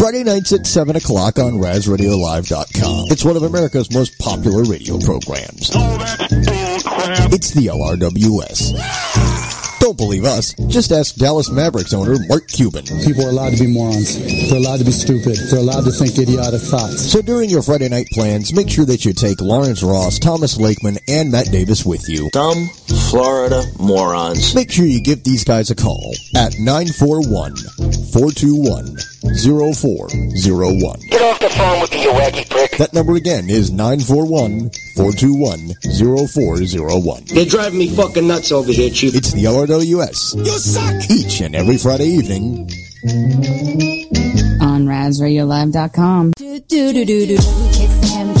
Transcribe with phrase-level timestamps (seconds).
[0.00, 3.08] Friday nights at 7 o'clock on RazRadioLive.com.
[3.10, 5.68] It's one of America's most popular radio programs.
[7.28, 9.78] It's the LRWS.
[9.80, 10.54] Don't believe us.
[10.68, 12.86] Just ask Dallas Mavericks owner Mark Cuban.
[13.04, 14.16] People are allowed to be morons.
[14.48, 15.36] They're allowed to be stupid.
[15.36, 17.12] They're allowed to think idiotic thoughts.
[17.12, 20.96] So during your Friday night plans, make sure that you take Lawrence Ross, Thomas Lakeman,
[21.08, 22.30] and Matt Davis with you.
[22.30, 22.70] Dumb
[23.10, 24.54] Florida morons.
[24.54, 31.00] Make sure you give these guys a call at 941 421 0401.
[31.10, 32.76] Get off the phone with me, you wacky prick.
[32.78, 35.74] That number again is 941 421
[36.28, 37.22] 0401.
[37.26, 39.14] You're driving me fucking nuts over here, Chief.
[39.14, 40.36] It's the LRWS.
[40.36, 41.10] You suck!
[41.10, 42.70] Each and every Friday evening.
[44.62, 46.32] On RazRadioLive.com.
[46.36, 47.34] Do, do, do, do, do.
[47.34, 48.39] It's the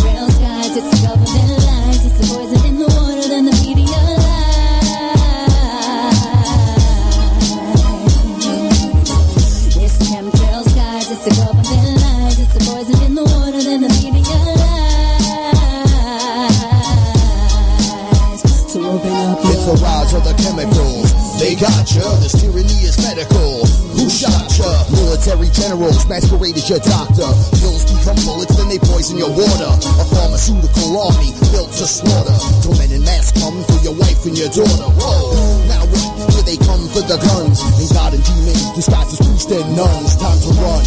[21.60, 21.60] chemicals.
[21.60, 22.20] They got ya.
[22.20, 23.66] This tyranny is medical.
[23.96, 24.84] Who shot ya?
[24.90, 27.28] Military generals masquerade as your doctor.
[27.60, 29.70] Pills become bullets, then they poison your water.
[30.00, 32.36] A pharmaceutical army built to slaughter.
[32.62, 34.88] Till men in mass come for your wife and your daughter.
[34.96, 35.68] Whoa.
[35.68, 36.29] Now what?
[36.40, 37.60] Here they come for the guns.
[37.60, 40.16] And God and demons disguised as priests and nuns.
[40.16, 40.80] Time to run.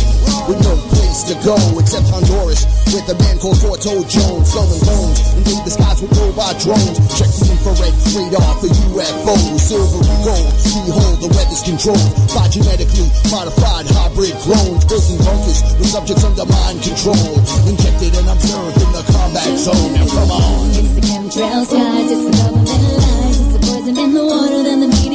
[0.50, 2.66] With no place to go except Honduras.
[2.90, 4.50] With a man called Forto Jones.
[4.50, 5.20] And bones.
[5.38, 6.98] Invade the skies with robot drones.
[7.14, 9.62] Check the infrared radar for UFOs.
[9.62, 10.54] Silver and gold.
[10.90, 14.82] Behold, the weather's controlled by genetically modified hybrid clones.
[14.90, 17.30] Building bunkers with subjects under mind control.
[17.70, 20.02] Injected and observed in the combat zone.
[20.02, 20.66] Now come on.
[20.74, 22.10] It's the chemtrails, guys.
[22.10, 23.38] It's the government lies.
[23.38, 25.13] It's the poison in the water, then the media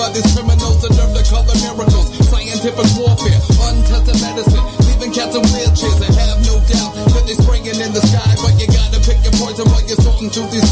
[0.00, 2.08] by these criminals that learn to them miracles.
[2.24, 3.36] Scientific warfare,
[3.68, 6.00] untested medicine, leaving cats in wheelchairs.
[6.00, 8.32] I have no doubt that they're spraying in the sky.
[8.40, 10.64] But you gotta pick your poison while you're sorting through these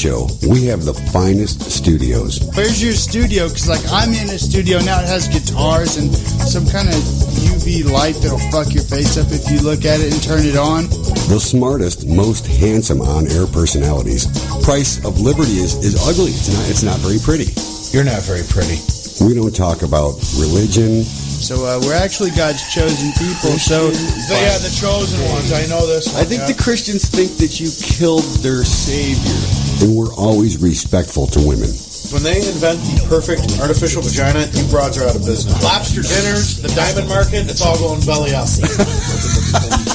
[0.00, 2.40] Show, we have the finest studios.
[2.56, 3.48] Where's your studio?
[3.48, 4.96] Because like I'm in a studio now.
[4.96, 6.08] It has guitars and
[6.48, 6.96] some kind of
[7.44, 10.56] UV light that'll fuck your face up if you look at it and turn it
[10.56, 10.88] on.
[11.28, 14.24] The smartest, most handsome on-air personalities.
[14.64, 16.32] Price of Liberty is, is ugly.
[16.32, 16.64] It's not.
[16.72, 17.52] It's not very pretty.
[17.92, 18.80] You're not very pretty.
[19.20, 21.04] We don't talk about religion.
[21.04, 23.60] So uh, we're actually God's chosen people.
[23.60, 25.52] So So, yeah, the chosen ones.
[25.52, 26.08] I know this.
[26.12, 29.40] One, I think the Christians think that you killed their savior,
[29.82, 31.70] and we're always respectful to women.
[32.12, 35.62] When they invent the perfect artificial vagina, you broads are out of business.
[35.62, 38.48] Lobster dinners, the diamond market, it's all going belly up.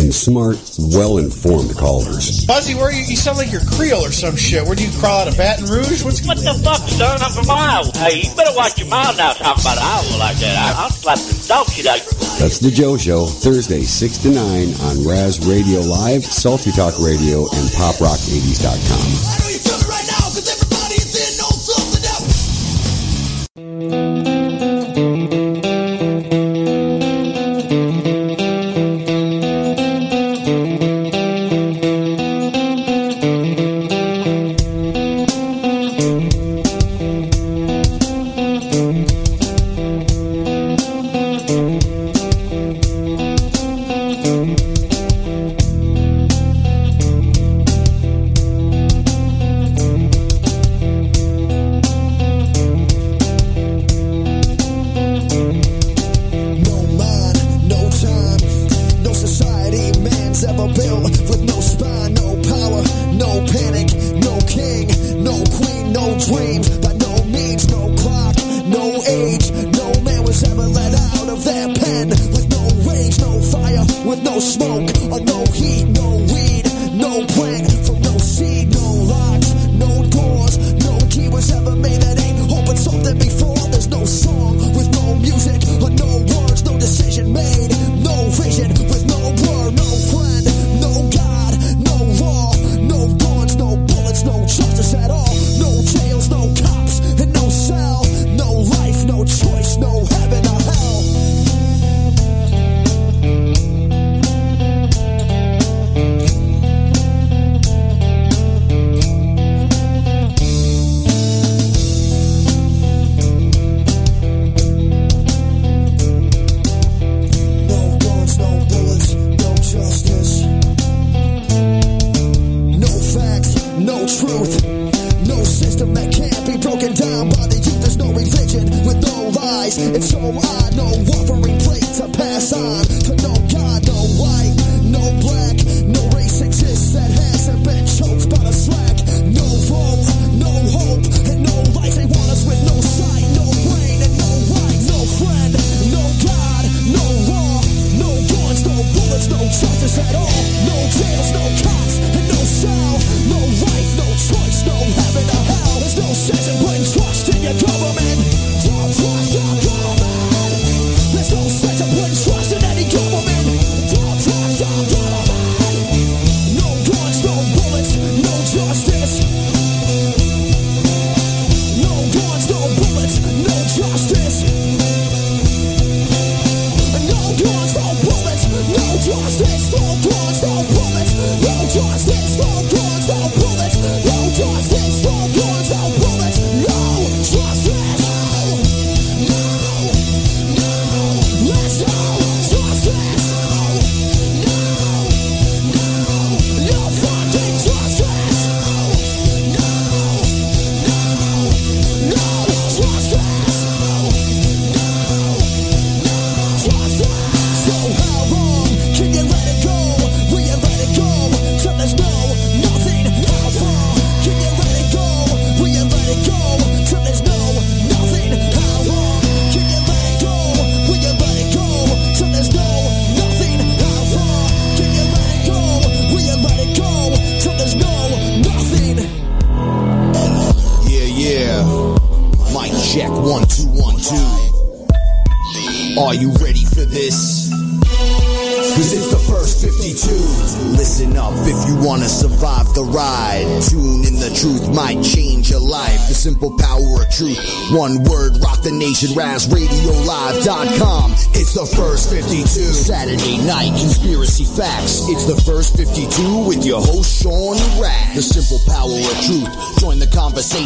[0.00, 2.46] And smart, well-informed callers.
[2.46, 4.64] Buzzy, where you, you sound like you're Creole or some shit.
[4.64, 6.02] Where do you crawl out of Baton Rouge?
[6.02, 7.20] What's What the fuck, son?
[7.20, 7.92] I'm from Iowa.
[7.98, 10.56] Hey, you better watch your mouth now talking about Iowa like that.
[10.56, 14.30] I, I'll slap the dog shit out your That's the Joe Show, Thursday, 6 to
[14.30, 14.40] 9
[14.80, 19.49] on Raz Radio Live, Salty Talk Radio, and PopRock80s.com.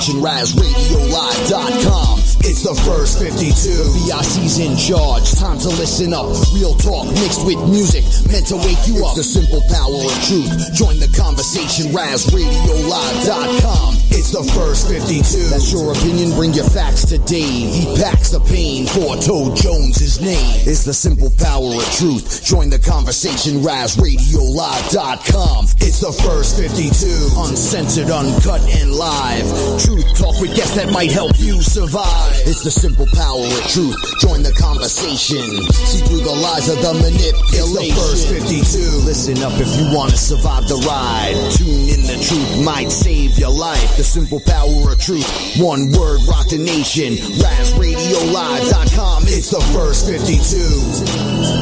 [0.04, 2.18] conversation, RazRadioLive.com.
[2.44, 3.44] It's the first 52.
[3.44, 5.32] The VIC's in charge.
[5.32, 6.26] Time to listen up.
[6.52, 8.04] Real talk mixed with music.
[8.30, 9.14] Meant to wake you up.
[9.16, 10.74] The simple power of truth.
[10.74, 11.92] Join the conversation.
[11.92, 14.03] RazRadioLive.com.
[14.14, 15.50] It's the first 52.
[15.50, 16.30] That's your opinion.
[16.38, 17.74] Bring your facts to Dave.
[17.74, 18.86] He packs the pain.
[18.86, 20.60] Forto Jones, his name.
[20.62, 22.46] It's the simple power of truth.
[22.46, 23.58] Join the conversation.
[23.66, 25.66] RazRadioLive.com.
[25.82, 26.94] It's the first 52.
[27.42, 29.42] Uncensored, uncut, and live.
[29.82, 32.38] Truth talk with guests that might help you survive.
[32.46, 33.98] It's the simple power of truth.
[34.22, 35.42] Join the conversation.
[35.90, 37.34] See through the lies of the manipulation.
[37.50, 39.10] It's the first 52.
[39.10, 41.34] Listen up if you want to survive the ride.
[41.58, 43.96] Tune in, the truth might save your life.
[43.96, 45.56] The simple power of truth.
[45.58, 47.14] One word, rock the nation.
[47.14, 49.22] RazRadioLive.com.
[49.26, 51.54] It's the first 52.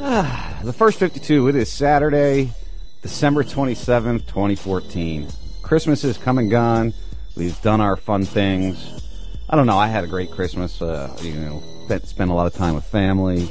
[0.00, 2.50] Ah, the first 52, it is Saturday,
[3.02, 5.28] December 27th, 2014.
[5.62, 6.94] Christmas is come and gone.
[7.36, 9.02] We've done our fun things.
[9.50, 10.80] I don't know, I had a great Christmas.
[10.80, 13.48] Uh, you know, spent, spent a lot of time with family.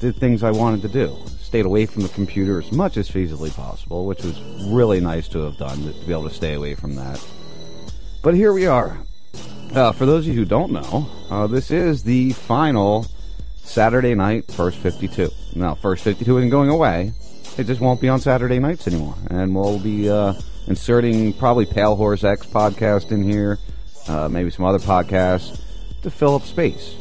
[0.00, 1.16] Did things I wanted to do.
[1.40, 5.38] Stayed away from the computer as much as feasibly possible, which was really nice to
[5.40, 7.24] have done, to, to be able to stay away from that.
[8.22, 8.98] But here we are.
[9.72, 13.06] Uh, for those of you who don't know, uh, this is the final
[13.56, 15.30] Saturday night First 52.
[15.54, 17.12] Now, First 52 isn't going away.
[17.58, 19.14] It just won't be on Saturday nights anymore.
[19.30, 20.34] And we'll be uh,
[20.66, 23.58] inserting probably Pale Horse X podcast in here,
[24.08, 25.60] uh, maybe some other podcasts
[26.02, 26.96] to fill up space.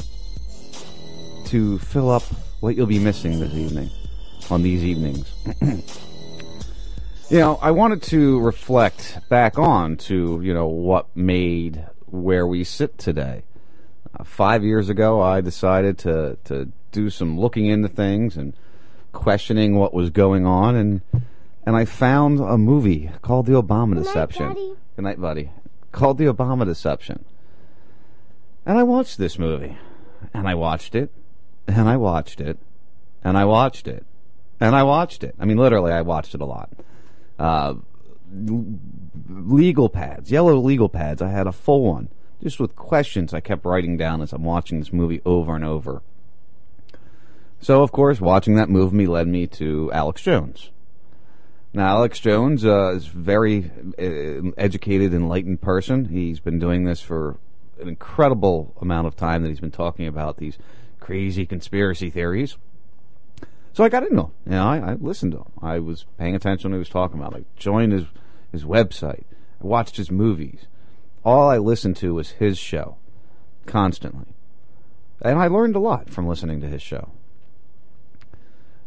[1.48, 2.24] To fill up
[2.66, 3.92] what you'll be missing this evening,
[4.50, 5.32] on these evenings.
[7.28, 12.64] You know, I wanted to reflect back on to, you know, what made where we
[12.64, 13.42] sit today.
[14.14, 18.54] Uh, five years ago, I decided to, to do some looking into things and
[19.12, 21.02] questioning what was going on, and
[21.66, 24.54] and I found a movie called The Obama Deception.
[24.96, 25.50] Good night, buddy.
[25.92, 27.26] Called The Obama Deception.
[28.68, 29.80] And I watched this movie.
[30.32, 31.12] And I watched it.
[31.68, 32.58] And I watched it.
[33.24, 34.06] And I watched it.
[34.60, 35.36] And I watched it.
[35.40, 36.70] I mean, literally, I watched it a lot.
[37.38, 37.76] Uh,
[39.30, 41.22] legal pads, yellow legal pads.
[41.22, 42.10] I had a full one,
[42.42, 46.02] just with questions I kept writing down as I'm watching this movie over and over.
[47.60, 50.70] So, of course, watching that movie led me to Alex Jones.
[51.74, 56.06] Now, Alex Jones uh, is very uh, educated, enlightened person.
[56.06, 57.38] He's been doing this for
[57.82, 60.58] an incredible amount of time that he's been talking about these
[61.06, 62.58] crazy conspiracy theories.
[63.74, 64.32] So I got into him.
[64.48, 65.52] You know, I, I listened to him.
[65.62, 67.36] I was paying attention when he was talking about.
[67.36, 68.06] I joined his
[68.52, 69.24] his website.
[69.62, 70.66] I watched his movies.
[71.24, 72.98] All I listened to was his show,
[73.68, 74.34] constantly,
[75.22, 77.12] and I learned a lot from listening to his show.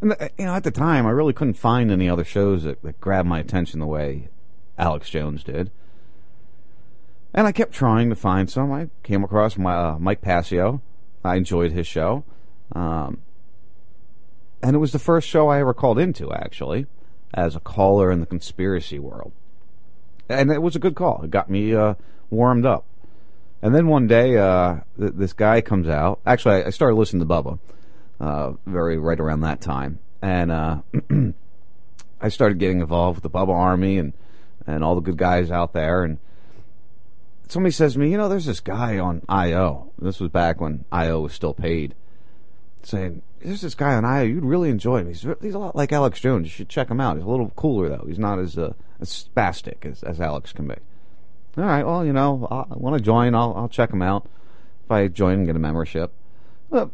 [0.01, 2.83] And the, you know, at the time, I really couldn't find any other shows that,
[2.83, 4.29] that grabbed my attention the way
[4.77, 5.71] Alex Jones did.
[7.33, 8.73] And I kept trying to find some.
[8.73, 10.83] I came across my uh, Mike Passio.
[11.25, 12.25] I enjoyed his show.
[12.75, 13.23] Um,
[14.63, 16.87] and it was the first show I ever called into, actually,
[17.33, 19.33] as a caller in the conspiracy world.
[20.29, 21.23] And it was a good call.
[21.23, 21.95] It got me uh,
[22.31, 22.85] warmed up.
[23.63, 26.21] And then one day, uh, th- this guy comes out.
[26.25, 27.59] Actually, I, started listening to Bubba
[28.21, 30.83] uh, very right around that time, and uh,
[32.21, 34.13] I started getting involved with the Bubba Army and
[34.67, 36.05] and all the good guys out there.
[36.05, 36.19] And
[37.49, 39.91] somebody says to me, you know, there's this guy on IO.
[39.99, 41.95] This was back when IO was still paid.
[42.83, 44.25] Saying, there's this guy on IO.
[44.25, 45.09] You'd really enjoy him.
[45.09, 46.47] He's he's a lot like Alex Jones.
[46.47, 47.17] You should check him out.
[47.17, 48.05] He's a little cooler though.
[48.07, 50.75] He's not as uh, as spastic as, as Alex can be.
[51.57, 51.85] All right.
[51.85, 53.35] Well, you know, I want to join.
[53.35, 54.29] I'll I'll check him out.
[54.85, 56.13] If I join and get a membership.
[56.71, 56.89] A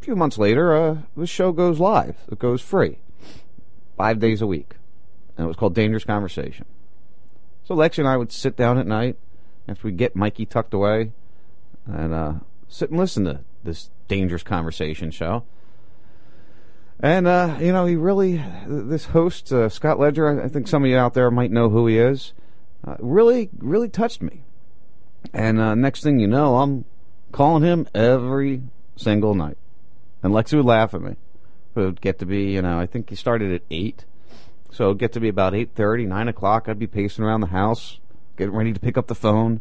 [0.00, 2.16] few months later, uh, the show goes live.
[2.30, 2.98] It goes free,
[3.96, 4.74] five days a week,
[5.36, 6.66] and it was called Dangerous Conversation.
[7.64, 9.16] So Lexi and I would sit down at night
[9.68, 11.12] after we get Mikey tucked away,
[11.86, 12.32] and uh,
[12.68, 15.44] sit and listen to this Dangerous Conversation show.
[17.00, 20.42] And uh, you know, he really, this host uh, Scott Ledger.
[20.42, 22.32] I think some of you out there might know who he is.
[22.86, 24.42] Uh, really, really touched me.
[25.32, 26.84] And uh, next thing you know, I'm
[27.32, 28.62] calling him every
[28.96, 29.56] single night.
[30.22, 31.16] And Lexi would laugh at me.
[31.74, 34.04] It would get to be, you know, I think he started at 8.
[34.70, 36.68] So it'd get to be about 8.30, 9 o'clock.
[36.68, 37.98] I'd be pacing around the house,
[38.36, 39.60] getting ready to pick up the phone.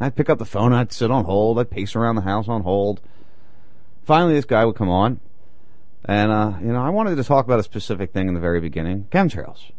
[0.00, 2.62] I'd pick up the phone, I'd sit on hold, I'd pace around the house on
[2.62, 3.00] hold.
[4.04, 5.20] Finally, this guy would come on.
[6.04, 8.60] And, uh, you know, I wanted to talk about a specific thing in the very
[8.60, 9.70] beginning chemtrails.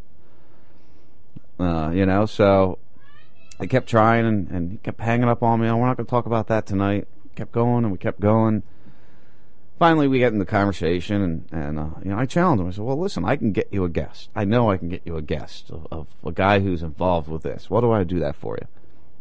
[1.58, 2.78] Uh, you know, so
[3.60, 5.68] I kept trying and, and he kept hanging up on me.
[5.68, 7.06] Oh, we're not going to talk about that tonight.
[7.36, 8.62] Kept going and we kept going
[9.78, 12.68] finally we get in the conversation and, and uh, you know I challenged him.
[12.68, 14.30] I said, "Well, listen, I can get you a guest.
[14.34, 17.42] I know I can get you a guest of, of a guy who's involved with
[17.42, 17.70] this.
[17.70, 18.66] What do I do that for you?"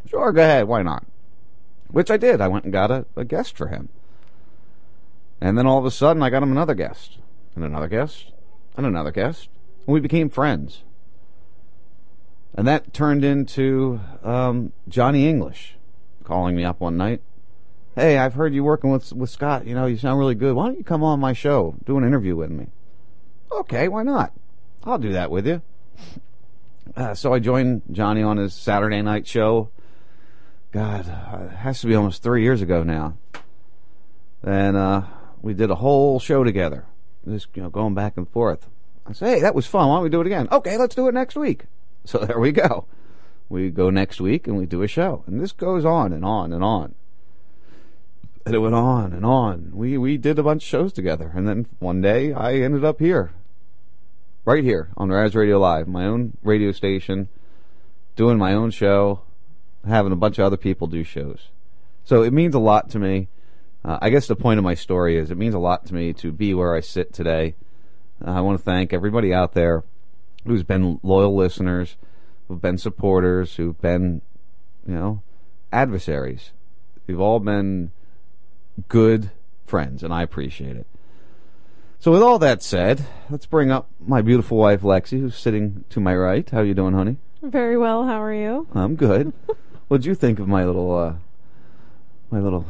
[0.09, 0.67] Sure, go ahead.
[0.67, 1.05] Why not?
[1.89, 2.41] Which I did.
[2.41, 3.89] I went and got a, a guest for him.
[5.41, 7.17] And then all of a sudden, I got him another guest,
[7.55, 8.31] and another guest,
[8.77, 9.49] and another guest,
[9.85, 10.83] and we became friends.
[12.53, 15.75] And that turned into um, Johnny English
[16.23, 17.21] calling me up one night
[17.95, 19.65] hey, I've heard you working with with Scott.
[19.65, 20.55] You know, you sound really good.
[20.55, 22.67] Why don't you come on my show, do an interview with me?
[23.51, 24.33] Okay, why not?
[24.83, 25.61] I'll do that with you.
[26.95, 29.69] Uh, so I joined Johnny on his Saturday night show.
[30.71, 33.17] God, uh, it has to be almost three years ago now.
[34.43, 35.03] And uh,
[35.41, 36.85] we did a whole show together,
[37.27, 38.67] just you know, going back and forth.
[39.07, 39.87] I say, hey, that was fun.
[39.87, 40.47] Why don't we do it again?
[40.51, 41.65] Okay, let's do it next week.
[42.03, 42.85] So there we go.
[43.47, 46.51] We go next week and we do a show, and this goes on and on
[46.51, 46.95] and on
[48.45, 49.71] and it went on and on.
[49.73, 52.99] We we did a bunch of shows together, and then one day I ended up
[52.99, 53.31] here,
[54.45, 57.27] right here on Raz Radio Live, my own radio station,
[58.15, 59.21] doing my own show,
[59.87, 61.49] having a bunch of other people do shows.
[62.03, 63.29] So it means a lot to me.
[63.83, 66.13] Uh, I guess the point of my story is it means a lot to me
[66.13, 67.55] to be where I sit today.
[68.25, 69.83] Uh, I want to thank everybody out there
[70.45, 71.97] who's been loyal listeners,
[72.47, 74.21] who've been supporters, who've been,
[74.87, 75.21] you know,
[75.71, 76.51] adversaries.
[77.07, 77.91] We've all been
[78.87, 79.31] good
[79.65, 80.87] friends, and I appreciate it.
[81.99, 85.99] So, with all that said, let's bring up my beautiful wife Lexi, who's sitting to
[85.99, 86.47] my right.
[86.49, 87.17] How you doing, honey?
[87.41, 88.05] Very well.
[88.05, 88.67] How are you?
[88.73, 89.33] I'm good.
[89.87, 91.15] What'd you think of my little, uh,
[92.31, 92.65] my little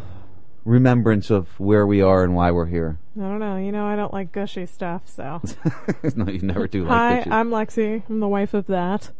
[0.65, 2.97] remembrance of where we are and why we're here.
[3.15, 3.55] I don't know.
[3.55, 5.41] You know, I don't like gushy stuff, so.
[6.15, 7.31] no, you never do like Hi, that.
[7.31, 8.03] I'm Lexi.
[8.09, 9.12] I'm the wife of that.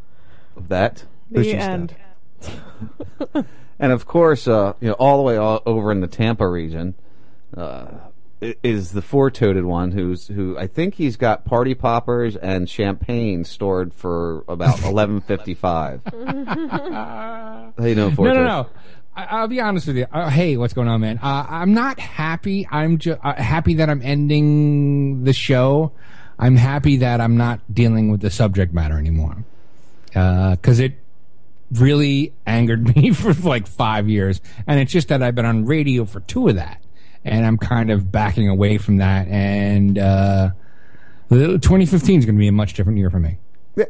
[0.58, 1.06] Of that.
[1.32, 1.96] The Gushy end.
[3.80, 6.96] And of course, uh, you know, all the way all over in the Tampa region,
[7.56, 7.88] uh,
[8.64, 13.94] is the four-toted one who's who I think he's got party poppers and champagne stored
[13.94, 16.02] for about eleven fifty-five.
[16.76, 18.36] How you doing, No, four-toed?
[18.36, 18.70] no, no.
[19.16, 20.06] I, I'll be honest with you.
[20.12, 21.20] Uh, hey, what's going on, man?
[21.24, 22.68] Uh, I'm not happy.
[22.70, 25.92] I'm just uh, happy that I'm ending the show.
[26.38, 29.38] I'm happy that I'm not dealing with the subject matter anymore.
[30.08, 30.98] Because it
[31.72, 34.42] really angered me for like five years.
[34.68, 36.82] And it's just that I've been on radio for two of that.
[37.24, 39.28] And I'm kind of backing away from that.
[39.28, 40.52] And uh,
[41.30, 43.40] 2015 is going to be a much different year for me.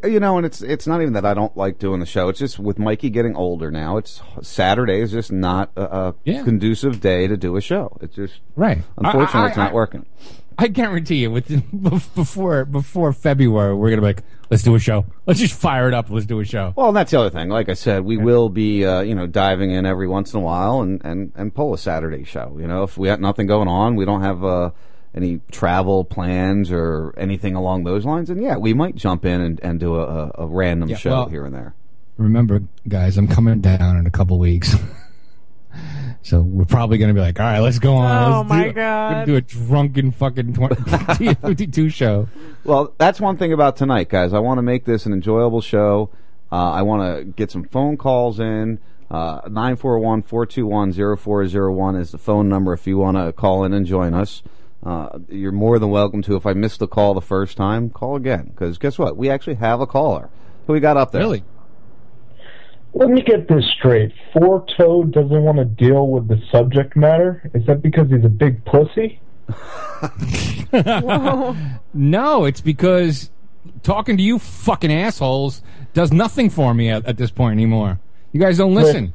[0.04, 2.28] You know, and it's it's not even that I don't like doing the show.
[2.30, 3.98] It's just with Mikey getting older now.
[3.98, 6.42] It's Saturday is just not a, a Yeah.
[6.44, 7.96] conducive day to do a show.
[8.02, 8.80] It's just Right.
[8.98, 10.08] Unfortunately, I- I- it's not I- working.
[10.58, 11.62] I guarantee you, within
[12.16, 15.06] before before February, we're gonna be like, let's do a show.
[15.26, 16.10] Let's just fire it up.
[16.10, 16.74] Let's do a show.
[16.76, 17.50] Well, and that's the other thing.
[17.50, 20.44] Like I said, we will be, uh, you know, diving in every once in a
[20.44, 22.56] while and, and, and pull a Saturday show.
[22.60, 24.72] You know, if we have nothing going on, we don't have uh,
[25.14, 29.60] any travel plans or anything along those lines, and yeah, we might jump in and,
[29.62, 31.74] and do a, a, a random Yeah, show well- here and there.
[32.18, 34.74] Remember, guys, I'm coming down in a couple weeks,
[36.22, 38.34] so we're probably gonna be like, all right, let's go on.
[38.34, 39.10] Oh, let's my do, God.
[39.10, 42.28] We're gonna do a drunken fucking 20, 52 show.
[42.64, 44.34] Well, that's one thing about tonight, guys.
[44.34, 46.10] I want to make this an enjoyable show.
[46.52, 48.80] Uh, I want to get some phone calls in.
[49.12, 54.42] Uh, 941-421-0401 is the phone number if you want to call in and join us.
[54.84, 56.36] Uh, you're more than welcome to.
[56.36, 58.52] If I missed the call the first time, call again.
[58.54, 59.18] Because guess what?
[59.18, 60.30] We actually have a caller.
[60.68, 61.22] Who we got up there?
[61.22, 61.44] Really?
[62.98, 64.14] Let me get this straight.
[64.32, 67.52] Four Toad doesn't want to deal with the subject matter.
[67.54, 69.20] Is that because he's a big pussy?
[71.94, 73.32] no, it's because
[73.84, 75.62] talking to you fucking assholes
[75.94, 78.00] does nothing for me at, at this point anymore.
[78.32, 79.14] You guys don't listen.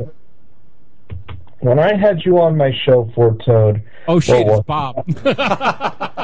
[1.60, 3.82] When I had you on my show, Forto.
[4.06, 5.06] Oh shit, well, it's Bob.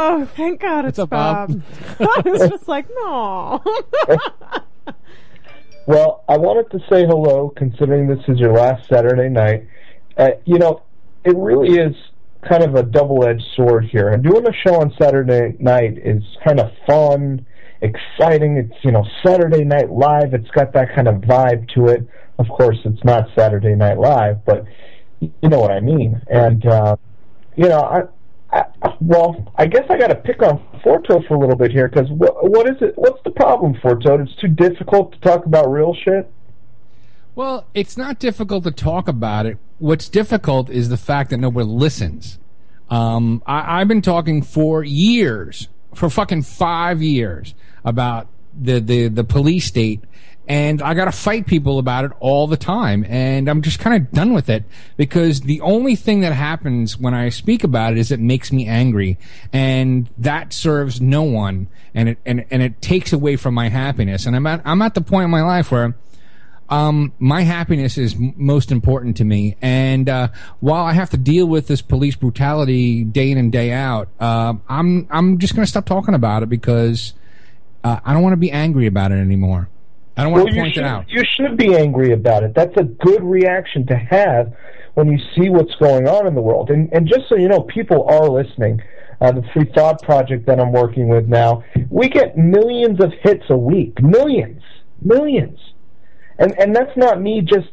[0.00, 1.48] Oh, thank God it's up, Bob?
[1.48, 1.62] Bob.
[2.24, 3.60] I was just like, no.
[5.88, 9.66] Well, I wanted to say hello, considering this is your last Saturday night.
[10.18, 10.82] Uh, you know,
[11.24, 11.96] it really is
[12.46, 14.10] kind of a double-edged sword here.
[14.10, 17.46] And doing a show on Saturday night is kind of fun,
[17.80, 18.58] exciting.
[18.58, 20.34] It's you know Saturday Night Live.
[20.34, 22.06] It's got that kind of vibe to it.
[22.38, 24.66] Of course, it's not Saturday Night Live, but
[25.20, 26.20] you know what I mean.
[26.28, 26.96] And uh,
[27.56, 28.02] you know, I,
[29.00, 32.08] Well, I guess I got to pick on Forto for a little bit here because
[32.08, 32.94] wh- what is it?
[32.96, 34.22] What's the problem, Forto?
[34.22, 36.30] It's too difficult to talk about real shit.
[37.34, 39.58] Well, it's not difficult to talk about it.
[39.78, 42.38] What's difficult is the fact that nobody listens.
[42.90, 48.26] Um, I, I've been talking for years, for fucking five years, about
[48.58, 50.02] the, the, the police state,
[50.48, 54.10] and I gotta fight people about it all the time, and I'm just kind of
[54.10, 54.64] done with it.
[54.96, 58.66] Because the only thing that happens when I speak about it is it makes me
[58.66, 59.18] angry,
[59.52, 64.24] and that serves no one, and it and and it takes away from my happiness,
[64.24, 65.94] and I'm at I'm at the point in my life where
[66.70, 69.56] um, my happiness is most important to me.
[69.62, 70.28] And uh,
[70.60, 74.54] while I have to deal with this police brutality day in and day out, uh,
[74.68, 77.14] I'm I'm just going to stop talking about it because
[77.84, 79.68] uh, I don't want to be angry about it anymore.
[80.18, 81.08] I don't want Well, to you point should, it out.
[81.08, 82.52] You should be angry about it.
[82.52, 84.52] That's a good reaction to have
[84.94, 86.70] when you see what's going on in the world.
[86.70, 88.82] And and just so you know, people are listening.
[89.20, 93.44] Uh, the Free Thought Project that I'm working with now, we get millions of hits
[93.50, 94.00] a week.
[94.00, 94.62] Millions,
[95.02, 95.58] millions,
[96.38, 97.70] and and that's not me just,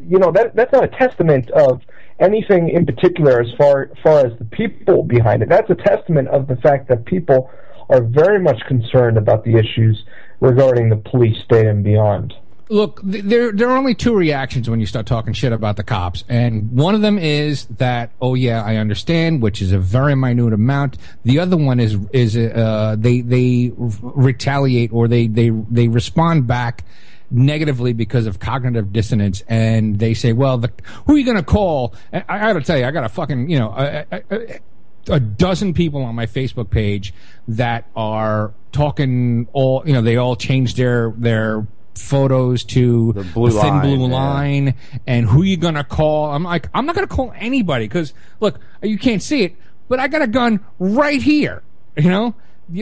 [0.00, 1.80] you know, that that's not a testament of
[2.20, 5.48] anything in particular as far far as the people behind it.
[5.48, 7.50] That's a testament of the fact that people
[7.88, 10.04] are very much concerned about the issues
[10.40, 12.34] regarding the police state and beyond.
[12.70, 16.24] Look, there there are only two reactions when you start talking shit about the cops,
[16.30, 20.54] and one of them is that, oh yeah, I understand, which is a very minute
[20.54, 20.96] amount.
[21.24, 26.84] The other one is is uh, they they retaliate or they they they respond back
[27.30, 30.72] negatively because of cognitive dissonance, and they say, well, the,
[31.06, 31.94] who are you going to call?
[32.14, 33.74] I, I got to tell you, I got a fucking you know.
[33.76, 34.60] A, a,
[35.08, 37.14] a, dozen people on my Facebook page
[37.48, 43.50] that are talking all you know they all changed their their photos to the blue
[43.50, 44.14] thin line, blue yeah.
[44.14, 44.74] line.
[45.06, 46.30] And who you gonna call?
[46.30, 49.56] I'm like i'm not gonna call anybody because look you can't see it
[49.88, 51.62] but i got a gun right here
[51.96, 52.34] you know?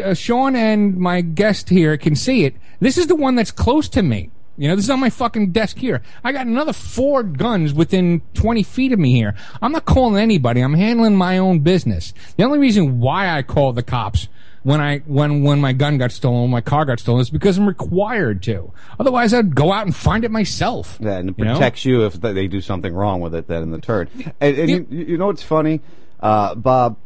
[0.02, 2.54] Uh, sean and my guest here can see it.
[2.80, 4.30] This is the one that's close to me
[4.62, 6.02] You know, this is on my fucking desk here.
[6.22, 9.34] I got another four guns within 20 feet of me here.
[9.60, 10.60] I'm not calling anybody.
[10.60, 12.14] I'm handling my own business.
[12.36, 14.28] The only reason why I call the cops
[14.62, 17.66] when I when when my gun got stolen, my car got stolen, is because I'm
[17.66, 18.72] required to.
[19.00, 20.96] Otherwise, I'd go out and find it myself.
[21.00, 21.54] Yeah, and it you know?
[21.54, 24.08] protects you if they do something wrong with it then in the turn.
[24.40, 25.80] And, and you, you know what's funny,
[26.20, 26.98] uh, Bob,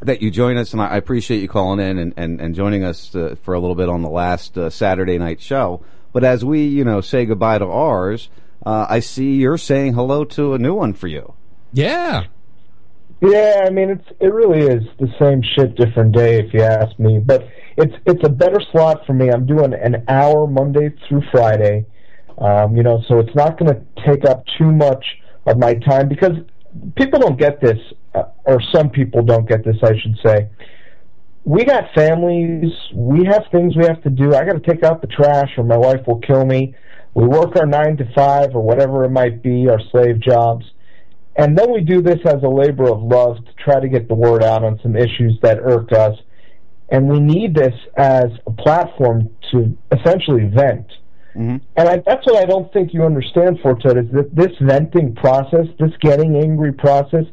[0.00, 2.82] that you join us, and I I appreciate you calling in and, and, and joining
[2.82, 5.84] us uh, for a little bit on the last uh, Saturday night show.
[6.14, 8.30] But as we, you know, say goodbye to ours,
[8.64, 11.34] uh, I see you're saying hello to a new one for you.
[11.72, 12.26] Yeah.
[13.20, 16.96] Yeah, I mean it's it really is the same shit, different day, if you ask
[17.00, 17.18] me.
[17.18, 19.28] But it's it's a better slot for me.
[19.28, 21.84] I'm doing an hour Monday through Friday,
[22.38, 25.04] um, you know, so it's not going to take up too much
[25.46, 26.36] of my time because
[26.96, 27.78] people don't get this,
[28.14, 30.48] uh, or some people don't get this, I should say.
[31.44, 32.72] We got families.
[32.94, 34.34] We have things we have to do.
[34.34, 36.74] I got to take out the trash, or my wife will kill me.
[37.14, 40.64] We work our nine to five, or whatever it might be, our slave jobs.
[41.36, 44.14] And then we do this as a labor of love to try to get the
[44.14, 46.16] word out on some issues that irk us.
[46.88, 50.86] And we need this as a platform to essentially vent.
[51.34, 51.56] Mm-hmm.
[51.76, 55.66] And I, that's what I don't think you understand, Fortet, is that this venting process,
[55.80, 57.24] this getting angry process,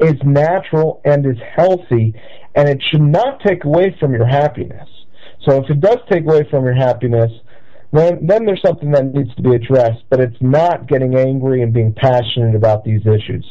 [0.00, 2.14] is natural and is healthy,
[2.54, 4.88] and it should not take away from your happiness.
[5.46, 7.30] So if it does take away from your happiness,
[7.92, 10.04] then then there's something that needs to be addressed.
[10.10, 13.46] But it's not getting angry and being passionate about these issues.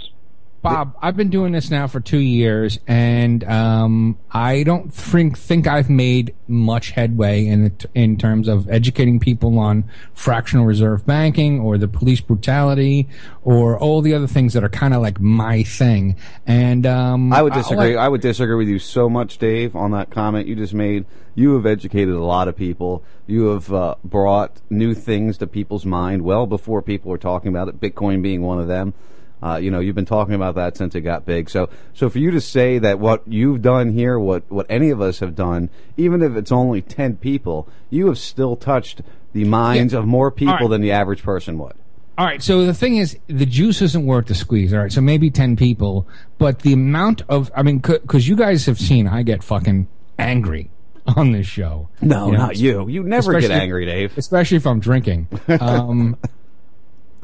[0.62, 5.68] Bob, I've been doing this now for two years, and um, I don't think think
[5.68, 11.62] I've made much headway in it, in terms of educating people on fractional reserve banking
[11.62, 13.08] or the police brutality
[13.44, 16.18] or all the other things that are kind of like my thing.
[16.46, 17.96] And um, I would disagree.
[17.96, 21.06] I would disagree with you so much, Dave, on that comment you just made.
[21.36, 23.02] You have educated a lot of people.
[23.28, 27.70] You have uh, brought new things to people's mind well before people were talking about
[27.70, 27.80] it.
[27.80, 28.94] Bitcoin being one of them.
[29.42, 31.50] Uh, you know, you've been talking about that since it got big.
[31.50, 35.00] So, so for you to say that what you've done here, what what any of
[35.02, 39.02] us have done, even if it's only ten people, you have still touched
[39.34, 40.00] the minds Yeah.
[40.00, 40.70] of more people right.
[40.70, 41.74] than the average person would.
[42.18, 42.44] All right.
[42.44, 44.74] So the thing is, the juice isn't worth the squeeze.
[44.74, 44.92] All right.
[44.92, 46.06] So maybe 10 people,
[46.38, 50.70] but the amount of, I mean, because you guys have seen I get fucking angry
[51.16, 51.88] on this show.
[52.02, 52.90] No, You know, not you.
[52.90, 54.18] You never get angry, Dave.
[54.18, 55.30] Especially if I'm drinking.
[55.62, 56.18] Um,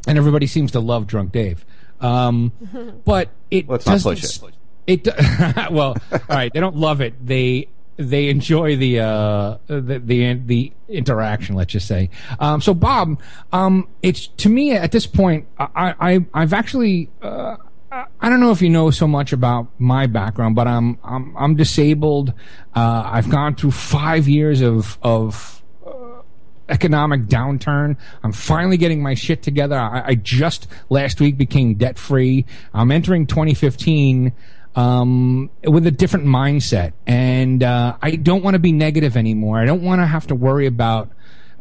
[0.08, 1.66] and everybody seems to love drunk Dave.
[2.02, 2.52] Um,
[3.06, 4.42] but it Let's not push it.
[4.88, 5.08] It
[5.72, 6.54] well, all right.
[6.54, 7.14] They don't love it.
[7.26, 11.56] They they enjoy the uh the the, the interaction.
[11.56, 12.10] Let's just say.
[12.40, 13.20] Um, so Bob,
[13.52, 17.10] um, it's to me at this point, I, I I've actually.
[17.22, 17.58] Uh,
[18.20, 21.56] I don't know if you know so much about my background, but I'm I'm I'm
[21.56, 22.34] disabled.
[22.76, 25.64] Uh, I've gone through five years of of
[26.70, 27.98] economic downturn.
[28.24, 29.78] I'm finally getting my shit together.
[29.78, 32.46] I, I just last week became debt free.
[32.74, 34.34] I'm entering 2015
[34.76, 39.60] um, with a different mindset, and uh, I don't want to be negative anymore.
[39.60, 41.10] I don't want to have to worry about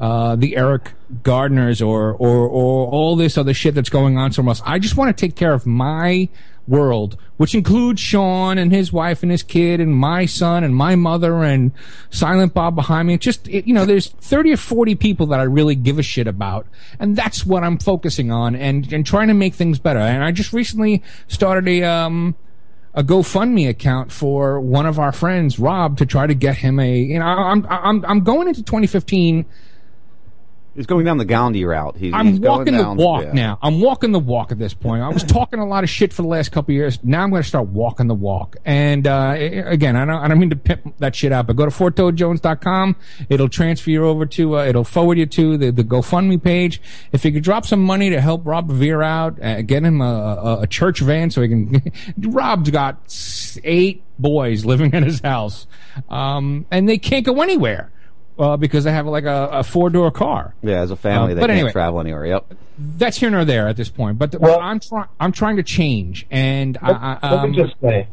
[0.00, 4.50] uh, the Eric Garners or, or or all this other shit that's going on somewhere
[4.50, 4.62] else.
[4.64, 6.28] I just want to take care of my
[6.66, 10.96] world, which includes Sean and his wife and his kid and my son and my
[10.96, 11.72] mother and
[12.11, 13.14] Silent Bob behind me.
[13.14, 16.02] It's just it, you know, there's thirty or forty people that I really give a
[16.02, 16.66] shit about,
[16.98, 20.00] and that's what I'm focusing on and and trying to make things better.
[20.00, 22.35] And I just recently started a um
[22.94, 26.96] a GoFundMe account for one of our friends, Rob, to try to get him a.
[26.96, 29.44] You know, I'm I'm I'm going into 2015.
[30.74, 31.96] He's going down the Gandhi route.
[31.96, 33.32] He's, I'm he's walking down, the walk yeah.
[33.32, 33.58] now.
[33.62, 35.02] I'm walking the walk at this point.
[35.02, 36.98] I was talking a lot of shit for the last couple of years.
[37.02, 38.56] Now I'm going to start walking the walk.
[38.64, 41.64] And uh, again, I don't, I don't mean to pimp that shit out, but go
[41.64, 42.96] to fortojones.com.
[43.28, 46.80] It'll transfer you over to, uh, it'll forward you to the, the GoFundMe page.
[47.12, 50.04] If you could drop some money to help Rob Revere out, uh, get him a,
[50.04, 51.92] a, a church van so he can.
[52.18, 55.66] Rob's got eight boys living in his house,
[56.08, 57.92] um, and they can't go anywhere.
[58.37, 60.55] Uh, because they have like a, a four door car.
[60.61, 61.73] Yeah, as a family, Uh, they but can't anyway.
[61.73, 62.27] travel anywhere.
[62.27, 62.55] Yep.
[62.79, 64.18] That's here nor there at this point.
[64.18, 65.09] But the, I'm trying.
[65.20, 68.09] I'm trying to change, and I, I, Let um, me just say,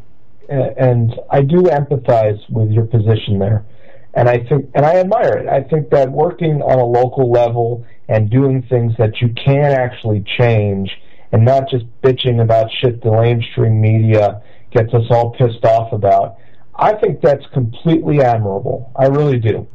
[0.48, 3.66] uh, and I do empathize with your position there,
[4.14, 5.48] and I think, and I admire it.
[5.50, 10.24] I think that working on a local level and doing things that you can actually
[10.38, 10.92] change,
[11.32, 16.38] and not just bitching about shit the lamestream media gets us all pissed off about.
[16.76, 18.92] I think that's completely admirable.
[18.96, 19.68] I really do.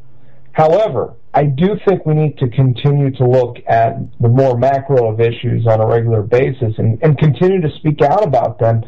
[0.56, 5.20] However, I do think we need to continue to look at the more macro of
[5.20, 8.82] issues on a regular basis and, and continue to speak out about them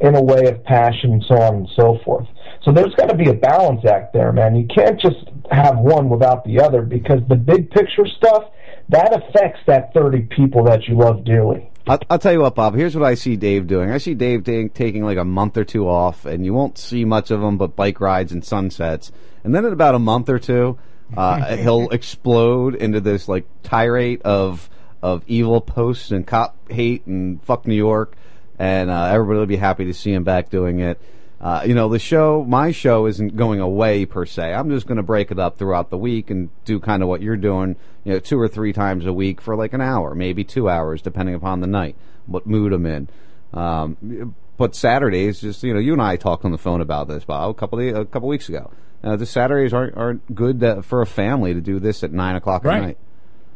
[0.00, 2.28] in a way of passion and so on and so forth.
[2.62, 4.54] So there's got to be a balance act there, man.
[4.54, 8.44] You can't just have one without the other because the big picture stuff,
[8.90, 11.68] that affects that 30 people that you love dearly.
[11.88, 12.76] I'll, I'll tell you what, Bob.
[12.76, 13.90] Here's what I see Dave doing.
[13.90, 17.04] I see Dave ta- taking like a month or two off, and you won't see
[17.04, 19.10] much of him but bike rides and sunsets.
[19.42, 20.78] And then in about a month or two,
[21.16, 24.68] uh, he'll explode into this like tirade of
[25.02, 28.16] of evil posts and cop hate and fuck New York,
[28.58, 31.00] and uh, everybody will be happy to see him back doing it.
[31.40, 34.52] Uh, you know, the show, my show isn't going away per se.
[34.52, 37.22] I'm just going to break it up throughout the week and do kind of what
[37.22, 40.42] you're doing, you know, two or three times a week for like an hour, maybe
[40.42, 41.94] two hours, depending upon the night,
[42.26, 43.08] what mood I'm in.
[43.54, 47.24] Um, but Saturdays, just you know, you and I talked on the phone about this,
[47.24, 48.72] Bob, a couple of, a couple weeks ago.
[49.02, 52.34] Uh, the Saturdays aren't aren't good uh, for a family to do this at nine
[52.36, 52.76] o'clock Right.
[52.76, 52.98] at night.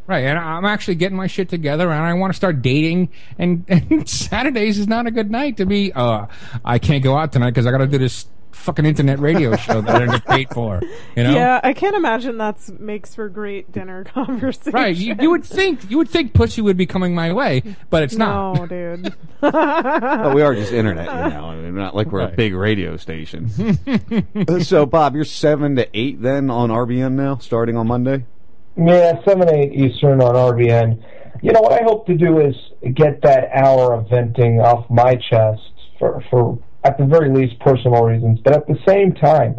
[0.06, 3.10] Right, and I'm actually getting my shit together, and I want to start dating.
[3.38, 5.92] And, and Saturdays is not a good night to be.
[5.92, 6.26] Uh,
[6.64, 9.80] I can't go out tonight because I got to do this fucking internet radio show
[9.80, 10.80] that I didn't get paid for.
[11.16, 14.72] You know, Yeah, I can't imagine that makes for great dinner conversation.
[14.72, 14.94] right?
[14.96, 18.14] You, you would think you would think pussy would be coming my way, but it's
[18.14, 18.68] no, not.
[18.68, 19.14] dude.
[19.40, 21.46] But we are just internet, you know.
[21.46, 23.50] I mean, not like we're a big radio station.
[24.48, 28.24] Uh, so, Bob, you're seven to eight then on RBN now, starting on Monday.
[28.76, 31.02] Yeah, 7, 8 Eastern on RBN.
[31.42, 32.54] You know, what I hope to do is
[32.94, 35.60] get that hour of venting off my chest
[35.98, 38.40] for, for at the very least, personal reasons.
[38.44, 39.56] But at the same time,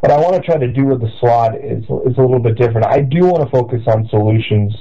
[0.00, 2.56] what I want to try to do with the slot is, is a little bit
[2.56, 2.86] different.
[2.86, 4.74] I do want to focus on solutions.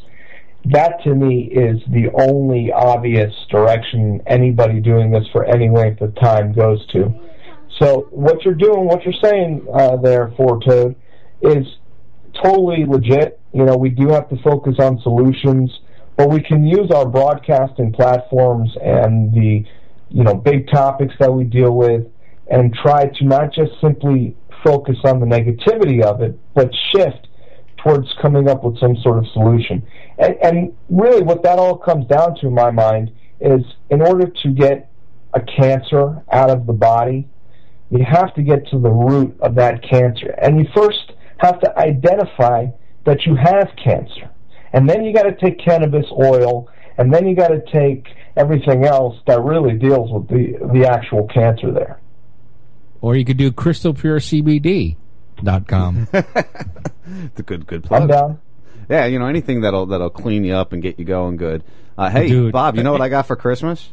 [0.65, 6.13] That to me is the only obvious direction anybody doing this for any length of
[6.15, 7.13] time goes to.
[7.79, 10.95] So what you're doing, what you're saying uh, there, Forto,
[11.41, 11.65] is
[12.43, 13.39] totally legit.
[13.53, 15.71] You know, we do have to focus on solutions,
[16.15, 19.63] but we can use our broadcasting platforms and the,
[20.09, 22.05] you know, big topics that we deal with
[22.49, 27.27] and try to not just simply focus on the negativity of it, but shift
[27.83, 29.85] towards coming up with some sort of solution.
[30.17, 34.27] And, and really what that all comes down to in my mind is in order
[34.43, 34.91] to get
[35.33, 37.27] a cancer out of the body,
[37.89, 40.33] you have to get to the root of that cancer.
[40.41, 42.67] And you first have to identify
[43.05, 44.29] that you have cancer.
[44.73, 48.85] And then you got to take cannabis oil, and then you got to take everything
[48.85, 51.99] else that really deals with the, the actual cancer there.
[53.01, 56.07] Or you could do crystalpurecbd.com.
[57.07, 58.01] It's a good, good plug.
[58.01, 58.39] I'm down.
[58.89, 61.63] Yeah, you know anything that'll that'll clean you up and get you going good.
[61.97, 62.51] Uh, hey, Dude.
[62.51, 63.89] Bob, you know what I got for Christmas?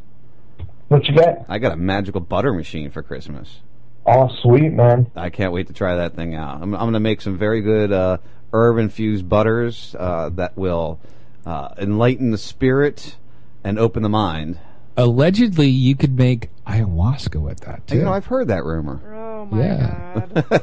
[0.88, 1.46] What you got?
[1.48, 3.60] I got a magical butter machine for Christmas.
[4.06, 5.10] Oh, sweet, man.
[5.16, 6.60] I can't wait to try that thing out.
[6.60, 8.18] I'm, I'm going to make some very good uh,
[8.52, 11.00] herb infused butters uh, that will
[11.46, 13.16] uh, enlighten the spirit
[13.64, 14.58] and open the mind.
[14.96, 17.96] Allegedly, you could make ayahuasca with that too.
[17.96, 19.00] You know, I've heard that rumor.
[19.12, 20.26] Oh my Yeah.
[20.30, 20.60] god.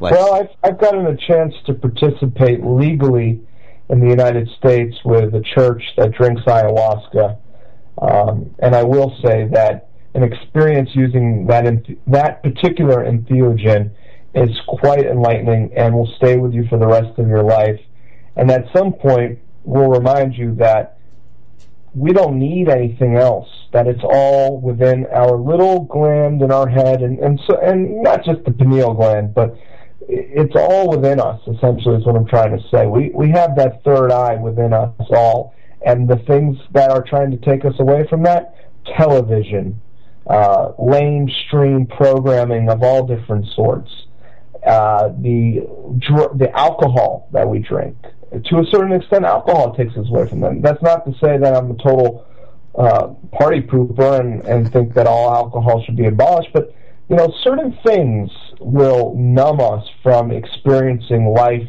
[0.00, 3.40] Like, Well, I've, I've gotten a chance to participate legally
[3.88, 7.36] in the United States with a church that drinks ayahuasca.
[8.00, 13.90] Um, and I will say that an experience using that enth- that particular entheogen
[14.34, 17.80] is quite enlightening and will stay with you for the rest of your life.
[18.36, 20.98] And at some point, will remind you that
[21.94, 23.48] we don't need anything else.
[23.72, 28.24] That it's all within our little gland in our head, and and so and not
[28.24, 29.56] just the pineal gland, but
[30.08, 31.40] it's all within us.
[31.46, 32.86] Essentially, is what I'm trying to say.
[32.86, 37.30] We we have that third eye within us all, and the things that are trying
[37.30, 38.54] to take us away from that,
[38.96, 39.80] television,
[40.28, 43.90] uh, lamestream programming of all different sorts,
[44.66, 45.66] uh, the
[45.98, 47.96] dr- the alcohol that we drink.
[48.32, 50.62] To a certain extent, alcohol takes us away from them.
[50.62, 52.26] That's not to say that I'm a total
[52.74, 56.74] uh, party pooper and, and think that all alcohol should be abolished, but
[57.08, 61.68] you know, certain things will numb us from experiencing life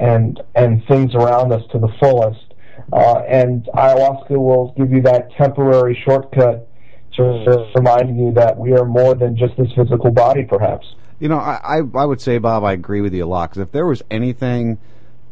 [0.00, 2.54] and and things around us to the fullest.
[2.92, 6.68] Uh, and ayahuasca will give you that temporary shortcut
[7.14, 10.86] to reminding you that we are more than just this physical body, perhaps.
[11.18, 13.50] You know, I, I, I would say, Bob, I agree with you a lot.
[13.50, 14.78] Because if there was anything,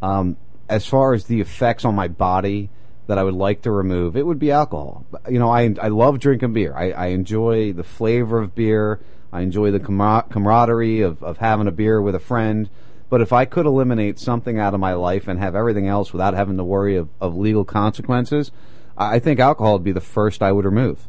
[0.02, 0.36] um,
[0.68, 2.70] as far as the effects on my body
[3.06, 5.06] that I would like to remove, it would be alcohol.
[5.28, 6.74] You know, I, I love drinking beer.
[6.74, 9.00] I, I enjoy the flavor of beer.
[9.32, 12.68] I enjoy the camar- camaraderie of, of having a beer with a friend.
[13.08, 16.34] But if I could eliminate something out of my life and have everything else without
[16.34, 18.50] having to worry of, of legal consequences,
[18.96, 21.06] I I think alcohol would be the first I would remove.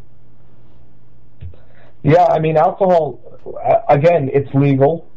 [2.03, 3.19] Yeah, I mean, alcohol.
[3.45, 5.09] uh, Again, it's legal,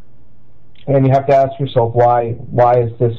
[0.87, 2.33] and you have to ask yourself why.
[2.33, 3.17] Why is this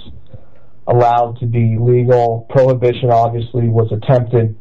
[0.87, 2.45] allowed to be legal?
[2.49, 4.57] Prohibition obviously was attempted,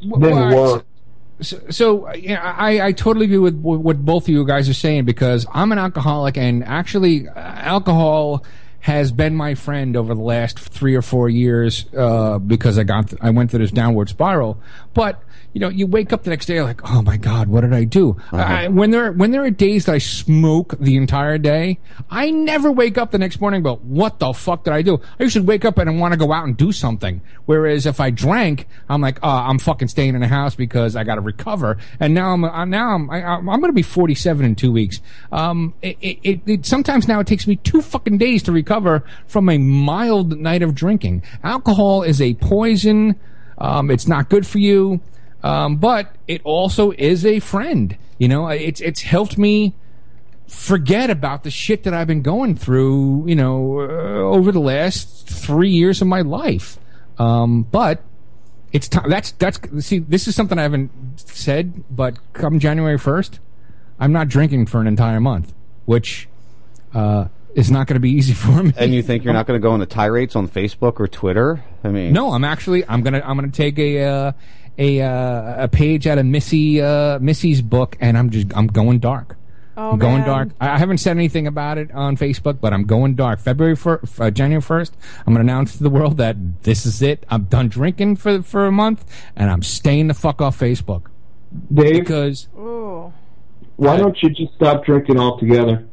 [0.00, 0.86] didn't Well, work.
[1.40, 4.74] So, so you know, I, I totally agree with what both of you guys are
[4.74, 8.44] saying because I'm an alcoholic and actually uh, alcohol
[8.80, 13.12] has been my friend over the last three or four years uh, because I got
[13.20, 14.60] I went through this downward spiral.
[14.94, 15.20] But
[15.56, 17.84] you know, you wake up the next day like, oh my god, what did I
[17.84, 18.18] do?
[18.30, 21.78] I, when there when there are days that I smoke the entire day,
[22.10, 23.62] I never wake up the next morning.
[23.62, 25.00] But what the fuck did I do?
[25.18, 27.22] I usually wake up and I want to go out and do something.
[27.46, 31.04] Whereas if I drank, I'm like, oh, I'm fucking staying in the house because I
[31.04, 31.78] got to recover.
[32.00, 35.00] And now I'm uh, now I'm I, I'm going to be 47 in two weeks.
[35.32, 39.48] Um, it, it, it sometimes now it takes me two fucking days to recover from
[39.48, 41.22] a mild night of drinking.
[41.42, 43.18] Alcohol is a poison.
[43.56, 45.00] Um, it's not good for you.
[45.46, 47.96] Um, but it also is a friend.
[48.18, 49.74] You know, it's it's helped me
[50.48, 53.24] forget about the shit that I've been going through.
[53.28, 56.78] You know, uh, over the last three years of my life.
[57.18, 58.02] Um, but
[58.72, 59.08] it's time.
[59.08, 60.00] That's that's see.
[60.00, 63.38] This is something I haven't said, but come January first,
[64.00, 65.54] I'm not drinking for an entire month,
[65.84, 66.28] which
[66.92, 68.72] uh, is not going to be easy for me.
[68.76, 71.62] And you think you're not going to go into tirades on Facebook or Twitter?
[71.84, 74.32] I mean, No, I'm actually I'm gonna I'm gonna take a uh,
[74.78, 78.98] a uh, a page out of Missy uh, Missy's book, and I'm just I'm going
[78.98, 79.36] dark.
[79.78, 80.26] Oh, I'm going man.
[80.26, 80.48] dark.
[80.60, 83.40] I I haven't said anything about it on Facebook, but I'm going dark.
[83.40, 87.02] February first, uh, January first, I'm going to announce to the world that this is
[87.02, 87.24] it.
[87.28, 91.06] I'm done drinking for for a month, and I'm staying the fuck off Facebook.
[91.72, 93.12] Dave, because Ooh.
[93.76, 95.86] why don't you just stop drinking altogether?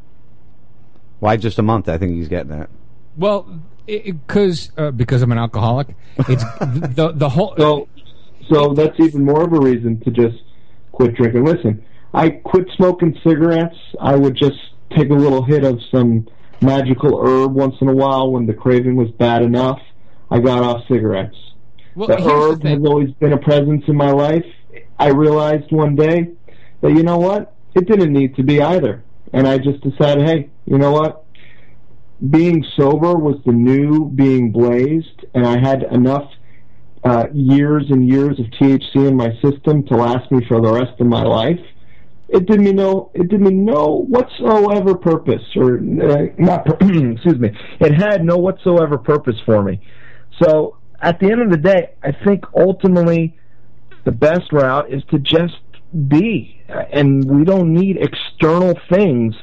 [1.19, 1.87] Why just a month?
[1.87, 2.69] I think he's getting that.
[3.17, 5.95] well, because uh, because I'm an alcoholic,
[6.29, 7.53] it's the the whole.
[7.57, 7.87] So,
[8.51, 10.37] so that's even more of a reason to just
[10.91, 11.45] quit drinking.
[11.45, 13.77] Listen, I quit smoking cigarettes.
[13.99, 14.57] I would just
[14.95, 16.27] take a little hit of some
[16.61, 19.79] magical herb once in a while when the craving was bad enough.
[20.29, 21.35] I got off cigarettes.
[21.95, 24.45] Well, the here's the herb has always been a presence in my life.
[24.97, 26.31] I realized one day
[26.81, 30.49] that you know what, it didn't need to be either, and I just decided, hey,
[30.65, 31.25] you know what,
[32.29, 36.31] being sober was the new being blazed, and I had enough
[37.03, 40.99] uh, years and years of THC in my system to last me for the rest
[40.99, 41.59] of my life.
[42.29, 46.65] It did me no, it did me no whatsoever purpose, or uh, not.
[46.81, 47.51] excuse me.
[47.79, 49.81] It had no whatsoever purpose for me.
[50.41, 53.37] So at the end of the day, I think ultimately
[54.05, 55.59] the best route is to just
[56.07, 59.35] be, and we don't need external things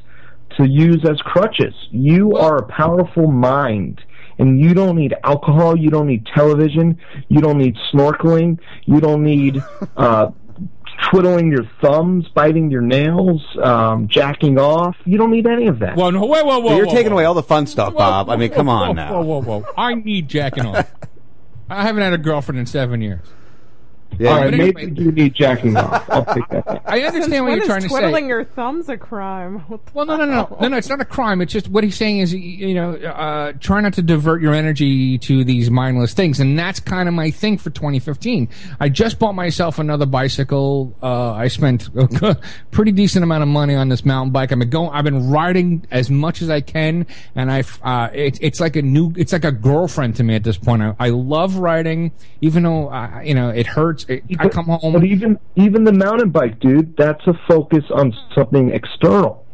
[0.57, 1.75] to use as crutches.
[1.91, 4.01] You are a powerful mind.
[4.41, 6.99] And you don't need alcohol, you don't need television,
[7.29, 9.63] you don't need snorkeling, you don't need
[9.99, 10.31] uh,
[11.11, 14.97] twiddling your thumbs, biting your nails, um, jacking off.
[15.05, 15.95] You don't need any of that.
[15.95, 16.77] Whoa, no, whoa, whoa, whoa!
[16.77, 17.19] You're whoa, taking whoa.
[17.19, 18.31] away all the fun stuff, Bob.
[18.31, 19.23] I mean, come Whoa, on whoa, now.
[19.23, 19.73] Whoa, whoa, whoa!
[19.77, 20.91] I need jacking off.
[21.69, 23.21] I haven't had a girlfriend in seven years.
[24.21, 26.05] Yeah, All right, maybe anyway- you need jacking off.
[26.11, 26.67] I'll take that.
[26.67, 26.83] back.
[26.87, 28.01] I understand Since what when you're trying to say.
[28.01, 29.61] twiddling your thumbs a crime?
[29.61, 30.77] What the Well, no, no, no, no, no.
[30.77, 31.41] It's not a crime.
[31.41, 35.17] It's just what he's saying is, you know, uh, try not to divert your energy
[35.19, 38.49] to these mindless things, and that's kind of my thing for 2015.
[38.79, 40.95] I just bought myself another bicycle.
[41.03, 42.37] Uh, I spent a
[42.73, 44.53] pretty decent amount of money on this mountain bike.
[44.53, 44.91] I've been going.
[44.91, 47.79] I've been riding as much as I can, and I've.
[47.83, 49.15] Uh, it, it's like a new.
[49.17, 50.83] It's like a girlfriend to me at this point.
[50.83, 54.05] I, I love riding, even though uh, you know it hurts.
[54.11, 54.93] It, I come home.
[54.93, 59.47] But even even the mountain bike, dude, that's a focus on something external.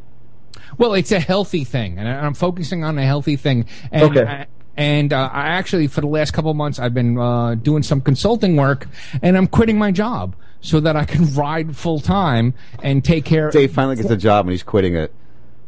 [0.79, 3.67] Well, it's a healthy thing, and I- I'm focusing on a healthy thing.
[3.93, 4.25] And Okay.
[4.25, 4.47] I,
[4.79, 8.01] and uh, I actually, for the last couple of months, I've been uh, doing some
[8.01, 8.89] consulting work,
[9.23, 13.51] and I'm quitting my job so that I can ride full time and take care.
[13.51, 15.15] Dave finally gets a job and he's quitting it.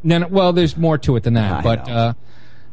[0.02, 1.92] No, no, well, there's more to it than that, I but know.
[1.94, 2.12] uh,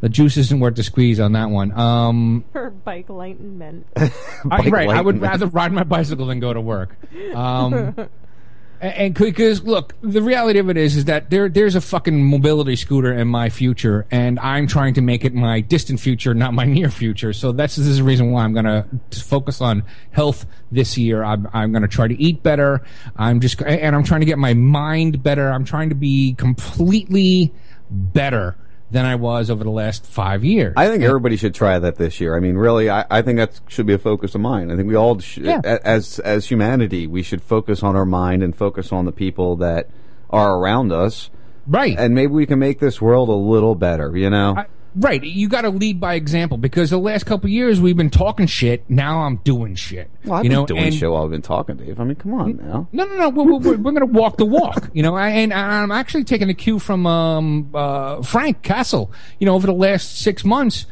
[0.06, 1.72] the juice isn't worth the squeeze on that one.
[1.72, 3.88] Um, for bike enlightenment?
[3.96, 4.12] I,
[4.46, 6.96] Bike right, I would rather ride my bicycle than go to work.
[7.34, 7.96] Um,
[8.82, 12.76] and because look, the reality of it is, is that there there's a fucking mobility
[12.76, 16.66] scooter in my future, and I'm trying to make it my distant future, not my
[16.66, 17.34] near future.
[17.34, 19.82] So that's this is the reason why I'm gonna focus on
[20.12, 21.24] health this year.
[21.24, 22.84] I'm I'm gonna try to eat better.
[23.16, 25.50] I'm just and I'm trying to get my mind better.
[25.50, 27.52] I'm trying to be completely
[27.90, 28.56] better
[28.92, 30.74] than I was over the last five years.
[30.78, 32.36] I think everybody should try that this year.
[32.36, 34.70] I mean, really, I, I think that should be a focus of mine.
[34.72, 35.60] I think we all, sh- Yeah.
[35.64, 39.90] as as humanity, we should focus on our mind and focus on the people that
[40.30, 41.30] are around us,
[41.68, 41.98] right?
[41.98, 44.16] And maybe we can make this world a little better.
[44.16, 44.66] You know, I,
[44.96, 45.24] right.
[45.24, 48.48] You got to lead by example because the last couple of years we've been talking
[48.48, 48.84] shit.
[48.90, 50.10] Now I'm doing shit.
[50.24, 51.16] well, I've you been know, doing and- show.
[51.16, 52.00] I've been talking, Dave.
[52.00, 52.88] I mean, come on now.
[52.92, 53.30] No, no, no.
[53.30, 55.18] We're, we're, we're going to walk the walk, you know.
[55.18, 59.12] And I'm actually taking a cue from um, uh, Frank Castle.
[59.40, 60.86] You know, over the last six months,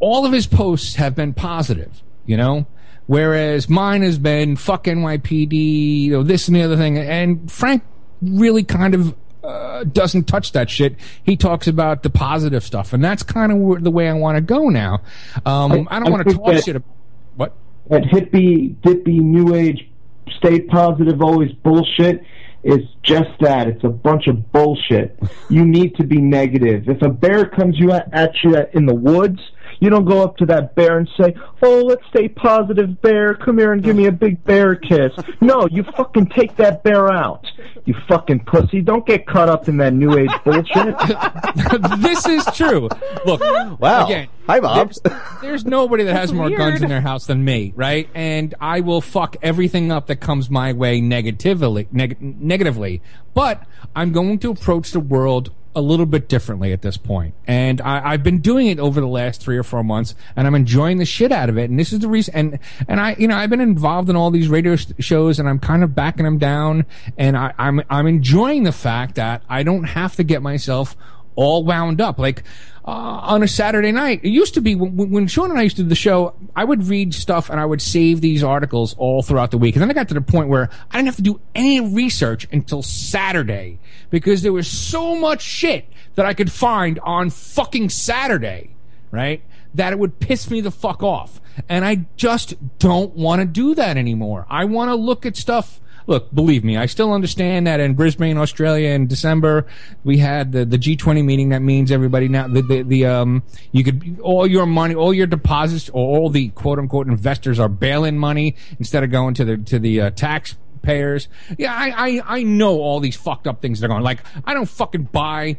[0.00, 2.66] all of his posts have been positive, you know.
[3.06, 6.98] Whereas mine has been fuck NYPD, you know, this and the other thing.
[6.98, 7.82] And Frank
[8.20, 10.96] really kind of uh, doesn't touch that shit.
[11.22, 14.40] He talks about the positive stuff, and that's kind of the way I want to
[14.40, 15.02] go now.
[15.46, 16.76] Um, I, I don't want to talk that- shit.
[16.76, 16.94] About,
[17.36, 17.54] what?
[17.90, 19.88] That hippie, dippy, new age,
[20.36, 22.22] stay positive, always bullshit
[22.62, 23.68] is just that.
[23.68, 25.18] It's a bunch of bullshit.
[25.48, 26.88] You need to be negative.
[26.88, 29.40] If a bear comes you at, at you in the woods,
[29.80, 33.34] you don't go up to that bear and say, "Oh, let's stay positive, bear.
[33.34, 37.12] Come here and give me a big bear kiss." No, you fucking take that bear
[37.12, 37.44] out.
[37.84, 38.80] You fucking pussy.
[38.80, 40.94] Don't get caught up in that new age bullshit.
[42.00, 42.88] this is true.
[43.24, 43.40] Look,
[43.80, 44.06] Wow.
[44.06, 44.92] Again, Hi, Bob.
[45.02, 48.08] There's, there's nobody that has That's more guns in their house than me, right?
[48.14, 53.02] And I will fuck everything up that comes my way negatively, neg- negatively.
[53.34, 53.62] But
[53.94, 57.34] I'm going to approach the world a little bit differently at this point.
[57.46, 60.54] And I, I've been doing it over the last three or four months, and I'm
[60.54, 61.70] enjoying the shit out of it.
[61.70, 62.34] And this is the reason.
[62.34, 62.58] And
[62.88, 65.58] and I, you know, I've been involved in all these radio sh- shows, and I'm
[65.58, 66.86] kind of backing them down.
[67.16, 70.96] And I, I'm I'm enjoying the fact that I don't have to get myself
[71.38, 72.18] all wound up.
[72.18, 72.42] Like
[72.84, 75.76] uh, on a Saturday night, it used to be when, when Sean and I used
[75.76, 79.22] to do the show, I would read stuff and I would save these articles all
[79.22, 79.76] throughout the week.
[79.76, 82.48] And then I got to the point where I didn't have to do any research
[82.50, 83.78] until Saturday
[84.10, 88.74] because there was so much shit that I could find on fucking Saturday,
[89.12, 89.42] right?
[89.74, 91.40] That it would piss me the fuck off.
[91.68, 94.44] And I just don't want to do that anymore.
[94.50, 98.38] I want to look at stuff look, believe me, I still understand that in Brisbane,
[98.38, 99.66] Australia, in December,
[100.04, 101.50] we had the, the G20 meeting.
[101.50, 103.42] That means everybody now, the, the, the, um,
[103.72, 107.68] you could, all your money, all your deposits, or all the quote unquote investors are
[107.68, 111.28] bailing money instead of going to the, to the, uh, taxpayers.
[111.58, 114.02] Yeah, I, I, I know all these fucked up things that are going.
[114.02, 115.58] Like, I don't fucking buy,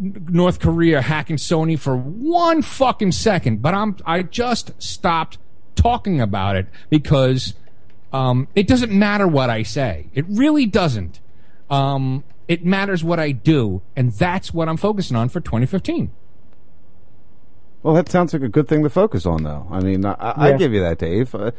[0.00, 5.38] North Korea hacking Sony for one fucking second, but I'm I just stopped
[5.76, 7.54] talking about it because
[8.12, 10.06] um, it doesn't matter what I say.
[10.14, 11.20] It really doesn't.
[11.70, 16.12] Um, it matters what I do, and that's what I'm focusing on for 2015.
[17.82, 19.66] Well, that sounds like a good thing to focus on, though.
[19.70, 20.56] I mean, I, I Yeah.
[20.56, 21.34] give you that, Dave.
[21.34, 21.50] Uh,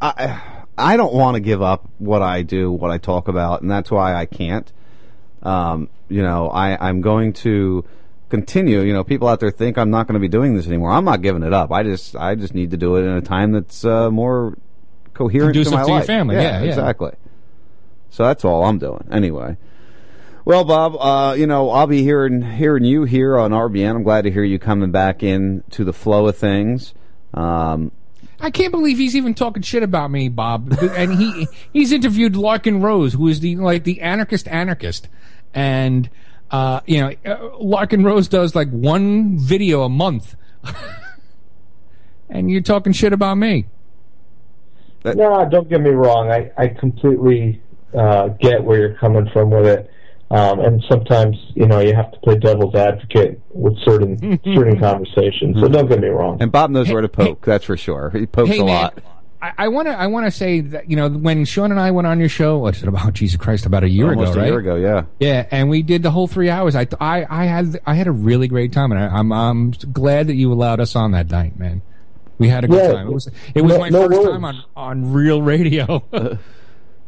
[0.00, 0.40] I,
[0.76, 3.90] I don't want to give up what I do, what I talk about, and that's
[3.90, 4.70] why I can't.
[5.42, 7.84] Um, you know, I, I'm going to
[8.28, 8.80] continue.
[8.80, 10.90] You know, people out there think I'm not going to be doing this anymore.
[10.92, 11.70] I'm not giving it up.
[11.72, 14.56] I just, I just need to do it in a time that's uh, more
[15.16, 16.06] coherent Conducive to my to life.
[16.06, 16.36] family.
[16.36, 16.68] Yeah, yeah.
[16.68, 17.12] exactly.
[18.10, 19.08] So that's all I'm doing.
[19.10, 19.56] Anyway.
[20.44, 23.96] Well, Bob, uh, you know, I'll be hearing hearing you here on RBN.
[23.96, 26.94] I'm glad to hear you coming back in to the flow of things.
[27.34, 27.90] Um,
[28.38, 30.72] I can't believe he's even talking shit about me, Bob.
[30.96, 35.08] And he he's interviewed Larken Rose, who is the like the anarchist anarchist,
[35.52, 36.08] and
[36.50, 40.36] uh, you know uh, Larken Rose does like one video a month,
[42.30, 43.66] and you're talking shit about me.
[45.14, 46.30] No, don't get me wrong.
[46.30, 47.62] I, I completely
[47.96, 49.90] uh, get where you're coming from with it.
[50.28, 55.60] Um, and sometimes, you know, you have to play devil's advocate with certain certain conversations.
[55.60, 56.38] So don't get me wrong.
[56.40, 57.44] and Bob knows where to poke.
[57.44, 58.10] that's for sure.
[58.10, 58.74] He pokes Hey, a man.
[58.74, 58.98] lot.
[59.58, 62.08] I want to I want to say that you know when Sean and I went
[62.08, 63.12] on your show, what's it about?
[63.12, 64.48] Jesus Christ, about a year Almost ago, a right?
[64.50, 65.02] year ago, yeah.
[65.20, 66.74] Yeah, and we did the whole three hours.
[66.74, 70.26] I I I had I had a really great time, and I, I'm I'm glad
[70.28, 71.82] that you allowed us on that night, man.
[72.38, 72.92] We had a good Yeah.
[72.92, 73.08] time.
[73.08, 74.30] It was it was No- my no first worries.
[74.30, 76.04] time on on real radio.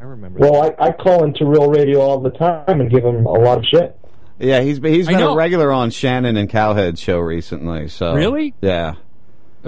[0.01, 0.39] I remember.
[0.39, 3.59] Well, I, I call into real radio all the time and give them a lot
[3.59, 3.99] of shit.
[4.39, 7.89] Yeah, he's he's been, he's I been a regular on Shannon and Cowhead show recently.
[7.89, 8.55] So Really?
[8.61, 8.95] yeah.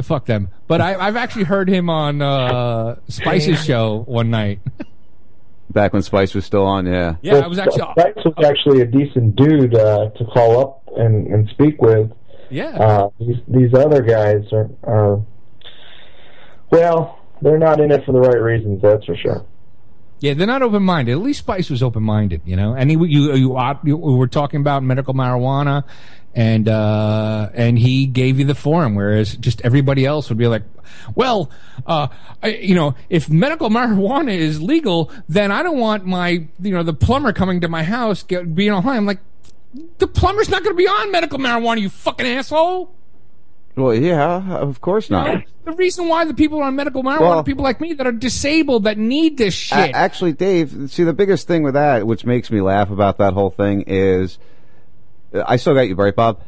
[0.01, 0.49] Fuck them.
[0.69, 4.61] But I, I've actually heard him on uh, Spice's show one night.
[5.69, 7.17] Back when Spice was still on, yeah.
[7.23, 7.83] Yeah, I was actually.
[7.99, 12.11] Spice was actually a decent dude uh, to call up and, and speak with.
[12.51, 12.69] Yeah.
[12.71, 15.23] Uh, these these other guys are, are,
[16.71, 18.83] well, they're not in it for the right reasons.
[18.83, 19.45] That's for sure.
[20.21, 21.13] Yeah, they're not open minded.
[21.13, 22.75] At least Spice was open minded, you know.
[22.75, 25.85] And he, you, you, you were talking about medical marijuana,
[26.35, 30.63] and uh, and he gave you the forum, whereas just everybody else would be like,
[31.15, 31.51] well,
[31.87, 32.09] uh,
[32.43, 36.83] I, you know, if medical marijuana is legal, then I don't want my, you know,
[36.83, 38.99] the plumber coming to my house get, being online.
[38.99, 39.21] I'm like,
[39.99, 42.95] the plumber's not going to be on medical marijuana, you fucking asshole.
[43.77, 45.45] Well, yeah, of course You know, not.
[45.65, 48.13] the reason why the people on medical marijuana Well- are people like me that are
[48.13, 49.79] disabled that need this shit.
[49.91, 53.33] A- actually, Dave, see the biggest thing with that, which makes me laugh about that
[53.33, 54.39] whole thing, is
[55.47, 56.41] I still got you, right, Bob?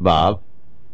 [0.00, 0.40] Bob.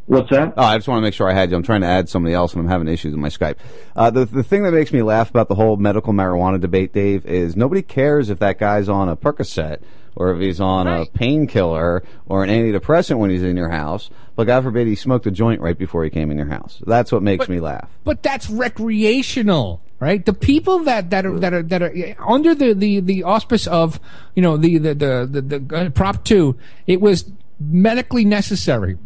[0.06, 0.52] What's that?
[0.58, 1.56] Oh, I just want to make sure I had you.
[1.56, 3.56] I'm trying to add somebody else, and I'm having issues with my Skype.
[3.96, 7.24] Uh, the the thing that makes me laugh about the whole medical marijuana debate, Dave,
[7.24, 9.78] is nobody cares if that guy's on a Percocet
[10.14, 14.10] or if he's on a painkiller or an antidepressant when he's in your house.
[14.36, 16.82] But God forbid he smoked a joint right before he came in your house.
[16.86, 17.88] That's what makes But- me laugh.
[18.04, 19.80] But that's recreational.
[20.00, 20.26] right?
[20.26, 21.94] The people that that are that are that are
[22.28, 23.98] under the the the auspice of
[24.34, 26.56] you know the the the the, the uh, Prop Two,
[26.86, 27.30] it was
[27.60, 28.98] medically necessary.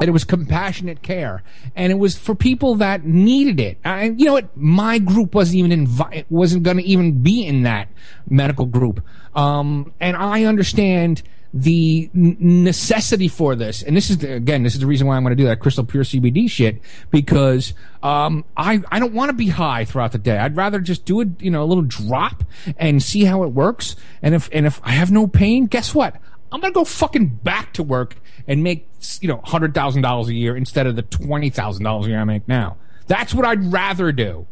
[0.00, 1.42] And it was compassionate care,
[1.74, 3.78] and it was for people that needed it.
[3.84, 4.56] And you know what?
[4.56, 7.88] My group wasn't even invi- wasn't going to even be in that
[8.30, 9.04] medical group.
[9.34, 11.22] Um, and I understand
[11.52, 13.82] the necessity for this.
[13.82, 15.60] And this is the, again, this is the reason why I'm going to do that
[15.60, 16.80] crystal pure CBD shit
[17.10, 17.72] because
[18.02, 20.36] um, I I don't want to be high throughout the day.
[20.36, 22.44] I'd rather just do it, you know, a little drop
[22.76, 23.96] and see how it works.
[24.22, 26.16] And if and if I have no pain, guess what?
[26.52, 28.88] I'm gonna go fucking back to work and make
[29.20, 32.20] you know hundred thousand dollars a year instead of the twenty thousand dollars a year
[32.20, 32.76] I make now.
[33.06, 34.46] That's what I'd rather do.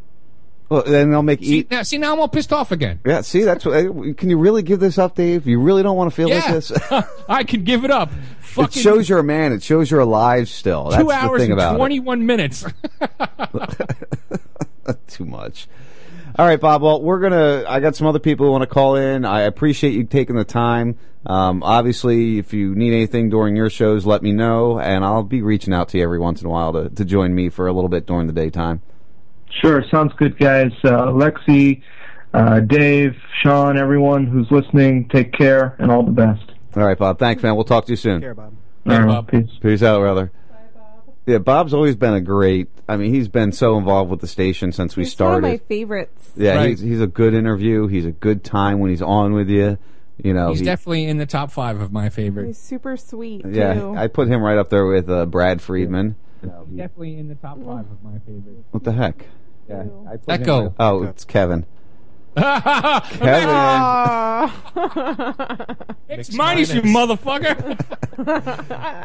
[0.68, 1.70] Well, then they'll make See eat.
[1.70, 2.98] now, see now I'm all pissed off again.
[3.06, 3.76] Yeah, see, that's what.
[3.76, 5.46] uh, Can you really give this up, Dave?
[5.46, 6.52] You really don't want to feel like Yeah.
[6.52, 6.72] this.
[7.28, 8.10] I can give it up.
[8.58, 9.52] it shows you're a man.
[9.52, 10.88] It shows you're alive still.
[10.88, 11.78] That's two the hours thing and about it.
[11.78, 12.64] twenty one minutes.
[15.08, 15.68] Too much.
[16.38, 16.82] All right, Bob.
[16.82, 17.64] Well, we're gonna.
[17.66, 19.24] I got some other people who want to call in.
[19.24, 20.98] I appreciate you taking the time.
[21.24, 25.42] Um, obviously, if you need anything during your shows, let me know, and I'll be
[25.42, 27.72] reaching out to you every once in a while to, to join me for a
[27.72, 28.80] little bit during the daytime.
[29.50, 30.72] Sure, sounds good, guys.
[30.84, 31.82] Uh, Lexi,
[32.34, 36.52] uh, Dave, Sean, everyone who's listening, take care and all the best.
[36.76, 37.18] All right, Bob.
[37.18, 37.54] Thanks, man.
[37.56, 38.16] We'll talk to you soon.
[38.20, 38.54] Take care, Bob.
[38.86, 39.50] All right, peace.
[39.60, 40.30] Peace out, brother.
[41.26, 42.68] Yeah, Bob's always been a great.
[42.88, 45.42] I mean, he's been so involved with the station since we He's started.
[45.42, 46.30] one of my favorites.
[46.36, 46.68] Yeah, Right.
[46.70, 47.88] he's he's a good interview.
[47.88, 49.76] He's a good time when he's on with you.
[50.22, 52.46] You know, He's he- definitely in the top five of my favorites.
[52.46, 53.74] He's super sweet yeah.
[53.74, 53.94] too.
[53.96, 56.14] I put him right up there with uh, Brad Friedman.
[56.42, 58.66] He's definitely in the top five of my favorites.
[58.70, 59.26] What the heck?
[59.68, 60.74] Yeah, I put him Echo.
[60.78, 61.66] Oh, it's Kevin.
[62.36, 63.48] Kevin.
[66.08, 67.78] It's minus, you motherfucker.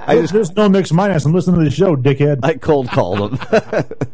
[0.07, 1.25] I just There's no mix minus.
[1.25, 2.39] I'm listening to the show, dickhead.
[2.43, 3.39] I cold called him.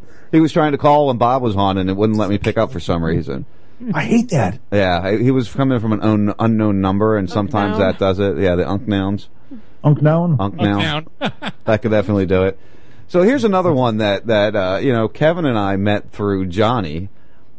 [0.32, 2.58] he was trying to call when Bob was on, and it wouldn't let me pick
[2.58, 3.46] up for some reason.
[3.94, 4.60] I hate that.
[4.72, 7.92] Yeah, I, he was coming from an un, unknown number, and sometimes Unknown.
[7.92, 8.38] that does it.
[8.40, 9.30] Yeah, the unk nouns.
[9.84, 10.38] Unk down.
[10.40, 11.08] Unk noun.
[11.20, 12.60] that could definitely do it.
[13.08, 17.10] So here's another one that that uh, you know Kevin and I met through Johnny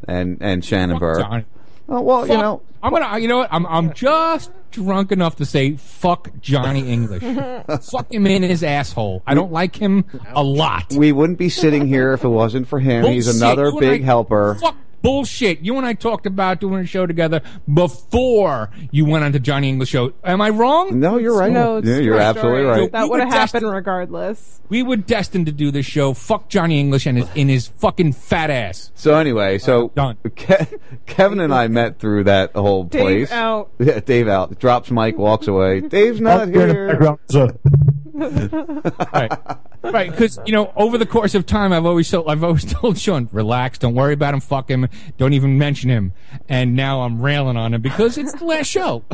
[0.07, 1.21] and and Shannon Burke.
[1.21, 1.45] Johnny.
[1.89, 3.19] Oh, well, you know, I'm gonna.
[3.19, 3.49] You know what?
[3.51, 3.67] I'm.
[3.67, 7.23] I'm just drunk enough to say fuck Johnny English.
[7.83, 9.23] fuck him in his asshole.
[9.27, 10.93] I don't like him a lot.
[10.93, 13.07] we wouldn't be sitting here if it wasn't for him.
[13.07, 14.57] He's another big I- helper.
[14.57, 15.61] Fuck bullshit.
[15.61, 17.41] You and I talked about doing a show together
[17.73, 20.13] before you went on to Johnny English show.
[20.25, 20.99] Am I wrong?
[21.01, 21.51] No, you're right.
[21.53, 22.81] no, it's yeah, you're absolutely story.
[22.83, 22.93] right.
[22.93, 24.61] That would have were destined- happened regardless.
[24.69, 26.13] We were destined to do this show.
[26.13, 28.93] Fuck Johnny English and his, in his fucking fat ass.
[28.95, 30.17] So anyway, so Done.
[30.37, 30.75] Ke-
[31.07, 33.03] Kevin and I met through that whole place.
[33.03, 33.33] Dave place.
[33.33, 33.71] out.
[33.79, 34.59] Yeah, Dave out.
[34.59, 35.81] Drops Mike, walks away.
[35.89, 37.17] Dave's not here
[38.19, 39.33] right,
[39.83, 40.11] right.
[40.11, 43.29] Because you know, over the course of time, I've always told, I've always told Sean,
[43.33, 46.13] relax, don't worry about him, fuck him, don't even mention him.
[46.49, 49.05] And now I'm railing on him because it's the last show.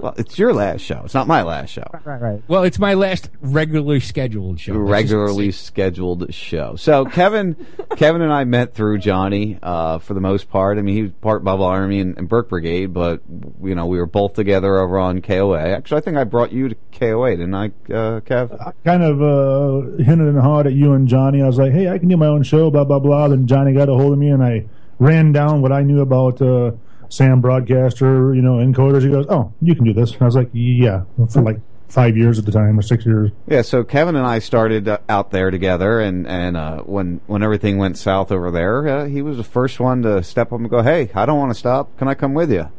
[0.00, 1.02] Well, it's your last show.
[1.04, 1.84] It's not my last show.
[2.04, 2.42] Right, right.
[2.48, 4.74] Well, it's my last regularly scheduled show.
[4.74, 6.76] Regularly scheduled show.
[6.76, 7.54] So Kevin,
[7.96, 10.78] Kevin and I met through Johnny uh, for the most part.
[10.78, 13.20] I mean, he was part Bubba Army and, and Burke Brigade, but
[13.62, 15.60] you know we were both together over on KOA.
[15.60, 18.74] Actually, I think I brought you to KOA, didn't I, uh, Kev?
[18.84, 21.42] kind of uh, hinted and hawed at you and Johnny.
[21.42, 23.28] I was like, hey, I can do my own show, blah, blah, blah.
[23.28, 24.66] Then Johnny got a hold of me and I
[24.98, 26.72] ran down what I knew about uh,
[27.10, 29.02] Sam Broadcaster, you know, encoders.
[29.02, 30.12] He goes, oh, you can do this.
[30.12, 33.32] And I was like, yeah, for like five years at the time or six years.
[33.48, 33.62] Yeah.
[33.62, 37.78] So Kevin and I started uh, out there together, and and uh, when when everything
[37.78, 40.82] went south over there, uh, he was the first one to step up and go,
[40.82, 41.96] "Hey, I don't want to stop.
[41.98, 42.70] Can I come with you?"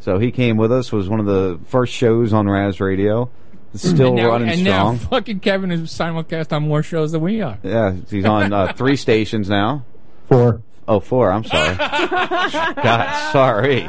[0.00, 0.92] So he came with us.
[0.92, 3.30] Was one of the first shows on Raz Radio.
[3.74, 4.94] Still and now, running and strong.
[4.94, 7.58] now fucking Kevin is simulcast on more shows than we are.
[7.64, 9.84] Yeah, he's on uh, three stations now.
[10.28, 10.62] Four.
[10.86, 11.30] Oh, four.
[11.30, 11.76] I'm sorry.
[11.76, 13.88] God, sorry.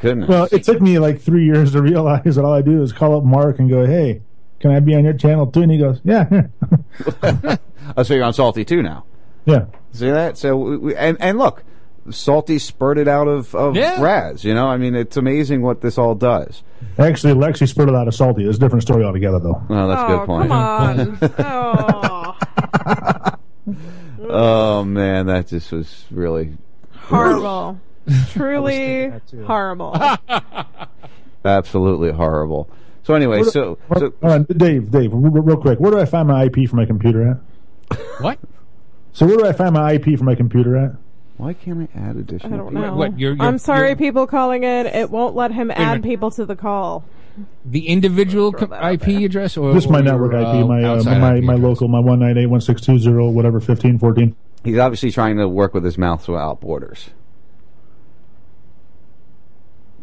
[0.00, 0.28] Goodness.
[0.28, 3.16] Well, it took me like three years to realize that all I do is call
[3.16, 4.20] up Mark and go, hey,
[4.60, 5.62] can I be on your channel too?
[5.62, 6.48] And he goes, yeah.
[7.96, 9.04] oh, so you're on Salty too now.
[9.44, 9.66] yeah.
[9.92, 10.36] See that?
[10.36, 11.64] So we, we, and and look,
[12.10, 14.00] Salty spurted out of of Yeah.
[14.02, 14.44] Raz.
[14.44, 16.62] You know, I mean, it's amazing what this all does.
[16.98, 18.44] Actually, Lexi spurted out of Salty.
[18.46, 19.62] It's a different story altogether, though.
[19.70, 20.48] Oh, that's a oh, good point.
[20.48, 21.18] come on.
[21.38, 23.35] oh,
[24.20, 26.56] Oh man, that just was really
[26.92, 27.80] horrible.
[28.32, 29.12] Truly
[29.46, 29.96] horrible.
[31.44, 32.68] absolutely horrible.
[33.02, 35.98] So anyway, Where- so where- so hold Dave, Dave, r- r- real quick, where do
[35.98, 37.28] I find my IP for my computer
[37.90, 37.98] at?
[38.20, 38.38] What?
[39.12, 40.92] So where do I find my IP for my computer at?
[41.38, 42.52] why can't I add additional?
[42.52, 42.70] I additional?
[42.70, 42.96] don't know.
[42.96, 44.86] What, you're- you're- I'm sorry, you're- people calling in.
[44.86, 47.04] It won't let him a add people to the call.
[47.64, 51.36] The individual IP address or Just my or network your, IP, uh, my uh, my
[51.36, 51.68] IP my address?
[51.68, 54.36] local, my one nine eight one six two zero whatever fifteen fourteen.
[54.64, 57.10] He's obviously trying to work with his mouth without borders.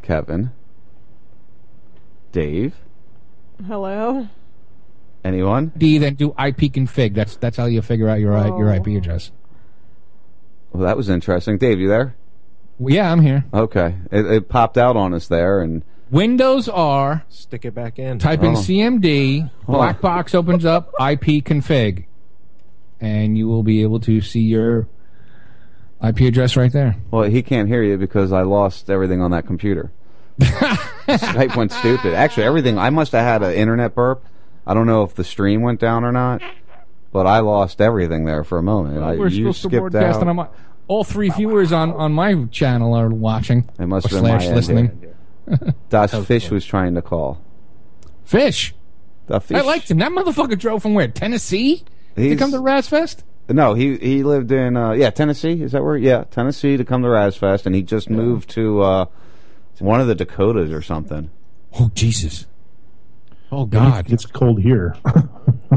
[0.01, 0.51] Kevin.
[2.31, 2.75] Dave.
[3.65, 4.27] Hello.
[5.23, 5.71] Anyone?
[5.77, 7.13] D then do IP config.
[7.13, 9.31] That's that's how you figure out your I- your IP address.
[10.71, 11.57] Well, that was interesting.
[11.57, 12.15] Dave, you there?
[12.79, 13.45] Well, yeah, I'm here.
[13.53, 13.95] Okay.
[14.11, 17.23] It, it popped out on us there, and Windows R.
[17.27, 18.19] Stick it back in.
[18.19, 18.55] Type in Oh.
[18.55, 19.49] CMD.
[19.67, 19.73] Oh.
[19.73, 20.89] Black box opens up.
[20.99, 22.05] IP config,
[23.01, 24.87] and you will be able to see your
[26.01, 26.95] IP address right there.
[27.11, 29.91] well, he can't hear you because I lost everything on that computer.
[30.39, 32.13] Skype went stupid.
[32.13, 32.77] Actually, everything.
[32.77, 34.23] I must have had an internet burp.
[34.67, 36.41] I don't know if the stream went down or not,
[37.11, 39.03] but I lost everything there for a moment.
[39.03, 40.27] I, We're you supposed to skipped broadcast out.
[40.27, 40.47] on my.
[40.87, 43.69] All three viewers on, on my channel are watching.
[43.79, 45.02] It must or have been my slash end listening.
[45.89, 47.41] Das Fish was trying to call.
[48.23, 48.73] Fish.
[49.27, 49.57] The fish.
[49.57, 49.99] I liked him.
[49.99, 51.07] That motherfucker drove from where?
[51.07, 51.83] Tennessee
[52.15, 53.23] to come to Razfest.
[53.49, 55.61] No, he he lived in uh, yeah Tennessee.
[55.61, 55.97] Is that where?
[55.97, 59.05] Yeah, Tennessee to come to Razfest, and he just moved to uh,
[59.79, 61.29] one of the Dakotas or something.
[61.79, 62.47] Oh Jesus!
[63.51, 64.05] Oh It God!
[64.05, 64.95] gets cold here.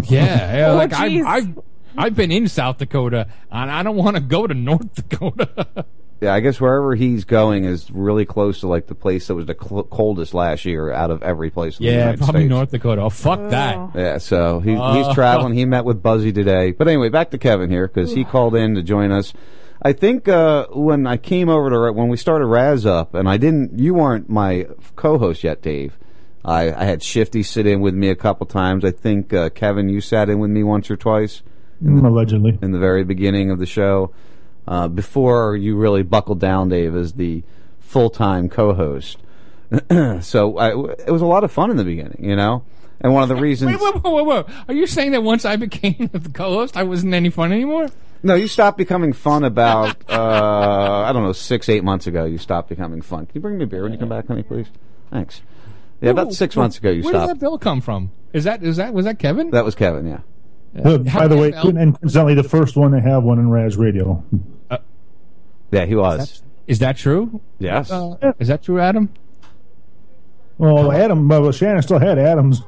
[0.05, 1.25] Yeah, yeah Oh, like I've.
[1.27, 1.59] I've
[1.99, 5.87] I've been in South Dakota, and I don't want to go to North Dakota.
[6.21, 9.45] Yeah, I guess wherever he's going is really close to like the place that was
[9.47, 11.79] the cl- coldest last year out of every place.
[11.79, 12.51] In the yeah, United probably States.
[12.51, 13.03] North Dakota.
[13.03, 13.91] Oh fuck that!
[13.95, 14.95] Yeah, so he, Oh.
[15.05, 15.53] he's traveling.
[15.55, 16.73] He met with Buzzy today.
[16.73, 19.35] But anyway, back to Kevin here because he called in to join us.
[19.83, 23.37] I think uh, when I came over to when we started Raz up, and I
[23.37, 25.99] didn't, you weren't my co-host yet, Dave.
[26.43, 28.85] I, I had Shifty sit in with me a couple times.
[28.87, 31.43] I think uh, Kevin, you sat in with me once or twice
[31.85, 32.59] Mm, Allegedly.
[32.63, 34.13] in the very beginning of the show,
[34.67, 37.43] uh, before you really buckled down, Dave, as the
[37.81, 39.19] full-time co-host.
[40.21, 40.71] so I,
[41.07, 42.65] it was a lot of fun in the beginning, you know.
[43.01, 43.73] And one of the reasons.
[43.73, 44.45] Wait, wait, wait, wait, wait!
[44.69, 47.89] Are you saying that once I became the co-host, I wasn't any fun anymore?
[48.23, 52.25] No, you stopped becoming fun about uh, I don't know six eight months ago.
[52.25, 53.27] You stopped becoming fun.
[53.27, 54.69] Can you bring me a beer when you come back, honey, please?
[55.11, 55.43] Thanks.
[56.01, 57.15] Yeah, about six months ago you stopped.
[57.15, 58.13] Where did that bill come from?
[58.33, 59.51] Is that is that was that Kevin?
[59.51, 60.07] That was Kevin.
[60.07, 60.21] Yeah.
[60.85, 64.23] Uh, by the way, and incidentally, the first one to have one in Raz Radio.
[65.71, 66.43] Yeah, he was.
[66.67, 67.41] Is that true?
[67.59, 67.91] Yes.
[67.91, 69.11] Uh, is that true, Adam?
[70.59, 72.63] Well, Adam, well, Shannon still had Adams.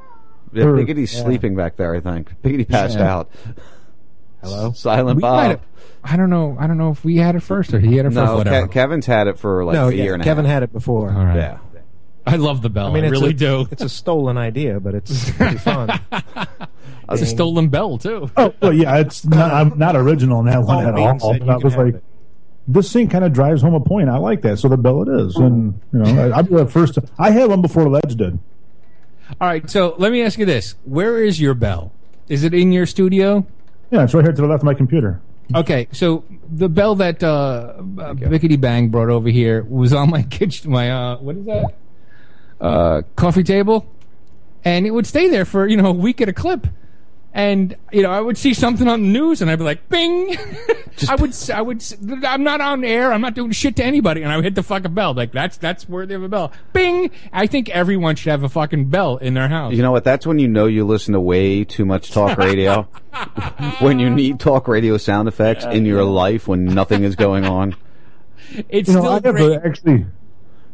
[0.53, 1.23] Yeah, Or- Biggity's yeah.
[1.25, 1.95] sleeping back there.
[1.95, 3.15] I think Biggity passed Yeah.
[3.17, 3.31] out.
[4.43, 4.73] Hello.
[4.73, 5.51] Silent We might Bob.
[5.51, 5.61] have-
[6.05, 6.57] I don't know.
[6.61, 8.15] I don't know if we had it first or he had it first.
[8.17, 8.67] No, whatever.
[8.69, 10.55] Ke- Kevin's had it for like no, a year yeah, and a Kevin half.
[10.55, 11.11] had it before.
[11.11, 11.37] All right.
[11.37, 11.59] Yeah.
[12.27, 12.87] I love the bell.
[12.87, 13.67] I, I mean, it's really a, do.
[13.71, 15.89] It's a stolen idea, but it's pretty fun.
[17.11, 18.31] It's a stolen bell too.
[18.37, 21.33] Oh, well, yeah, it's not, I'm not original in that one All at all.
[21.33, 22.05] said, But I was like, it.
[22.69, 24.09] This thing kind of drives home a point.
[24.09, 24.59] I like that.
[24.59, 25.35] So the bell it is.
[25.37, 26.99] And, you know, I, I'm the first.
[27.19, 28.39] I had one before Ledge did.
[29.41, 29.69] All right.
[29.69, 31.93] So let me ask you this: Where is your bell?
[32.29, 33.47] Is it in your studio?
[33.91, 35.21] Yeah, it's right here to the left of my computer.
[35.55, 40.23] Okay, so the bell that uh, uh, Bickety Bang brought over here was on my
[40.31, 41.75] kitchen, my uh, what is that?
[42.61, 43.91] Uh, coffee table,
[44.63, 46.67] and it would stay there for you know a week at a clip.
[47.39, 50.37] And you know, I would see something on the news, and I'd be like, "Bing!"
[51.09, 51.85] I would, I would,
[52.25, 53.13] I'm not on air.
[53.13, 55.15] I'm not doing shit to anybody, and I would hit the fucking bell.
[55.15, 56.51] Like that's that's worthy of a bell.
[56.73, 57.13] Bing!
[57.33, 59.73] I think everyone should have a fucking bell in their house.
[59.73, 60.03] You know what?
[60.03, 62.83] That's when you know you listen to way too much talk radio.
[63.79, 67.77] when you need talk radio sound effects in your life when nothing is going on.
[68.69, 69.61] It's you know, still I great.
[69.65, 70.07] actually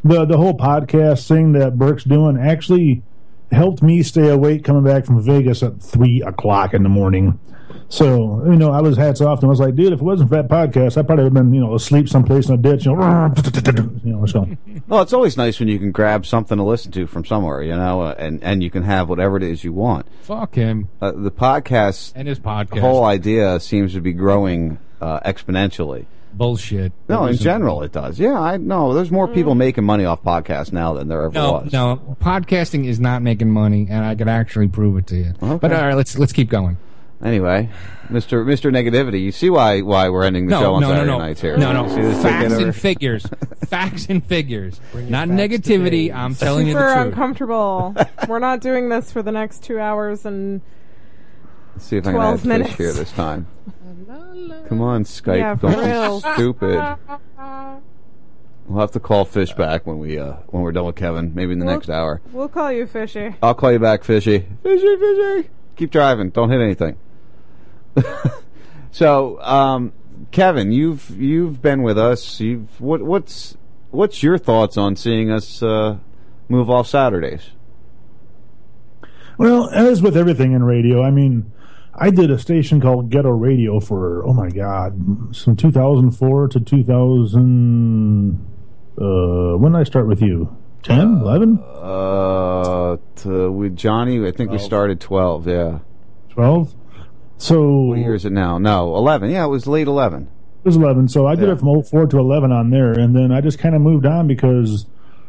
[0.03, 3.03] the the whole podcast thing that Burke's doing actually
[3.51, 7.39] helped me stay awake coming back from Vegas at three o'clock in the morning.
[7.87, 9.47] So you know, I was hats off and.
[9.47, 11.53] I was like, dude, if it wasn't for that podcast, I probably would have been
[11.53, 12.85] you know asleep someplace in a ditch.
[12.85, 13.33] You know,
[14.03, 14.47] you know so.
[14.87, 17.75] Well, it's always nice when you can grab something to listen to from somewhere, you
[17.75, 20.07] know, uh, and and you can have whatever it is you want.
[20.23, 22.71] Fuck him Uh, the podcast, and his podcast.
[22.71, 26.05] the whole idea seems to be growing uh, exponentially.
[26.37, 26.91] Bullshit.
[27.07, 28.19] No, in general it does.
[28.19, 28.93] Yeah, I know.
[28.93, 29.57] There's more people mm.
[29.57, 31.71] making money off podcasts now than there ever No, was.
[31.73, 35.33] no, podcasting is not making money, and I could actually prove it to you.
[35.41, 35.57] Okay.
[35.59, 36.77] But all right, let's let's keep going.
[37.23, 37.69] Anyway,
[38.09, 40.93] Mister Mister Negativity, you see why why we're ending the No, show on no, no,
[40.95, 41.57] Saturday no, nights here?
[41.57, 41.83] no, no.
[41.85, 43.25] You see this Facts ticket and figures,
[43.67, 46.13] facts and figures, not negativity.
[46.13, 47.07] I'm telling you Super the truth.
[47.07, 47.95] uncomfortable.
[48.27, 50.61] We're not doing this for the next two hours and
[51.73, 52.73] Let's see if I can 12 add fish minutes.
[52.75, 53.47] here this time.
[54.67, 55.37] Come on, Skype.
[55.37, 56.97] Yeah, for Don't be stupid.
[58.67, 61.35] We'll have to call Fish back when we uh, when we're done with Kevin.
[61.35, 62.19] Maybe in the We'll- next hour.
[62.31, 63.35] we'll call you Fishy.
[63.43, 64.39] I'll call you back, Fishy.
[64.63, 65.49] Fishy, Fishy.
[65.75, 66.31] Keep driving.
[66.31, 66.97] Don't hit anything.
[68.91, 69.93] so, um,
[70.31, 72.39] Kevin, you've you've been with us.
[72.39, 73.55] You've what what's
[73.91, 75.97] what's your thoughts on seeing us uh,
[76.49, 77.51] move off Saturdays?
[79.37, 81.51] Well, as with everything in radio, I mean,
[81.97, 84.93] I did a station called Ghetto Radio for oh my god,
[85.35, 88.45] from 2004 to 2000.
[88.97, 90.55] Uh, when did I start with you?
[90.83, 95.79] 10, 11, Uh, to, with Johnny, I think we started 12, yeah.
[96.29, 96.75] 12.
[97.37, 98.57] So What year is it now?
[98.59, 99.31] No, 11.
[99.31, 100.23] Yeah, it was late 11.
[100.63, 101.07] It was 11.
[101.09, 102.91] So I did it from 04 to 11 on there.
[102.91, 104.85] And then I just kind of moved on because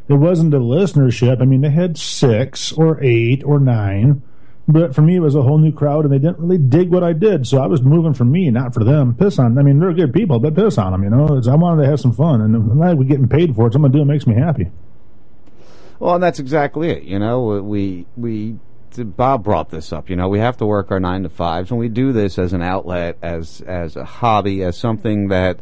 [0.08, 1.40] it wasn't a listenership.
[1.40, 4.22] I mean, they had six or eight or nine.
[4.68, 7.04] But for me, it was a whole new crowd and they didn't really dig what
[7.04, 7.46] I did.
[7.46, 9.14] So I was moving for me, not for them.
[9.14, 9.56] Piss on.
[9.58, 11.36] I mean, they're good people, but piss on them, you know?
[11.36, 12.40] It's, I wanted to have some fun.
[12.40, 13.72] And I'm we're getting paid for it.
[13.72, 14.70] So I'm to do it makes me happy.
[15.98, 17.04] Well, and that's exactly it.
[17.04, 18.58] You know, we we
[18.98, 20.10] Bob brought this up.
[20.10, 22.52] You know, we have to work our nine to fives, and we do this as
[22.52, 25.60] an outlet, as as a hobby, as something that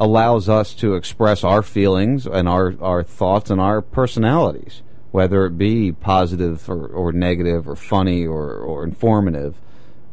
[0.00, 4.82] allows us to express our feelings and our our thoughts and our personalities,
[5.14, 9.60] whether it be positive or, or negative or funny or or informative.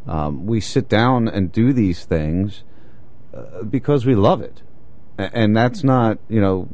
[0.05, 2.63] Um, we sit down and do these things
[3.33, 4.61] uh, because we love it.
[5.17, 6.67] And that's not, you know,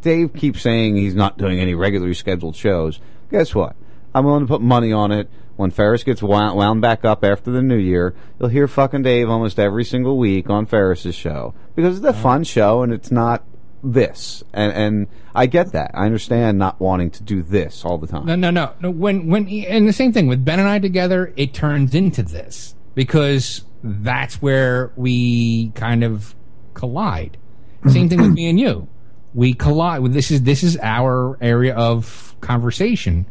[0.00, 3.00] Dave keeps saying he's not doing any regularly scheduled shows.
[3.30, 3.76] Guess what?
[4.14, 5.28] I'm willing to put money on it.
[5.56, 9.28] When Ferris gets wound, wound back up after the new year, you'll hear fucking Dave
[9.28, 13.44] almost every single week on Ferris's show because it's a fun show and it's not
[13.84, 14.42] this.
[14.52, 15.90] And and I get that.
[15.94, 18.26] I understand not wanting to do this all the time.
[18.26, 18.90] No, no, no, no.
[18.90, 22.74] When, when, and the same thing with Ben and I together, it turns into this
[22.94, 26.34] because that's where we kind of
[26.74, 27.36] collide.
[27.88, 28.88] Same thing with me and you.
[29.34, 30.04] We collide.
[30.12, 33.26] This is this is our area of conversation.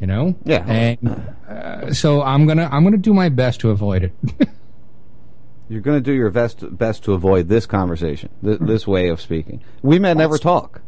[0.00, 0.36] You know.
[0.44, 0.66] Yeah.
[0.66, 4.12] And uh, so I'm gonna I'm gonna do my best to avoid it.
[5.68, 8.66] You're going to do your best best to avoid this conversation, th- hmm.
[8.66, 9.62] this way of speaking.
[9.82, 10.82] We may never talk.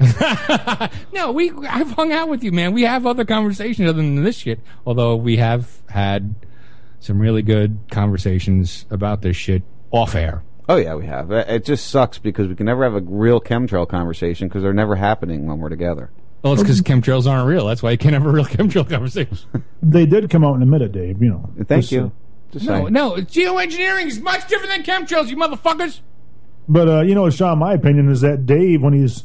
[1.12, 2.72] no, we I've hung out with you, man.
[2.72, 4.60] We have other conversations other than this shit.
[4.86, 6.34] Although we have had
[7.00, 10.42] some really good conversations about this shit off air.
[10.68, 11.30] Oh yeah, we have.
[11.30, 14.72] It it just sucks because we can never have a real chemtrail conversation because they're
[14.72, 16.10] never happening when we're together.
[16.42, 17.66] Well, it's because chemtrails aren't real.
[17.66, 19.38] That's why you can't have a real chemtrail conversation.
[19.82, 21.50] They did come out and admit it, Dave, you know.
[21.64, 22.12] Thank Just, uh, you.
[22.52, 22.92] Just no, saying.
[22.92, 26.00] no, geoengineering is much different than chemtrails, you motherfuckers.
[26.68, 29.24] But uh, you know, Sean, my opinion is that Dave, when he's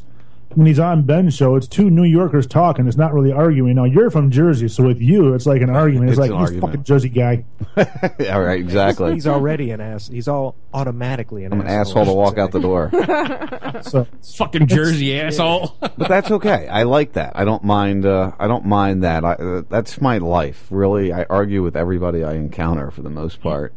[0.54, 2.86] when he's on Ben's show, it's two New Yorkers talking.
[2.88, 3.76] It's not really arguing.
[3.76, 6.10] Now you're from Jersey, so with you, it's like an argument.
[6.10, 6.70] It's, It's like an he's argument.
[6.72, 7.44] fucking Jersey guy.
[8.32, 8.58] all right.
[8.60, 9.12] Exactly.
[9.14, 10.08] He's already an ass.
[10.08, 12.02] He's all automatically an I'm an asshole.
[12.02, 12.90] asshole to walk out the door.
[13.82, 15.74] So Fucking Jersey asshole.
[15.80, 16.68] but that's okay.
[16.68, 17.32] I like that.
[17.34, 18.04] I don't mind.
[18.04, 19.24] Uh, I don't mind that.
[19.24, 20.66] I, uh, that's my life.
[20.70, 23.72] Really, I argue with everybody I encounter for the most part.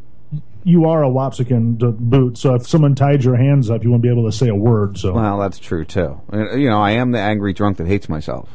[0.63, 2.37] You are a Wapsican to boot.
[2.37, 4.97] So if someone tied your hands up, you wouldn't be able to say a word.
[4.97, 6.21] So Well, that's true too.
[6.31, 8.49] You know, I am the angry drunk that hates myself.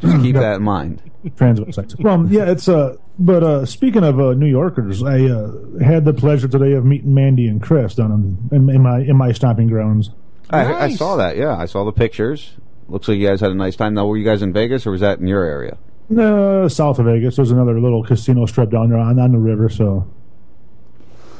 [0.00, 1.02] Just keep that in mind.
[1.36, 1.98] transvestites.
[2.02, 2.96] well, yeah, it's uh.
[3.18, 5.52] But uh, speaking of uh, New Yorkers, I uh,
[5.84, 8.10] had the pleasure today of meeting Mandy and Chris down
[8.50, 10.10] in, in, in my in my stomping grounds.
[10.48, 10.98] I, I Nice.
[10.98, 11.36] saw that.
[11.36, 12.54] Yeah, I saw the pictures.
[12.88, 13.94] Looks like you guys had a nice time.
[13.94, 15.76] Now, were you guys in Vegas or was that in your area?
[16.16, 19.68] Uh, south of Vegas, there's another little casino strip down there on, on the river.
[19.68, 20.10] So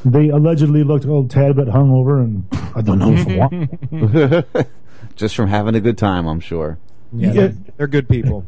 [0.05, 2.45] they allegedly looked a little tad bit hungover, and
[2.75, 4.67] I don't know for what.
[5.17, 6.79] Just from having a good time, I'm sure.
[7.13, 7.33] Yeah, Yeah.
[7.33, 8.47] they're, they're good people.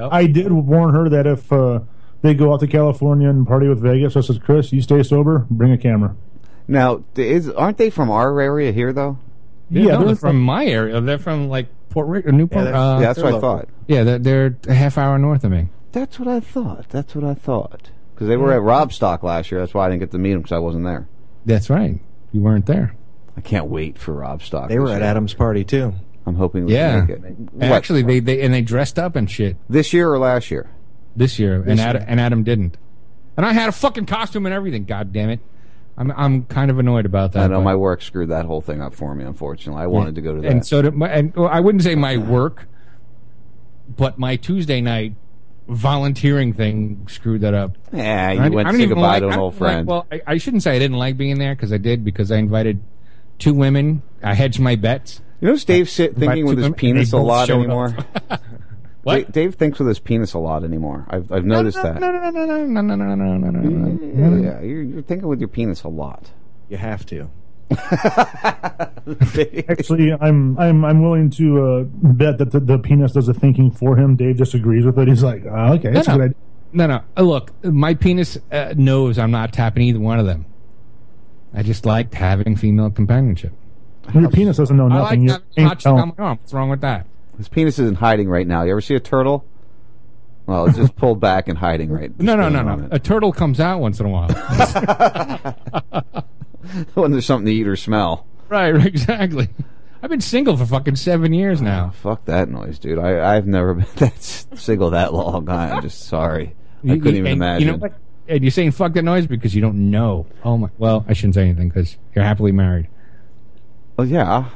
[0.00, 1.80] I did warn her that if uh,
[2.22, 5.44] they go out to California and party with Vegas, I said, Chris, you stay sober,
[5.50, 6.14] bring a camera.
[6.68, 9.18] Now, is, aren't they from our area here, though?
[9.70, 11.00] Yeah, Yeah, no, they're they're from my area.
[11.00, 12.66] They're from like Port Richey, Newport.
[12.66, 13.68] they're- uh, yeah, that's what I thought.
[13.88, 15.68] yeah, they're, they're a half hour north of me.
[15.92, 16.88] That's what I thought.
[16.90, 17.90] That's what I thought.
[18.18, 19.60] Because they were at Rob Stock last year.
[19.60, 21.06] That's why I didn't get to meet them because I wasn't there.
[21.46, 22.00] That's right.
[22.32, 22.96] You weren't there.
[23.36, 24.68] I can't wait for Rob Stock.
[24.68, 25.04] They this were at year.
[25.10, 25.94] Adam's party too.
[26.26, 27.06] I'm hoping we Yeah.
[27.06, 27.38] can make it.
[27.52, 30.68] What, Actually, they, they and they dressed up and shit this year or last year?
[31.14, 32.76] this year, and This Adam, and Adam didn't.
[33.36, 34.82] And I had a fucking costume and everything.
[34.84, 35.38] God damn it!
[35.96, 37.44] I'm I'm kind of annoyed about that.
[37.44, 39.22] I know but- my work screwed that whole thing up for me.
[39.24, 40.50] Unfortunately, I wanted to go to that.
[40.50, 42.66] And so did my, and well, I wouldn't say my work,
[43.96, 45.14] but my Tuesday night
[45.68, 47.76] volunteering thing screwed that up.
[47.92, 49.86] yeah, you I- went I to say goodbye like- to an old don't like- friend.
[49.86, 52.36] well, I, I shouldn't say I didn't like being there because I did because I
[52.38, 52.80] invited
[53.38, 54.02] two women.
[54.22, 55.20] I hedged my bets.
[55.40, 57.94] you know, Dave's sit thinking with his women, penis a lot anymore.
[59.04, 59.26] What?
[59.26, 61.06] Da- Dave thinks with his penis a lot anymore.
[61.08, 62.00] I've I've noticed that.
[62.00, 64.40] No, no, no, no, no, no, no, no, no, no, no.
[64.42, 66.30] Yeah, yeah, you're, you're thinking with your penis a lot.
[66.68, 67.30] You have to.
[69.68, 73.70] Actually, I'm I'm I'm willing to uh, bet that the, the penis does the thinking
[73.70, 74.16] for him.
[74.16, 75.08] Dave disagrees with it.
[75.08, 76.34] He's like, oh, okay, that's no, a good
[76.72, 76.86] no.
[76.86, 76.86] idea.
[76.86, 77.02] no, no.
[77.16, 80.46] Uh, Look, my penis uh, knows I'm not tapping either one of them.
[81.52, 83.52] I just liked having female companionship.
[84.14, 85.30] Your penis doesn't know nothing.
[85.30, 85.44] I nothing.
[85.44, 86.38] like You having a ain't on my arm.
[86.38, 87.06] What's wrong with that?
[87.36, 88.62] His penis isn't hiding right now.
[88.62, 89.44] You ever see a turtle?
[90.46, 92.10] Well, it's just pulled back and hiding right.
[92.18, 92.70] No, no, this no, no.
[92.70, 92.94] moment.
[92.94, 94.28] A turtle comes out once in a while.
[96.94, 98.26] when there's something to eat or smell.
[98.48, 99.48] right, right, exactly.
[100.02, 101.86] I've been single for fucking seven years now.
[101.88, 102.98] Ah, fuck that noise, dude.
[102.98, 105.48] I, I've never been that single that long.
[105.48, 106.54] I'm just sorry.
[106.84, 107.66] I You- couldn't even and imagine.
[107.66, 107.94] You know what?
[108.28, 110.26] And you're saying fuck that noise because you don't know.
[110.44, 110.68] Oh my.
[110.76, 112.88] Well, I shouldn't say anything because you're happily married.
[113.98, 114.50] Oh yeah.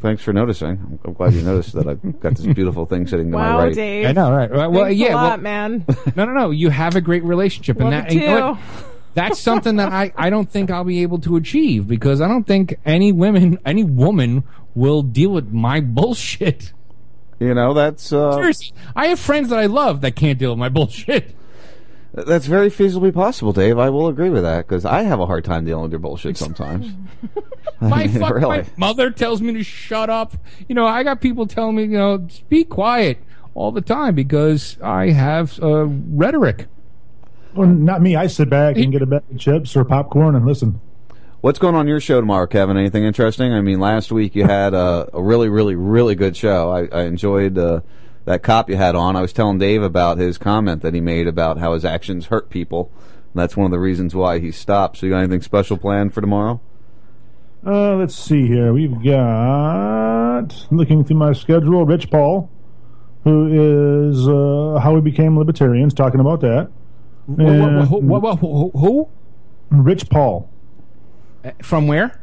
[0.00, 0.70] Thanks for noticing.
[0.70, 3.74] I'm, I'm glad you noticed that I've got this beautiful thing sitting to my right.
[3.74, 4.06] Dave.
[4.06, 4.50] I know, right?
[4.50, 5.12] Well, well, Thanks yeah.
[5.12, 5.84] a lot, well, man.
[6.16, 6.50] no, no, no.
[6.50, 8.58] You have a great relationship, and Love that you and
[9.14, 9.28] you know what?
[9.28, 9.30] too.
[9.30, 12.44] that's something that I, I don't think I'll be able to achieve because I don't
[12.44, 14.44] think any women any woman
[14.74, 16.72] will deal with my bullshit.
[17.38, 20.58] You know, that's uh, Seriously, I have friends that I love that can't deal with
[20.58, 21.34] my bullshit.
[22.12, 23.78] that's very feasibly possible, Dave.
[23.78, 26.36] I will agree with that because I have a hard time dealing with your bullshit
[26.36, 26.92] sometimes.
[27.80, 28.58] My mean, fuck, really.
[28.58, 30.34] my mother tells me to shut up.
[30.68, 33.18] You know, I got people telling me, you know, be quiet
[33.54, 36.66] all the time because I have uh, rhetoric.
[37.54, 38.16] Well, not me.
[38.16, 40.80] I sit back and get a bag of chips or popcorn and listen.
[41.40, 42.76] What's going on your show tomorrow, Kevin?
[42.76, 43.52] Anything interesting?
[43.52, 46.70] I mean, last week you had a, a really, really, really good show.
[46.70, 47.80] I, I enjoyed uh,
[48.26, 49.16] that cop you had on.
[49.16, 52.50] I was telling Dave about his comment that he made about how his actions hurt
[52.50, 52.92] people.
[53.34, 54.98] That's one of the reasons why he stopped.
[54.98, 56.60] So, you got anything special planned for tomorrow?
[57.66, 58.72] Uh, let's see here.
[58.72, 61.84] We've got looking through my schedule.
[61.84, 62.50] Rich Paul,
[63.24, 66.70] who is uh, how we became libertarians, talking about that.
[67.36, 67.44] Wha-
[67.78, 69.08] wha- who, wha- wha- who, who?
[69.70, 70.48] Rich Paul
[71.44, 72.20] Uh, From where?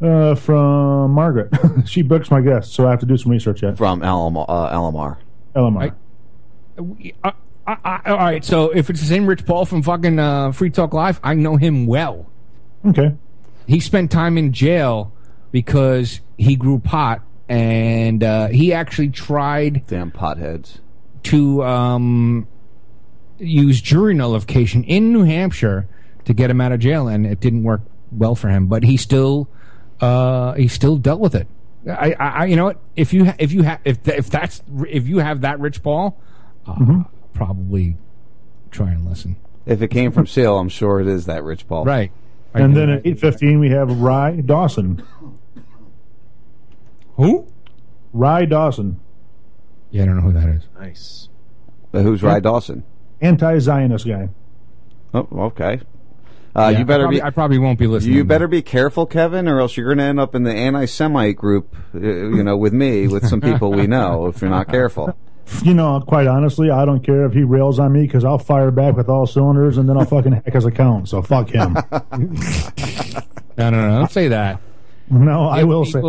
[0.00, 1.52] uh, from Margaret.
[1.86, 3.76] she books my guests, so I have to do some research yet.
[3.76, 5.16] From Alam- uh, Alamar.
[5.56, 5.92] LMR.
[7.24, 7.32] Uh,
[7.66, 10.70] I, I, all right, so if it's the same Rich Paul from fucking uh, Free
[10.70, 12.30] Talk Live, I know him well.
[12.86, 13.14] Okay.
[13.66, 15.12] He spent time in jail
[15.52, 20.78] because he grew pot, and uh, he actually tried Damn potheads.
[21.24, 22.46] to um,
[23.38, 25.86] use jury nullification in New Hampshire
[26.24, 27.80] to get him out of jail, and it didn't work
[28.12, 28.66] well for him.
[28.66, 29.48] But he still
[30.00, 31.46] uh, he still dealt with it.
[31.88, 32.78] I, I, I you know what?
[32.96, 36.20] If you if you have if if that's if you have that Rich Paul,
[36.66, 37.02] uh, Mm-hmm.
[37.34, 37.96] probably
[38.70, 39.36] try and listen.
[39.66, 41.84] If it came from Seal, I'm sure it is that Rich Paul.
[41.84, 42.10] Right.
[42.54, 45.02] I And then at eight fifteen, we have Ryan Dawson.
[47.16, 47.46] Who?
[48.12, 49.00] Ryan Dawson,
[49.90, 50.62] Yeah, I don't know who that is.
[50.78, 51.28] Nice.
[51.92, 52.84] But who's Ryan Dawson?
[53.20, 54.28] anti-Zionist guy.
[55.14, 55.80] Oh, okay.
[56.56, 57.22] Uh, Yeah, you better I probably, be.
[57.22, 58.14] I probably won't be listening.
[58.16, 61.36] You better be careful, Kevin, or else you're going to end up in the anti-Semite
[61.36, 61.74] group.
[61.94, 64.26] uh, You know, with me, with some people we know.
[64.26, 65.16] If you're not careful,
[65.62, 68.70] You know, quite honestly, I don't care if he rails on me because I'll fire
[68.70, 71.08] back with all cylinders and then I'll fucking hack his account.
[71.08, 71.76] So fuck him.
[73.56, 73.98] No, no, no.
[73.98, 74.60] Don't say that.
[75.10, 76.00] No, I will say.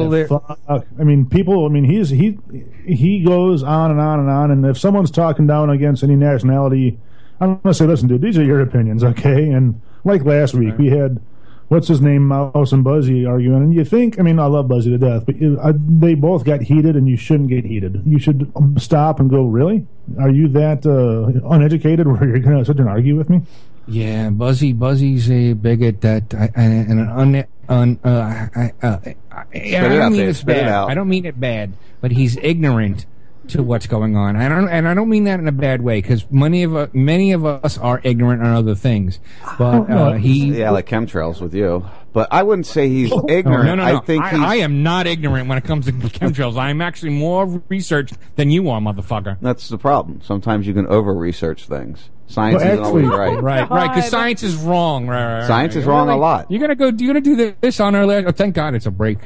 [1.00, 1.66] I mean, people.
[1.66, 2.38] I mean, he's he
[2.86, 4.52] he goes on and on and on.
[4.52, 6.97] And if someone's talking down against any nationality,
[7.39, 9.50] I'm gonna say, listen, dude, these are your opinions, okay?
[9.50, 11.22] And like last week, we had
[11.70, 14.89] what's his name, Mouse and Buzzy arguing, and you think, I mean, I love Buzzy
[14.89, 18.02] to death, but you, I, they both got heated, and you shouldn't get heated.
[18.06, 19.86] You should stop and go, really?
[20.20, 23.43] Are you that uh, uneducated where you're gonna sit and argue with me?
[23.90, 28.98] Yeah, Buzzy, Buzzy's a bigot that I, and an un, un, uh, I, uh,
[29.32, 30.30] I, I don't mean Dave.
[30.30, 30.90] it's Spit it bad.
[30.90, 33.06] I don't mean it bad, but he's ignorant
[33.50, 34.36] to what's going on.
[34.36, 36.88] I don't, and I don't mean that in a bad way because many of uh,
[36.94, 39.20] many of us are ignorant on other things.
[39.58, 41.86] But uh, he, yeah, like chemtrails with you.
[42.14, 43.66] But I wouldn't say he's Oh, ignorant.
[43.66, 43.98] No, no, no.
[43.98, 44.40] I think I, he's.
[44.40, 46.58] I am not ignorant when it comes to chemtrails.
[46.58, 49.38] I am actually more researched than you are, motherfucker.
[49.42, 50.22] That's the problem.
[50.22, 52.10] Sometimes you can over research things.
[52.30, 53.42] Science Well, isn't always actually- right.
[53.44, 53.88] Right, right.
[53.96, 55.08] Because science is wrong.
[55.08, 55.48] Right, right, right.
[55.48, 56.50] Science is You're wrong a lot.
[56.52, 56.86] You're gonna go.
[56.96, 58.26] You're gonna do this on our last.
[58.28, 59.18] Oh, thank God, it's a break.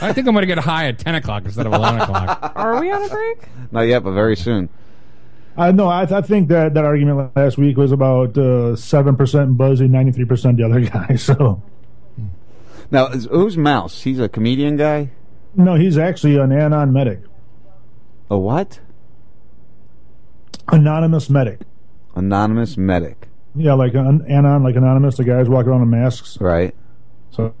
[0.00, 2.52] I think I'm gonna get high at ten o'clock instead of eleven o'clock.
[2.56, 3.38] Are we on a break?
[3.72, 4.68] Not yet, but very soon.
[5.56, 9.56] I no, I, I think that that argument last week was about uh, seven percent
[9.58, 11.16] Buzzy, ninety three percent the other guy.
[11.16, 11.62] So
[12.90, 14.02] Now, who's Mouse?
[14.02, 15.10] He's a comedian guy.
[15.54, 17.20] no, he's actually an anon medic,
[18.30, 18.80] A what?
[20.68, 21.60] anonymous medic.
[22.14, 23.28] Anonymous medic.
[23.54, 25.16] Yeah, like an anon, like anonymous.
[25.16, 26.38] The guys walk around in masks.
[26.40, 26.74] Right.
[27.30, 27.54] So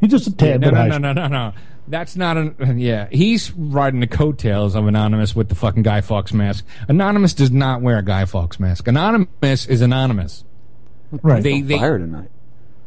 [0.00, 1.52] he's just a tad no, bit no, no, no, no, no.
[1.86, 2.78] That's not an.
[2.78, 6.64] Yeah, he's riding the coattails of Anonymous with the fucking Guy Fawkes mask.
[6.88, 8.88] Anonymous does not wear a Guy Fawkes mask.
[8.88, 10.44] Anonymous is anonymous.
[11.10, 11.42] Right.
[11.42, 12.30] They, On they, fire tonight.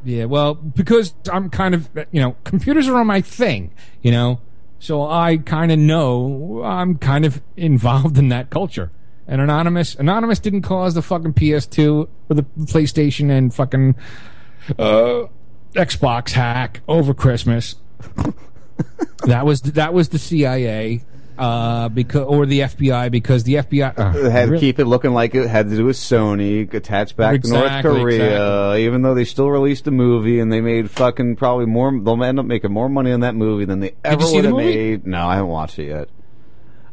[0.04, 4.40] Yeah, well, because I'm kind of, you know, computers are on my thing, you know,
[4.80, 8.92] so I kind of know I'm kind of involved in that culture.
[9.28, 13.96] And Anonymous, Anonymous didn't cause the fucking PS2 or the PlayStation and fucking
[14.80, 15.24] uh,
[15.74, 17.76] Xbox hack over Christmas.
[19.26, 21.02] that was that was the CIA.
[21.38, 25.12] uh, because or the FBI because the FBI uh, had to really- keep it looking
[25.12, 28.26] like it had to do with Sony, attached back to North Korea.
[28.26, 28.86] exactly.
[28.86, 32.40] Even though they still released a movie and they made fucking probably more, they'll end
[32.40, 35.06] up making more money on that movie than they ever would have made.
[35.06, 36.10] No, I haven't watched it yet.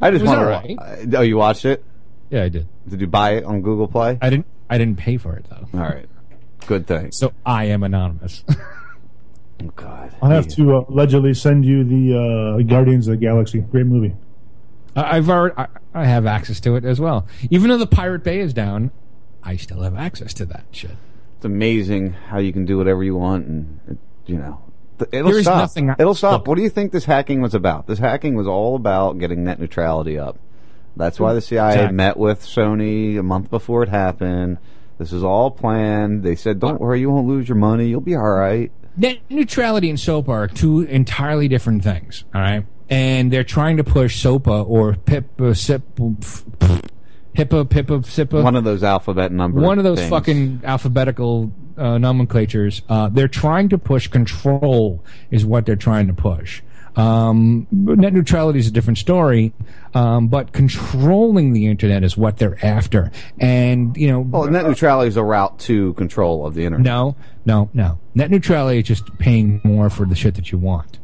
[0.00, 0.76] I just want alright.
[1.10, 1.16] to.
[1.18, 1.82] Oh, you watched it?
[2.30, 2.66] Yeah, I did.
[2.88, 4.18] Did you buy it on Google Play?
[4.20, 4.46] I didn't.
[4.68, 5.66] I didn't pay for it though.
[5.78, 6.08] All right,
[6.66, 7.12] good thing.
[7.12, 8.42] So I am anonymous.
[8.48, 10.14] oh God.
[10.22, 13.60] I'll have to uh, allegedly send you the uh, Guardians of the Galaxy.
[13.60, 14.14] Great movie.
[14.96, 15.54] I- I've already.
[15.56, 17.26] I, I have access to it as well.
[17.50, 18.90] Even though the Pirate Bay is down,
[19.42, 20.92] I still have access to that shit.
[21.36, 24.62] It's amazing how you can do whatever you want, and it, you know,
[24.98, 25.58] th- it'll There is stop.
[25.58, 26.40] nothing it'll stop.
[26.40, 26.48] Look.
[26.48, 27.86] what do you think this hacking was about?
[27.86, 30.38] This hacking was all about getting net neutrality up.
[30.96, 31.96] That's why the CIA Exactly.
[31.96, 34.58] met with Sony a month before it happened.
[34.98, 36.22] This is all planned.
[36.22, 37.88] They said, "Don't worry, you won't lose your money.
[37.88, 42.24] You'll be all right." Net neutrality and SOPA are two entirely different things.
[42.32, 45.82] All right, and they're trying to push SOPA or PIPA, SIP,
[47.34, 48.42] HIPAA, PIPA, SIPA.
[48.42, 49.60] One of those alphabet number.
[49.60, 50.10] one of those things.
[50.10, 52.82] fucking alphabetical uh, nomenclatures.
[52.88, 56.62] Uh, they're trying to push control, is what they're trying to push.
[56.96, 59.52] Um, net neutrality is a different story,
[59.94, 63.10] um, but controlling the internet is what they're after.
[63.40, 66.84] And you know, Well, net neutrality is a route to control of the internet.
[66.84, 67.98] no, no, no.
[68.14, 70.98] Net neutrality is just paying more for the shit that you want.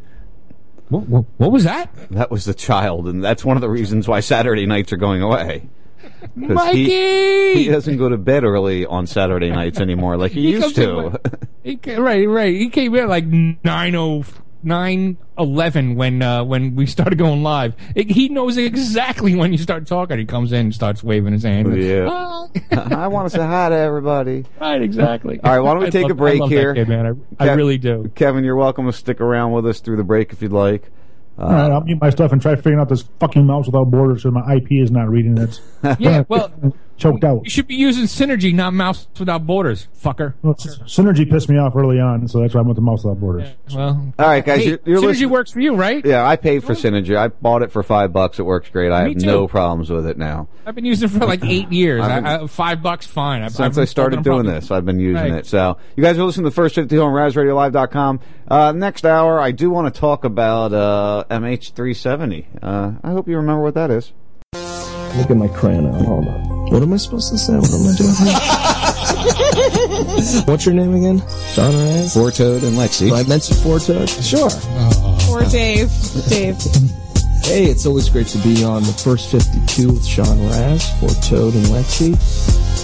[0.91, 1.91] What, what, what was that?
[2.11, 5.23] That was the child, and that's one of the reasons why Saturday nights are going
[5.23, 5.69] away.
[6.35, 6.85] Mikey!
[6.85, 10.75] He, he doesn't go to bed early on Saturday nights anymore like he, He used
[10.75, 11.21] comes in to.
[11.63, 12.55] He right, right.
[12.55, 14.25] He came in like nine oh
[14.63, 17.75] nine eleven when uh, when we started going live.
[17.95, 20.19] It- he knows exactly when you start talking.
[20.19, 21.77] He comes in and starts waving his hand.
[21.83, 22.09] yeah.
[22.11, 22.49] Ah.
[22.73, 24.45] I want to say hi to everybody.
[24.61, 25.41] Right, exactly.
[25.43, 26.75] All right, why don't we I take love- a break I love that here?
[26.75, 27.25] kid, man.
[27.39, 28.11] I, I really do.
[28.15, 30.91] Kevin, you're welcome to stick around with us through the break if you'd like.
[31.39, 33.85] Uh, All right, I'll mute my stuff and try figuring out this fucking mouse without
[33.91, 35.61] borders so my IP is not reading it.
[35.99, 36.53] Yeah, well,
[37.01, 37.41] choked out.
[37.45, 40.35] you should be using Synergy, not Mouse Without Borders, fucker.
[40.43, 43.05] Well, S- Synergy pissed me off early on, so that's why I went to mouse
[43.05, 43.49] without borders.
[43.75, 46.05] Well, All right, guys, hey, you're, you're Synergy listening- works for you, right?
[46.05, 47.17] Yeah, I paid for Synergy.
[47.17, 48.39] I bought it for five bucks.
[48.39, 48.93] It works great.
[48.93, 49.27] I Me have too.
[49.27, 50.49] no problems with it now.
[50.67, 52.03] I've been using it for like eight years.
[52.05, 53.43] I've I, I, five bucks, fine.
[53.43, 55.33] I've, Since I've I started doing this, I've been using Right.
[55.41, 55.47] it.
[55.47, 58.21] So, you guys are listening to the first 52 on RazRadioLive.com.
[58.49, 62.47] Uh, next hour, I do want to talk about uh, MH370.
[62.63, 64.13] Uh, I hope you remember what that is.
[65.17, 65.95] Look at my crayon out.
[66.05, 66.71] Hold on.
[66.71, 67.55] What am I supposed to say?
[67.57, 68.15] What am I doing?
[70.47, 71.21] What's your name again?
[71.53, 72.15] Sean Raz?
[72.15, 73.09] Forto and Lexi.
[73.09, 74.07] Do I mention Forto?
[74.23, 74.51] Sure.
[75.31, 75.91] Or Dave.
[76.29, 76.57] Dave.
[77.43, 81.67] Hey, it's always great to be on the first 52 with Sean Raz, Forto and
[81.75, 82.15] Lexi.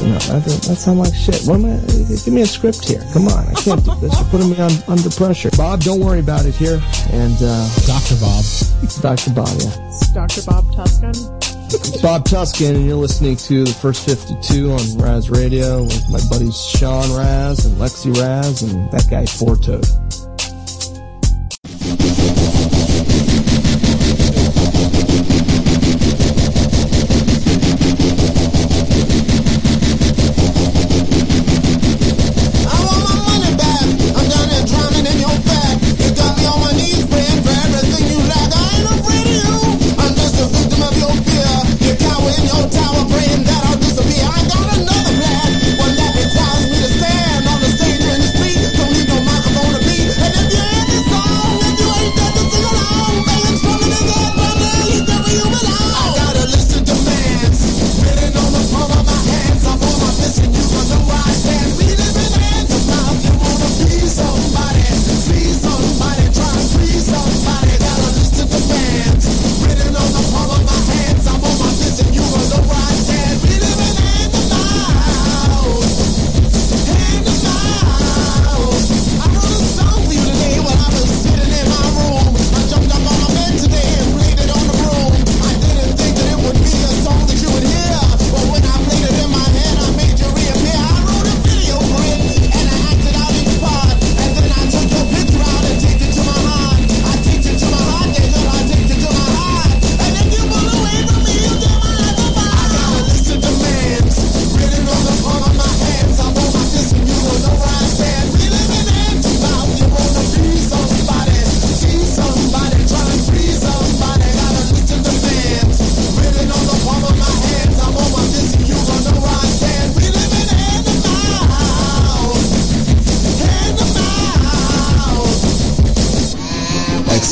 [0.03, 1.43] You know, that, that sound like shit.
[1.45, 1.79] What am I?
[2.09, 3.05] Give me a script here.
[3.12, 4.12] Come on, I can't do this.
[4.18, 5.51] You're putting me on under pressure.
[5.57, 6.81] Bob, don't worry about it here.
[7.12, 8.16] And uh, Dr.
[8.18, 8.45] Bob.
[9.01, 9.31] Dr.
[9.31, 9.89] Bob, yeah.
[9.89, 10.43] It's Dr.
[10.45, 11.14] Bob Tuskin.
[11.68, 16.20] It's Bob Tuskin, and you're listening to the first 52 on Raz Radio with my
[16.30, 19.56] buddies Sean Raz and Lexi Raz and that guy Four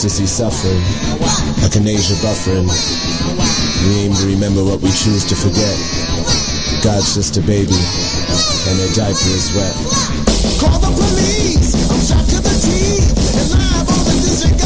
[0.04, 0.82] Ecstasy suffering,
[1.64, 2.68] echinacea buffering,
[3.88, 5.72] We aim to remember what we choose to forget.
[6.84, 7.72] God's just a baby,
[8.68, 9.72] and their diaper is wet.
[10.60, 11.72] Call the police.
[11.88, 13.16] I'm shot to the teeth.
[13.40, 14.60] And live on the district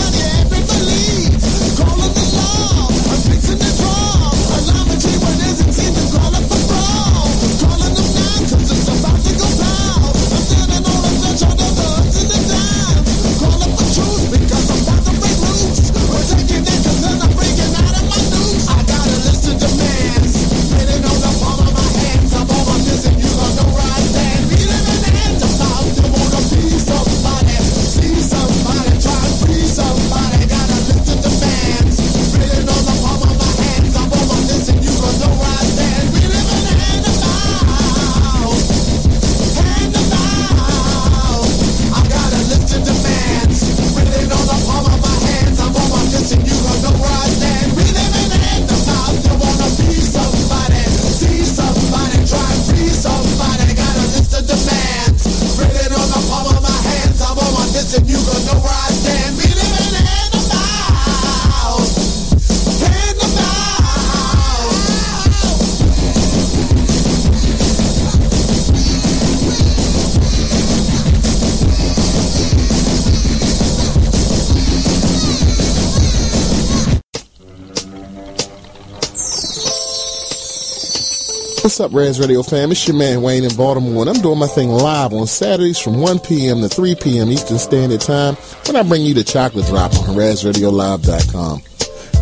[81.79, 82.72] What's up, Raz Radio fam?
[82.72, 86.01] It's your man Wayne in Baltimore, and I'm doing my thing live on Saturdays from
[86.01, 86.61] 1 p.m.
[86.61, 87.29] to 3 p.m.
[87.29, 88.35] Eastern Standard Time
[88.66, 91.62] when I bring you the chocolate drop on RazRadioLive.com.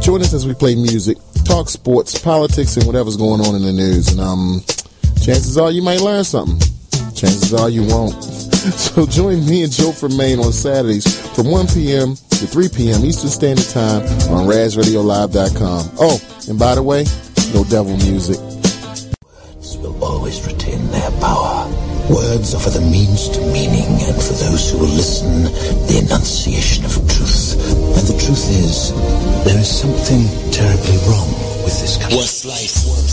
[0.03, 3.73] Join us as we play music, talk sports, politics, and whatever's going on in the
[3.73, 4.09] news.
[4.09, 4.61] And um,
[5.25, 6.61] chances are you might learn something.
[7.15, 8.15] Chances are you won't.
[8.67, 12.15] So join me and Joe from Maine on Saturdays from 1 p.m.
[12.17, 13.07] to 3 p.m.
[13.07, 15.97] Eastern Standard Time on RazRadioLive.com.
[15.99, 17.07] Oh, and by the way,
[17.55, 18.56] no devil music.
[22.07, 25.51] Words are for the means to meaning, and for those who will listen,
[25.91, 27.59] the enunciation of truth.
[27.99, 28.95] And the truth is,
[29.43, 30.23] there is something
[30.55, 31.27] terribly wrong
[31.67, 32.17] with this country.
[32.17, 33.11] What's life worth?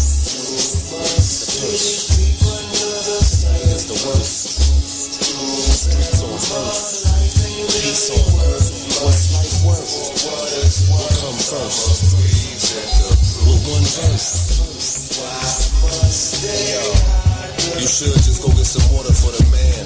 [3.74, 3.74] The purse.
[3.74, 4.30] Is the worth.
[5.74, 7.10] Streets on earth.
[7.74, 8.70] Peace on earth.
[9.02, 9.90] What's life worth?
[10.94, 12.14] What come first?
[13.42, 14.54] With one verse.
[16.44, 17.23] Yo,
[17.80, 19.84] you should just go get some water for the man.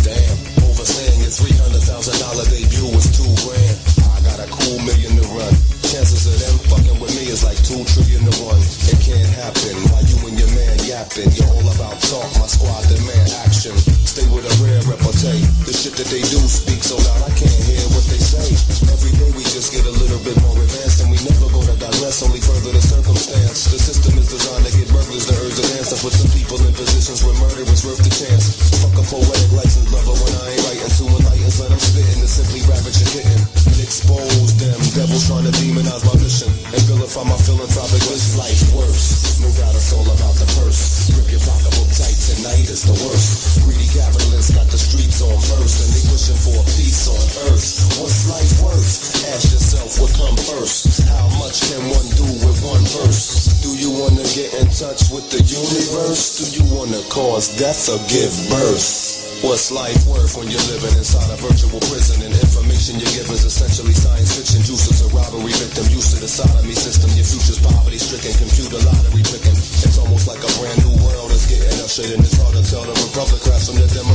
[0.00, 0.36] Damn,
[0.70, 3.76] overstaying your three hundred thousand dollar debut was two grand.
[4.14, 5.75] I got a cool million to run.
[5.86, 8.58] Chances of them fucking with me is like two trillion to one.
[8.90, 11.30] It can't happen while you and your man yapping.
[11.30, 13.70] You're all about talk, my squad demand action.
[14.02, 15.46] Stay with a rare repartee.
[15.62, 18.50] The shit that they do speak so loud I can't hear what they say.
[18.90, 21.74] Every day we just get a little bit more advanced and we never go to
[21.78, 23.70] digress, only further the circumstance.
[23.70, 26.58] The system is designed to get burglars to urge the dance and put some people
[26.66, 28.58] in positions where murder is worth the chance.
[28.82, 32.26] Fuck a poetic license, brother, when I ain't writing to enlighten, son, I'm spitting to
[32.26, 33.40] simply ravage your kitten.
[33.76, 39.36] Expose them devils trying to demonize my mission and vilify my philanthropic What's life worse?
[39.44, 41.12] No doubt it's all about the purse.
[41.12, 43.60] Grip your pocketbook tight, tonight is the worst.
[43.60, 47.20] Greedy capitalists got the streets on first and they wishing for a peace on
[47.52, 47.68] earth.
[48.00, 48.88] What's life worth?
[49.36, 51.04] Ask yourself what come first.
[51.12, 53.60] How much can one do with one verse?
[53.60, 56.40] Do you wanna get in touch with the universe?
[56.40, 59.25] Do you wanna cause death or give birth?
[59.44, 63.44] What's life worth when you're living inside a virtual prison and information you give is
[63.44, 64.64] essentially science fiction?
[64.64, 67.12] Juices a robbery victim used to the sodomy system.
[67.12, 69.52] Your future's poverty stricken, computer lottery picking.
[69.52, 72.24] It's almost like a brand new world is getting ushered in.
[72.24, 74.08] It's hard to tell the Republicans from the them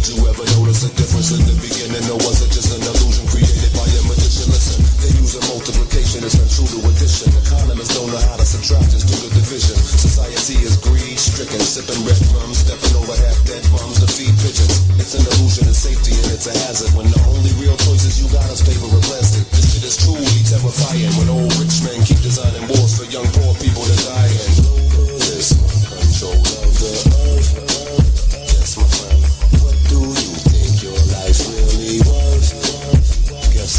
[0.00, 2.00] Or could you ever notice a difference in the beginning?
[2.08, 4.48] Or was it just an illusion created by a magician?
[4.48, 7.28] Listen, they're using multiplication, it's untrue to addition.
[7.36, 9.76] Economists don't know how to subtract, just do the division.
[9.76, 14.88] Society is greed stricken, sipping red rum, stepping over half dead bums to feed pigeons.
[14.96, 18.24] It's an illusion of safety and it's a hazard when the only real choices you
[18.32, 19.44] got is paper and plastic.
[19.52, 23.52] This shit is truly terrifying when old rich men keep designing wars for young poor
[23.60, 24.89] people to die.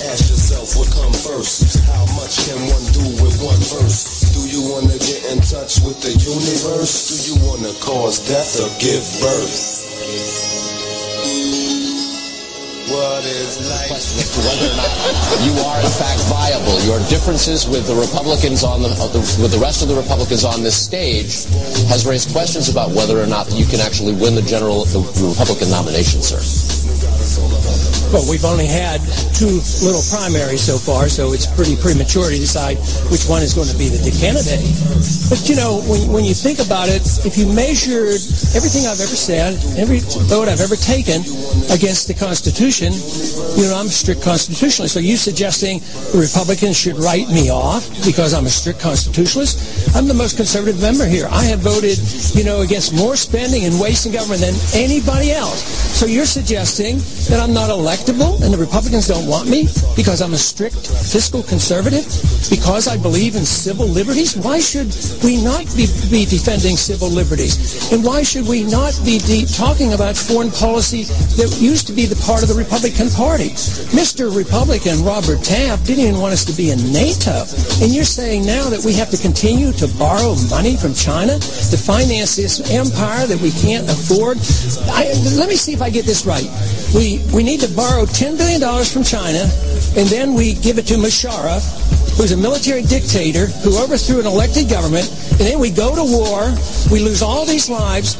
[0.00, 1.84] Ask yourself what come first.
[1.84, 4.32] How much can one do with one verse?
[4.32, 7.12] Do you wanna get in touch with the universe?
[7.12, 9.84] Do you wanna cause death or give birth?
[12.88, 13.92] What is life?
[14.40, 14.88] whether or not
[15.44, 16.80] you are in fact viable.
[16.88, 20.44] Your differences with the Republicans on the, uh, the with the rest of the Republicans
[20.48, 21.44] on this stage
[21.92, 25.68] has raised questions about whether or not you can actually win the general the Republican
[25.68, 26.40] nomination, sir.
[28.10, 28.98] Well, we've only had
[29.38, 32.74] two little primaries so far, so it's pretty premature to decide
[33.06, 34.66] which one is going to be the candidate.
[35.30, 38.18] But you know, when, when you think about it, if you measured
[38.58, 41.22] everything I've ever said, every vote I've ever taken
[41.70, 42.90] against the Constitution,
[43.54, 44.98] you know, I'm a strict constitutionalist.
[44.98, 45.78] Are you suggesting
[46.10, 49.94] the Republicans should write me off because I'm a strict constitutionalist?
[49.94, 51.30] I'm the most conservative member here.
[51.30, 51.94] I have voted,
[52.34, 55.62] you know, against more spending and wasting government than anybody else.
[55.94, 56.98] So you're suggesting
[57.30, 57.70] that I'm not
[58.00, 62.04] electable and the Republicans don't want me because I'm a strict fiscal conservative?
[62.48, 64.36] Because I believe in civil liberties?
[64.36, 67.92] Why should we not be, be defending civil liberties?
[67.92, 71.04] And why should we not be talking about foreign policy
[71.36, 73.50] that used to be the part of the Republican Party?
[73.92, 74.34] Mr.
[74.34, 77.44] Republican Robert Taft didn't even want us to be in NATO.
[77.82, 81.76] And you're saying now that we have to continue to borrow money from China to
[81.76, 84.38] finance this empire that we can't afford?
[84.90, 86.48] I, let me see if I get this right.
[86.94, 89.42] We, we need to borrow $10 billion from China,
[89.96, 91.62] and then we give it to Musharraf,
[92.16, 96.52] who's a military dictator who overthrew an elected government, and then we go to war,
[96.90, 98.16] we lose all these lives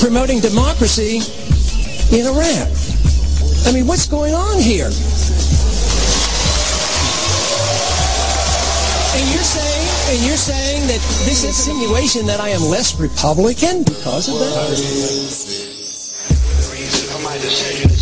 [0.00, 1.20] promoting democracy
[2.12, 2.68] in Iraq.
[3.66, 4.90] I mean, what's going on here?
[9.14, 14.28] And you're saying, and you're saying that this insinuation that I am less Republican because
[14.28, 15.74] of that?
[17.24, 17.93] My decision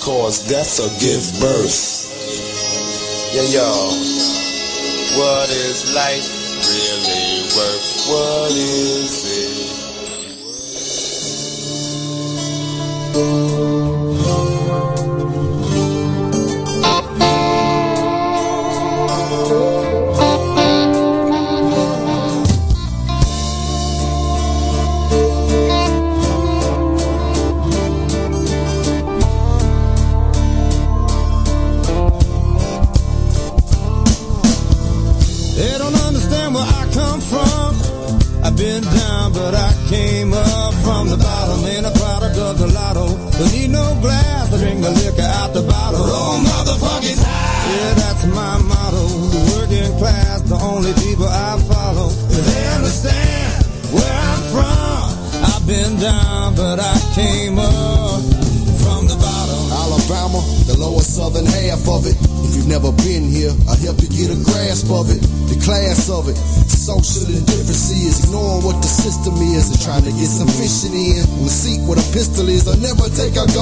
[0.00, 2.10] cause death or give birth?
[3.34, 3.68] Yeah, yo.
[5.18, 6.30] What is life
[6.70, 8.06] really worth?
[8.08, 9.53] What is it?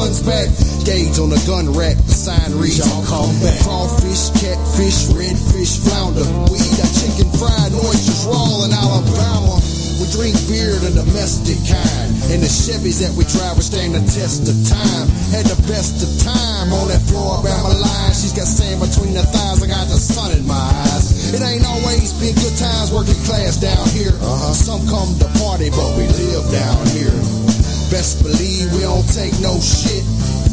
[0.02, 0.50] Guns back.
[0.82, 3.54] Gauge on the gun rack, the sign reads, I'll come back.
[3.62, 6.26] Crawfish, catfish, redfish, flounder.
[6.50, 9.62] We eat our chicken fried, oysters raw in Alabama.
[10.02, 12.10] We drink beer, the domestic kind.
[12.34, 15.06] And the Chevys that we drive will stand the test of time.
[15.30, 18.10] Had the best of time on that floor around my line.
[18.10, 19.62] She's got sand between her thighs.
[19.62, 20.58] I got the sun in my
[20.90, 21.30] eyes.
[21.30, 24.10] It ain't always been good times working class down here.
[24.18, 24.50] Uh-huh.
[24.50, 27.22] Some come to party, but we live down here.
[27.93, 30.01] Best believe we don't take no shit.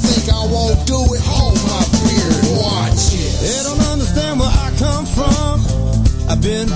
[0.03, 1.23] Think I won't do it?
[1.23, 3.31] Hold my beard, watch it.
[3.39, 5.63] They don't understand where I come from.
[6.27, 6.67] I've been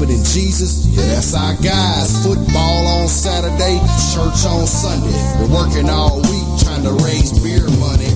[0.00, 2.24] Saban and Jesus, yeah, that's our guys.
[2.24, 3.76] Football on Saturday,
[4.12, 5.12] church on Sunday.
[5.40, 8.08] We're working all week trying to raise beer money.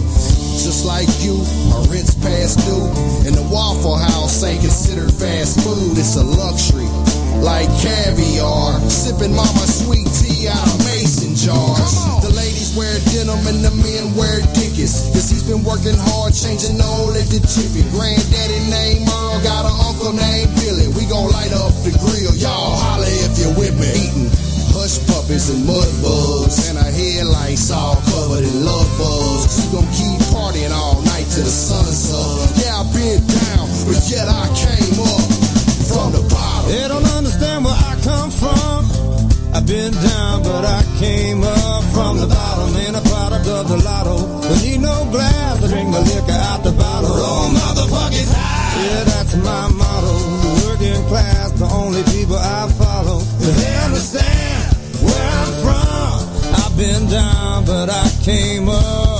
[0.64, 1.36] Just like you,
[1.76, 2.88] our rent's past due.
[3.28, 6.88] And the Waffle House ain't considered fast food, it's a luxury.
[7.44, 12.24] Like caviar, sipping mama sweet tea out of mason jars.
[12.24, 12.32] The
[12.74, 15.10] wear denim and the men wear dickies.
[15.14, 17.86] Cause he's been working hard, changing all at the chippy.
[17.94, 20.90] Granddaddy named Earl, got an uncle named Billy.
[20.94, 23.90] We gon' light up the grill, y'all holler if you're with me.
[23.94, 24.30] Eating
[24.74, 29.54] hush puppies and mud bugs, and our headlights all covered in love bugs.
[29.62, 32.50] We gon' keep partying all night till the sun's up.
[32.58, 35.22] Yeah, I've been down, but yet I came up
[35.86, 36.70] from the bottom.
[36.70, 38.33] They don't understand where I come from.
[39.64, 42.76] I've been down, but I came up from the bottom.
[42.76, 44.18] Ain't a product of the lotto.
[44.42, 47.08] Don't need no glass to drink the liquor out the bottle.
[47.10, 48.84] Oh, motherfuckers high.
[48.84, 50.12] Yeah, that's my motto.
[50.44, 53.20] The working class, the only people I follow.
[53.40, 56.60] They understand where I'm from.
[56.60, 59.13] I've been down, but I came up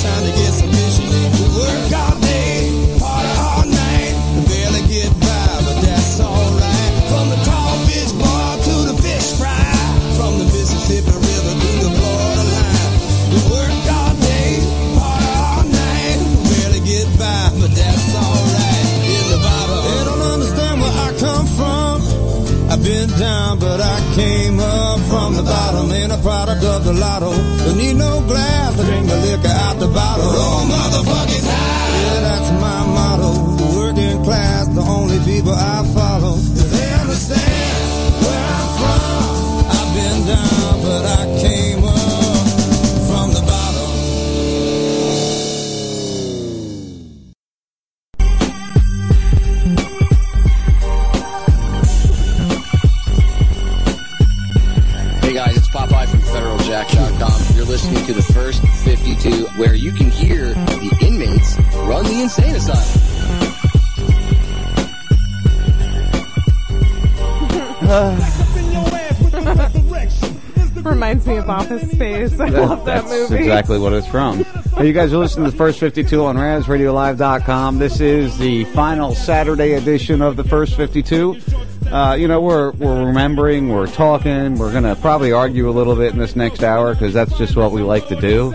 [0.00, 0.69] trying to get some
[22.90, 25.92] been down, but I came up from the bottom.
[25.92, 27.30] Ain't a product of the lotto.
[27.62, 30.26] Don't need no glass to drink the liquor out the bottle.
[30.26, 31.90] Oh, motherfuckers high.
[32.02, 33.30] Yeah, that's my motto.
[33.60, 36.34] The working class, the only people I follow.
[36.74, 37.78] They understand
[38.24, 39.06] where I'm from.
[39.78, 40.69] I've been down,
[71.50, 72.40] Reminds me of Office Space.
[72.40, 73.42] I love that that's movie.
[73.42, 74.44] exactly what it's from.
[74.44, 77.78] Hey, you guys are listening to the first 52 on RazRadioLive.com.
[77.78, 81.40] This is the final Saturday edition of the first 52.
[81.90, 85.96] Uh, you know, we're, we're remembering, we're talking, we're going to probably argue a little
[85.96, 88.54] bit in this next hour because that's just what we like to do.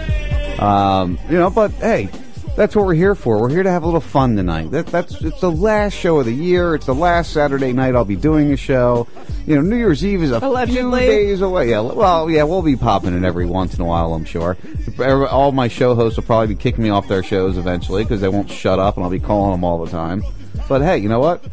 [0.63, 2.09] Um, you know, but hey,
[2.55, 3.41] that's what we're here for.
[3.41, 4.71] We're here to have a little fun tonight.
[4.71, 6.75] That, that's it's the last show of the year.
[6.75, 9.07] It's the last Saturday night I'll be doing a show.
[9.45, 11.01] You know, New Year's Eve is a few Allegedly.
[11.01, 11.69] days away.
[11.69, 14.13] Yeah, well, yeah, we'll be popping it every once in a while.
[14.13, 14.57] I'm sure.
[14.99, 18.29] All my show hosts will probably be kicking me off their shows eventually because they
[18.29, 20.23] won't shut up, and I'll be calling them all the time.
[20.69, 21.43] But hey, you know what?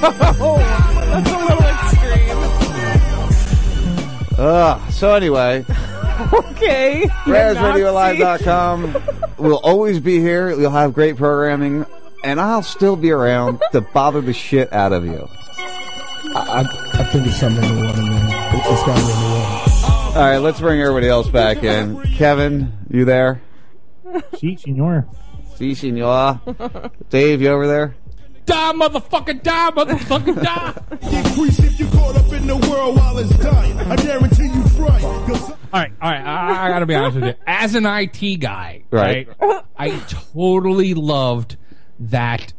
[0.00, 2.38] That's a little extreme.
[4.38, 5.64] Uh, so anyway,
[6.52, 7.00] Okay.
[7.26, 9.02] you're RazRadioLive.com.
[9.38, 10.56] we'll always be here.
[10.56, 11.84] We'll have great programming,
[12.22, 15.28] and I'll still be around to bother the shit out of you.
[16.34, 18.54] I, I, I think it's something in the water, man.
[18.54, 20.18] It, it's got to be in the water.
[20.18, 22.00] All right, let's bring everybody else back in.
[22.14, 23.40] Kevin, you there?
[24.38, 25.06] Si, senor.
[25.56, 26.40] Si, senor.
[27.10, 27.96] Dave, you over there?
[28.44, 30.74] Die, motherfucker, die, motherfucker, die.
[31.16, 33.78] Increase if you caught up in the world while it's dying.
[33.78, 36.20] I guarantee you 'Cause All right, all right.
[36.24, 37.34] I, I got to be honest with you.
[37.46, 39.28] As an IT guy, Right.
[39.40, 41.56] right, I totally loved
[42.00, 42.52] that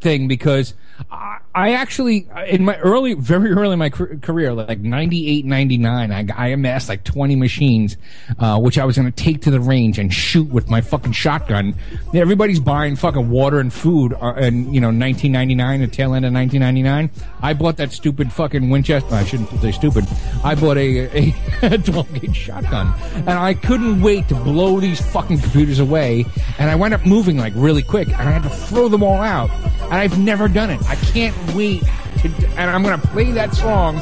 [0.00, 0.74] thing because
[1.10, 6.26] I, I actually in my early, very early in my career, like 98, 99, I,
[6.34, 7.96] I amassed like 20 machines,
[8.38, 11.12] uh, which I was going to take to the range and shoot with my fucking
[11.12, 11.74] shotgun.
[12.14, 16.32] Everybody's buying fucking water and food uh, in, you know, 1999, the tail end of
[16.32, 17.10] 1999.
[17.42, 19.14] I bought that stupid fucking Winchester.
[19.14, 20.06] I shouldn't say stupid.
[20.42, 25.38] I bought a, a 12 gauge shotgun and I couldn't wait to blow these fucking
[25.38, 26.24] computers away.
[26.58, 29.20] And I wound up moving like really quick and I had to throw them all
[29.20, 29.41] out.
[29.50, 30.80] And I've never done it.
[30.88, 31.82] I can't wait
[32.18, 33.98] to, and I'm going to play that song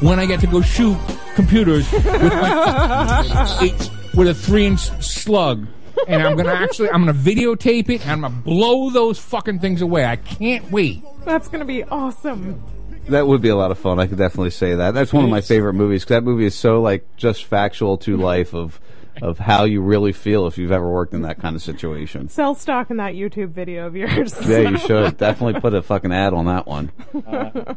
[0.00, 0.96] when I get to go shoot
[1.34, 5.66] computers with my eight, with a three inch slug.
[6.08, 9.82] And I'm gonna actually, I'm gonna videotape it, and I'm gonna blow those fucking things
[9.82, 10.04] away.
[10.04, 11.02] I can't wait.
[11.24, 12.60] That's gonna be awesome.
[13.08, 14.00] That would be a lot of fun.
[14.00, 14.94] I could definitely say that.
[14.94, 18.16] That's one of my favorite movies 'cause that movie is so like just factual to
[18.16, 18.80] life of
[19.22, 22.28] of how you really feel if you've ever worked in that kind of situation.
[22.28, 24.34] Sell stock in that YouTube video of yours.
[24.46, 26.92] Yeah, you should definitely put a fucking ad on that one.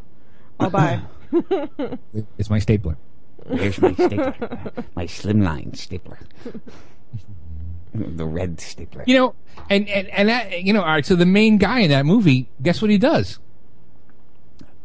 [0.60, 1.02] I'll buy.
[2.38, 2.98] It's my stapler.
[3.48, 4.34] Where's my stapler?
[4.95, 6.20] my slimline stapler.
[7.94, 9.03] the red stapler.
[9.06, 9.36] You know,
[9.70, 11.06] and and and that, you know, all right.
[11.06, 13.40] So the main guy in that movie, guess what he does?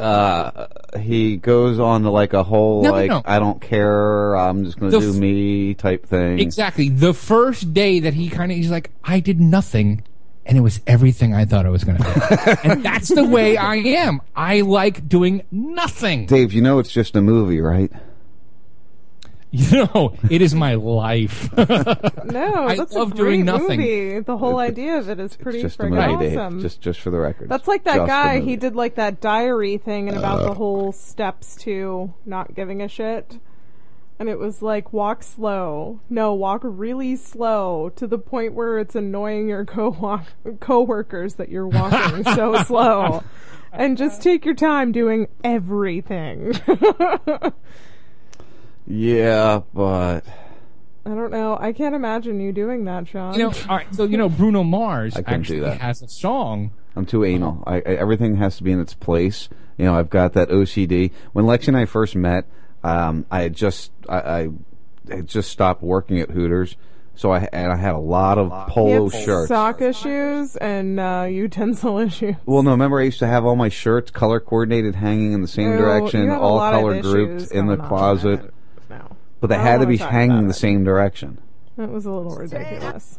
[0.00, 0.66] Uh,
[0.98, 3.22] he goes on to like a whole No, like no.
[3.24, 4.34] I don't care.
[4.34, 6.38] I'm just going to do f- me type thing.
[6.38, 6.88] Exactly.
[6.88, 10.02] The first day that he kind of he's like, I did nothing,
[10.46, 13.56] and it was everything I thought I was going to do, and that's the way
[13.56, 14.20] I am.
[14.34, 16.26] I like doing nothing.
[16.26, 17.92] Dave, you know it's just a movie, right?
[19.52, 21.48] You know, it is my life.
[21.56, 23.80] No, I that's love a great doing nothing.
[23.80, 24.20] movie.
[24.20, 26.52] The whole idea of it is pretty Just a awesome.
[26.54, 26.62] Dave.
[26.62, 27.48] Just just for the record.
[27.48, 28.38] That's like that Just guy.
[28.40, 30.44] He did like that diary thing and about Uh.
[30.50, 33.40] the whole steps to not giving a shit.
[34.20, 35.98] And it was like walk slow.
[36.08, 40.20] No, walk really slow to the point where it's annoying your co
[40.60, 43.24] coworkers that you're walking so slow.
[43.72, 46.52] And just take your time doing everything.
[48.90, 50.20] Yeah, but
[51.06, 51.56] I don't know.
[51.58, 53.34] I can't imagine you doing that, Sean.
[53.34, 53.94] You know, all right.
[53.94, 55.80] So you know, Bruno Mars I couldn't do actually that.
[55.80, 56.72] has a song.
[56.96, 57.62] I'm too anal.
[57.66, 59.48] I, I everything has to be in its place.
[59.78, 61.12] You know, I've got that OCD.
[61.32, 62.46] When Lexi and I first met,
[62.82, 64.48] um, I had just I, I
[65.08, 66.76] had just stopped working at Hooters,
[67.14, 69.48] so I and I had a lot of He polo had shirts.
[69.48, 72.34] sock issues and uh, utensil issues.
[72.44, 75.48] Well, no, remember I used to have all my shirts color coordinated, hanging in the
[75.48, 77.88] same direction, you have a all lot of color issues grouped in the going on.
[77.88, 78.54] closet.
[79.40, 79.46] No.
[79.46, 81.38] But they had to oh, be hanging the same direction.
[81.76, 83.18] That was a little ridiculous.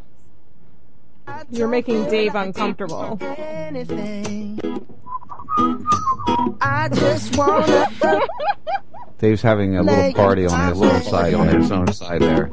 [1.49, 3.17] You're making Dave uncomfortable.
[6.61, 7.89] I just wanna.
[9.19, 12.49] Dave's having a little party on his little side, on his own side there.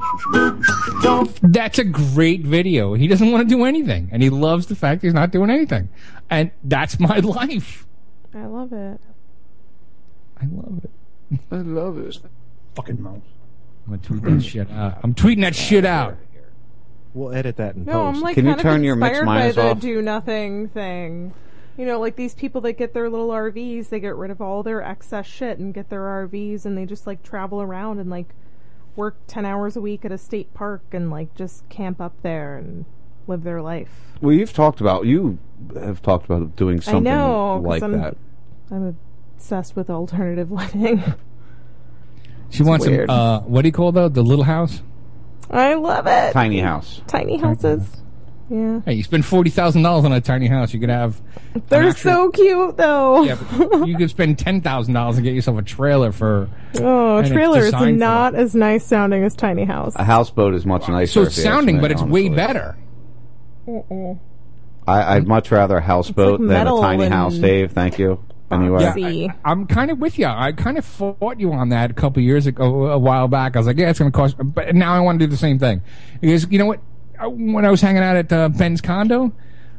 [1.43, 2.93] That's a great video.
[2.93, 5.89] He doesn't want to do anything, and he loves the fact he's not doing anything,
[6.29, 7.87] and that's my life.
[8.35, 9.01] I love it.
[10.41, 10.91] I love it.
[11.51, 12.19] I love it.
[12.75, 13.23] Fucking mouse.
[13.91, 14.99] I'm gonna tweet that shit out.
[15.03, 16.17] I'm tweeting that shit out.
[17.15, 18.17] We'll edit that in No, post.
[18.17, 19.81] I'm like Can you kind turn of your mix inspired by minus the off?
[19.81, 21.33] do nothing thing.
[21.79, 24.63] You know, like these people that get their little RVs, they get rid of all
[24.63, 28.35] their excess shit and get their RVs and they just like travel around and like
[28.95, 32.57] work 10 hours a week at a state park and like just camp up there
[32.59, 32.85] and
[33.27, 33.91] live their life.
[34.21, 35.39] Well, you've talked about you
[35.75, 38.17] have talked about doing something I know, 'cause like I'm, that.
[38.71, 38.97] I'm
[39.37, 41.03] obsessed with alternative living.
[42.51, 42.95] She wants some.
[42.95, 43.11] weird.
[43.11, 44.09] Uh, what do you call though?
[44.09, 44.83] The little house.
[45.51, 46.33] I love it.
[46.33, 47.01] Tiny house.
[47.07, 47.83] Tiny houses.
[48.51, 48.81] Yeah.
[48.87, 51.21] Hey, you spend forty thousand dollars on a tiny house, you could have.
[51.69, 53.23] They're extra- so cute though.
[53.23, 56.49] Yeah, but you could spend ten thousand dollars and get yourself a trailer for.
[56.81, 59.95] Oh, and it's trailer is not as nice sounding as tiny house.
[59.97, 61.13] A houseboat is much nicer.
[61.13, 62.79] So it's sounding, me, but it's way better.
[63.67, 64.19] Mm-mm.
[64.87, 67.73] I, I'd much rather a houseboat than a tiny and- house, Dave.
[67.73, 68.25] Thank you.
[68.51, 70.27] Anyway, Yeah, I, am kind of with you.
[70.27, 73.57] I kind of fought you on that a couple years ago, a while back.
[73.57, 75.37] I was like, yeah, it's going to cost, but now I want to do the
[75.37, 75.83] same thing.
[76.21, 76.81] Because, you know what?
[77.21, 79.33] When I was hanging out at uh, Ben's condo,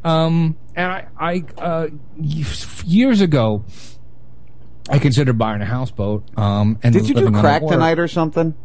[0.04, 1.88] um, and I, I uh,
[2.18, 3.64] years ago,
[4.90, 6.38] I considered buying a houseboat.
[6.38, 8.56] Um, and did you do living on the crack tonight or something?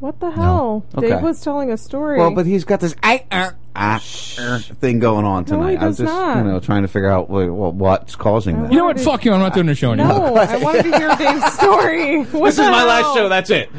[0.00, 0.84] What the hell?
[0.96, 1.08] Okay.
[1.10, 2.18] Dave was telling a story.
[2.18, 3.96] Well, but he's got this ah, ah, ah,
[4.38, 5.70] er thing going on No, tonight.
[5.72, 6.36] he I'm does just, not.
[6.38, 8.70] you know, trying to figure out what, what, what's causing that.
[8.70, 9.00] You know what?
[9.00, 9.32] Fuck you.
[9.32, 10.12] I'm not doing the show anymore.
[10.18, 12.22] no, I wanted to hear Dave's story.
[12.22, 13.14] What This is the my last hell?
[13.16, 13.28] show.
[13.28, 13.70] That's it.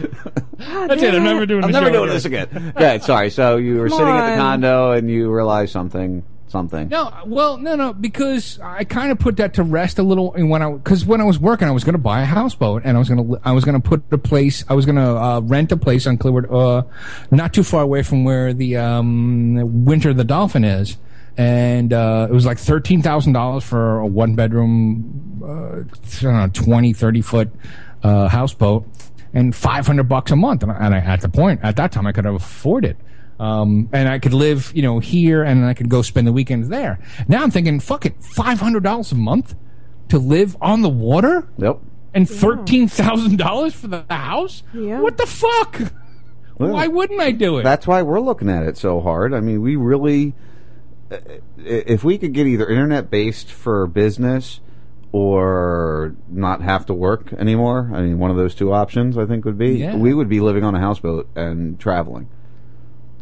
[0.57, 1.13] That's it.
[1.15, 1.63] I'm never doing.
[1.63, 2.13] I'm the never show doing again.
[2.15, 2.73] this again.
[2.75, 3.29] Okay, sorry.
[3.29, 4.37] So you were Come sitting at the on.
[4.61, 6.23] condo and you realized something.
[6.49, 6.89] Something.
[6.89, 10.49] No, well, no, no, because I kind of put that to rest a little And
[10.49, 12.97] when I because when I was working, I was going to buy a houseboat and
[12.97, 15.15] I was going to I was going to put a place I was going to
[15.15, 16.81] uh, rent a place on Clearwater, uh,
[17.29, 20.97] not too far away from where the um, Winter the Dolphin is,
[21.37, 26.33] and uh, it was like thirteen thousand dollars for a one bedroom, uh, I don't
[26.33, 27.51] know, 20, 30 foot
[28.01, 28.87] uh, houseboat,
[29.35, 31.91] and five hundred bucks a month, and, I, and I, at the point at that
[31.91, 32.97] time I could afford it.
[33.39, 36.67] Um, and I could live, you know, here and I could go spend the weekends
[36.67, 36.99] there.
[37.27, 39.55] Now I'm thinking, fuck it, $500 a month
[40.09, 41.47] to live on the water?
[41.57, 41.79] Yep.
[42.13, 44.63] And $13,000 for the house?
[44.73, 44.99] Yeah.
[44.99, 45.93] What the fuck?
[46.57, 47.63] Why wouldn't I do it?
[47.63, 49.33] That's why we're looking at it so hard.
[49.33, 50.33] I mean, we really,
[51.09, 51.17] uh,
[51.57, 54.59] if we could get either internet based for business
[55.13, 59.45] or not have to work anymore, I mean, one of those two options I think
[59.45, 59.95] would be, Yeah.
[59.95, 62.27] we would be living on a houseboat and traveling.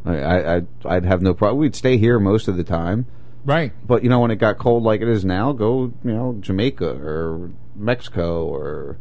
[0.10, 1.60] I, I, I'd, I'd have no problem.
[1.60, 3.06] We'd stay here most of the time.
[3.46, 3.72] Right.
[3.86, 6.90] But, you know, when it got cold like it is now, go, you know, Jamaica
[7.02, 8.98] or Mexico or,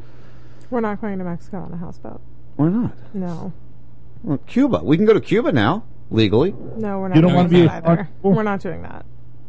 [0.70, 2.20] We're not going to Mexico on a houseboat.
[2.56, 2.92] why not?
[3.14, 3.52] No.
[4.22, 4.80] Well, Cuba.
[4.84, 6.52] We can go to Cuba now, legally.
[6.76, 8.08] No, we're not You don't doing wanna be that a- either.
[8.22, 9.04] We're not doing that.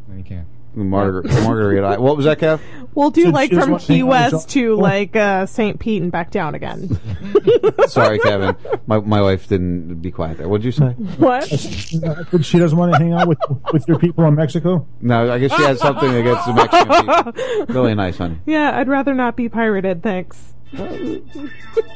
[0.08, 0.46] No, you can't.
[0.84, 2.00] Margar- Margarita.
[2.00, 2.60] What was that, Kev?
[2.94, 5.78] We'll do So like she from watching Key West show- to like uh, St.
[5.78, 6.98] Pete and back down again.
[7.88, 8.56] Sorry, Kevin.
[8.86, 10.48] My my wife didn't be quiet there.
[10.48, 10.88] What'd you say?
[11.18, 11.44] What?
[11.48, 13.38] She doesn't want to hang out with
[13.72, 14.86] with your people in Mexico.
[15.00, 17.74] No, I guess she has something against the Mexican people.
[17.74, 18.38] Really nice, honey.
[18.46, 20.54] Yeah, I'd rather not be pirated, thanks.
[20.72, 21.22] It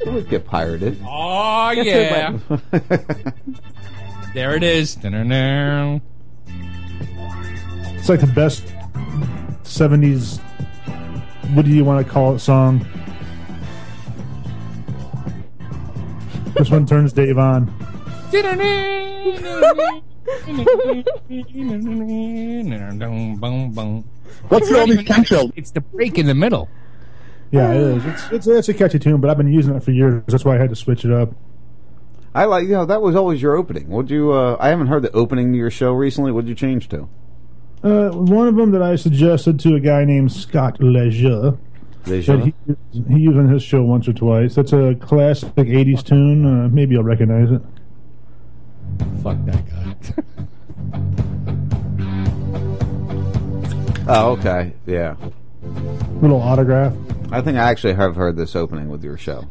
[0.06, 0.98] would get pirated.
[1.06, 2.38] Oh yeah.
[4.34, 4.94] there it is.
[4.94, 5.98] Da-da-da.
[8.02, 8.64] It's like the best
[9.62, 10.40] '70s.
[11.54, 12.40] What do you want to call it?
[12.40, 12.84] Song.
[16.56, 17.68] This one turns Dave on.
[24.48, 25.52] What's the only potential?
[25.54, 26.68] It's the break in the middle.
[27.52, 28.04] Yeah, it is.
[28.04, 30.24] It's, it's it's a catchy tune, but I've been using it for years.
[30.26, 31.36] That's why I had to switch it up.
[32.34, 33.86] I like you know that was always your opening.
[33.90, 34.32] Would you?
[34.32, 36.32] Uh, I haven't heard the opening to your show recently.
[36.32, 37.08] What'd you change to?
[37.82, 41.58] Uh, one of them that I suggested to a guy named Scott Leger.
[42.06, 42.38] Leger?
[42.38, 42.54] He,
[42.92, 44.54] he used on his show once or twice.
[44.54, 46.46] That's a classic '80s tune.
[46.46, 47.62] Uh, maybe I'll recognize it.
[49.22, 50.22] Fuck that guy.
[54.08, 55.14] Oh, okay, yeah.
[56.20, 56.92] Little autograph.
[57.30, 59.46] I think I actually have heard this opening with your show.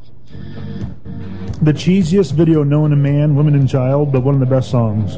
[1.61, 5.15] The cheesiest video known to man, woman, and child, but one of the best songs.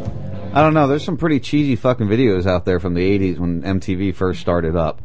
[0.53, 0.88] I don't know.
[0.88, 4.75] There's some pretty cheesy fucking videos out there from the '80s when MTV first started
[4.75, 5.01] up.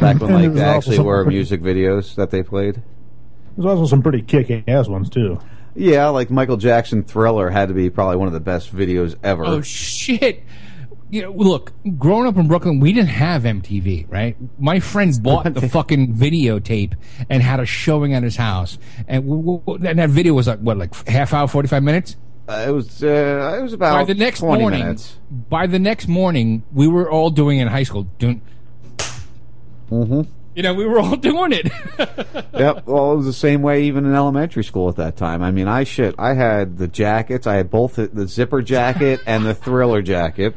[0.00, 2.42] Back when And like there's they also actually some were pretty- music videos that they
[2.42, 2.82] played.
[3.56, 5.38] There's also some pretty kick-ass ones too.
[5.74, 9.44] Yeah, like Michael Jackson Thriller had to be probably one of the best videos ever.
[9.44, 10.42] Oh shit!
[11.10, 14.36] You know, look, growing up in Brooklyn, we didn't have MTV, right?
[14.60, 16.94] My friends bought the fucking videotape
[17.28, 18.78] and had a showing at his house,
[19.08, 22.16] and, w- w- and that video was like what, like half hour, forty five minutes.
[22.50, 25.16] Uh, it was uh, it was about by the next 20 morning, minutes.
[25.48, 28.04] by the next morning, we were all doing it in high school.
[28.18, 28.42] Doing,
[29.90, 30.22] Mm-hmm.
[30.54, 31.66] you know, we were all doing it.
[32.52, 32.86] yep.
[32.86, 35.42] Well, it was the same way even in elementary school at that time.
[35.42, 36.14] I mean, I shit.
[36.18, 37.46] I had the jackets.
[37.46, 40.54] I had both the, the zipper jacket and the Thriller jacket.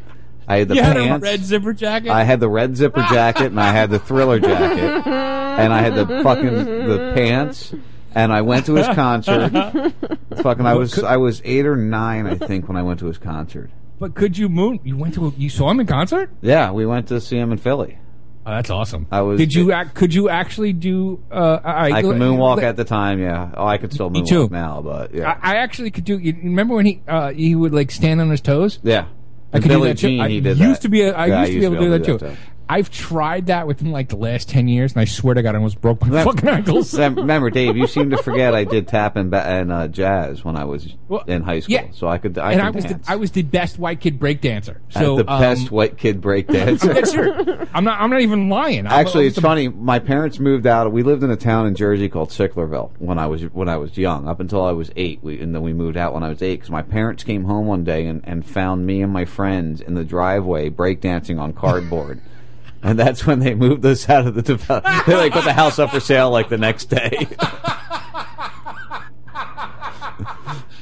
[0.47, 1.23] I had the you had a pants.
[1.23, 2.09] red zipper jacket.
[2.09, 5.95] I had the red zipper jacket and I had the Thriller jacket and I had
[5.95, 6.53] the fucking
[6.87, 7.73] the pants.
[8.15, 9.49] And I went to his concert.
[10.41, 13.17] fucking, I was I was eight or nine, I think, when I went to his
[13.17, 13.71] concert.
[13.99, 14.79] But could you moon?
[14.83, 16.29] You went to a, you saw him in concert?
[16.41, 17.97] Yeah, we went to see him in Philly.
[18.45, 19.07] Oh, that's awesome.
[19.09, 19.37] I was.
[19.37, 21.23] Did you act, could you actually do?
[21.31, 23.19] Uh, I, I could moonwalk at the time.
[23.19, 23.51] Yeah.
[23.55, 24.49] Oh, I could still moonwalk too.
[24.51, 25.37] now, but yeah.
[25.41, 26.19] I, I actually could do.
[26.19, 28.79] You remember when he uh, he would like stand on his toes?
[28.83, 29.07] yeah.
[29.55, 30.19] I could Billie do that too.
[30.19, 30.81] I he did used that.
[30.81, 31.01] to be.
[31.03, 32.17] A, I Yeah, used to be able to do that too.
[32.17, 32.35] too.
[32.69, 35.57] I've tried that within like the last ten years, and I swear to God, I
[35.57, 36.93] almost broke my Rem- fucking ankles.
[36.97, 40.55] Remember, Dave, you seem to forget I did tap and, ba- and uh, jazz when
[40.55, 41.87] I was Well, in high school, yeah.
[41.91, 42.37] so I could.
[42.37, 42.99] I and I was the.
[43.07, 44.81] I was the best white kid break dancer.
[44.89, 47.05] So the um, best white kid break I'm dancer.
[47.05, 47.67] serious.
[47.73, 47.99] I'm not.
[48.01, 48.87] I'm not even lying.
[48.87, 49.67] I'm- Actually, I'm it's the- funny.
[49.67, 50.91] My parents moved out.
[50.91, 53.97] We lived in a town in Jersey called Sicklerville when I was when I was
[53.97, 55.19] young, up until I was eight.
[55.21, 57.67] We, and then we moved out when I was eight because my parents came home
[57.67, 62.21] one day and, and found me and my friends in the driveway breakdancing on cardboard.
[62.83, 65.05] and that's when they moved us out of the development.
[65.05, 67.27] they like put the house up for sale like the next day.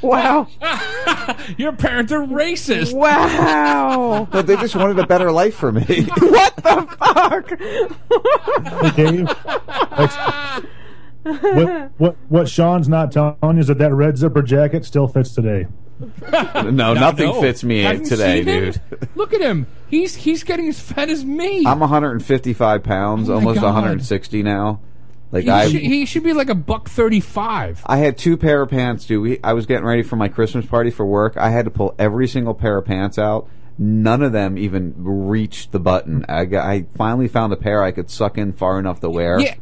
[0.02, 0.48] Wow.
[1.58, 2.94] Your parents are racist.
[2.94, 4.28] Wow.
[4.32, 5.84] but they just wanted a better life for me.
[6.18, 7.50] what the fuck?
[8.96, 9.28] Hey, Dave,
[9.96, 10.64] that's-
[11.24, 15.36] what, what what Sean's not telling you is that that red zipper jacket still fits
[15.36, 15.68] today.
[16.32, 17.42] no, nothing no.
[17.42, 18.82] fits me Have you today, dude.
[19.16, 19.68] Look at him.
[19.90, 21.66] He's he's getting as fat as me.
[21.66, 23.74] I'm 155 pounds, Oh my almost God.
[23.74, 24.80] 160 now.
[25.32, 27.84] Like he, I, should, he should be like a buck thirty-five.
[27.86, 29.22] I had two pair of pants, dude.
[29.24, 31.38] We, I was getting ready for my Christmas party for work.
[31.38, 33.48] I had to pull every single pair of pants out.
[33.78, 36.26] None of them even reached the button.
[36.28, 39.40] I, got, I finally found a pair I could suck in far enough to wear.
[39.40, 39.56] Yeah,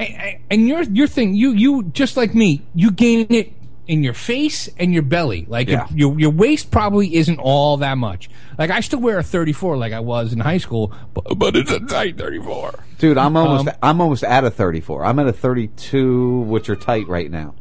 [0.00, 3.52] A- a- and your your thing, you you just like me, you gain it
[3.90, 5.44] in your face and your belly.
[5.48, 5.86] Like Yeah.
[5.90, 8.30] your, your your waist probably isn't all that much.
[8.56, 11.72] Like I still wear a 34 like I was in high school, but, but it's
[11.72, 12.78] a tight 34.
[12.98, 15.04] Dude, I'm almost Um, I'm almost at a 34.
[15.04, 17.54] I'm at a 32, which are tight right now.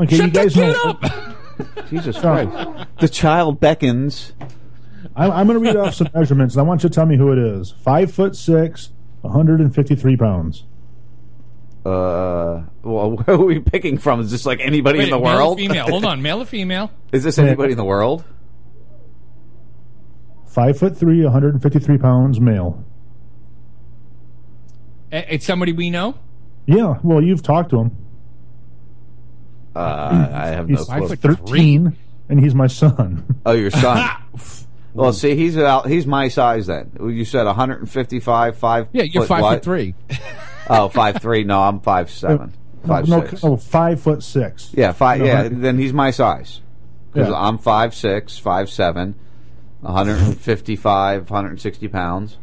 [0.00, 0.98] Okay, you guys know.
[1.88, 2.86] Jesus Christ.
[3.00, 4.32] The child beckons.
[5.14, 7.16] I'm, I'm going to read off some measurements, and I want you to tell me
[7.16, 7.70] who it is.
[7.82, 8.90] Five foot six,
[9.22, 10.64] 153 pounds.
[11.86, 14.20] Uh, well, where are we picking from?
[14.20, 15.58] Is this like anybody in Wait, the male or world?
[15.58, 15.86] female.
[15.88, 16.90] Hold on, male or female?
[17.12, 18.24] Is this anybody in the world?
[20.46, 22.82] Five foot three, 153 pounds, male.
[25.12, 26.18] A- It's somebody we know.
[26.66, 27.96] Yeah, well, you've talked to him.
[29.76, 31.08] Uh, I have no He's clue.
[31.16, 31.96] 13,
[32.30, 33.40] and he's my son.
[33.44, 34.10] Oh, your son.
[34.94, 36.90] Well, see, he's about He's my size then.
[36.98, 38.88] You said 155, five.
[38.94, 39.54] Yeah, you're foot five what?
[39.56, 39.94] foot three.
[40.68, 41.44] Oh, five three.
[41.44, 42.52] No, I'm five seven,
[42.86, 43.44] five no, six.
[43.44, 44.70] oh, five foot six.
[44.74, 45.20] Yeah, five.
[45.20, 46.60] No, yeah, I- then he's my size
[47.12, 47.36] because Yeah.
[47.38, 49.14] I'm five six, five seven,
[49.80, 52.38] 155, 160 pounds.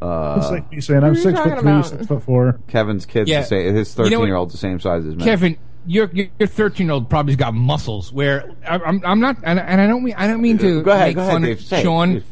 [0.00, 1.86] Uh, It's like me saying I'm Who are you six talking foot three, about?
[1.86, 2.60] six foot four.
[2.68, 3.40] Kevin's kid's Yeah.
[3.40, 3.74] the same.
[3.74, 5.24] His You know thirteen year old's the same size as me.
[5.24, 8.12] Kevin, your your your thirteen year old probably's got muscles.
[8.12, 10.92] Where I, I'm I'm not, and, and I don't mean I don't mean to Go
[10.92, 11.58] ahead, make go ahead, fun Dave.
[11.58, 11.82] of Say.
[11.82, 12.22] Sean.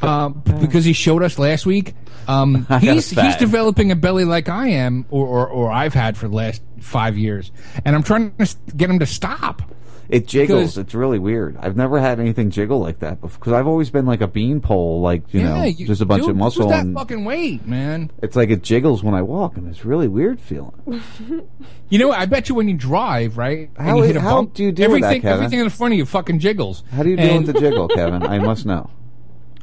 [0.00, 1.94] Um, because he showed us last week.
[2.28, 6.28] Um, he's he's developing a belly like I am, or, or or I've had for
[6.28, 7.50] the last five years,
[7.84, 9.62] and I'm trying to get him to stop.
[10.08, 10.76] It jiggles.
[10.76, 11.56] It's really weird.
[11.58, 15.32] I've never had anything jiggle like that because I've always been like a beanpole, like
[15.32, 16.66] you know, you- just a bunch dude, of muscle.
[16.66, 18.10] Lose that and fucking weight, man.
[18.22, 20.72] it's like it jiggles when I walk, and it's really weird feeling.
[21.88, 23.68] You know, I bet you when you drive, right?
[23.76, 25.44] How you i- hit a how bump, do you deal with that, everything, Kevin?
[25.44, 26.84] Everything in the front of you fucking jiggles.
[26.90, 28.22] How do you deal And- with the jiggle, Kevin?
[28.22, 28.88] I must know.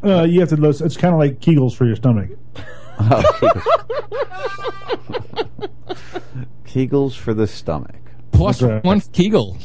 [0.03, 0.55] Uh, you have to.
[0.57, 2.29] listen- It's kind of like Kegels for your stomach.
[6.65, 7.95] Kegels for the stomach.
[8.31, 9.57] Plus That's one Kegel.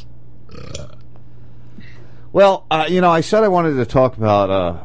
[2.33, 4.83] Well, uh, you know, I said I wanted to talk about uh,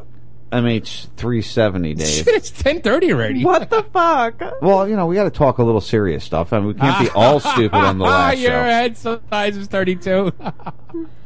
[0.51, 2.07] MH370, Dave.
[2.07, 3.43] Shit, it's ten thirty already.
[3.43, 4.41] What the fuck?
[4.61, 6.53] Well, you know, we got to talk a little serious stuff.
[6.53, 8.41] I mean, we can't be all stupid on the last show.
[8.41, 8.63] Your show.
[8.63, 10.31] head size is thirty-two.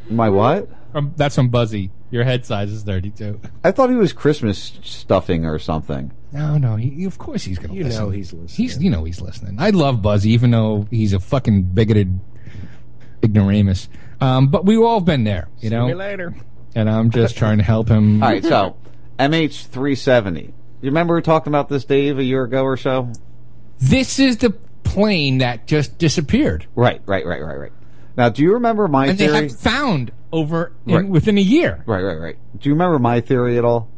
[0.10, 0.70] My what?
[0.96, 1.92] from, that's from Buzzy.
[2.10, 3.42] Your head size is thirty-two.
[3.66, 6.14] I thought he was Christmas stuffing or something.
[6.32, 6.78] No, no.
[6.78, 7.74] He, of course he's gonna.
[7.74, 8.02] You listen.
[8.02, 8.66] know he's listening.
[8.68, 9.58] He's, you know, he's listening.
[9.60, 12.18] I love Buzzy, even though he's a fucking bigoted
[13.22, 13.90] ignoramus.
[14.22, 15.88] Um, but we've all been there, you know.
[15.88, 16.34] later.
[16.76, 18.24] And I'm just trying to help him.
[18.24, 18.78] All right, so
[19.20, 20.48] MH370.
[20.48, 20.54] You
[20.92, 23.12] remember we talked about this, Dave, a year ago or so?
[23.80, 24.52] This is the
[24.84, 27.72] plane that just disappeared, Right, right, right, right, right.
[28.18, 29.50] Now, do you remember my and they theory?
[29.50, 31.08] have found over in, Right.
[31.08, 31.84] within a year.
[31.86, 32.38] Right, right, right.
[32.58, 33.90] Do you remember my theory at all?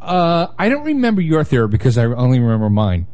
[0.00, 3.06] Uh, I don't remember your theory because I only remember mine.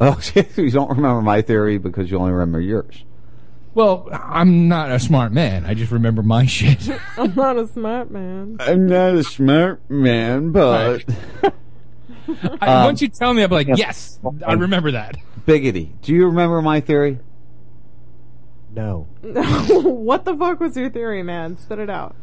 [0.00, 0.18] Oh,
[0.56, 3.04] you don't remember my theory because you only remember yours.
[3.74, 5.64] Well, I'm not a smart man.
[5.64, 6.88] I just remember my shit.
[7.16, 8.56] I'm not a smart man.
[8.60, 11.04] I'm not a smart man, but
[12.60, 15.16] I, Um, once you tell me, I'm like, yes, I remember that.
[15.46, 15.90] biggity.
[16.02, 17.18] Do you remember my theory?
[18.72, 19.08] No.
[19.22, 21.56] what the fuck was your theory, man?
[21.56, 22.14] Spit it out.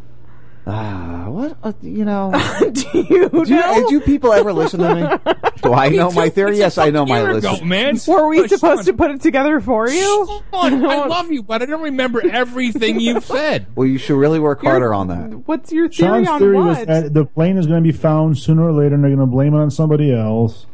[0.69, 1.57] Ah, what?
[1.64, 2.30] Uh, you know,
[2.60, 3.89] Do you do, you, know?
[3.89, 5.34] do people ever listen to me?
[5.64, 6.57] Do I know my theory?
[6.57, 7.98] Yes, I know my Year ago, man.
[8.07, 10.26] Were we Oh, supposed to put it together for you?
[10.52, 13.68] Sean, I love you, but I don't remember everything you've said.
[13.76, 15.48] Well, you should really work harder on that.
[15.48, 18.38] What's your theory Sean's on theory was that the plane is going to be found
[18.38, 20.65] sooner or later, and they're going to blame it on somebody else.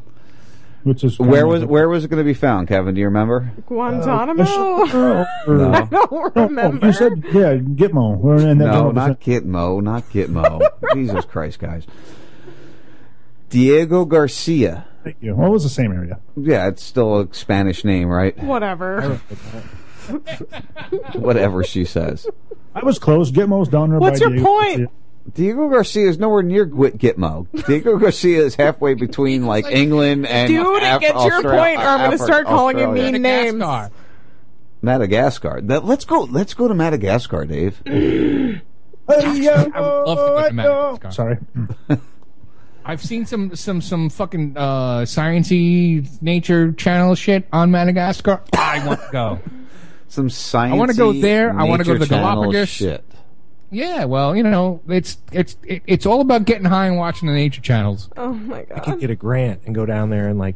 [0.84, 2.94] Which is Where was where was it going to be found, Kevin?
[2.94, 3.52] Do you remember?
[3.68, 4.44] Guantanamo?
[4.84, 6.32] Uh, no.
[6.36, 8.22] I don't Oh, you said yeah, Gitmo.
[8.22, 10.62] Or in that No, not Gitmo, not Gitmo.
[10.94, 11.88] Jesus Christ, guys.
[13.50, 14.86] Diego Garcia.
[15.06, 15.36] Thank you.
[15.36, 16.20] Well, it was the same area.
[16.36, 18.38] Yeah, it's still a Spanish name, right?
[18.44, 19.22] Whatever.
[21.14, 22.28] Whatever she says.
[22.76, 23.32] I was close.
[23.32, 24.00] Gitmo's down there.
[24.00, 24.78] What's by your Diego point?
[24.80, 24.88] Garcia.
[25.32, 27.48] Diego Garcia is nowhere near Gwit Gitmo.
[27.66, 30.74] Diego Garcia is halfway between like England and Madagascar.
[30.80, 33.54] Dude, Af- get your point, or I'm going to start calling you mean names.
[33.54, 33.92] Madagascar.
[34.82, 35.62] Madagascar.
[35.62, 36.22] That, let's go.
[36.22, 37.82] Let's go to Madagascar, Dave.
[39.06, 41.12] Hey, I would love to go to Madagascar.
[41.12, 41.38] Sorry.
[42.86, 48.42] I've seen some some some fucking uh sciency nature channel shit on Madagascar.
[48.54, 49.40] I want to go.
[50.08, 50.74] Some science.
[50.74, 51.52] I wanna go there.
[51.52, 52.70] I wanna go to the Galapagos.
[52.70, 53.04] Shit.
[53.74, 57.34] Yeah, well, you know, it's it's it, it's all about getting high and watching the
[57.34, 58.10] nature channels.
[58.16, 58.72] Oh my god!
[58.72, 58.86] I god.
[58.86, 60.56] could get a grant and go down there and like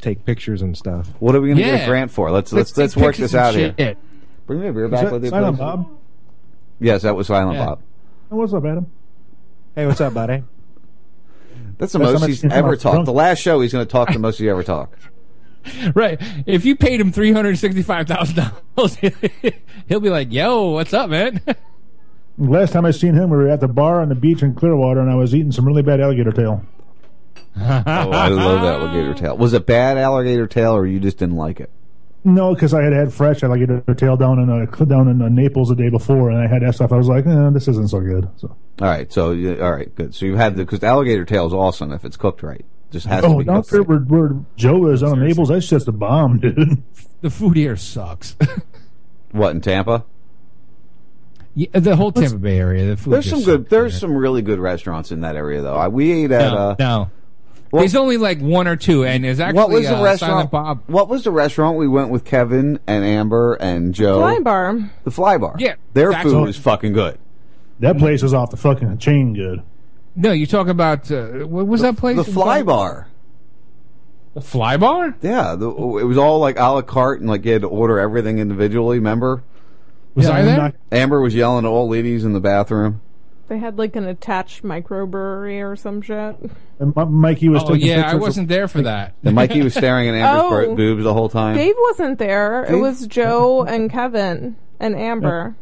[0.00, 1.08] take pictures and stuff.
[1.18, 2.30] What are we going to get a grant for?
[2.30, 3.74] Let's let's let's, take work this and out here.
[3.78, 3.98] shit.
[4.46, 5.60] Bring me a beer back with you, Silent please.
[5.60, 5.90] Bob?
[6.80, 7.66] Yes, that was Silent Yeah.
[7.66, 7.82] Bob.
[8.30, 8.90] Oh, what's up, Adam?
[9.74, 10.42] Hey, what's up, buddy?
[11.78, 12.94] That's the That's most he's ever know, talked.
[12.94, 13.06] drunk.
[13.06, 14.98] The last show, he's going to talk the most he ever talked.
[15.94, 16.20] Right.
[16.44, 18.96] If you paid him three hundred sixty-five thousand dollars,
[19.88, 21.40] he'll be like, "Yo, what's up, man?"
[22.36, 25.00] Last time I seen him, we were at the bar on the beach in Clearwater,
[25.00, 26.64] and I was eating some really bad alligator tail.
[27.56, 29.36] Oh, I love alligator tail.
[29.36, 31.70] Was it bad alligator tail, or you just didn't like it?
[32.24, 35.68] No, because I had had fresh alligator tail down in uh, down in uh, Naples
[35.68, 36.90] the day before, and I had that stuff.
[36.90, 38.28] I was like, eh, this isn't so good.
[38.38, 40.14] So, All right, so you- all right, good.
[40.14, 42.64] So you had the because alligator tail is awesome if it's cooked right.
[42.90, 44.08] Just has to oh, be down cooked there right.
[44.08, 46.82] where, where Joe is on Naples, that's just a bomb, dude.
[47.20, 48.36] the food here sucks.
[49.32, 50.04] What in Tampa?
[51.54, 52.86] Yeah, the whole Tampa Bay area.
[52.86, 53.68] The food There's some good.
[53.68, 54.00] There's here.
[54.00, 55.76] some really good restaurants in that area, though.
[55.76, 56.52] I, we ate at.
[56.52, 57.10] no, uh, no.
[57.70, 60.50] Well- there's only like one or two, and there's actually what was the uh, restaurant?
[60.50, 60.82] Bob.
[60.86, 64.20] What was the restaurant we went with Kevin and Amber and Joe?
[64.20, 64.92] Fly bar.
[65.02, 65.56] The Fly Bar.
[65.58, 67.18] Yeah, their that's food all- is fucking good.
[67.80, 69.62] That place was off the fucking chain good.
[70.14, 72.16] No, you talk about uh, what was that place?
[72.16, 73.08] The Fly Bar.
[74.34, 75.16] The Fly Bar?
[75.22, 77.98] Yeah, the, it was all like a la carte, and like you had to order
[77.98, 78.98] everything individually.
[78.98, 79.42] Remember?
[80.14, 80.72] Was I there?
[80.92, 83.00] Amber was yelling at all ladies in the bathroom.
[83.48, 86.36] They had like an attached microbrewery or some shit.
[86.78, 89.14] And Mi- Mikey was Oh taking yeah, I pictures of- wasn't there for that.
[89.22, 90.74] And Mikey was staring at Amber's Oh.
[90.74, 91.56] boobs the whole time.
[91.56, 92.64] Dave wasn't there.
[92.64, 95.56] It was Joe and Kevin and Amber.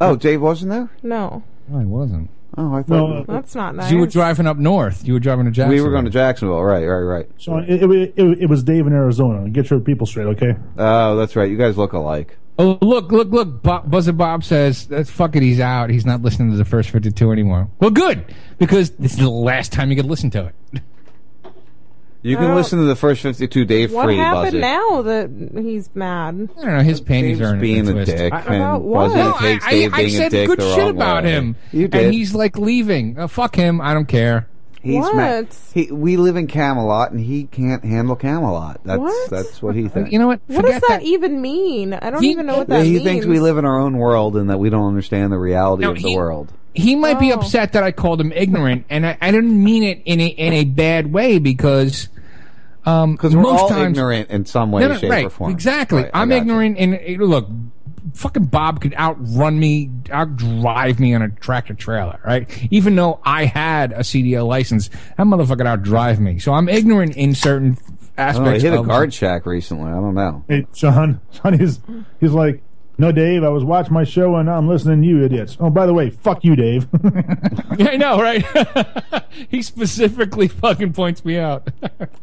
[0.00, 0.90] Oh, Dave wasn't there.
[1.02, 2.30] No, No, I wasn't.
[2.56, 3.90] Oh, I thought No, uh, that's not nice.
[3.90, 5.04] You were driving up north.
[5.04, 5.76] You were driving to Jacksonville.
[5.76, 6.62] we were going to Jacksonville.
[6.62, 7.28] Right, right, right.
[7.36, 9.48] So it, it, it, it was Dave in Arizona.
[9.50, 10.54] Get your people straight, okay?
[10.78, 11.50] Oh, that's right.
[11.50, 12.36] You guys look alike.
[12.58, 13.62] Oh, look, look, look.
[13.62, 15.90] Bob, Buzzer Bob says, that's fuck it, he's out.
[15.90, 17.68] He's not listening to the first 52 anymore.
[17.80, 18.24] Well, good,
[18.58, 20.82] because this is the last time you can listen to it.
[22.22, 22.54] You can Oh.
[22.54, 24.16] listen to the first fifty-two Dave what free.
[24.16, 24.58] happened Buzzy.
[24.60, 25.30] now that
[25.62, 26.48] he's mad?
[26.58, 28.16] I don't know, his panties Dave's are in being a a twist.
[28.16, 29.08] dick, I- and About what?
[29.08, 31.30] Buzzy No, takes I, Dave I being a said dick good shit about way.
[31.32, 31.56] him.
[31.70, 32.02] You did.
[32.02, 33.18] And he's like leaving.
[33.18, 33.78] Uh, fuck him.
[33.82, 34.48] I don't care.
[34.84, 35.16] He's What?
[35.16, 35.48] mad.
[35.72, 38.80] He, we live in Camelot, and he can't handle Camelot.
[38.84, 39.30] That's What?
[39.30, 40.12] that's what he thinks.
[40.12, 40.40] You know what?
[40.46, 41.94] What does that, even mean?
[41.94, 43.04] I don't He- even know what Yeah, that he means.
[43.04, 45.92] thinks we live in our own world and that we don't understand the reality No,
[45.92, 46.52] of the he- world.
[46.74, 47.36] He might be Oh.
[47.36, 50.52] upset that I called him ignorant, and I, I didn't mean it in a in
[50.52, 52.08] a bad way because
[52.84, 55.30] um Because we're most all times, ignorant in some way, No, no, shape, right, or
[55.30, 55.50] form.
[55.52, 56.02] Exactly.
[56.02, 56.40] Right, I I'm got you.
[56.42, 57.48] ignorant, and look,
[58.12, 62.48] fucking Bob could outrun me, outdrive me on a tractor trailer, right?
[62.70, 66.38] Even though I had a CDL license, that motherfucker could outdrive me.
[66.38, 67.78] So I'm ignorant in certain
[68.16, 68.62] I know, aspects.
[68.62, 69.90] he hit a of, guard shack recently.
[69.90, 70.44] I don't know.
[70.48, 71.80] Hey, Sean, Sean he's,
[72.20, 72.62] he's like,
[72.96, 75.56] no, Dave, I was watching my show and now I'm listening to you idiots.
[75.58, 76.86] Oh, by the way, fuck you, Dave.
[77.76, 78.44] Yeah, I know, right?
[79.48, 81.68] he specifically fucking points me out.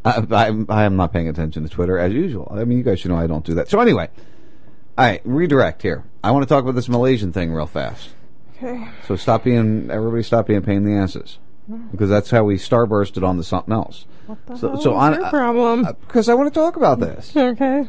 [0.05, 2.49] I, I, I am not paying attention to Twitter as usual.
[2.55, 3.67] I mean, you guys should know I don't do that.
[3.69, 4.09] So anyway,
[4.97, 6.03] all right, redirect here.
[6.23, 8.09] I want to talk about this Malaysian thing real fast.
[8.57, 8.87] Okay.
[9.07, 11.39] So stop being everybody stop being a pain in the asses
[11.91, 14.05] because that's how we starbursted on to something else.
[14.27, 15.85] What the So- hell so is on- your uh, problem?
[15.85, 17.35] Uh, because I want to talk about this.
[17.35, 17.87] okay.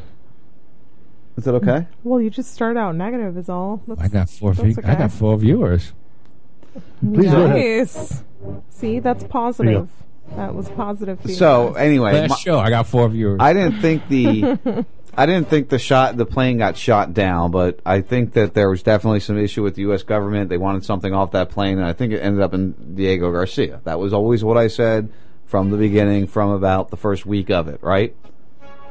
[1.37, 1.87] Is that okay?
[2.03, 3.81] Well, you just start out negative, is all.
[3.87, 4.53] That's, I got four.
[4.53, 5.91] That's Fe- I got four viewers.
[7.03, 7.55] Please go ahead.
[7.55, 8.23] nice.
[8.69, 9.89] See, that's positive.
[10.35, 11.37] That was positive feedback.
[11.37, 13.37] So anyway, Last my- show, I got four viewers.
[13.41, 14.85] I didn't think the
[15.15, 18.69] I didn't think the shot the plane got shot down, but I think that there
[18.69, 20.03] was definitely some issue with the U.S.
[20.03, 20.49] government.
[20.49, 23.81] They wanted something off that plane, and I think it ended up in Diego Garcia.
[23.83, 25.09] That was always what I said
[25.45, 27.81] from the beginning, from about the first week of it.
[27.81, 28.15] Right?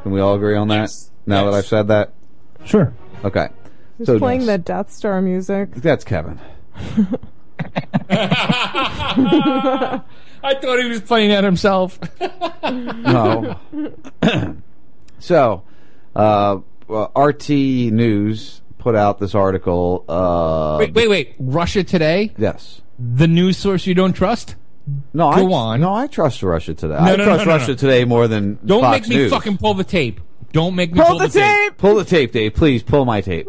[0.03, 0.90] Can we all agree on that?
[1.27, 2.12] Now that I've said that,
[2.65, 2.94] sure.
[3.24, 3.49] okay.
[3.99, 5.73] Who's so playing the Death Star music?
[5.74, 6.40] that's Kevin.
[10.44, 11.99] I thought he was playing that himself.
[12.62, 13.57] No.
[15.19, 15.62] so,
[16.16, 16.59] uh,
[16.89, 20.05] well, RT News put out this article.
[20.09, 21.34] Uh, wait, wait, wait.
[21.39, 22.82] Russia Today, Yes.
[22.98, 24.56] the news source you don't trust.
[25.14, 25.80] No, Go I, on.
[25.80, 26.94] No, I trust Russia today.
[26.94, 29.30] No, I no, trust no, Russia today more than Don't Fox make me News.
[29.30, 30.20] fucking pull the tape.
[30.52, 31.78] Don't make me pull, pull, the, tape.
[31.78, 32.52] Pull the tape, Dave.
[32.55, 33.48] Please pull my tape.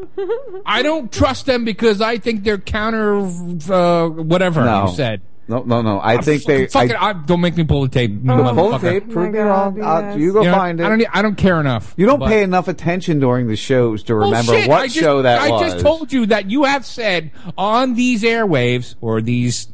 [0.66, 4.88] I don't trust them because I think they're counter, uh, whatever No.
[4.88, 5.22] you said.
[5.48, 6.00] No, no, no.
[6.02, 6.68] I think they.
[6.68, 8.12] Fuck it, I, I, don't make me pull the tape.
[8.12, 9.06] you pull the tape.
[9.10, 9.82] Oh Prove me wrong.
[9.84, 10.86] I'll- you go You know, find it.
[10.86, 11.06] I don't.
[11.18, 11.94] I don't care enough.
[11.98, 14.70] you don't but- pay enough attention during the shows to remember Bullshit.
[14.70, 15.62] what I just, show that I was.
[15.74, 19.68] just told you that you have said on these airwaves or these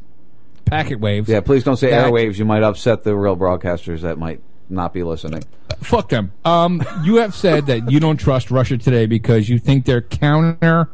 [0.65, 1.29] packet waves.
[1.29, 2.37] Yeah, please don't say that- airwaves.
[2.39, 5.43] You might upset the real broadcasters that might not be listening.
[5.81, 6.31] Fuck them.
[6.45, 10.89] Um, you have said that you don't trust Russia today because you think they're counter.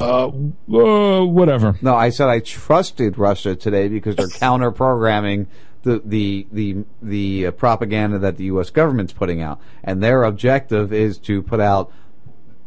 [0.00, 1.76] Uh, uh, whatever.
[1.80, 5.46] No, I said I trusted Russia today because they're counter programming
[5.82, 8.70] the the the the uh, propaganda that the U.S.
[8.70, 11.92] government's putting out, and their objective is to put out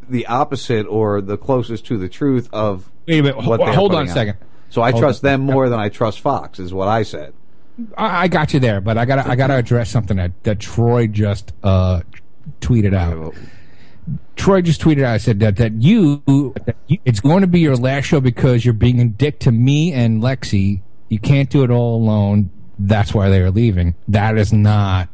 [0.09, 3.37] the opposite or the closest to the truth of Wait a minute.
[3.37, 4.13] what Ho- they're hold on a out.
[4.13, 4.37] second.
[4.69, 5.31] So I Hold trust on.
[5.31, 7.33] them more than I trust Fox, is what I said.
[7.97, 11.07] I, I got you there, but I gotta I gotta address something that, that Troy
[11.07, 12.01] just uh
[12.61, 13.33] tweeted out.
[14.37, 15.13] Troy just tweeted out.
[15.13, 16.23] I said that that you,
[17.05, 20.21] it's going to be your last show because you're being a dick to me and
[20.21, 20.81] Lexi.
[21.09, 22.51] You can't do it all alone.
[22.79, 23.95] That's why they are leaving.
[24.07, 25.09] That is not.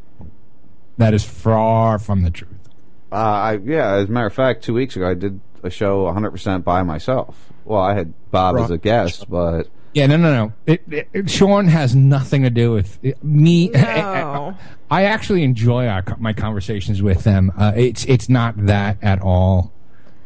[0.98, 2.52] That is far from the truth.
[3.12, 6.06] Uh, I, yeah, as a matter of fact, two weeks ago I did a show
[6.06, 7.38] 100% by myself.
[7.64, 10.54] Well, I had Bob as a guest, but Yeah, no, no, no.
[10.66, 13.70] It, it, it- Sean has nothing to do with it, me.
[13.70, 14.58] No.
[14.92, 17.52] I actually enjoy our, my conversations with them.
[17.58, 19.72] Uh, it's it's not that at all.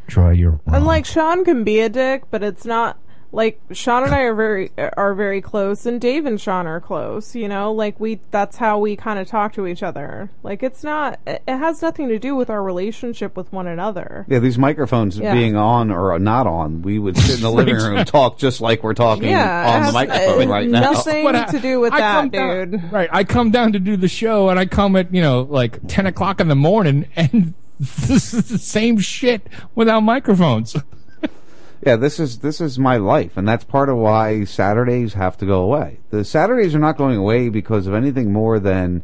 [0.07, 0.75] Troy, you're wrong.
[0.75, 2.97] And like Sean can be a dick, but it's not
[3.33, 7.35] like Sean and I are very are very close, and Dave and Sean are close.
[7.35, 10.29] You know, like we that's how we kind of talk to each other.
[10.43, 14.25] Like it's not it it has nothing to do with our relationship with one another.
[14.29, 15.33] Yeah, these microphones Yeah.
[15.33, 18.61] being on or not on, we would sit in the living room and talk just
[18.61, 20.79] like we're talking Yeah, on the microphone uh, right now.
[20.91, 22.91] nothing I- to do with I that, come down- dude.
[22.91, 23.09] Right.
[23.11, 26.05] I come down to do the show and I come at, you know, like 10
[26.05, 29.45] o'clock in the morning and this is the same shit
[29.75, 30.75] without microphones.
[31.85, 35.45] Yeah, this is this is my life, and that's part of why Saturdays have to
[35.45, 35.99] go away.
[36.09, 39.03] The Saturdays are not going away because of anything more than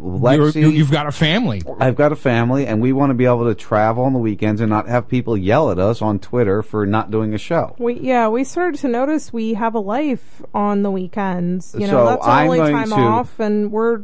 [0.00, 0.60] Lexi.
[0.60, 1.62] You're- you've got a family.
[1.78, 4.60] I've got a family, and we want to be able to travel on the weekends
[4.60, 7.76] and not have people yell at us on Twitter for not doing a show.
[7.78, 11.74] We yeah, we started to notice we have a life on the weekends.
[11.78, 14.00] You know, So that's our I'm only time to- off, and we're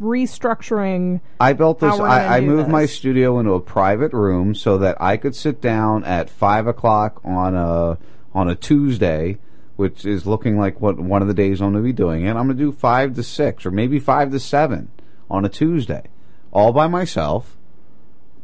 [0.00, 1.20] restructuring.
[1.40, 1.90] I built this.
[1.90, 5.16] how we're I, I do moved my studio into a private room so that I
[5.16, 7.98] could sit down at five o'clock on a
[8.34, 9.38] on a Tuesday,
[9.76, 12.30] which is looking like what one of the days I'm going to be doing it.
[12.30, 14.90] I'm going to do five to six or maybe five to seven
[15.30, 16.04] on a Tuesday,
[16.52, 17.56] all by myself,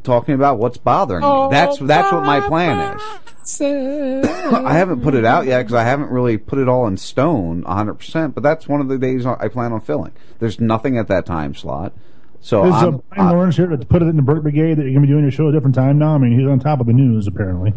[0.03, 1.47] talking about what's bothering me.
[1.51, 3.03] That's that's what my plan is.
[3.61, 7.63] I haven't put it out yet because I haven't really put it all in stone
[7.63, 10.13] 100%, but that's one of the days I plan on filling.
[10.39, 11.93] There's nothing at that time slot.
[12.41, 14.83] So Is I'm, uh, Brian Lawrence here to put it in the Burke Brigade that
[14.83, 16.15] you're going to be doing your show at a different time now?
[16.15, 17.73] I mean, he's on top of the news, apparently.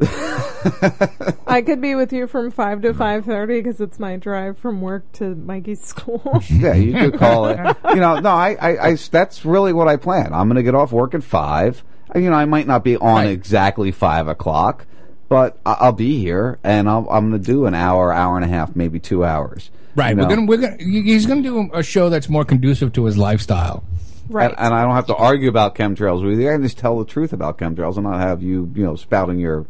[1.46, 4.80] I could be with you from five to five thirty because it's my drive from
[4.80, 6.42] work to Mikey's school.
[6.50, 7.58] yeah, you could call it.
[7.90, 10.32] You know, no, I, I, I that's really what I plan.
[10.32, 11.82] I'm going to get off work at five.
[12.14, 14.86] Uh, You know, I might not be on exactly five o'clock,
[15.28, 18.44] but I- I'll be here, and I'll, I'm going to do an hour, hour and
[18.44, 19.70] a half, maybe two hours.
[19.96, 20.16] Right.
[20.16, 23.18] you We're gonna we're gonna he's gonna do a show that's more conducive to his
[23.18, 23.82] lifestyle.
[24.28, 24.48] Right.
[24.50, 26.48] And, and I don't have to argue about chemtrails with you.
[26.48, 29.40] I can just tell the truth about chemtrails and not have you, you know, spouting
[29.40, 29.66] your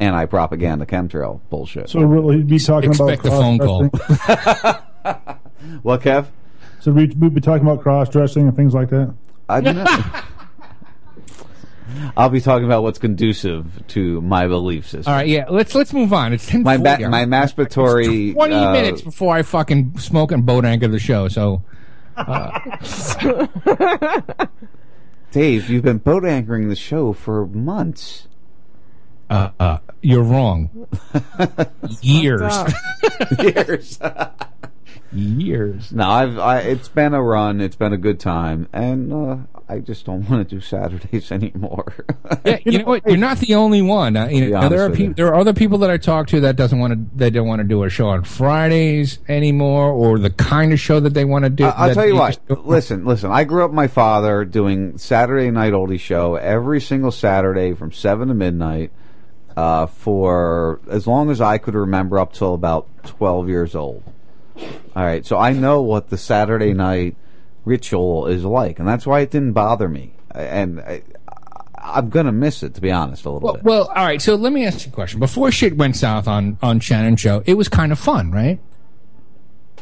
[0.00, 1.90] anti-propaganda chemtrail bullshit.
[1.90, 3.88] So will he be talking Expect about a phone call.
[3.90, 5.78] cross-dressing?
[5.82, 6.26] what, Kev?
[6.80, 9.14] So we we'll be talking about cross dressing and things like that.
[9.48, 9.86] I don't know.
[12.16, 15.10] I'll be talking about what's conducive to my belief system.
[15.10, 15.46] All right, yeah.
[15.48, 16.32] Let's let's move on.
[16.32, 17.04] It's ten My forty.
[17.04, 21.28] ba- my masturbatory twenty uh, minutes before I fucking smoke and boat anchor the show.
[21.28, 21.62] So
[25.30, 28.28] Dave, you've been boat anchoring the show for months.
[29.30, 30.88] Uh, uh, you're wrong.
[32.00, 32.54] Years.
[33.38, 33.98] Years.
[35.12, 35.90] Years.
[35.92, 37.60] No, I've I, it's been a run.
[37.62, 39.36] It's been a good time, and uh,
[39.66, 41.94] I just don't want to do Saturdays anymore.
[42.44, 43.06] Yeah, you know what?
[43.06, 44.16] You're not the only one.
[44.18, 45.14] Uh, you know, there are with people.
[45.14, 47.16] There are other people that I talk to that doesn't want to.
[47.16, 51.00] They don't want to do a show on Fridays anymore, or the kind of show
[51.00, 51.64] that they want to do.
[51.64, 52.66] I- I'll tell you they what.
[52.66, 53.30] Listen, listen.
[53.30, 58.28] I grew up my father doing Saturday night oldie show every single Saturday from seven
[58.28, 58.90] to midnight
[59.58, 64.02] uh, for as long as I could remember, up till about twelve years old.
[64.94, 67.16] All right, so I know what the Saturday night
[67.64, 70.12] ritual is like, and that's why it didn't bother me.
[70.32, 71.02] And I,
[71.76, 73.64] I'm gonna miss it, to be honest, a little Well, bit.
[73.64, 74.22] well, all right.
[74.22, 75.18] So let me ask you a question.
[75.20, 78.60] Before shit went south on on Shannon show, it was kind of fun, right?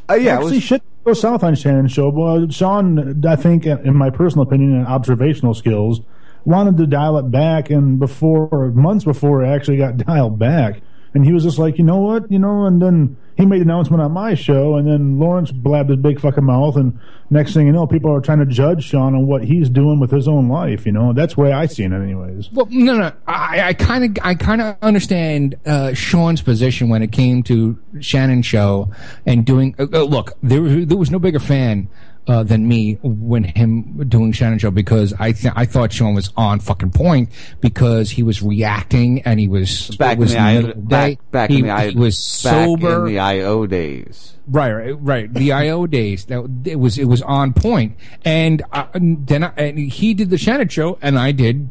[0.09, 2.09] Uh, yeah, it Actually, was- shit goes south on Shannon's show.
[2.11, 6.01] Well, Sean, I think, in my personal opinion and observational skills,
[6.47, 10.81] wanted to dial it back, and before months before it actually got dialed back,
[11.13, 13.71] and he was just like, you know what, you know, and then he made an
[13.71, 16.99] announcement on my show, and then Lawrence blabbed his big fucking mouth, and
[17.31, 20.11] next thing you know, people are trying to judge Sean on what he's doing with
[20.11, 20.87] his own life.
[20.87, 22.51] You know, that's the way I seen it, anyways.
[22.53, 23.13] Well, no, no.
[23.27, 28.43] I, kind of, I kind of understand uh, Sean's position when it came to Shannon
[28.43, 28.91] show
[29.25, 29.75] and doing.
[29.79, 31.89] Uh, uh, look, there, there was no bigger fan
[32.29, 36.33] uh, than me when him doing Shannon show because I, th- I thought Sean was
[36.37, 37.31] on fucking point
[37.61, 40.83] because he was reacting and he was back it in the I, middle of the
[40.83, 43.07] back, back he, in the I, he was back sober.
[43.07, 44.35] in the IO days.
[44.49, 45.33] Right, right, right.
[45.33, 46.27] The IO days.
[46.27, 50.39] That it was it was on point, and uh, then I, and he did the
[50.39, 51.69] Shannon show, and I did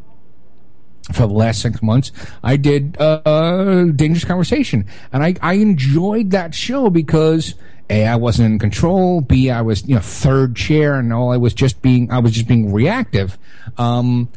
[1.12, 2.12] for the last six months.
[2.42, 7.54] I did uh, Dangerous Conversation, and I I enjoyed that show because
[7.90, 9.20] a I wasn't in control.
[9.20, 12.32] B I was you know third chair, and all I was just being I was
[12.32, 13.38] just being reactive.
[13.78, 14.28] Um,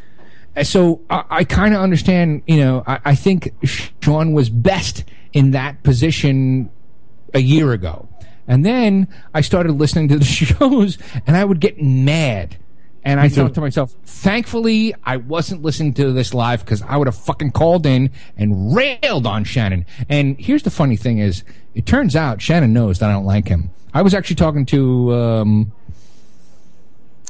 [0.63, 2.43] so I, I kind of understand.
[2.47, 5.03] You know, I, I think Sean was best
[5.33, 6.69] in that position
[7.33, 8.07] a year ago.
[8.47, 10.97] And then I started listening to the shows
[11.27, 12.57] and I would get mad.
[13.03, 17.07] And I thought to myself, thankfully, I wasn't listening to this live because I would
[17.07, 19.85] have fucking called in and railed on Shannon.
[20.09, 21.43] And here's the funny thing is,
[21.75, 23.71] it turns out Shannon knows that I don't like him.
[23.93, 25.71] I was actually talking to, um,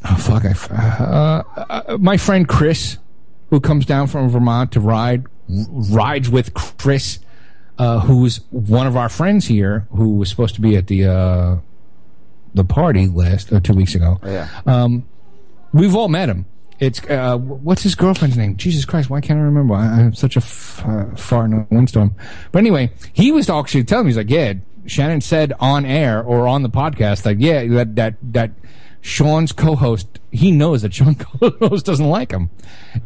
[0.10, 2.98] oh fuck, I, f- uh, uh, my friend Chris,
[3.50, 7.20] who comes down from Vermont to ride, r- rides with Chris
[7.80, 11.56] uh, who's one of our friends here, who was supposed to be at the uh,
[12.54, 14.20] the party last uh, two weeks ago.
[14.24, 14.50] Yeah.
[14.66, 15.08] Um,
[15.74, 16.46] we've all met him.
[16.80, 18.56] It's uh, what's his girlfriend's name?
[18.56, 19.74] Jesus Christ, why can't I remember?
[19.74, 22.16] I, I'm such a f- uh, fart in a windstorm.
[22.54, 24.54] But anyway, he was actually telling me he's like, yeah,
[24.86, 28.52] Shannon said on air or on the podcast like, yeah, that that that
[29.02, 32.50] Sean's co-host, he knows that Sean co-host doesn't like him.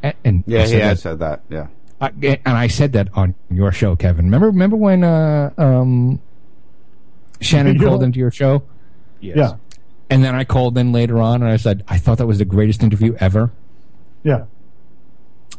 [0.04, 1.42] And, and I Yeah, he said has said that.
[1.50, 1.68] Yeah.
[2.00, 4.26] I, and I said that on your show, Kevin.
[4.26, 6.20] Remember, remember when uh, um,
[7.42, 7.88] Shannon Yeah.
[7.88, 8.64] called into your show?
[9.22, 9.56] Yeah.
[10.14, 12.46] And then I called in later on, and I said I thought that was the
[12.46, 13.52] greatest interview ever.
[14.24, 14.46] Yeah.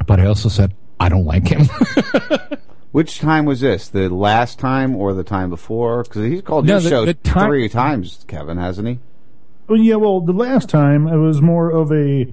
[0.06, 1.62] But I also said I don't like him.
[2.92, 3.88] Which time was this?
[3.88, 6.04] The last time or the time before?
[6.04, 9.00] Because he's called No, your the- show the time- three times, Kevin, hasn't he?
[9.66, 9.96] Well, yeah.
[9.96, 12.32] Well, the last time it was more of a.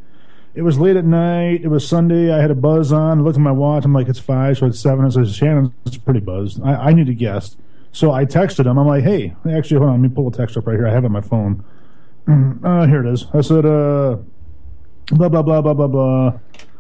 [0.53, 1.61] It was late at night.
[1.64, 2.31] It was Sunday.
[2.31, 3.19] I had a buzz on.
[3.19, 3.84] I looked at my watch.
[3.85, 5.06] I'm like, it's five, so it's seven.
[5.06, 5.72] I says, Shannon's
[6.06, 6.61] pretty buzzed.
[6.61, 7.57] I, I need a guest.
[7.93, 8.77] So I texted him.
[8.77, 10.02] I'm like, hey, actually, hold on.
[10.02, 10.88] Let me pull a text up right here.
[10.88, 11.64] I have it on my phone.
[12.27, 13.26] Uh, here it is.
[13.34, 14.18] I said, uh,
[15.07, 16.39] blah, blah, blah, blah, blah, blah.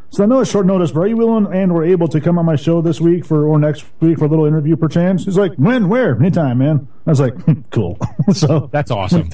[0.09, 2.37] So I know it's short notice, but are you willing and or able to come
[2.37, 5.23] on my show this week for or next week for a little interview perchance?
[5.23, 6.87] He's like, when, where, anytime, man.
[7.07, 7.33] I was like,
[7.69, 7.97] cool.
[8.33, 9.29] so That's awesome.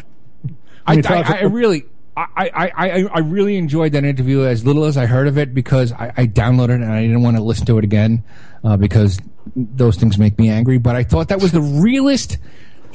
[0.86, 1.84] I, I, I really,
[2.16, 5.54] I, I, I, I really enjoyed that interview as little as I heard of it
[5.54, 8.24] because I, I downloaded it and I didn't want to listen to it again
[8.64, 9.20] uh, because
[9.56, 10.78] those things make me angry.
[10.78, 12.38] But I thought that was the realest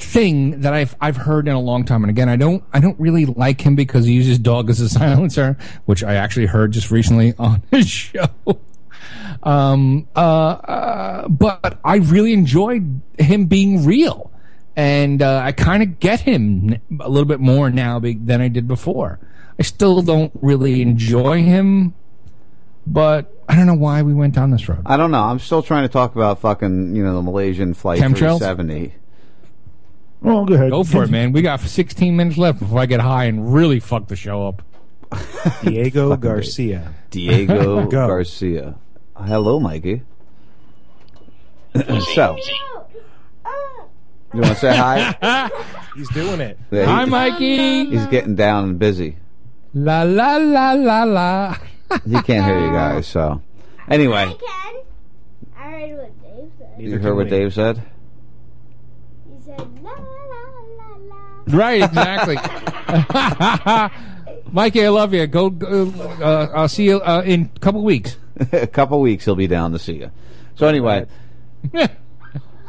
[0.02, 2.02] thing that I've I've heard in a long time.
[2.02, 4.88] And again, I don't I don't really like him because he uses dog as a
[4.88, 8.28] silencer, which I actually heard just recently on his show.
[9.42, 14.30] Um, uh, uh, but I really enjoyed him being real.
[14.74, 18.48] And uh, I kind of get him a little bit more now be- than I
[18.48, 19.18] did before.
[19.58, 21.92] I still don't really enjoy him,
[22.86, 24.80] but I don't know why we went down this road.
[24.86, 25.22] I don't know.
[25.22, 28.38] I'm still trying to talk about fucking, you know, the Malaysian flight Chemtrails?
[28.38, 28.94] 370.
[30.22, 30.70] Well, go ahead.
[30.70, 31.32] Go for it, man.
[31.32, 34.62] We got 16 minutes left before I get high and really fuck the show up.
[35.62, 36.94] Diego Garcia.
[37.10, 38.06] Diego Go.
[38.06, 38.76] Garcia.
[39.16, 40.02] Hello, Mikey.
[42.14, 42.36] so,
[44.34, 45.50] you want to say hi?
[45.96, 46.58] He's doing it.
[46.70, 47.86] Yeah, Hi, Mikey.
[47.86, 49.16] He's getting down and busy.
[49.74, 51.56] La la la la la.
[52.06, 53.42] He can't hear you guys, so.
[53.88, 54.34] Anyway,
[55.56, 56.74] I heard what Dave said.
[56.78, 57.82] you heard what Dave said?
[59.28, 59.94] He said, la.
[61.48, 62.36] Right, exactly.
[64.52, 65.26] Mikey, I love you.
[65.26, 65.50] Go.
[65.50, 65.88] go
[66.20, 68.16] uh, I'll see you uh, in a couple weeks.
[68.52, 70.10] a couple weeks he'll be down to see you.
[70.56, 71.06] So anyway,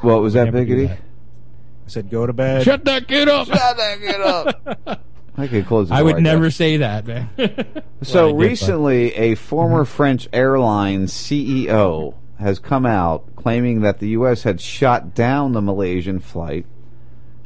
[0.02, 0.88] what was that, Never do Biggity?
[0.90, 0.98] that.
[1.00, 2.64] I said, go to bed.
[2.64, 3.48] Shut that kid up.
[3.48, 5.02] Shut that kid up.
[5.36, 5.90] I could close.
[5.90, 6.52] The I door would right never there.
[6.52, 7.30] say that, man.
[7.38, 13.82] So Well, I did, but- recently, a former French airline CEO has come out claiming
[13.82, 14.44] that the U.S.
[14.44, 16.66] had shot down the Malaysian flight,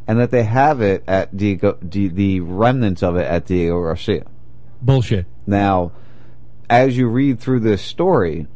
[0.07, 4.25] and that they have it at Diego, Di- the remnants of it at Diego Garcia.
[4.81, 5.25] Bullshit.
[5.45, 5.91] Now,
[6.69, 8.47] as you read through this story,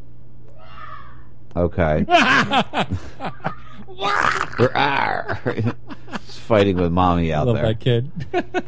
[1.56, 2.06] okay,
[6.14, 7.66] it's fighting with mommy out Love there.
[7.66, 8.12] that kid.
[8.34, 8.66] It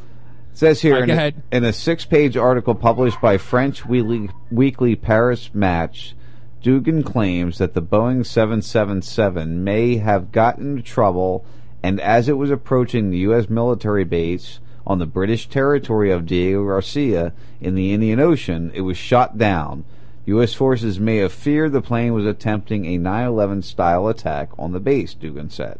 [0.53, 5.51] says here Alright, in, a, in a six-page article published by French weekly, weekly Paris
[5.53, 6.15] Match,
[6.61, 11.45] Dugain claims that the Boeing 777 may have gotten into trouble,
[11.83, 13.49] and as it was approaching the U.S.
[13.49, 18.97] military base on the British territory of Diego Garcia in the Indian Ocean, it was
[18.97, 19.83] shot down.
[20.25, 20.53] U.S.
[20.53, 25.13] forces may have feared the plane was attempting a 9/11 style attack on the base.
[25.13, 25.77] Dugain said.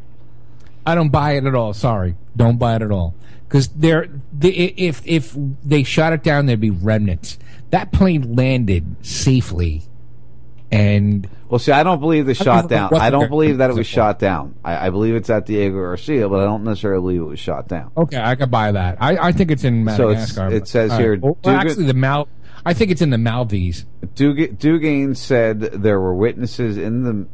[0.86, 1.74] I don't buy it at all.
[1.74, 3.16] Sorry, don't buy it at all.
[3.48, 7.40] Because there, the, if if they shot it down, there'd be remnants.
[7.70, 9.84] That plane landed safely,
[10.72, 12.96] and Well, see, I don't believe the shot down.
[12.96, 14.56] I don't believe that it was shot down.
[14.66, 17.68] I, I believe it's at Diego Garcia, but I don't necessarily believe it was shot
[17.68, 17.92] down.
[17.96, 18.98] okay, I could buy that.
[19.00, 20.52] I, I think it's in So Madagascar.
[20.52, 22.28] it says all here, Well, Dugain- actually, the Mal.
[22.66, 23.86] I think it's in the Maldives.
[24.16, 27.28] Dug- Dugain said there were witnesses in the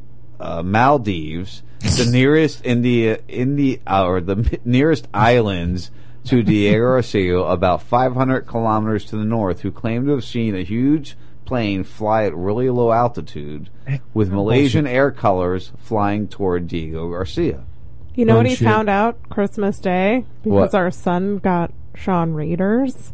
[0.44, 5.92] uh, Maldives, the nearest India, India, uh, or the nearest islands
[6.26, 10.64] to Diego Garcia, about 500 kilometers to the north, who claimed to have seen a
[10.66, 11.16] huge
[11.50, 13.70] plane fly at really low altitude
[14.14, 17.64] with Malaysian air colors flying toward Diego Garcia.
[18.16, 18.68] You know what he Bullshit.
[18.68, 20.26] found out Christmas Day?
[20.44, 20.76] Because What?
[20.76, 23.14] our son got Sean readers.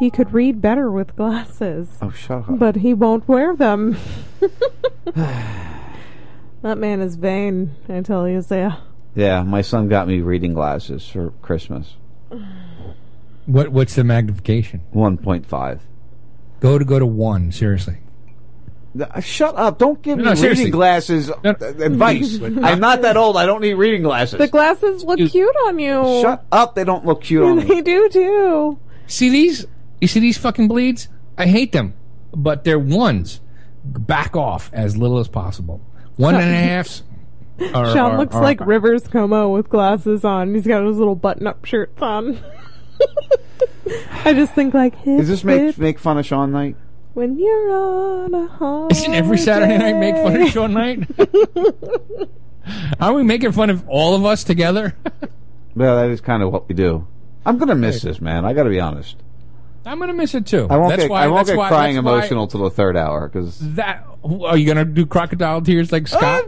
[0.00, 1.88] He could read better with glasses.
[2.02, 2.58] Oh, shut up.
[2.58, 3.96] But he won't wear them.
[5.14, 8.78] that man is vain, I tell you, Zaya.
[9.14, 11.94] Yeah, my son got me reading glasses for Christmas.
[13.46, 14.80] What What's the magnification?
[14.92, 15.82] One point five.
[16.62, 17.50] Go to go to one.
[17.52, 17.96] Seriously.
[19.00, 19.78] Uh, Shut up!
[19.78, 20.64] Don't give me No, seriously.
[20.66, 22.38] reading glasses uh, advice.
[22.42, 23.36] I'm not that old.
[23.36, 24.38] I don't need reading glasses.
[24.38, 26.20] The glasses look cute on you.
[26.22, 26.74] Shut up!
[26.74, 27.64] They don't look cute on me.
[27.64, 28.78] They do too.
[29.06, 29.66] See these?
[30.00, 31.08] You see these fucking bleeds?
[31.38, 31.94] I hate them,
[32.34, 33.40] but they're ones.
[33.84, 35.80] Back off as little as possible.
[36.16, 37.02] One and a halfs.
[37.74, 40.54] are- Sean are- looks are- like Rivers Cuomo with glasses on.
[40.54, 42.38] He's got his little button-up shirts on.
[44.24, 46.76] I just think like hip, Is this make hip, make fun of Sean night?
[47.14, 48.96] when you're on a holiday.
[48.96, 51.08] Isn't every Saturday night make fun of Sean night?
[53.00, 54.96] Are we making fun of all of us together?
[55.74, 57.06] well, that is kind of what we do.
[57.44, 58.44] I'm gonna miss this, man.
[58.44, 59.16] I got to be honest.
[59.84, 60.66] I'm gonna miss it too.
[60.70, 62.70] I won't That's get why, I won't get why, crying that's why emotional till the
[62.70, 66.44] third hour because That are you gonna do crocodile tears like Scott?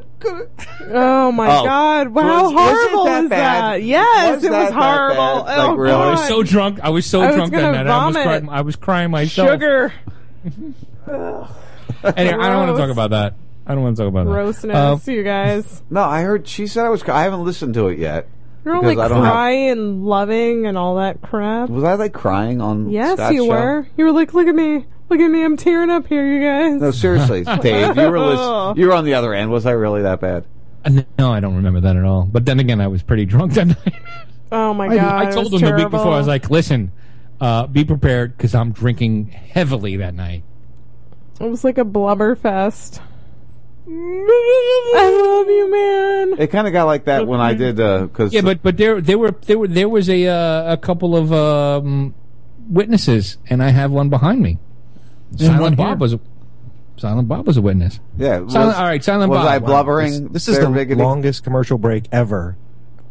[0.91, 1.65] Oh my Oh.
[1.65, 2.09] God!
[2.11, 3.73] Wow, Was- was it horrible that is bad?
[3.75, 3.83] that?
[3.83, 5.45] Yes, Was it was that horrible.
[5.45, 5.59] bad?
[5.59, 5.95] Like, oh, really?
[5.95, 6.79] I was so drunk.
[6.83, 7.87] I was so I was drunk that night.
[7.87, 8.45] I, almost vomit.
[8.45, 9.49] cried, I was crying myself.
[9.51, 9.93] Sugar.
[12.05, 13.35] Anyway, I don't want to talk about that.
[13.67, 14.31] I don't want to talk about that.
[14.31, 15.83] Grossness, Uh, you guys.
[15.89, 17.03] no, I heard she said I was.
[17.05, 18.29] I haven't listened to it yet.
[18.65, 21.69] You're all like I don't have- crying and loving and all that crap.
[21.69, 22.91] Was I like crying on?
[22.91, 23.51] Yes, Scott's you show?
[23.51, 23.87] were.
[23.97, 26.81] You were like, look at me, look at me, I'm tearing up here, you guys.
[26.81, 29.51] No, seriously, Dave, you were lis- you were on the other end.
[29.51, 30.45] Was I really that bad?
[30.85, 32.23] Uh, No, I don't remember that at all.
[32.25, 33.95] But then again, I was pretty drunk that night.
[34.53, 35.27] Oh my I, god!
[35.27, 36.13] I it told was him the week before.
[36.13, 36.93] I was like, "Listen,
[37.41, 40.43] uh, be prepared because I'm drinking heavily that night."
[41.41, 43.01] it was like a blubber fest.
[43.87, 46.41] I love you, man.
[46.41, 49.19] It kind of got like that when I did because Yeah, but but there there
[49.19, 52.15] were there were there was a uh, a couple of um,
[52.69, 54.59] witnesses, and I have one behind me.
[55.33, 55.87] There's one Silent here.
[55.87, 56.21] Bob was a,
[56.97, 58.01] Silent Bob was a witness.
[58.17, 58.39] yeah.
[58.39, 59.45] Was, Silent, all right, Silent was Bob.
[59.45, 60.29] Was I blubbering?
[60.29, 60.97] This, this is the Biggity?
[60.97, 62.57] longest commercial break ever.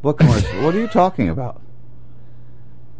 [0.01, 0.63] What commercial?
[0.63, 1.61] what are you talking about?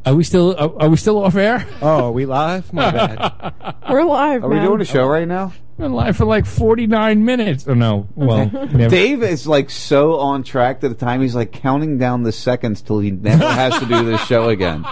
[0.06, 1.66] Are we still are, are we still off air?
[1.82, 2.72] Oh, are we live?
[2.74, 3.76] My bad.
[3.90, 5.54] We're live, Are we doing a show right now?
[5.78, 7.66] We're live for like forty nine minutes.
[7.68, 8.90] Oh no, well, never.
[8.90, 11.22] Dave is like so on track at the time.
[11.22, 14.86] He's like counting down the seconds till he never has to do this show again.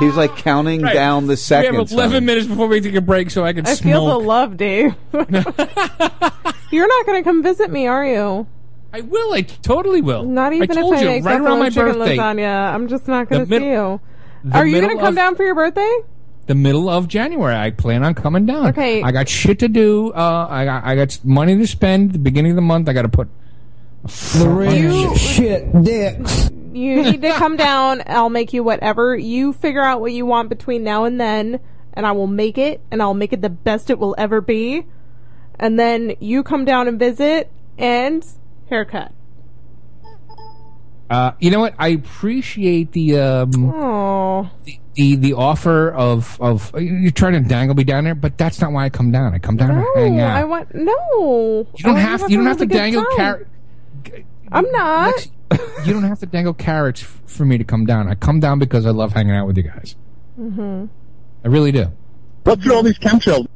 [0.00, 0.92] He's like counting Right.
[0.92, 1.90] down the we seconds.
[1.90, 2.26] have eleven honey.
[2.26, 4.94] minutes before we take a break, so I can I feel the love, Dave.
[5.12, 8.46] You're not going to come visit me, are you?
[8.92, 9.32] I will.
[9.32, 10.24] I totally will.
[10.24, 12.16] Not even I told if I you make right around my chicken birthday.
[12.18, 12.74] lasagna.
[12.74, 14.00] I'm just not going The to see you.
[14.44, 15.98] The Are you going to come of- down for your birthday?
[16.46, 17.54] the middle of January.
[17.54, 18.68] I plan on coming down.
[18.68, 19.02] Okay.
[19.02, 20.12] I got shit to do.
[20.14, 22.12] Uh, I got I got money to spend.
[22.14, 23.28] The beginning of the month, I got to put.
[24.32, 26.50] You- shit dicks.
[26.72, 28.02] You need to come down.
[28.06, 29.16] I'll make you whatever.
[29.16, 31.60] You figure out what you want between now and then,
[31.92, 34.86] and I will make it, and I'll make it the best it will ever be.
[35.58, 38.24] And then you come down and visit, and
[38.70, 39.12] haircut.
[41.10, 41.74] Uh, you know what?
[41.78, 44.50] I appreciate the um Oh,
[44.94, 48.72] the the offer of of you're trying to dangle me down there, but that's not
[48.72, 49.32] why I come down.
[49.34, 49.82] I come down no!
[49.94, 50.36] to hang out.
[50.36, 51.66] I want no.
[51.76, 53.16] you don't I have want you don't have to dangle time.
[53.16, 53.46] carrot.
[54.52, 55.28] I'm not.
[55.84, 58.06] You don't have to dangle carrots f- for me to come down.
[58.08, 59.96] I come down because I love hanging out with you guys.
[60.38, 60.86] Mm-hmm.
[61.44, 61.90] I really do.
[62.44, 63.46] What's with all these chemtrails?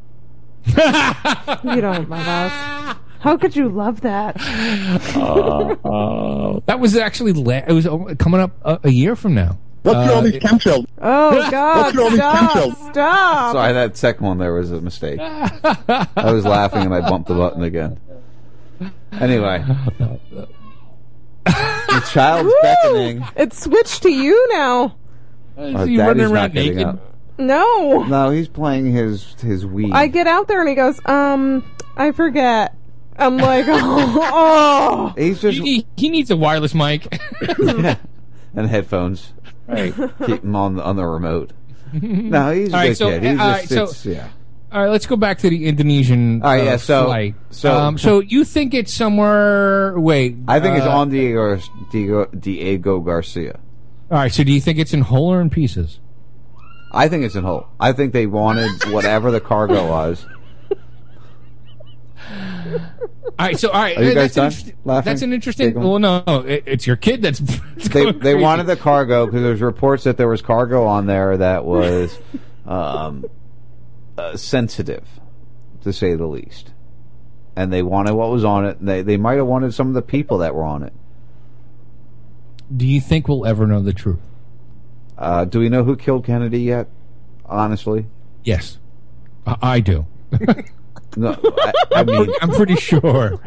[0.66, 2.97] You don't love us.
[3.23, 4.36] How could you love that?
[6.66, 9.59] That was actually la- it was uh, coming up a, a year from now.
[9.82, 10.86] What's with all Uh, these it- chemtrails?
[11.01, 11.97] Oh God!
[11.97, 12.51] What's all Stop!
[12.51, 12.90] chemtrails?
[12.93, 13.53] Stop!
[13.55, 15.19] Sorry, that second one there was a mistake.
[15.20, 17.99] I was laughing and I bumped the button again.
[19.12, 19.65] Anyway,
[19.99, 20.49] the
[22.11, 22.55] child's Woo!
[22.62, 23.24] beckoning.
[23.36, 24.97] It switched to you now.
[25.57, 26.86] Our you daddy's running not around getting naked?
[26.94, 27.15] up.
[27.39, 28.03] No.
[28.05, 29.93] No, he's playing his his Wii.
[29.93, 31.65] I get out there and he goes, um,
[31.97, 32.74] I forget.
[33.19, 35.15] I'm like, oh, oh.
[35.17, 37.07] He's just He, he needs a wireless mic.
[37.59, 39.33] and headphones.
[39.67, 39.95] Right.
[40.27, 41.53] Keep him on on the remote.
[41.93, 43.23] No, he's a All right, good so, kid.
[43.23, 44.29] He's uh, all just, right, so- yeah.
[44.73, 47.35] All right, let's go back to the Indonesian All right, uh, yeah, so- flight.
[47.51, 49.99] so- um, so you think it's somewhere?
[50.01, 51.61] Wait, I think it's uh, on Diego,
[51.91, 53.61] Diego Diego Garcia.
[54.11, 56.01] All right, so do you think it's in whole or in pieces?
[56.91, 57.67] I think it's in whole.
[57.81, 60.27] I think they wanted whatever the cargo was.
[63.39, 65.11] All right, so all right, Are you guys that's an done interest- laughing?
[65.11, 65.66] That's an interesting.
[65.69, 65.89] Giggling?
[65.89, 67.39] Well, no, no, it, it's your kid that's.
[67.40, 68.43] that's They going they crazy.
[68.43, 72.19] wanted the cargo because there's reports that there was cargo on there that was
[72.66, 73.24] um,
[74.19, 75.09] uh, sensitive,
[75.82, 76.73] to say the least.
[77.57, 78.78] And they wanted what was on it.
[78.81, 80.93] and They they might have wanted some of the people that were on it.
[82.74, 84.20] Do you think we'll ever know the truth?
[85.19, 86.89] Uh, do we know who killed Kennedy yet?
[87.44, 88.07] Honestly,
[88.44, 88.78] Yes,
[89.47, 90.07] I, I do.
[91.17, 91.37] No.
[91.43, 93.41] I, I mean, I'm pretty sure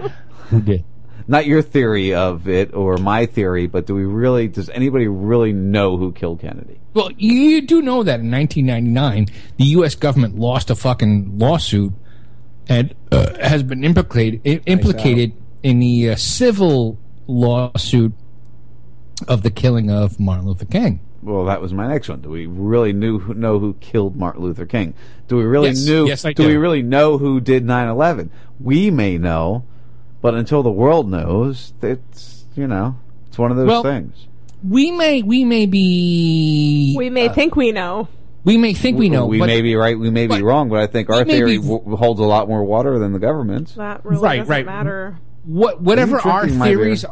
[0.63, 0.83] did.
[1.27, 4.47] not your theory of it or my theory, but do we really?
[4.47, 6.79] Does anybody really know who killed Kennedy?
[6.93, 9.27] Well, you do know that in 1999,
[9.57, 9.95] the U.S.
[9.95, 11.93] government lost a fucking lawsuit
[12.67, 16.97] and uh, has been implicated implicated in the uh, civil
[17.27, 18.13] lawsuit
[19.27, 20.99] of the killing of Martin Luther King.
[21.25, 22.21] Well, that was my next one.
[22.21, 24.93] Do we really knew who, know who killed Martin Luther King?
[25.27, 25.85] Do we really Yes.
[25.85, 26.07] knew?
[26.07, 26.43] Yes, I do.
[26.43, 26.49] do.
[26.49, 28.29] we really know who did 9/11?
[28.59, 29.63] We may know,
[30.21, 32.95] but until the world knows, it's you know,
[33.27, 34.27] it's one of those Well, things.
[34.67, 38.07] We may we may be We may uh, think we know.
[38.43, 39.97] we may think we know, We but may be right.
[39.97, 42.63] We may be wrong, but I think our theory be- w- holds a lot more
[42.63, 43.73] water than the government's.
[43.75, 44.65] That really Right, doesn't right.
[44.65, 45.17] matter.
[45.43, 47.03] what whatever our theories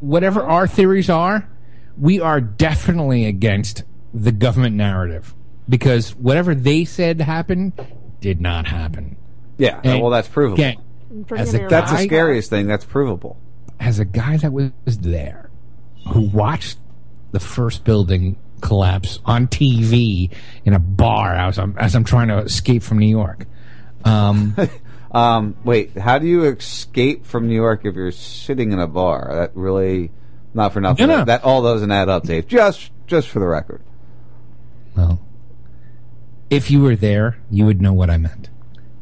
[0.00, 1.48] whatever our theories are
[1.98, 5.34] we are definitely against the government narrative
[5.68, 7.72] because whatever they said happened
[8.20, 9.16] did not happen
[9.58, 10.54] Yeah, And well, that's provable.
[10.54, 10.76] again,
[11.36, 12.66] as a That's the scariest thing.
[12.66, 13.38] That's provable.
[13.80, 15.50] as a guy that was there
[16.08, 16.78] who watched
[17.32, 20.30] the first building collapse on TV
[20.64, 23.46] in a bar as I'm, as I'm trying to escape from New York.
[24.04, 24.54] Um,
[25.12, 29.30] Um, wait, how do you escape from New York if you're sitting in a bar?
[29.32, 30.10] That really,
[30.56, 31.06] not for nothing.
[31.06, 31.24] No, no.
[31.24, 32.46] That all doesn't add up, Dave.
[32.48, 33.82] Just, just for the record.
[34.96, 35.20] well,
[36.50, 38.48] if you were there, you would know what I meant.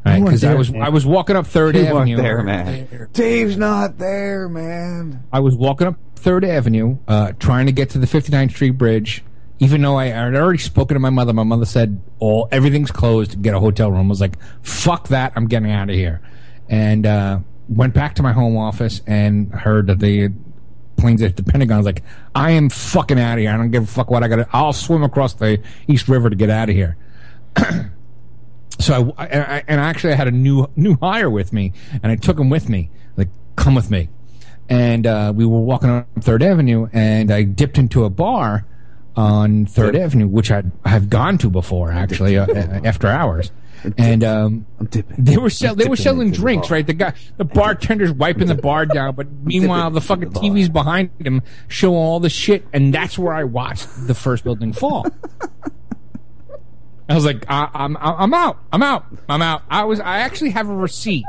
[0.05, 0.81] You weren't Because I was man.
[0.83, 2.17] I was walking up Third You Avenue.
[2.17, 3.09] there, man.
[3.13, 5.23] Dave's not there, man.
[5.33, 9.23] I was walking up Third Avenue, uh, trying to get to the 59th Street Bridge.
[9.57, 13.41] Even though I had already spoken to my mother, my mother said, "All everything's closed.
[13.41, 15.31] Get a hotel room." I was like, "Fuck that!
[15.35, 16.21] I'm getting out of here."
[16.67, 20.29] And uh, went back to my home office and heard that the
[20.97, 21.75] planes at the Pentagon.
[21.75, 22.03] I was like,
[22.33, 23.51] "I am fucking out of here.
[23.51, 24.37] I don't give a fuck what I got.
[24.37, 26.97] to I'll swim across the East River to get out of here."
[28.79, 32.11] so I, and I and actually I had a new new hire with me, and
[32.11, 32.89] I took him with me.
[33.17, 34.09] Like, come with me.
[34.67, 38.65] And uh, we were walking on Third Avenue, and I dipped into a bar
[39.15, 42.47] on Third Avenue, which I'd, I've gone to before, actually, uh,
[42.83, 43.51] after hours.
[43.97, 46.85] And um, they were sell- they were selling drinks, right?
[46.85, 51.41] The guy, the bartender's wiping the bar down, but meanwhile the fucking TV's behind him
[51.67, 55.05] showing all the shit, and that's where I watched the first building fall.
[57.07, 59.61] I was like, I, I'm I'm out, I'm out, I'm out.
[59.69, 61.25] I was I actually have a receipt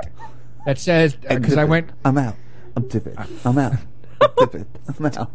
[0.65, 2.37] that says because I went, I'm out,
[2.77, 3.15] I'm tipping,
[3.45, 3.75] I'm out,
[4.21, 4.67] I'm tipping,
[4.99, 5.31] I'm out.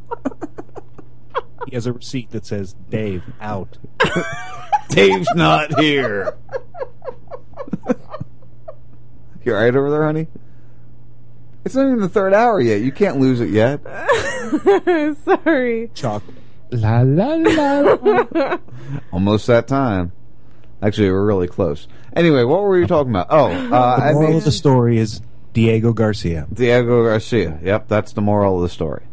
[1.68, 3.78] He has a receipt that says Dave out.
[4.92, 6.36] Dave's not here.
[9.44, 10.28] you all right over there, honey?
[11.66, 12.82] It's not even the third hour yet.
[12.82, 13.82] You can't lose it yet.
[15.26, 15.92] Sorry.
[15.94, 16.36] Chocolate.
[16.72, 18.58] La la la.
[19.12, 20.12] Almost that time.
[20.82, 21.88] Actually, we're really close.
[22.16, 23.28] Anyway, what were we talking about?
[23.30, 25.22] Oh, uh, The I moral mean, of the story is
[25.54, 26.48] Diego Garcia.
[26.52, 27.60] Diego Garcia.
[27.62, 29.04] Yep, that's the moral of the story.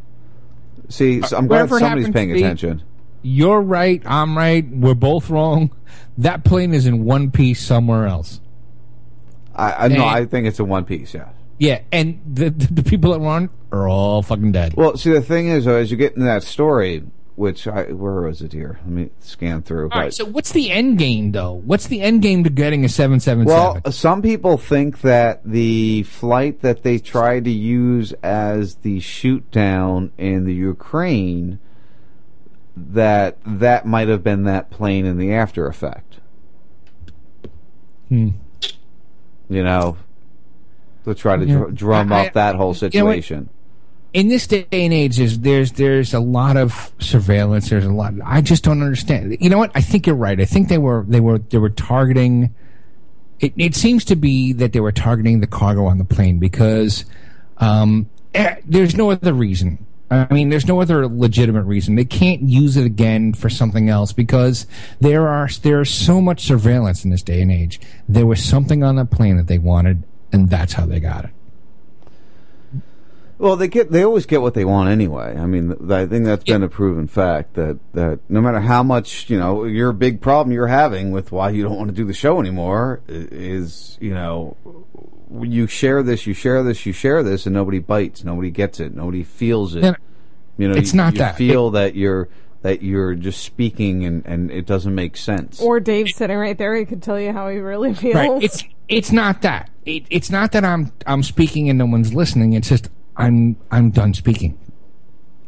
[0.88, 2.82] See, so I'm glad somebody's paying to be- attention.
[3.22, 4.02] You're right.
[4.06, 4.66] I'm right.
[4.68, 5.74] We're both wrong.
[6.18, 8.40] That plane is in one piece somewhere else.
[9.54, 11.14] I, I no, I think it's a one piece.
[11.14, 11.30] Yeah.
[11.58, 14.74] Yeah, and the the, the people that were on are all fucking dead.
[14.74, 17.02] Well, see, the thing is, though, as you get into that story,
[17.34, 18.78] which I where was it here?
[18.84, 19.90] Let me scan through.
[19.90, 20.14] all right.
[20.14, 21.52] So what's the end game, though?
[21.52, 26.04] What's the end game to getting a seven seven Well, some people think that the
[26.04, 31.58] flight that they tried to use as the shoot down in the Ukraine
[32.92, 36.18] that that might have been that plane in the after effect.
[38.08, 38.28] Hmm.
[39.48, 39.96] You know,
[41.04, 41.56] to try to Yeah.
[41.56, 43.48] dr- drum I- up that whole you know situation.
[44.12, 47.70] in this day and age, there's there's there's a lot of surveillance.
[47.70, 48.14] There's a lot.
[48.24, 49.36] I just don't understand.
[49.40, 49.70] You know what?
[49.74, 50.40] I think you're right.
[50.40, 52.54] I think they were they were they were targeting.
[53.40, 57.04] It, it seems to be that they were targeting the cargo on the plane because
[57.58, 59.86] um, eh, there's no other reason.
[60.10, 61.94] I mean, there's no other legitimate reason.
[61.94, 64.66] They can't use it again for something else because
[65.00, 67.78] there are there's so much surveillance in this day and age.
[68.08, 71.30] There was something on the plane that they wanted, and that's how they got it.
[73.38, 75.36] Well, they get they always get what they want anyway.
[75.36, 78.82] I mean, th- I think that's been a proven fact that that no matter how
[78.82, 82.04] much you know your big problem you're having with why you don't want to do
[82.04, 84.56] the show anymore is you know
[85.42, 88.94] you share this, you share this, you share this, and nobody bites, nobody gets it,
[88.94, 89.84] nobody feels it.
[89.84, 89.96] And
[90.56, 91.36] you know, it's you, not you that.
[91.36, 92.28] feel that you're
[92.62, 95.60] that you're just speaking and and it doesn't make sense.
[95.60, 96.74] Or Dave's sitting right there.
[96.74, 98.14] He could tell you how he really feels.
[98.14, 98.42] Right.
[98.42, 99.70] It's it's not that.
[99.84, 102.54] It, it's not that I'm I'm speaking and no one's listening.
[102.54, 104.58] It's just I'm I'm done speaking.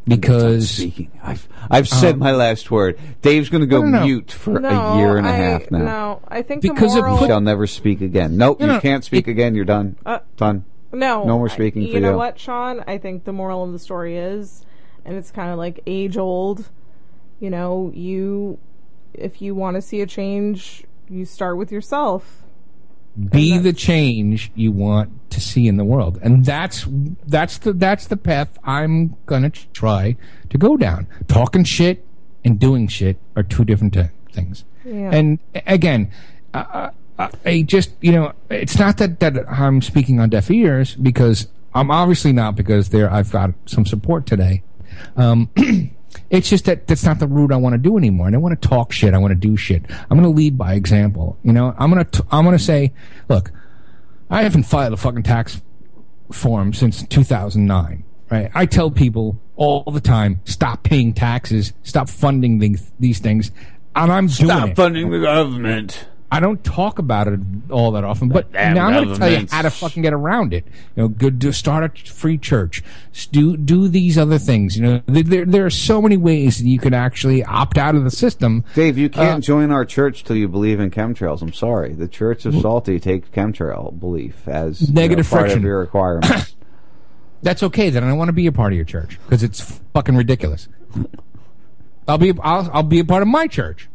[0.08, 2.98] Because speaking, I've I've said Um, my last word.
[3.22, 4.04] Dave's going to go No, no, no.
[4.06, 5.78] mute for No, a year and a I- half now.
[5.78, 7.20] No, I think Because the of moral.
[7.20, 8.36] You shall never speak again.
[8.36, 9.54] Nope, No, you no, can't speak again.
[9.54, 9.96] You're done.
[10.04, 10.64] Uh, done.
[10.92, 12.12] No, No more I- speaking you for know you.
[12.12, 12.82] Know what, Sean?
[12.88, 14.64] I think the moral of the story is,
[15.04, 16.68] and it's kind of like age old.
[17.38, 18.58] You know, you
[19.14, 22.39] if you want to see a change, you start with yourself.
[23.30, 26.86] Be the change you want to see in the world, and that's
[27.26, 30.16] that's the that's the path I'm gonna try
[30.48, 31.06] to go down.
[31.26, 32.06] Talking shit
[32.44, 34.64] and doing shit are two different t- things.
[34.84, 35.10] Yeah.
[35.12, 36.10] And again,
[36.54, 40.94] uh, uh, I just you know, it's not that that I'm speaking on deaf ears
[40.94, 44.62] because I'm obviously not because there I've got some support today.
[45.16, 45.50] Um,
[46.30, 48.28] it's just that that's not the route I want to do anymore.
[48.28, 49.14] I don't want to talk shit.
[49.14, 49.84] I want to do shit.
[49.88, 51.38] I'm going to lead by example.
[51.42, 52.92] You know, I'm going to I'm going to say,
[53.28, 53.50] look,
[54.28, 55.60] I haven't filed a fucking tax
[56.32, 58.04] form since 2009.
[58.30, 58.50] Right?
[58.54, 63.50] I tell people all the time, stop paying taxes, stop funding these these things,
[63.96, 64.52] and I'm doing it.
[64.52, 64.76] Stop it.
[64.76, 66.06] funding the government.
[66.32, 67.40] I don't talk about it
[67.70, 69.52] all that often, but damn now I'm going to tell you governments.
[69.52, 70.64] how to fucking get around it.
[70.94, 74.76] You know, good to start a free church, S- do do these other things.
[74.76, 77.96] You know, there there, there are so many ways that you could actually opt out
[77.96, 78.64] of the system.
[78.76, 81.42] Dave, you can't Uh, join our church till you believe in chemtrails.
[81.42, 81.94] I'm sorry.
[81.94, 85.58] The Church of Salty takes chemtrail belief as you know, Negative part friction.
[85.58, 86.54] of your requirement.
[87.42, 87.90] That's okay.
[87.90, 90.68] Then I don't want to be a part of your church because it's fucking ridiculous.
[92.06, 93.88] I'll be I'll, I'll be a part of my church.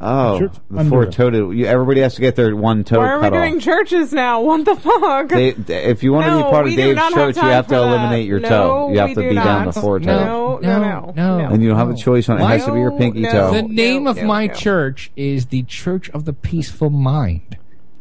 [0.00, 1.12] Oh, Church the under four it.
[1.12, 1.34] toed.
[1.56, 3.62] You, everybody has to get their one toe Why are we cut doing off.
[3.62, 4.40] churches now?
[4.50, 5.28] What the fuck?
[5.28, 5.48] They,
[5.84, 7.74] if you want to be part of Dave's not have church, you have for to
[7.76, 7.86] that.
[7.88, 8.92] eliminate your No, toe.
[8.92, 9.74] You have to do be down not.
[9.74, 10.06] to four toes.
[10.06, 11.38] No, no, no, no.
[11.46, 12.44] And you don't have a choice on it.
[12.44, 13.52] It has to be your pinky toe.
[13.52, 14.54] The name of no, my no.
[14.54, 17.56] church is the Church of the Peaceful Mind.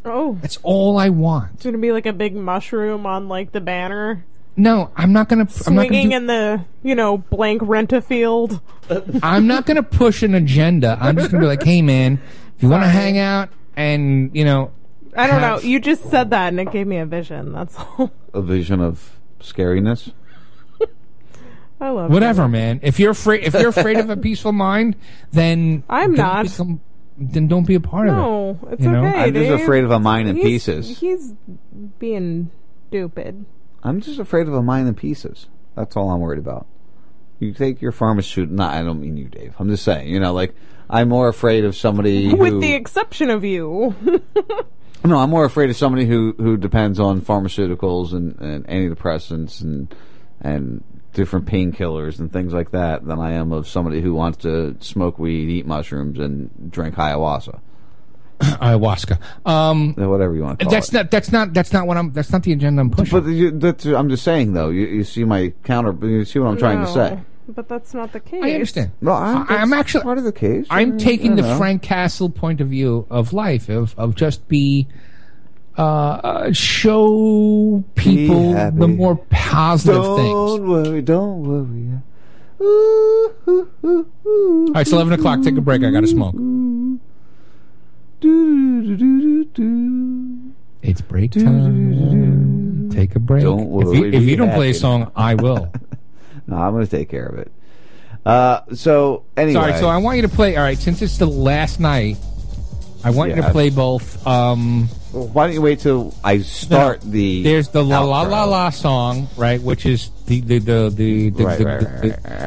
[0.05, 1.51] Oh, That's all I want.
[1.55, 4.23] it's gonna be like a big mushroom on like the banner,
[4.59, 5.47] No, I'm not gonna.
[5.65, 8.59] I'm not gonna swinging do- in the you know blank rent a field.
[9.23, 10.97] I'm not going to push an agenda.
[10.99, 12.19] I'm just going to be like, hey, man,
[12.57, 14.71] if you want to hang out and, you know.
[15.15, 15.59] I don't know.
[15.59, 17.51] You just said that and it gave me a vision.
[17.53, 18.11] That's all.
[18.33, 20.11] A vision of scariness.
[21.81, 22.13] I love it.
[22.13, 22.47] Whatever, you.
[22.49, 22.79] man.
[22.83, 24.95] If you're afraid, if you're afraid of a peaceful mind,
[25.31, 26.45] then I'm don't not.
[26.45, 26.81] become-
[27.17, 28.65] then don't be a part No, of it.
[28.65, 29.05] No, it's you know?
[29.05, 29.19] okay.
[29.19, 29.61] I'm just Dave.
[29.61, 30.99] afraid of a mind in He's- pieces.
[30.99, 31.33] He's
[31.99, 32.49] being
[32.87, 33.45] stupid.
[33.83, 35.47] I'm just afraid of a mind in pieces.
[35.75, 36.67] That's all I'm worried about.
[37.39, 38.55] You take your pharmaceutical.
[38.55, 39.55] Not, I don't mean you, Dave.
[39.59, 40.09] I'm just saying.
[40.09, 40.53] You know, like
[40.89, 42.59] I'm more afraid of somebody With who.
[42.59, 43.95] the exception of you.
[45.05, 49.93] no, I'm more afraid of somebody who who depends on pharmaceuticals and, and antidepressants and
[50.41, 50.83] and
[51.13, 55.17] different painkillers and things like that than I am of somebody who wants to smoke
[55.17, 57.59] weed, eat mushrooms, and drink ayahuasca.
[58.61, 59.19] Ayahuasca.
[59.45, 60.93] Um, whatever you want to call that's it.
[60.93, 61.11] not.
[61.11, 61.53] That's not.
[61.53, 62.11] That's not what I'm.
[62.13, 63.19] That's not the agenda I'm pushing.
[63.21, 64.69] But you, that's, I'm just saying, though.
[64.69, 65.93] You, you see my counter.
[66.07, 67.19] You see what I'm trying to No, say.
[67.49, 68.43] But that's not the case.
[68.43, 68.91] I understand.
[69.01, 70.67] Well, I'm, I- I'm actually part of the case.
[70.69, 71.57] I'm I- taking the know.
[71.57, 74.87] Frank Castle point of view of life of of just be
[75.77, 78.77] uh, uh show people happy.
[78.77, 80.29] the more positive things.
[80.29, 80.69] don't things.
[80.87, 81.99] worry, don't worry.
[82.61, 83.33] All
[84.73, 85.41] right, it's eleven o'clock.
[85.41, 85.83] Take a break.
[85.83, 86.35] I got to smoke.
[90.81, 92.89] It's break time.
[92.91, 93.43] Take a break.
[93.43, 95.71] Don't if you, if you don't play a song, I will.
[96.47, 97.51] No, I'm going to take care of it.
[98.25, 99.73] Uh, so anyway, Sorry.
[99.77, 100.55] So I want you to play.
[100.57, 102.17] All right, since it's the last night,
[103.03, 104.25] I want you to play both.
[104.25, 107.43] Um, why don't you wait till I start the?
[107.43, 109.61] There's the la la la la song, right?
[109.61, 112.01] Which is the the the the the, Right, the, right, right,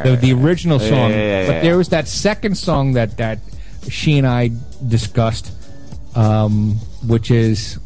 [0.05, 1.11] the- the- the original Yeah, song.
[1.11, 3.39] yeah, yeah, but there was that second song that that
[3.89, 4.51] she and I
[4.85, 5.53] discussed,
[6.15, 6.75] um,
[7.07, 7.79] which is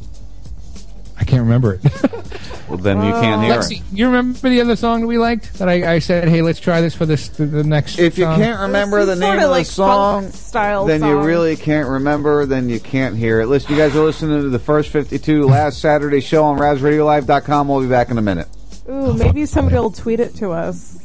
[1.18, 1.80] I can't remember it.
[2.68, 3.82] Well, then you can't hear Lexi, it.
[3.92, 6.80] you remember the other song that we liked that I, I said, hey, let's try
[6.80, 7.98] this for this the, the next.
[7.98, 8.40] If you song?
[8.40, 12.44] can't remember the name sorta of the song, style then you really can't remember.
[12.44, 13.46] Then you can't hear it.
[13.46, 17.68] Listen, you guys are listening to the first 52 last Saturday show on RazRadioLive.com.
[17.68, 18.48] We'll be back in a minute.
[18.88, 20.98] Ooh, maybe somebody will tweet it to us.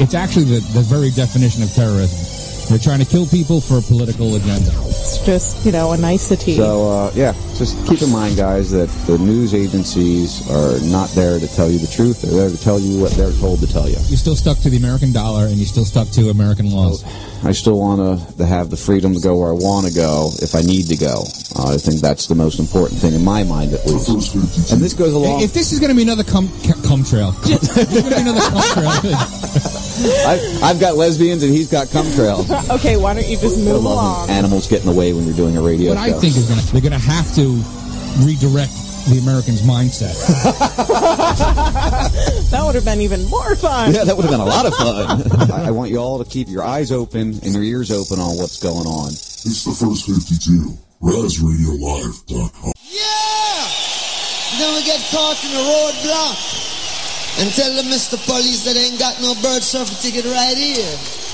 [0.00, 2.37] It's actually the, the very definition of terrorism.
[2.68, 4.70] They're trying to kill people for a political agenda.
[4.84, 6.56] It's just, you know, a nicety.
[6.56, 11.38] So, uh, yeah, just keep in mind, guys, that the news agencies are not there
[11.40, 12.20] to tell you the truth.
[12.20, 13.96] They're there to tell you what they're told to tell you.
[14.08, 17.04] You're still stuck to the American dollar and you're still stuck to American laws.
[17.42, 20.30] I still want to, to have the freedom to go where I want to go
[20.42, 21.24] if I need to go.
[21.56, 24.34] Uh, I think that's the most important thing in my mind, at least.
[24.72, 25.40] And this goes along.
[25.42, 26.50] If this is going to be another cum,
[26.84, 29.16] cum trail, this is going to be another cum trail.
[30.26, 32.50] I've, I've got lesbians and he's got cum trails.
[32.70, 34.28] okay, why don't you just I move love along?
[34.28, 36.16] when animals get in the way when you're doing a radio What show.
[36.16, 37.62] I think is going to they're going to have to
[38.24, 38.72] redirect
[39.08, 40.14] the Americans' mindset.
[42.50, 43.92] that would have been even more fun.
[43.94, 45.50] Yeah, that would have been a lot of fun.
[45.50, 48.36] I, I want you all to keep your eyes open and your ears open on
[48.36, 49.08] what's going on.
[49.08, 50.76] It's the first 52.
[51.00, 52.72] RazRadioLive.com.
[52.82, 53.68] Yeah!
[54.58, 56.67] Then we get caught in a roadblock
[57.38, 58.18] and tell the Mr.
[58.26, 61.27] Police that they ain't got no bird surfer ticket right here.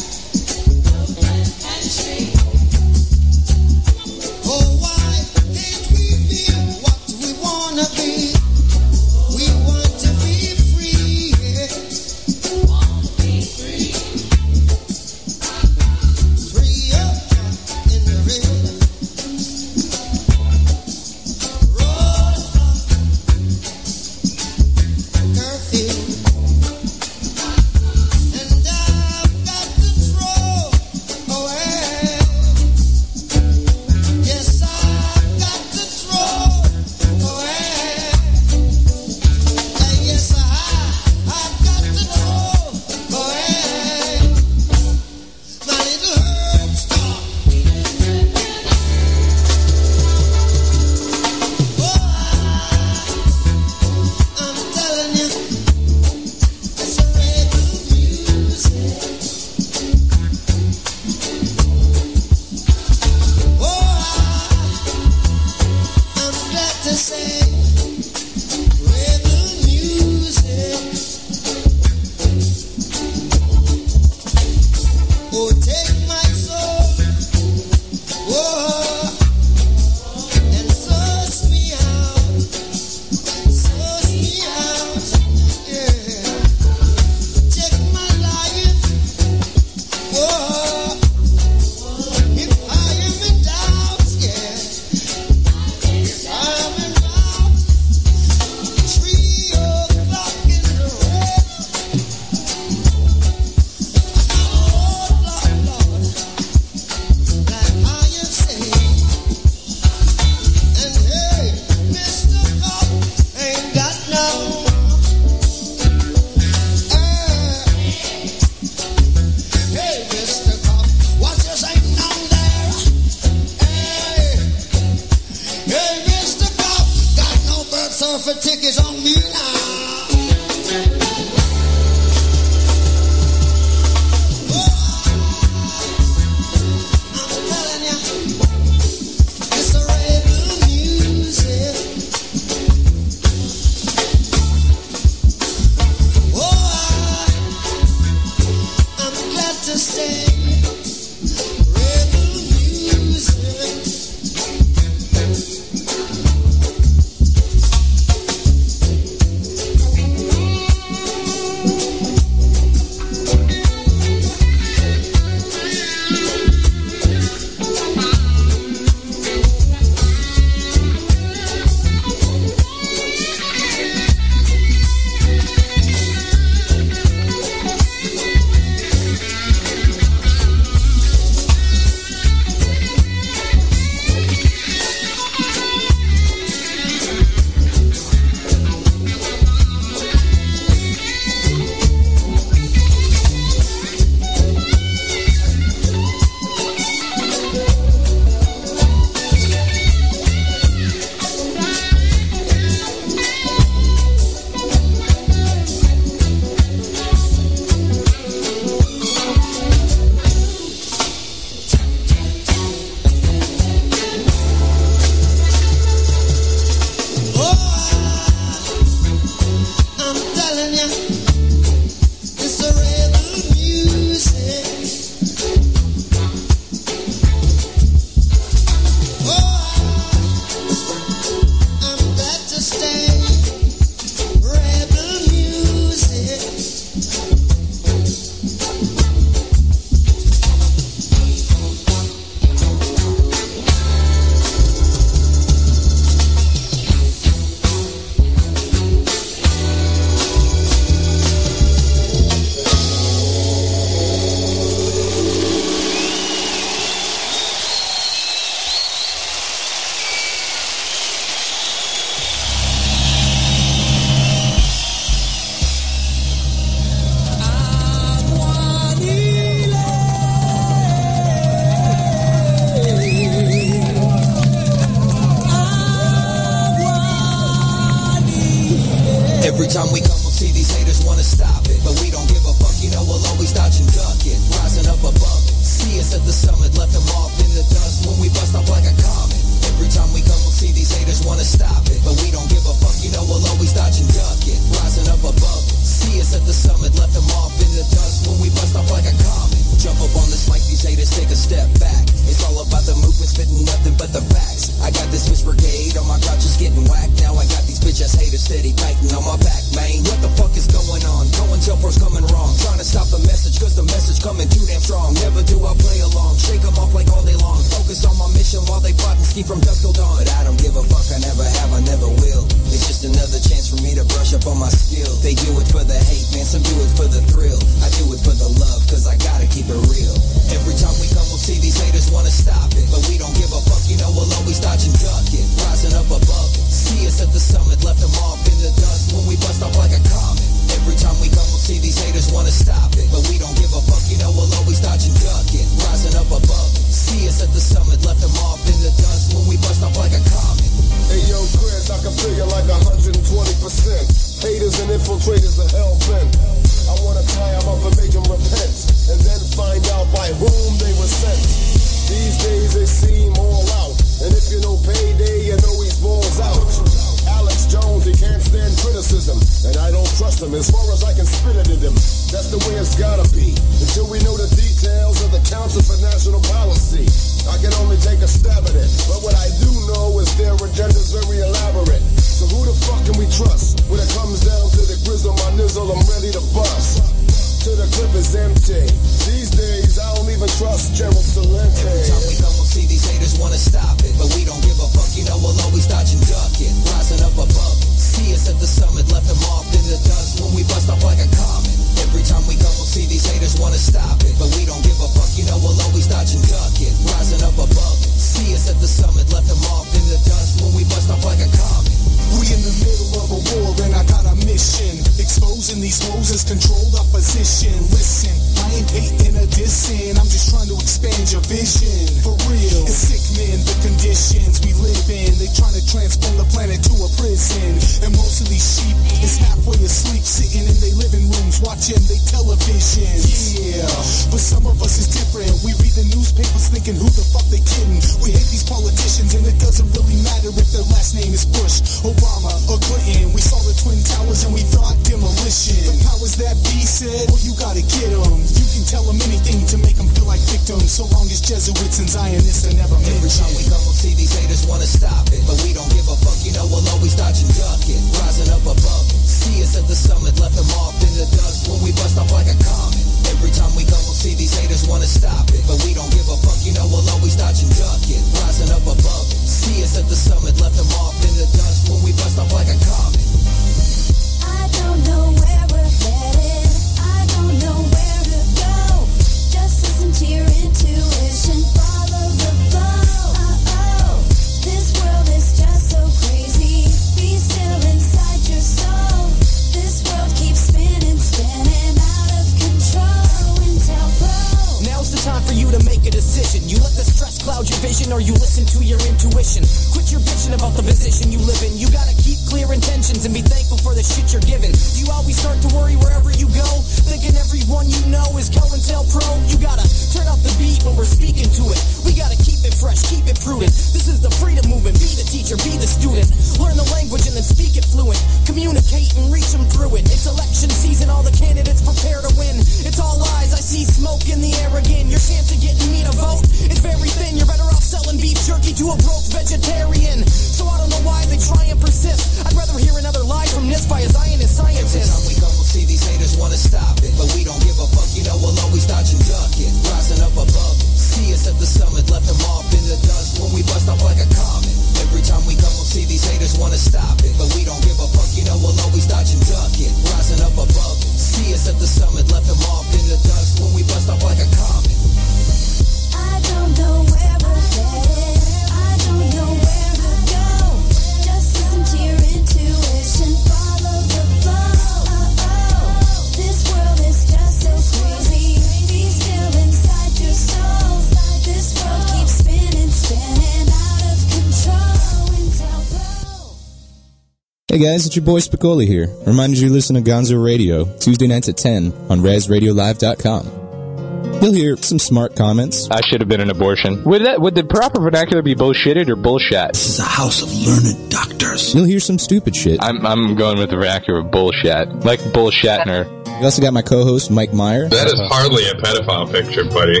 [577.94, 579.06] guys, it's your boy Spicoli here.
[579.24, 584.42] Reminded you to listen to Gonzo Radio Tuesday nights at 10 on RazRadioLive.com.
[584.42, 585.88] You'll hear some smart comments.
[585.92, 587.04] I should have been an abortion.
[587.04, 589.74] Would that would the proper vernacular be bullshitted or bullshat?
[589.74, 591.72] This is a house of learned doctors.
[591.72, 592.82] You'll hear some stupid shit.
[592.82, 596.08] I'm, I'm going with the vernacular bullshat, like bullshatner.
[596.40, 597.88] You also got my co-host Mike Meyer.
[597.88, 600.00] That is hardly a pedophile picture, buddy.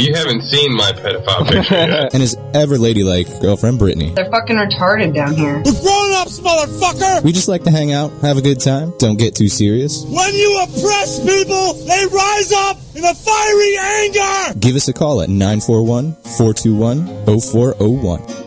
[0.00, 2.10] You haven't seen my pedophile picture yet.
[2.14, 4.12] and his ever ladylike girlfriend, Brittany.
[4.14, 5.58] They're fucking retarded down here.
[5.58, 6.01] What's wrong?
[6.42, 7.22] motherfucker!
[7.22, 10.04] We just like to hang out, have a good time, don't get too serious.
[10.04, 14.58] When you oppress people, they rise up in a fiery anger!
[14.58, 18.41] Give us a call at 941 421 0401.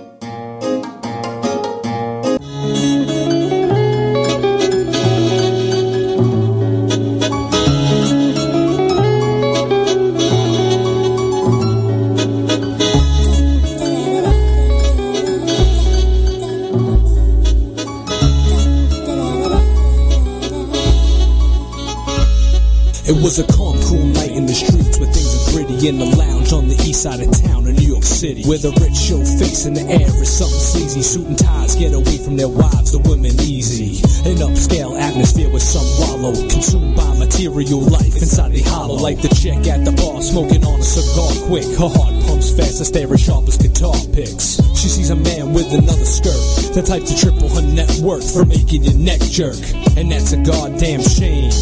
[25.85, 28.41] in the lounge on the east side of town in New York City.
[28.49, 31.01] Where the rich show face in the air is something sleazy.
[31.01, 34.01] Suit and ties get away from their wives, the women easy.
[34.25, 36.33] An upscale atmosphere with some wallow.
[36.49, 38.97] Consumed by material life inside the hollow.
[38.97, 41.69] Like the chick at the bar smoking on a cigar quick.
[41.77, 44.57] Her heart pumps fast, I stare as sharp as guitar picks.
[44.73, 46.73] She sees a man with another skirt.
[46.73, 49.61] The type to triple her net worth for making your neck jerk.
[49.93, 51.53] And that's a goddamn shame.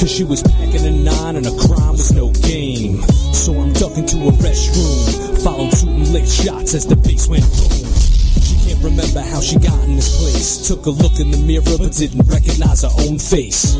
[0.00, 3.02] Cause she was packing a nine and a crime was no game.
[3.34, 5.44] So I'm ducking to a restroom.
[5.44, 7.84] Followed suit and shots as the bass went boom.
[8.40, 10.66] She can't remember how she got in this place.
[10.66, 13.76] Took a look in the mirror but didn't recognize her own face.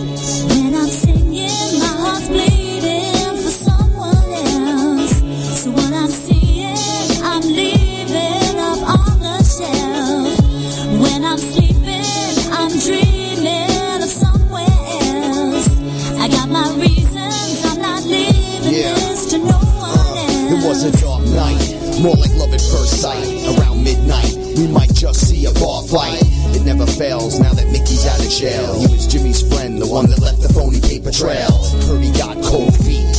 [22.01, 23.25] More like love at first sight.
[23.57, 26.23] Around midnight, we might just see a bar fight.
[26.57, 28.81] It never fails now that Mickey's out of jail.
[28.81, 31.53] He was Jimmy's friend, the one that left the phony paper trail.
[32.01, 33.12] He got cold feet,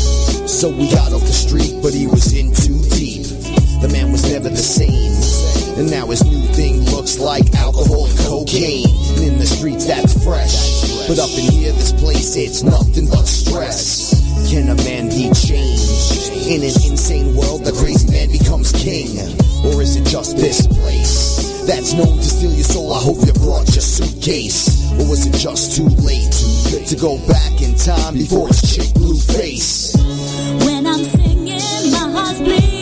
[0.49, 3.25] so we got off the street, but he was in too deep.
[3.81, 5.13] The man was never the same.
[5.77, 8.85] And now his new thing looks like alcohol and cocaine.
[9.15, 11.07] And in the streets, that's fresh.
[11.07, 14.13] But up in here, this place, it's nothing but stress.
[14.51, 16.29] Can a man be changed?
[16.51, 18.50] In an insane world, the crazy man becomes
[18.81, 19.13] king.
[19.63, 21.63] Or is it just this place?
[21.67, 22.93] That's known to steal your soul.
[22.93, 24.91] I hope you brought your suitcase.
[24.93, 26.33] Or was it just too late
[26.87, 29.95] to go back in time before his chick blue face?
[30.65, 32.80] When I'm singing, my heart's bleeding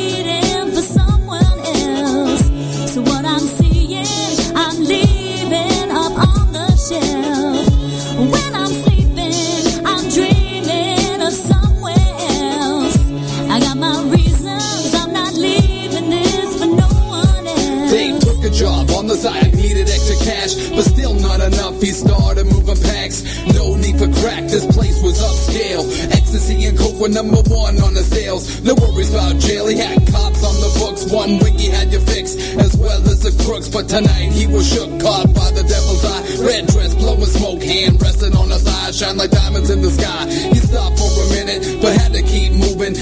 [21.80, 23.24] He started moving packs.
[23.56, 25.84] No need for crack, this place was upscale.
[26.12, 28.62] Ecstasy and coke were number one on the sales.
[28.62, 31.12] No worries about jail, he had cops on the books.
[31.12, 33.70] One week had you fixed, as well as the crooks.
[33.70, 36.46] But tonight he was shook, caught by the devil's eye.
[36.46, 40.28] Red dress, blowing smoke, hand resting on the thigh, shine like diamonds in the sky.
[40.30, 42.96] He stopped for a minute, but had to keep moving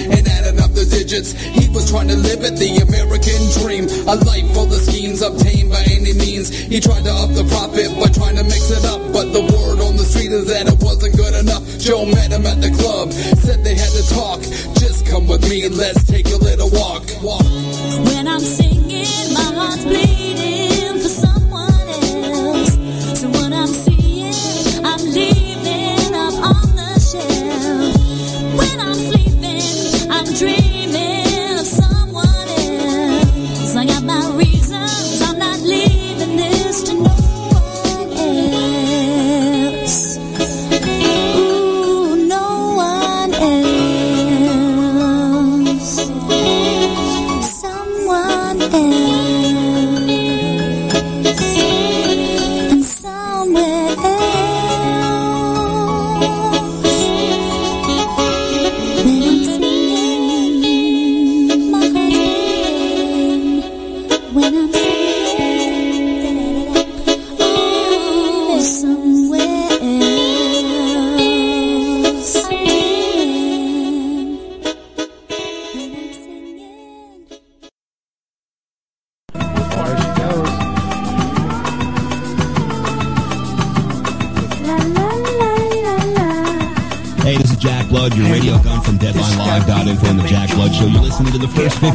[1.08, 1.32] digits.
[1.32, 3.88] He was trying to live it, the American dream.
[4.08, 6.50] A life full of schemes obtained by any means.
[6.52, 9.00] He tried to up the profit by trying to mix it up.
[9.14, 11.64] But the word on the street is that it wasn't good enough.
[11.80, 14.42] Joe met him at the club, said they had to talk.
[14.76, 17.08] Just come with me and let's take a little walk.
[17.24, 17.44] walk.
[18.12, 18.87] When I'm singing,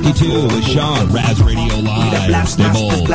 [0.03, 2.49] 52 with Sean, Raz Radio Live.
[2.49, 3.07] Stay bold.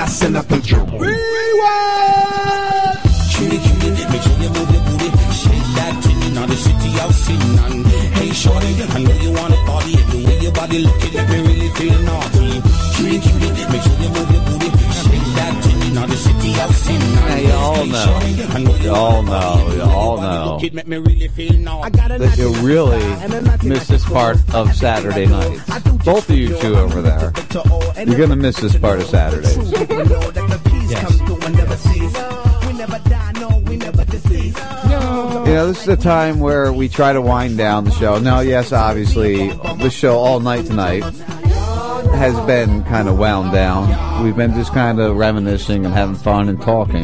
[3.36, 5.10] Cutie, cutie, make sure you move your booty.
[5.36, 7.84] Shake that titty, now the city out sitting on.
[8.16, 9.98] Hey, shorty, I know you wanna party.
[10.00, 12.62] And the way your body looking, let me really feel naughty.
[12.96, 14.70] Cutie, cutie, make sure you move your booty.
[14.96, 17.28] Shake that titty, now the city out sitting on.
[17.28, 18.20] Hey, y'all know.
[18.82, 19.74] Y'all know.
[19.76, 20.60] Y'all know.
[20.62, 21.48] It really feel.
[22.18, 23.04] That you really
[23.68, 25.60] miss this part of Saturday night.
[26.08, 27.34] Both of you two over there.
[27.98, 29.58] You're going to miss this part of Saturdays.
[29.58, 29.64] You
[35.54, 38.20] know, this is the time where we try to wind down the show.
[38.20, 44.24] Now, yes, obviously, the show all night tonight has been kind of wound down.
[44.24, 47.04] We've been just kind of reminiscing and having fun and talking.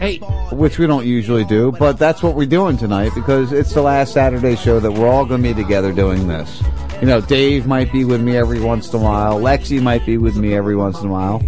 [0.00, 0.18] Hey,
[0.50, 4.12] which we don't usually do, but that's what we're doing tonight because it's the last
[4.12, 6.60] Saturday show that we're all going to be together doing this.
[7.02, 9.40] You know, Dave might be with me every once in a while.
[9.40, 11.42] Lexi might be with me every once in a while.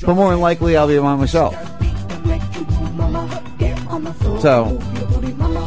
[0.00, 1.54] But more than likely, I'll be by myself.
[4.40, 4.78] So,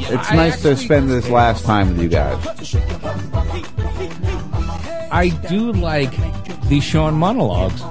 [0.09, 2.41] it's nice to spend this last time with you guys.
[5.11, 6.11] I do like
[6.69, 7.81] the Sean monologues.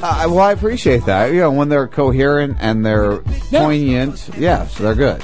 [0.00, 1.32] Uh, well, I appreciate that.
[1.32, 3.18] You know, when they're coherent and they're
[3.50, 4.30] poignant.
[4.38, 5.22] Yes, they're good.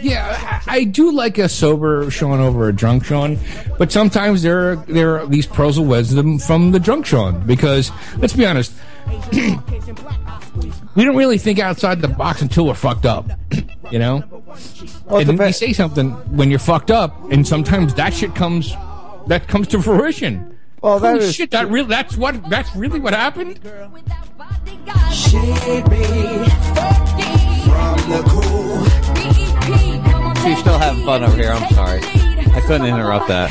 [0.00, 3.38] Yeah, I, I do like a sober Sean over a drunk Sean,
[3.78, 7.90] but sometimes there are there are these pearls of wisdom from the drunk Sean because
[8.18, 8.72] let's be honest,
[9.32, 13.30] we don't really think outside the box until we're fucked up,
[13.90, 14.22] you know.
[15.08, 18.74] and then we say something when you're fucked up, and sometimes that shit comes
[19.26, 20.58] that comes to fruition.
[20.82, 21.50] Well, that Holy is shit.
[21.50, 21.86] That real.
[21.86, 22.48] That's what.
[22.48, 23.58] That's really what happened.
[30.42, 31.50] She's still having fun over here.
[31.50, 32.00] I'm sorry.
[32.02, 33.50] I couldn't interrupt that.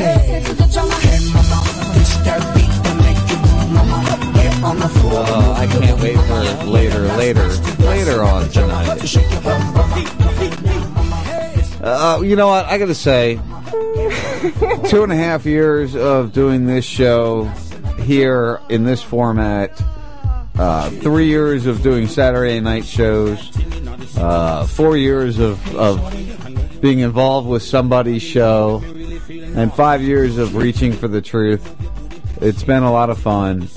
[5.10, 7.48] Oh, I can't wait for later, later,
[7.80, 9.00] later on tonight.
[11.82, 12.66] Uh, you know what?
[12.66, 13.40] I got to say,
[14.90, 17.46] two and a half years of doing this show
[18.02, 19.82] here in this format,
[20.58, 23.52] uh, three years of doing Saturday night shows,
[24.18, 28.82] uh, four years of, of being involved with somebody's show,
[29.30, 31.76] and five years of reaching for the truth.
[32.42, 33.68] It's been a lot of fun.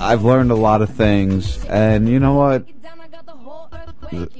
[0.00, 2.66] I've learned a lot of things, and you know what?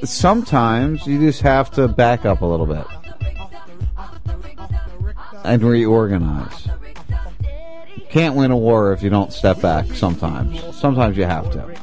[0.05, 2.84] Sometimes you just have to back up a little bit
[5.44, 6.68] and reorganize.
[8.12, 10.62] Can't win a war if you don't step back sometimes.
[10.76, 11.74] Sometimes you have to.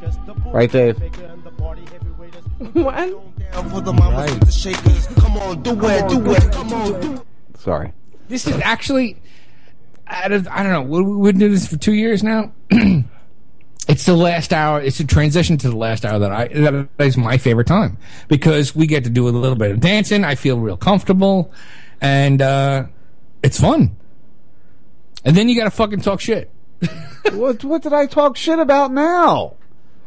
[0.46, 0.98] Right, Dave?
[2.74, 3.10] What?
[7.58, 7.94] Sorry.
[8.28, 9.18] This is actually,
[10.08, 12.52] out of, I don't know, we- we've been doing this for two years now.
[13.88, 14.82] it's the last hour.
[14.82, 18.76] It's a transition to the last hour that I that is my favorite time because
[18.76, 20.24] we get to do a little bit of dancing.
[20.26, 21.52] I feel real comfortable,
[22.02, 22.84] and uh,
[23.42, 23.96] it's fun.
[25.26, 26.50] And then you got to fucking talk shit.
[27.34, 29.56] what what did I talk shit about now?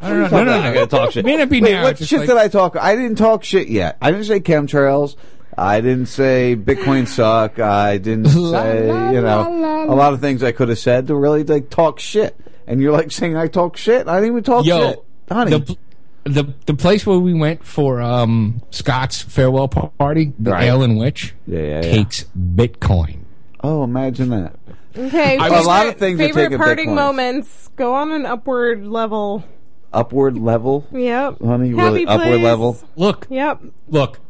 [0.00, 0.28] I don't know.
[0.28, 0.66] No, no, no.
[0.68, 1.24] I gotta talk shit.
[1.24, 1.82] May not be Wait, now.
[1.84, 2.76] what just shit like- did I talk?
[2.76, 3.98] I didn't talk shit yet.
[4.00, 5.16] I didn't say chemtrails.
[5.56, 7.58] I didn't say Bitcoin suck.
[7.58, 11.44] I didn't say you know a lot of things I could have said to really
[11.44, 12.34] like talk shit.
[12.66, 14.08] And you're like saying I talk shit.
[14.08, 15.50] I didn't even talk Yo, shit, honey.
[15.58, 15.76] the,
[16.24, 20.64] the the place where we went for um, Scott's farewell pa- party, the Right.
[20.64, 21.80] Ale and Witch, yeah, yeah, yeah.
[21.82, 23.18] takes Bitcoin.
[23.62, 24.56] Oh, imagine that.
[24.96, 26.94] Okay, I- a favorite, lot of things are favorite taking parting Bitcoins.
[26.94, 27.70] moments.
[27.76, 29.44] Go on an upward level.
[29.92, 31.40] Upward level, Yep.
[31.42, 31.68] honey.
[31.70, 32.42] Happy really upward place.
[32.44, 32.78] level.
[32.96, 33.60] Look, Yep.
[33.88, 34.20] look,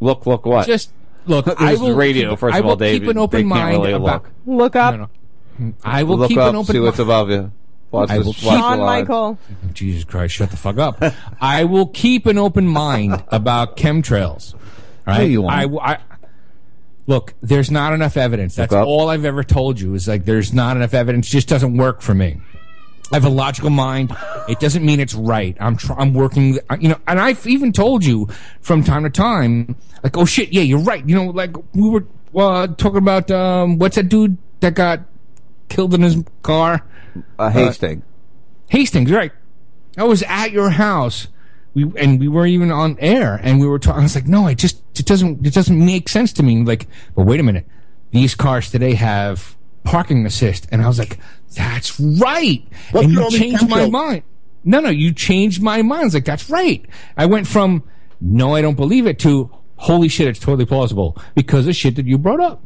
[0.00, 0.66] Look, look, what?
[0.66, 0.90] just
[1.26, 1.44] look.
[1.46, 2.30] this I is will radio.
[2.30, 3.00] keep- first I of all, will Dave.
[3.00, 4.24] keep an open they can't mind really about.
[4.24, 4.30] look.
[4.58, 4.94] Look up.
[4.96, 5.08] No,
[5.58, 5.72] no.
[5.84, 6.66] I will look keep up, an open mind.
[6.68, 7.08] see what's mind.
[7.10, 7.52] above you.
[7.92, 8.24] Watch I this.
[8.26, 9.00] will watch keep- the Shawn line.
[9.02, 9.38] Michael.
[9.72, 11.02] Jesus Christ, shut the fuck up.
[11.40, 14.54] I will keep an open mind about chemtrails.
[15.06, 15.18] Right?
[15.18, 15.54] No, you won't.
[15.54, 15.98] I, w- I-
[17.06, 18.54] look, there's not enough evidence.
[18.56, 21.28] That's all I've ever told you is like there's not enough evidence.
[21.28, 22.40] It just doesn't work for me.
[23.12, 24.16] I have a logical mind.
[24.48, 25.56] It doesn't mean it's right.
[25.60, 28.28] I'm tr- I'm working, you know, and I've even told you
[28.60, 31.06] from time to time, like, oh shit, yeah, you're right.
[31.06, 35.00] You know, like we were uh, talking about um, what's that dude that got
[35.68, 36.84] killed in his car?
[37.38, 38.02] Uh, Hastings.
[38.68, 39.32] Hastings, right?
[39.96, 41.28] I was at your house.
[41.74, 44.00] We and we weren't even on air, and we were talking.
[44.00, 46.86] I was like, "No, it just it doesn't it doesn't make sense to me." Like,
[47.16, 47.66] but wait a minute,
[48.12, 51.18] these cars today have parking assist, and I was like,
[51.56, 54.22] "That's right," and you changed my mind.
[54.62, 56.02] No, no, you changed my mind.
[56.02, 56.84] I was like, "That's right."
[57.16, 57.82] I went from
[58.20, 62.06] "No, I don't believe it" to "Holy shit, it's totally plausible" because of shit that
[62.06, 62.62] you brought up.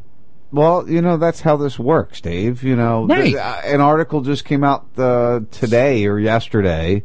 [0.53, 2.63] Well, you know that's how this works, Dave.
[2.63, 3.25] You know, Right.
[3.25, 7.03] th- uh, an article just came out uh, today or yesterday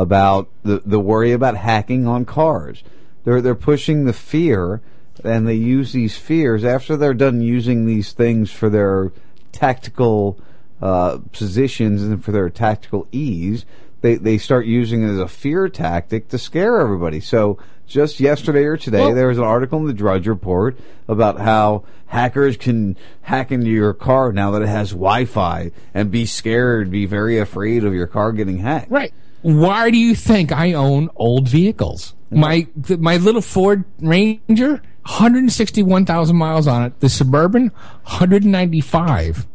[0.00, 2.82] about the the worry about hacking on cars.
[3.24, 4.80] They're they're pushing the fear,
[5.22, 9.12] and they use these fears after they're done using these things for their
[9.52, 10.40] tactical
[10.80, 13.66] uh, positions and for their tactical ease.
[14.00, 17.20] They they start using it as a fear tactic to scare everybody.
[17.20, 21.40] So just yesterday or today, Well- there was an article in the Drudge Report about
[21.40, 26.90] how hackers can hack into your car now that it has Wi-Fi and be scared,
[26.90, 28.90] be very afraid of your car getting hacked.
[28.90, 29.12] Right.
[29.42, 32.14] Why do you think I own old vehicles?
[32.30, 32.66] My
[32.98, 37.00] my little Ford Ranger, 161,000 miles on it.
[37.00, 37.70] The Suburban,
[38.04, 39.46] 195.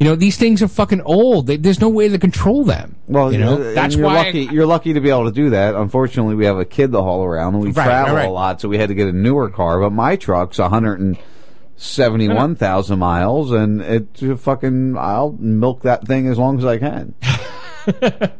[0.00, 1.48] You know, these things are fucking old.
[1.48, 2.94] They, there's no way to control them.
[3.08, 4.42] Well, you know, that's you're why lucky.
[4.44, 5.74] you're lucky to be able to do that.
[5.74, 8.60] Unfortunately, we have a kid to haul around, and we Right, travel right, a lot,
[8.60, 9.80] so we had to get a newer car.
[9.80, 14.06] But my truck's 171 thousand miles, and it
[14.38, 17.14] fucking I'll milk that thing as long as I can.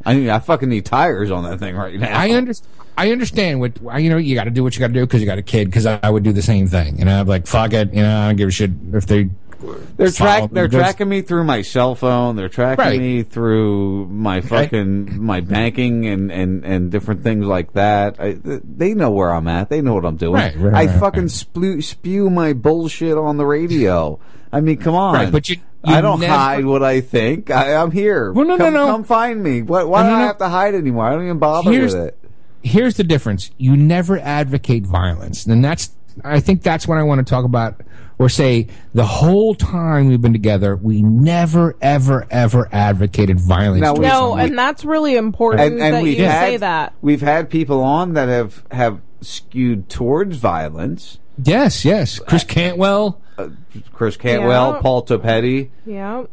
[0.04, 2.18] I mean, I fucking need tires on that thing right now.
[2.18, 2.74] I understand.
[2.96, 4.16] I understand what you know.
[4.16, 5.66] You got to do what you got to do because you got a kid.
[5.66, 6.98] Because I, I would do the same thing.
[6.98, 7.94] You know, I'm like fuck it.
[7.94, 9.30] You know, I don't give a shit if they
[9.96, 10.50] They're track.
[10.52, 12.36] They're tracking me through my cell phone.
[12.36, 13.00] They're tracking Right.
[13.00, 18.20] me through my fucking my banking and, and, and different things like that.
[18.20, 19.68] I, they know where I'm at.
[19.68, 20.34] They know what I'm doing.
[20.34, 24.20] Right, right, I fucking spew, spew my bullshit on the radio.
[24.52, 25.14] I mean, come on.
[25.14, 27.50] Right, but you- I don't never- hide what I think.
[27.50, 28.32] I, I'm here.
[28.32, 28.86] Well, no, no, come, no.
[28.86, 29.62] Come find me.
[29.62, 29.88] What?
[29.88, 30.26] Why No, do no, I no.
[30.26, 31.06] have to hide anymore?
[31.06, 32.18] I don't even bother Here's- with it.
[32.62, 33.50] here's the difference.
[33.58, 35.46] You never advocate violence.
[35.46, 35.90] And that's,
[36.24, 37.80] I think that's what I want to talk about
[38.18, 43.80] or say the whole time we've been together, we never, ever, ever advocated violence.
[43.80, 44.40] Now, No, someone.
[44.40, 46.94] and that's really important that we've you had, say that.
[47.00, 51.18] We've had people on that have have skewed towards violence.
[51.42, 52.18] Yes, yes.
[52.18, 53.20] Chris Cantwell.
[53.36, 53.50] Uh,
[53.92, 54.80] Chris Cantwell, Yeah.
[54.80, 55.70] Paul Topete.
[55.86, 56.24] Yeah.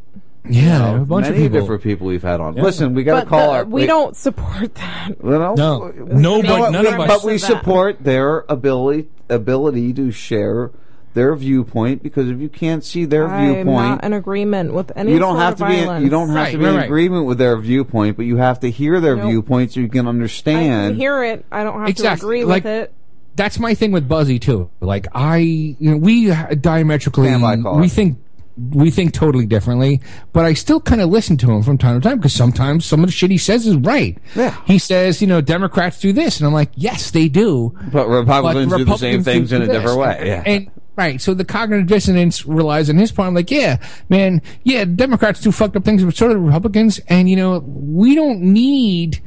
[0.49, 1.59] Yeah, You know, a bunch of many people.
[1.61, 2.55] different people we've had on.
[2.55, 2.63] Yeah.
[2.63, 3.65] Listen, we got to But call the- our.
[3.65, 5.11] we don't support that.
[5.21, 5.91] Well, No.
[5.95, 6.71] we- No, you know but what?
[6.71, 7.59] none We- of us- But we Said that.
[7.59, 10.69] support their ability ability to share
[11.15, 15.13] their viewpoint because if you can't see their I'm viewpoint, not in agreement with any
[15.13, 15.77] you don't sort have of to be.
[15.79, 16.85] In, you don't have Right, to be in right.
[16.85, 19.29] agreement with their viewpoint, but you have to hear their Nope.
[19.29, 20.91] viewpoint so you can I understand.
[20.91, 21.45] can hear it.
[21.51, 22.19] I don't have Exactly.
[22.19, 22.93] to agree Like- with it.
[23.35, 24.69] that's my thing with Buzzy too.
[24.81, 27.79] Like I, you know, we diametrically, Stand caller.
[27.81, 28.17] we think,
[28.57, 30.01] we think totally differently.
[30.33, 33.01] But I still kind of listen to him from time to time because sometimes some
[33.01, 34.17] of the shit he says is right.
[34.35, 34.57] Yeah.
[34.65, 37.77] He says, you know, Democrats do this, and I'm like, yes, they do.
[37.91, 39.75] But Republicans do the same things in a this.
[39.75, 40.23] different way.
[40.25, 40.43] Yeah.
[40.45, 43.27] And right, so the cognitive dissonance relies on his part.
[43.27, 43.77] I'm like, yeah,
[44.09, 47.59] man, yeah, Democrats do fucked up things, but so do the Republicans, and you know,
[47.59, 49.21] we don't need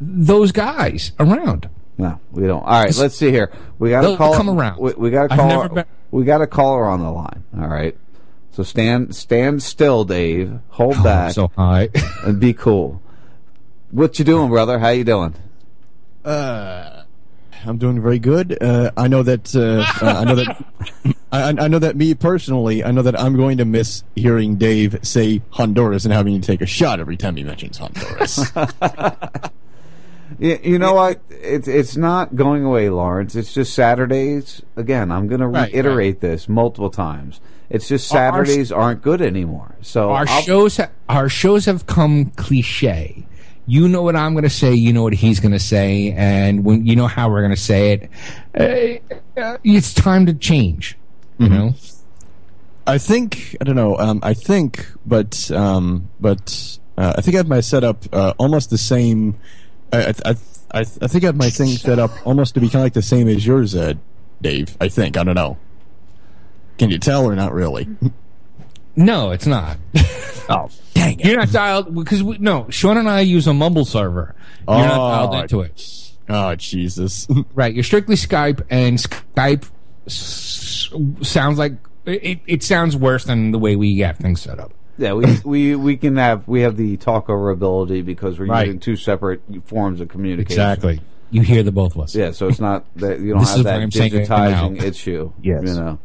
[0.00, 1.70] those guys around.
[1.96, 2.62] No, we don't.
[2.62, 3.52] All right, let's see here.
[3.78, 4.34] We got to call.
[4.34, 4.78] come around.
[4.80, 5.84] We, we got to I've call.
[6.14, 7.44] Never been- we got a caller on the line.
[7.58, 7.96] All right.
[8.52, 10.60] So stand stand still, Dave.
[10.70, 11.88] Hold Oh, back so high.
[12.24, 13.02] and be cool.
[13.90, 14.78] What you doing, brother?
[14.78, 15.34] How you doing?
[16.24, 17.02] Uh,
[17.66, 18.56] I'm doing very good.
[18.62, 19.54] Uh, I know that.
[19.54, 20.64] Uh, uh, I know that.
[21.32, 22.84] I, I know that me personally.
[22.84, 26.60] I know that I'm going to miss hearing Dave say Honduras and having to take
[26.60, 28.52] a shot every time he mentions Honduras.
[30.38, 31.20] You, you know what?
[31.30, 33.34] It's it's not going away, Lawrence.
[33.34, 34.62] It's just Saturdays.
[34.76, 37.40] Again, I'm going to Right, reiterate this multiple times.
[37.70, 39.76] It's just Our- our- Saturdays aren't good anymore.
[39.80, 43.26] So our I'll- shows ha- our shows have come cliche.
[43.66, 44.74] You know what I'm going to say.
[44.74, 47.60] You know what he's going to say, and when you know how we're going to
[47.60, 47.92] say
[48.54, 49.00] it,
[49.36, 50.98] uh, uh, it's time to change.
[51.38, 51.74] You know,
[52.86, 53.96] I think I don't know.
[53.98, 58.68] Um, I think, but um, but uh, I think I have my setup uh, almost
[58.70, 59.36] the same.
[59.94, 60.34] I I, I,
[60.72, 62.92] I I think I have my thing set up almost to be kind of like
[62.94, 63.94] the same as yours, uh,
[64.42, 64.76] Dave.
[64.80, 65.56] I think I don't know.
[66.78, 67.88] Can you tell or not really?
[68.96, 69.78] no, it's not.
[70.48, 71.26] oh, dang it!
[71.26, 72.68] You're not dialed because we, no.
[72.70, 74.34] Sean and I use a mumble server.
[74.68, 76.00] You're not dialed Oh, into it.
[76.28, 77.28] Oh Jesus!
[77.54, 79.70] Right, you're strictly Skype, and Skype
[80.06, 80.90] s-
[81.22, 81.72] sounds like
[82.06, 84.72] it, it sounds worse than the way we have things set up.
[84.98, 88.66] Yeah, we, we we can have we have the talk over ability because we're Right.
[88.66, 90.52] using two separate forms of communication.
[90.52, 91.00] Exactly.
[91.30, 92.14] You hear the both of us.
[92.14, 94.28] Yeah, so it's not that you don't This have is that why I'm saying it
[94.28, 95.32] digitizing issue.
[95.42, 95.62] Yes.
[95.66, 95.98] you know.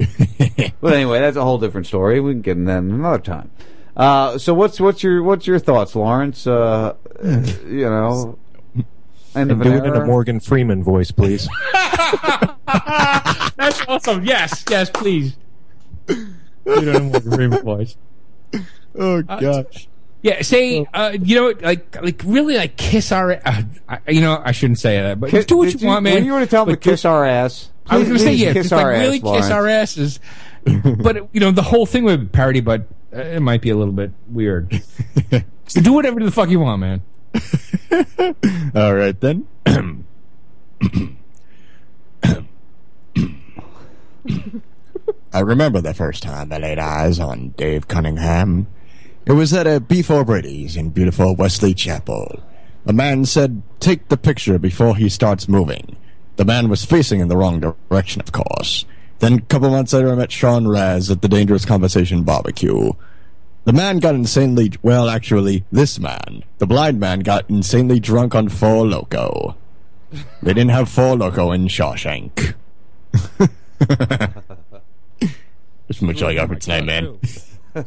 [0.80, 2.18] but anyway, that's a whole different story.
[2.18, 3.50] We can get in that another time.
[3.96, 6.46] Uh, so what's what's your what's your thoughts, Lawrence?
[6.46, 8.38] Uh, you know,
[9.36, 10.04] end And do it in a?
[10.04, 11.48] Morgan Freeman voice, please.
[13.56, 14.24] That's awesome.
[14.24, 15.36] Yes, yes, please.
[16.08, 16.16] You
[16.64, 17.96] don't have Morgan Freeman voice.
[18.94, 19.88] Oh gosh!
[20.20, 23.40] Yeah, say, uh, you know, like, like really, like kiss our.
[23.44, 23.62] Uh,
[24.06, 26.14] you know, I shouldn't say that, but Kiss- do what did you, want, man.
[26.14, 28.30] When you want to tell them to kiss our ass, I was going to say,
[28.32, 30.20] please yeah, kiss just like our really ass, kiss our asses.
[31.02, 32.82] but you know, the whole thing with parody, but
[33.12, 34.80] uh, it might be a little bit weird.
[35.66, 37.02] so do whatever the fuck you want, man.
[38.74, 39.48] All right then.
[45.34, 48.66] I remember the first time I laid eyes on Dave Cunningham.
[49.24, 52.42] It was at a Beef O'Brady's in beautiful Wesley Chapel.
[52.84, 55.96] A man said, Take the picture before he starts moving.
[56.36, 58.84] The man was facing in the wrong direction, of course.
[59.20, 62.92] Then, a couple months later, I met Sean Raz at the Dangerous Conversation barbecue.
[63.64, 68.50] The man got insanely, well, actually, this man, the blind man, got insanely drunk on
[68.50, 69.56] Four Loco.
[70.42, 72.54] They didn't have Four Loco in Shawshank.
[75.92, 77.18] Just make sure I got its name, man.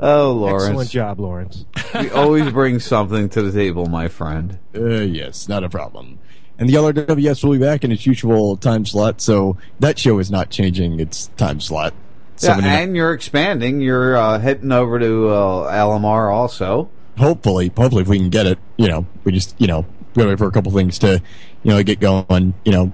[0.00, 0.64] Oh, Lawrence.
[0.64, 1.64] Excellent job, Lawrence.
[2.00, 4.58] you always bring something to the table, my friend.
[4.74, 6.18] Uh, yes, not a problem.
[6.58, 10.28] And the LRWS will be back in its usual time slot, so that show is
[10.30, 11.94] not changing its time slot.
[12.40, 13.80] Yeah, and- and you're expanding.
[13.80, 16.90] You're uh, heading over to uh, LMR also.
[17.18, 19.80] hopefully, hopefully, if we can get it, you know, we just, you know,
[20.16, 21.22] we gotta wait for a couple things to,
[21.62, 22.90] you know, get going, you know.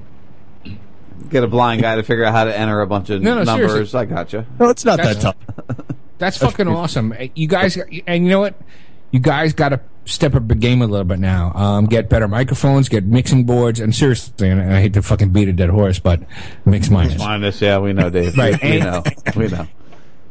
[1.31, 3.43] Get a blind guy to figure out how to enter a bunch of No, no,
[3.45, 3.71] numbers.
[3.73, 4.01] seriously.
[4.01, 4.47] I gotcha.
[4.59, 5.35] No, it's not That's- that
[5.67, 5.87] tough.
[6.19, 7.15] That's fucking awesome.
[7.37, 7.77] You guys,
[8.07, 8.55] and you know what?
[9.13, 11.53] You guys got to step up the game a little bit now.
[11.55, 15.49] Um, get better microphones, get mixing boards, and seriously, and I hate to fucking beat
[15.49, 16.21] a dead horse, but
[16.65, 17.13] mix minus.
[17.13, 18.35] Mix Minus, yeah, we know, Dave.
[18.37, 18.61] Right.
[18.61, 19.03] we know,
[19.37, 19.69] we know.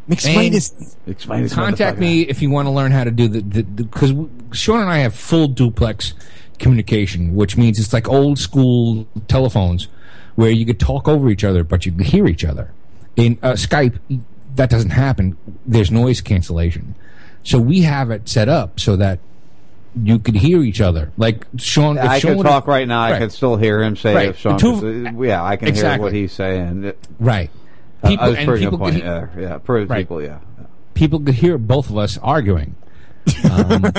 [0.10, 0.98] Mix And minus.
[1.06, 4.12] Mix minus, Contact me if you want to learn how to do the because
[4.52, 6.14] Sean and I have full duplex
[6.60, 9.88] communication, which means it's like old school telephones
[10.38, 12.72] where you could talk over each other, but you could hear each other.
[13.18, 14.00] In uh, Skype,
[14.56, 15.36] that doesn't happen.
[15.66, 16.96] There's noise cancellation,
[17.44, 19.20] so we have it set up so that
[20.02, 21.12] you could hear each other.
[21.18, 23.02] Like Sean, if I Sean can would- talk right now.
[23.02, 23.20] I Right.
[23.20, 24.30] can still hear him say Right.
[24.30, 24.60] if Sean.
[24.60, 26.94] Two- yeah, I can hear what he's saying.
[27.20, 27.50] right.
[28.04, 28.96] Uh, People I was and pretty people point.
[28.96, 29.90] could Yeah, yeah, Right.
[30.02, 30.22] people.
[30.22, 30.38] Yeah.
[30.94, 32.76] people could hear both of us arguing.
[33.52, 33.92] Um,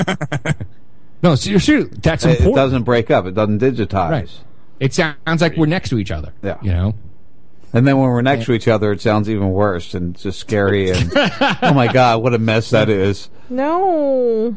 [1.21, 2.53] no, seriously, that's It- important.
[2.53, 3.25] It doesn't break up.
[3.25, 4.09] It doesn't digitize.
[4.09, 4.29] Right.
[4.79, 6.33] It sounds like we're next to each other.
[6.41, 6.57] Yeah.
[6.61, 6.93] You know?
[7.73, 10.89] And then when we're next to each other, it sounds even worse and just scary.
[10.89, 13.29] And oh my god, what a mess that is.
[13.49, 14.55] No.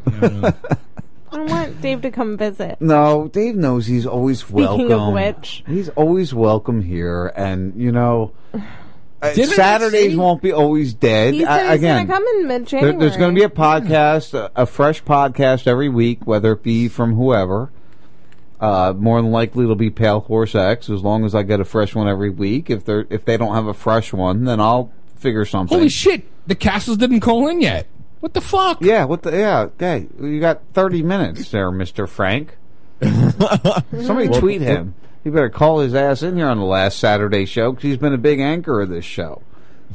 [1.35, 2.77] I want Dave to come visit.
[2.81, 4.93] No, Dave knows he's always Speaking welcome.
[4.93, 5.65] of which.
[5.67, 10.93] he's always welcome here, and you know, uh, Didn't I Saturdays say- won't be always
[10.93, 11.33] dead.
[11.35, 12.99] He I- said he's again, gonna come in mid there- January.
[12.99, 16.89] there's going to be a podcast, a, a fresh podcast every week, whether it be
[16.89, 17.71] from whoever.
[18.63, 20.89] Uh, more than likely, it'll be Pale Horse X.
[20.89, 22.71] As long as I get a fresh one every week.
[22.71, 25.77] If they are if they don't have a fresh one, then I'll figure something.
[25.77, 26.25] Holy shit!
[26.47, 27.89] The Castles didn't call in yet.
[28.21, 28.79] What the fuck?
[28.81, 32.57] Yeah, what the yeah, hey, you got thirty minutes there, Mister Frank.
[33.03, 34.95] Somebody Well, tweet him.
[35.25, 38.13] You better call his ass in here on the last Saturday show because he's been
[38.13, 39.43] a big anchor of this show.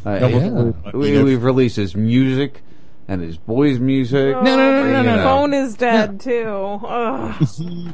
[0.06, 2.62] Uh, Yeah, he- well, we, we've released his music
[3.08, 4.36] and his boys' music.
[4.36, 5.24] Oh, no, no, know.
[5.24, 6.82] phone is dead too.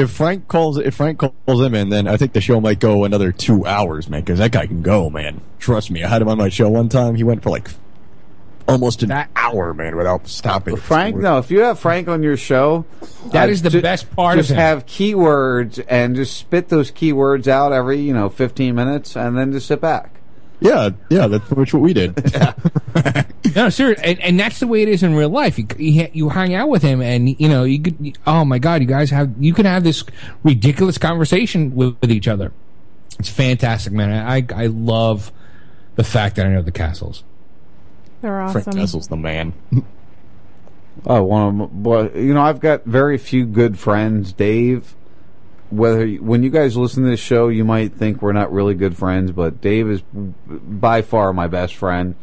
[0.00, 0.04] Ugh.
[0.04, 3.04] If Frank calls, if Frank calls him in, then I think the show might go
[3.04, 4.20] another two hours, man.
[4.20, 5.40] Because that guy can go, man.
[5.58, 6.02] Trust me.
[6.04, 7.14] I had him on my show one time.
[7.14, 7.68] He went for like
[8.68, 10.76] almost an hour, man, without stopping.
[10.76, 12.84] Frank, no, if you have Frank on your show,
[13.32, 14.58] That uh, is the ju- best part of Just him.
[14.58, 19.50] have keywords and just spit those keywords out every you know fifteen minutes, and then
[19.52, 20.19] just sit back.
[20.60, 22.14] Yeah, yeah, that's pretty much what we did.
[23.56, 25.58] No, sir, and, and that's the way it is in real life.
[25.58, 28.18] You, you you hang out with him, and you know you could.
[28.26, 30.04] Oh my god, you guys have you can have this
[30.44, 32.52] ridiculous conversation with, with each other.
[33.18, 34.10] It's fantastic, man.
[34.10, 35.32] I I love
[35.96, 37.24] the fact that I know the Castles.
[38.20, 38.52] They're awesome.
[38.52, 38.80] Frank awesome.
[38.80, 39.52] Kessel's the man.
[41.06, 41.82] Oh, one of them.
[41.82, 44.32] Well, you know, I've got very few good friends.
[44.32, 44.94] Dave,
[45.70, 48.96] whether when you guys listen to this show, you might think we're not really good
[48.96, 52.16] friends, but Dave is by far my best friend.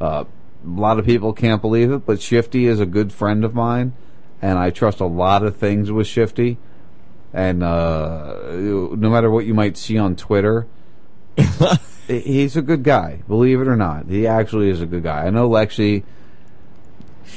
[0.00, 0.24] Uh,
[0.64, 3.94] a lot of people can't believe it, but Shifty is a good friend of mine,
[4.42, 6.58] and I trust a lot of things with Shifty.
[7.32, 10.66] And uh, no matter what you might see on Twitter,
[12.08, 13.22] he's a good guy.
[13.28, 15.26] Believe it or not, he actually is a good guy.
[15.26, 16.02] I know Lexi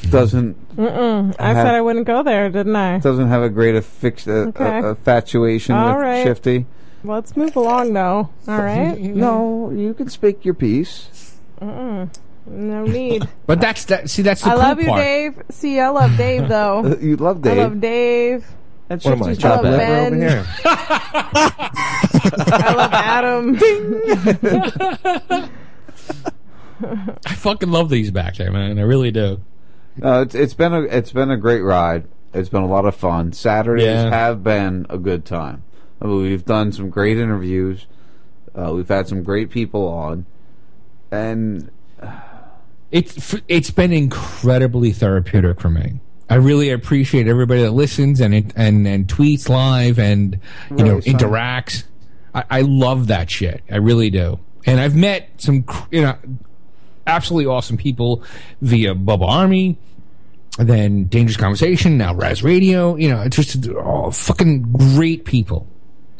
[0.09, 1.35] doesn't Mm-mm.
[1.39, 2.99] I have- said I wouldn't go there, didn't I?
[2.99, 4.79] doesn't have a great affix- uh, Okay.
[4.79, 6.23] uh, infatuation All with right.
[6.23, 6.65] Shifty.
[7.05, 8.29] Let's move along, though.
[8.47, 8.97] All right.
[8.99, 11.37] no, you can speak your piece.
[11.61, 12.09] Mm-mm.
[12.47, 13.27] No need.
[13.45, 14.09] But that's that.
[14.09, 14.99] See, that's the I cool love you, part.
[15.01, 15.41] Dave.
[15.49, 16.97] See, I love Dave though.
[17.01, 17.57] you love Dave.
[17.57, 18.45] I love Dave.
[18.89, 20.45] And What am I, Shifty's chopped not over here?
[20.65, 23.57] I love Adam.
[27.25, 28.77] I fucking love these back there, man.
[28.77, 29.41] I really do.
[29.97, 32.07] No, it's, it's been a it's been a great ride.
[32.33, 33.31] It's been a lot of fun.
[33.33, 34.09] Saturdays Yeah.
[34.09, 35.63] have been a good time.
[36.01, 37.85] I mean, we've done some great interviews.
[38.55, 40.25] Uh, we've had some great people on,
[41.11, 41.69] and
[42.91, 45.99] It's it's been incredibly therapeutic for me.
[46.29, 50.39] I really appreciate everybody that listens and it, and and tweets live and
[50.75, 51.83] you know Right, interacts.
[52.35, 53.61] I, I love that shit.
[53.71, 54.39] I really do.
[54.65, 56.15] And I've met some cr- you know
[57.07, 58.23] absolutely awesome people
[58.61, 59.77] via Bubba Army,
[60.59, 62.95] and then Dangerous Conversation, now Raz Radio.
[62.95, 65.67] You know, it's just all fucking great people.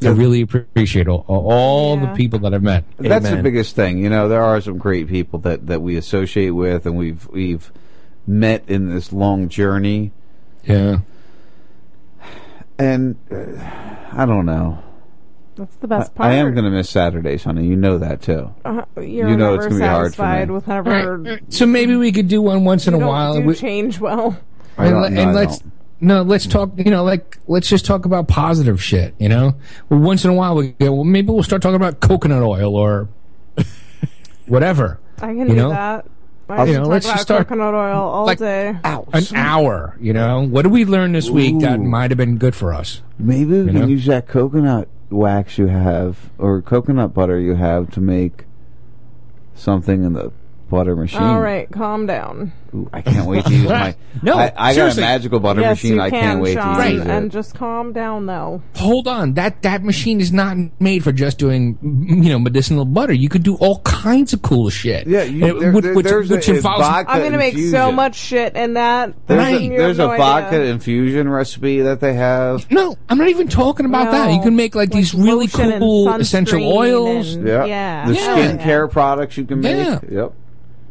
[0.01, 2.83] I really appreciate all, all the people that I've met.
[2.97, 3.99] That's the biggest thing.
[3.99, 7.71] You know, there are some great people that, that we associate with and we've we've
[8.27, 10.11] met in this long journey.
[10.65, 10.99] Yeah.
[12.77, 13.35] And uh,
[14.11, 14.83] I don't know.
[15.55, 16.29] That's the best I, part.
[16.31, 17.65] I am going to miss Saturdays, honey.
[17.67, 18.53] You know that too.
[18.65, 20.51] Uh, you're you know never it's going to be hard for me.
[20.53, 21.39] with whatever.
[21.49, 23.35] So maybe we could do one once in a don't while.
[23.35, 24.37] do We- change well.
[24.77, 25.63] I and, don't- le- no, and I let's
[26.01, 26.71] no, let's talk.
[26.77, 29.13] You know, like let's just talk about positive shit.
[29.19, 29.55] You know,
[29.89, 30.91] well, once in a while we go.
[30.91, 33.07] Well, maybe we'll start talking about coconut oil or
[34.47, 34.99] whatever.
[35.17, 35.69] I can you do know?
[35.69, 36.05] that.
[36.49, 38.75] I You can know, talk let's about just start- coconut oil all like- day.
[38.83, 39.95] An hour.
[39.99, 43.01] You know, what did we learn this week that might have been good for us?
[43.17, 43.87] Maybe we You can know?
[43.87, 48.45] use that coconut wax you have or coconut butter you have to make
[49.53, 50.31] something in the
[50.73, 51.21] butter machine.
[51.21, 52.51] All right, calm down.
[52.75, 53.95] Ooh, I can't wait to use my.
[54.23, 55.01] No, I, I got a seriously.
[55.03, 55.93] magical butter yes, machine.
[55.95, 57.07] you I can, can't wait Sean, to use it.
[57.07, 58.63] And just calm down, though.
[58.77, 63.13] Hold on, that that machine is not made for just doing you know medicinal butter.
[63.13, 65.05] You could do all kinds of cool shit.
[65.05, 67.53] Yeah, you- And there- which, there- there's which a- a involves vodka I'm gonna make
[67.53, 67.95] so infusion.
[67.95, 69.13] much shit in that.
[69.27, 69.55] There's Right.
[69.55, 70.71] a, You there's have a no vodka idea.
[70.71, 72.69] infusion recipe that they have.
[72.71, 74.31] No, I'm not even talking about that.
[74.31, 77.35] You No, can make like, these really lotion and cool essential sunscreen oils.
[77.35, 78.07] and- Yeah, Yeah.
[78.07, 79.75] the Hell skincare products you can make.
[79.77, 79.99] Yeah.
[80.09, 80.33] Yep,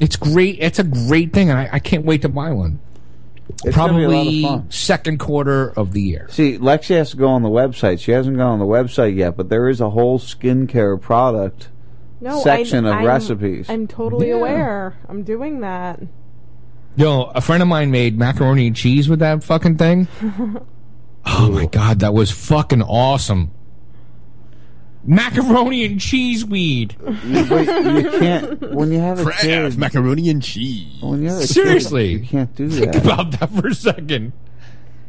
[0.02, 0.58] It's great.
[0.60, 2.80] It's a great thing, and I, I can't wait to buy one.
[3.64, 4.70] it's gonna be a lot Probably of fun.
[4.70, 6.26] second quarter of the year.
[6.30, 8.00] See, Lexi has to go on the website.
[8.00, 11.68] She hasn't gone on the website yet, but there is a whole skincare product
[12.20, 13.70] No, section I, of I'm- recipes.
[13.70, 14.34] I'm totally Yeah.
[14.36, 14.96] aware.
[15.08, 16.00] I'm doing that.
[16.96, 20.08] Yo, a friend of mine made macaroni and cheese with that fucking thing.
[21.26, 23.50] oh my god, that was fucking awesome.
[25.04, 26.94] Macaroni and cheese weed.
[27.24, 29.78] You- but you can't when you have a Crab, kid.
[29.78, 31.02] macaroni and cheese.
[31.02, 32.12] When you have a kid, Seriously.
[32.12, 33.04] you can't do Think that.
[33.04, 34.32] about that for a second.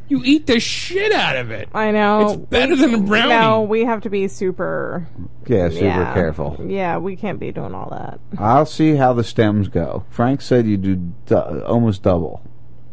[0.09, 1.69] You eat the shit out of it.
[1.73, 2.27] I know.
[2.27, 3.29] It's better than a brownie.
[3.29, 5.07] No, we have to be super.
[5.47, 6.13] Yeah, super yeah.
[6.13, 6.57] careful.
[6.67, 8.19] Yeah, we can't be doing all that.
[8.37, 10.03] I'll see how the stems go.
[10.09, 12.41] Frank said you do du- almost double,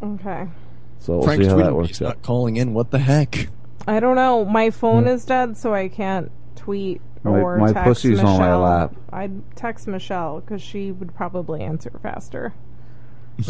[0.01, 0.47] Okay.
[0.99, 2.05] so we'll Frank's see how that works he's out.
[2.05, 2.73] not calling in.
[2.73, 3.49] What the heck?
[3.87, 4.45] I don't know.
[4.45, 5.09] My phone hmm.
[5.09, 6.31] is dead, so I can't
[6.61, 8.37] tweet My- or my text pussy's on Michelle.
[8.39, 8.95] my lap.
[9.11, 12.53] I'd text Michelle because she would probably answer faster.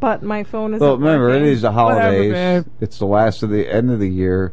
[0.00, 0.80] but my phone is.
[0.80, 2.32] Well, remember, it is the holidays.
[2.32, 2.70] man.
[2.80, 4.52] it's the last of the end of the year.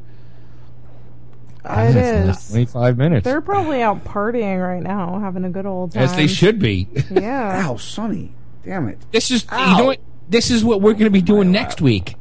[1.68, 2.50] It is.
[2.50, 3.24] Twenty-five minutes.
[3.24, 6.04] They're probably out partying right now, having a good old time.
[6.04, 6.88] As they should be.
[7.10, 7.68] Yeah.
[7.68, 8.34] Ow, Sonny!
[8.64, 9.00] Damn it!
[9.12, 10.00] This is you know what?
[10.30, 12.16] This is what we're going to be doing next week.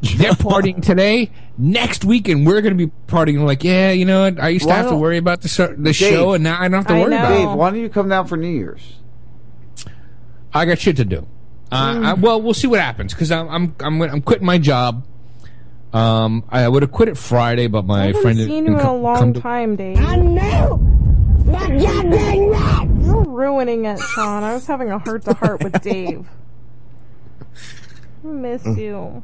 [0.00, 1.30] They're partying today.
[1.60, 3.44] Next weekend, we're going to be partying.
[3.44, 4.38] Like, yeah, you know what?
[4.40, 6.68] I used to have to worry about the ser- the Dave, show, and now I
[6.68, 7.18] don't have to I worry know.
[7.18, 7.36] about it.
[7.38, 8.94] Dave, why don't you come down for New Year's?
[10.54, 11.26] I got shit to do.
[11.72, 15.04] Uh, I, well, we'll see what happens because I'm I'm I'm I'm quitting my job.
[15.92, 18.80] Um, I would have quit it Friday, but my I haven't friend seen you in
[18.80, 19.98] a long to- time, Dave.
[19.98, 20.80] I know.
[21.48, 24.42] You're ruining it, Sean.
[24.44, 26.26] I was having a heart to heart with Dave.
[28.24, 28.78] I miss Mm.
[28.78, 29.22] you.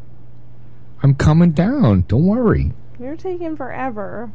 [1.05, 2.07] I'm coming down.
[2.08, 2.73] Don't worry.
[2.99, 4.33] You're taking forever.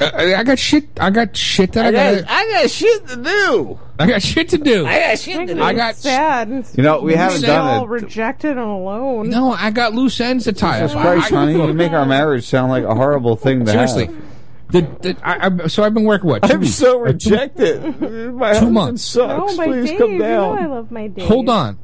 [0.00, 0.88] I, I- I got shit.
[0.98, 2.24] I got shit that I, got.
[2.30, 3.78] I got shit to do.
[3.98, 4.86] I got shit to do.
[4.86, 5.62] I got shit to do.
[5.62, 6.48] I got sad.
[6.76, 7.88] You know, we haven't You're done all it.
[7.88, 9.28] rejected and alone.
[9.28, 9.52] no.
[9.52, 10.80] I got loose ends to tie.
[10.80, 13.70] Jesus I- Christ, I- honey, you make our marriage sound like a horrible thing to
[13.70, 14.06] Seriously.
[14.06, 14.16] have.
[14.70, 16.42] The, the, I, I, so I've been working what?
[16.42, 16.74] Two I'm weeks?
[16.74, 18.00] so Or two- rejected.
[18.34, 19.02] My husband months.
[19.02, 19.56] sucks.
[19.58, 19.98] My Please Dave.
[19.98, 20.70] come You know I down.
[20.70, 21.26] love my Dave.
[21.28, 21.78] Hold on.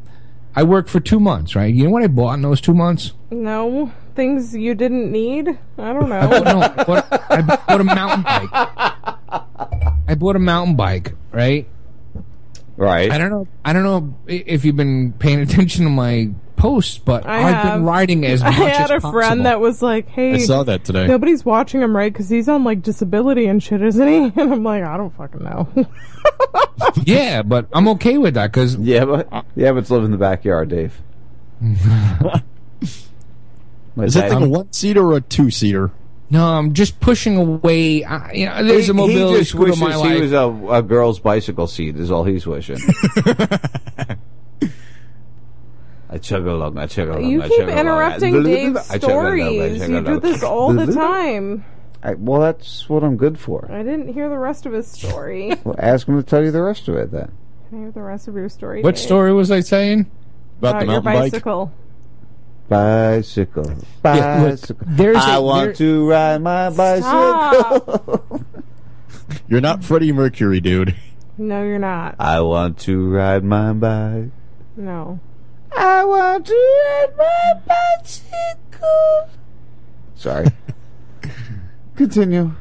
[0.57, 1.75] I worked for two months, right?
[1.75, 3.13] You know what I bought in those two months?
[3.31, 3.91] No.
[4.15, 5.49] Things you didn't need?
[5.79, 6.53] I don't I bought, know.
[6.53, 8.49] no, I bought, I bought a mountain bike.
[10.07, 11.67] I bought a mountain bike, right?
[12.77, 13.11] Right.
[13.11, 13.49] I don't know.
[13.65, 17.75] I don't know if you've been paying attention to my posts, but I have have.
[17.79, 19.13] been riding as I much had a possible.
[19.13, 21.07] friend that was like, "Hey, I saw that today.
[21.07, 22.13] nobody's watching him, right?
[22.13, 25.43] Because he's on like disability and shit, isn't he?" And I'm like, "I don't fucking
[25.43, 25.69] know."
[27.05, 30.17] yeah, but I'm okay with that because Yeah, but yeah, but it's live in the
[30.19, 31.01] backyard, Dave.
[33.97, 35.91] My Is that thing a one seater or a two seater?
[36.31, 38.03] no, I'm just pushing away.
[38.05, 40.33] I, you know, there's he, a mobility he just scooter in wishes my he was
[40.33, 41.97] a, a girl's bicycle seat.
[41.97, 42.79] Is all he's wishing.
[46.11, 46.79] I chug along.
[46.79, 47.29] I chug along.
[47.29, 47.79] you I keep chug along.
[47.81, 49.89] interrupting Dave's I chug along, stories.
[49.89, 51.65] You do this all the time.
[52.03, 53.69] I, well, that's what I'm good for.
[53.73, 55.53] I didn't hear the rest of his story.
[55.65, 57.33] Well, ask him to tell you the rest of it then.
[57.69, 58.83] Can I hear the rest of your story?
[58.83, 59.05] what Dave?
[59.05, 60.11] story was I saying?
[60.59, 61.33] About the your mountain bike?
[62.69, 63.75] Bicycle.
[64.03, 68.45] Bicycle, Yeah, look, there's I a- want there- to ride my bicycle.
[69.49, 70.95] You're not Freddie Mercury, dude.
[71.37, 72.15] No, you're not.
[72.21, 74.29] I want to ride my bike.
[74.77, 75.19] No.
[75.77, 76.53] I want to
[76.87, 79.29] ride my bicycle.
[80.15, 80.47] Sorry.
[81.97, 82.53] Continue.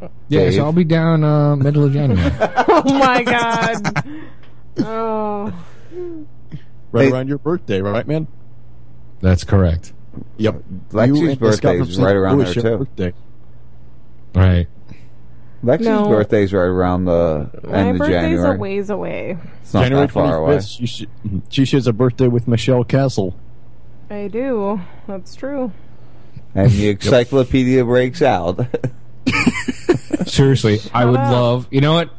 [0.00, 0.54] Yeah, Dave.
[0.54, 2.32] so I'll be down uh, middle of January.
[2.82, 4.04] Oh my god.
[4.78, 5.52] Oh.
[6.92, 7.12] Right Hey.
[7.12, 8.26] around your birthday, right, man?
[9.20, 9.92] That's correct.
[10.38, 10.62] Yep.
[10.90, 12.78] Lexi's birthday is right around Louis there, too.
[12.78, 13.12] Birthday.
[14.34, 14.66] Right.
[15.62, 16.08] Lexi's No.
[16.08, 18.56] birthday's right around the My end of birthday's January.
[18.56, 19.36] a ways away.
[19.62, 20.56] It's not January that far away.
[20.56, 20.68] 25th.
[20.78, 21.06] She, sh-
[21.50, 23.36] she shares a birthday with Michelle Castle.
[24.10, 24.80] I do.
[25.06, 25.70] That's true.
[26.54, 28.66] And the encyclopedia breaks out.
[30.26, 31.30] Seriously, I would up.
[31.30, 31.68] love.
[31.70, 32.10] You know what?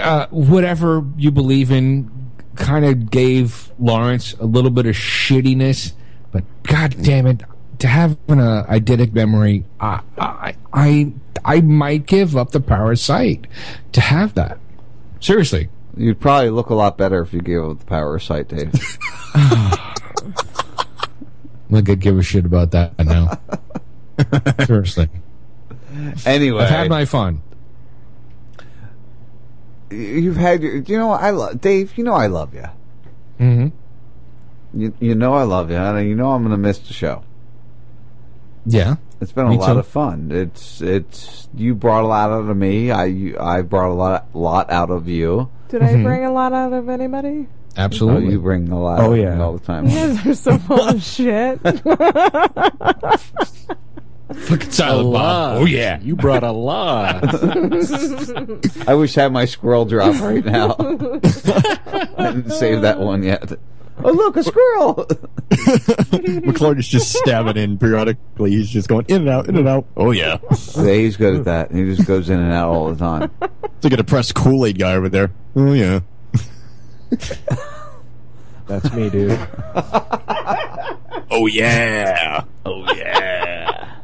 [0.00, 2.10] Uh, whatever you believe in,
[2.58, 5.92] kind of gave Lawrence a little bit of shittiness
[6.32, 7.42] But god damn it,
[7.78, 11.12] to have an uh, eidetic memory, I, I I
[11.44, 13.46] I might give up the power of sight
[13.92, 14.58] to have that.
[15.20, 15.68] Seriously.
[15.96, 18.72] You'd probably look a lot better if you gave up the power of sight, Dave.
[19.34, 19.92] I
[21.84, 23.38] could give a shit about that now.
[24.64, 25.08] Seriously.
[26.24, 27.42] anyway, I've had my fun.
[29.90, 30.76] You've had your.
[30.76, 31.96] You know, I love Dave.
[31.96, 32.64] You know, I love you.
[33.40, 33.68] Mm-hmm.
[34.80, 37.24] You you know, I love you, and you know, I'm going to miss the show.
[38.66, 38.96] Yeah.
[39.20, 39.78] It's been a lot too.
[39.80, 40.30] of fun.
[40.30, 42.90] It's it's you brought a lot out of me.
[42.92, 45.50] I you, I brought a lot lot out of you.
[45.68, 46.00] Did Mm-hmm.
[46.00, 47.48] I bring a lot out of anybody?
[47.76, 48.26] Absolutely.
[48.28, 49.00] Oh, you bring a lot.
[49.00, 49.40] Oh, of yeah.
[49.40, 49.86] all the time.
[49.86, 51.60] You guys are so full of shit.
[54.34, 55.62] Fucking Silent Bob.
[55.62, 56.00] Oh yeah.
[56.00, 57.24] You brought a lot.
[58.88, 60.76] I wish I had my squirrel drop right now.
[60.78, 63.52] I didn't save that one yet.
[64.04, 65.06] Oh look, a squirrel!
[66.46, 68.50] McClure is just stabbing in periodically.
[68.52, 69.86] He's just going in and out, in and out.
[69.96, 70.38] Oh yeah.
[70.76, 71.72] yeah, he's good at that.
[71.72, 73.30] He just goes in and out all the time.
[73.42, 75.32] It's like a depressed Kool Aid guy over there.
[75.56, 76.00] Oh yeah.
[78.66, 79.38] That's me, dude.
[81.30, 82.44] Oh yeah.
[82.64, 83.97] Oh yeah.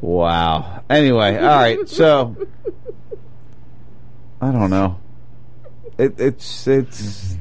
[0.00, 0.82] Wow.
[0.88, 1.88] Anyway, all right.
[1.88, 2.36] So
[4.40, 4.98] I don't know.
[5.98, 7.36] It, it's it's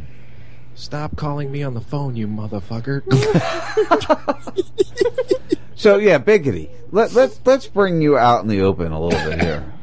[0.76, 3.02] Stop calling me on the phone, you motherfucker.
[5.76, 6.70] so yeah, biggity.
[6.92, 9.74] Let let's let's bring you out in the open a little bit here.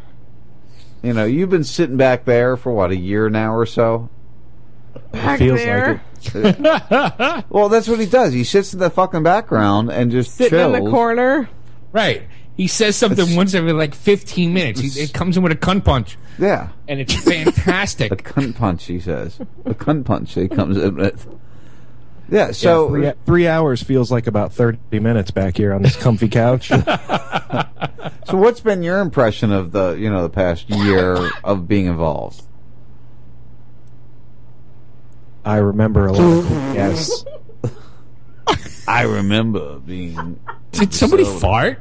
[1.02, 4.08] You know, you've been sitting back there for what a year now or so.
[5.12, 6.02] Back feels there.
[6.34, 7.44] like it.
[7.50, 8.32] Well, that's what he does.
[8.32, 10.76] He sits in the fucking background and just Sitting chills.
[10.76, 11.48] in the corner.
[11.92, 12.22] Right.
[12.56, 14.80] He says something once every like 15 minutes.
[14.80, 18.12] He, it comes in with a cunt punch, Yeah, and it's fantastic.
[18.12, 18.84] a cunt punch.
[18.86, 20.32] He says a cunt punch.
[20.34, 21.26] He comes in with.
[22.30, 22.52] Yeah.
[22.52, 26.72] So three, three hours feels like about 30 minutes back here on this comfy couch.
[28.28, 32.42] So what's been your impression of the you know the past year of being involved?
[35.44, 37.24] I remember a lot of yes.
[38.88, 40.40] I remember being.
[40.78, 41.80] Did somebody So- fart?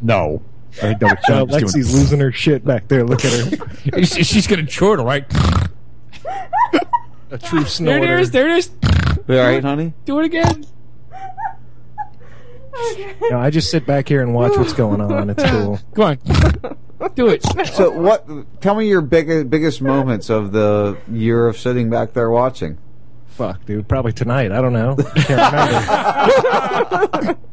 [0.00, 0.42] No.
[0.82, 1.12] I don't.
[1.28, 3.04] Uh, I'm Lexi's doing- losing her shit back there.
[3.04, 4.04] Look at her.
[4.04, 5.24] She's she's gonna chortle, right?
[7.30, 8.30] A true There it is.
[8.30, 8.70] There it is.
[9.28, 9.92] You all right, honey?
[10.06, 10.64] Do it again.
[13.30, 15.28] No, I just sit back here and watch what's going on.
[15.30, 15.78] It's cool.
[15.94, 17.10] Come on.
[17.14, 17.42] Do it.
[17.74, 18.26] So what?
[18.62, 22.78] Tell me your big, biggest moments of the year of sitting back there watching.
[23.28, 23.88] Fuck, dude.
[23.88, 24.52] Probably tonight.
[24.52, 24.96] I don't know.
[25.16, 25.52] Can't
[27.12, 27.38] remember.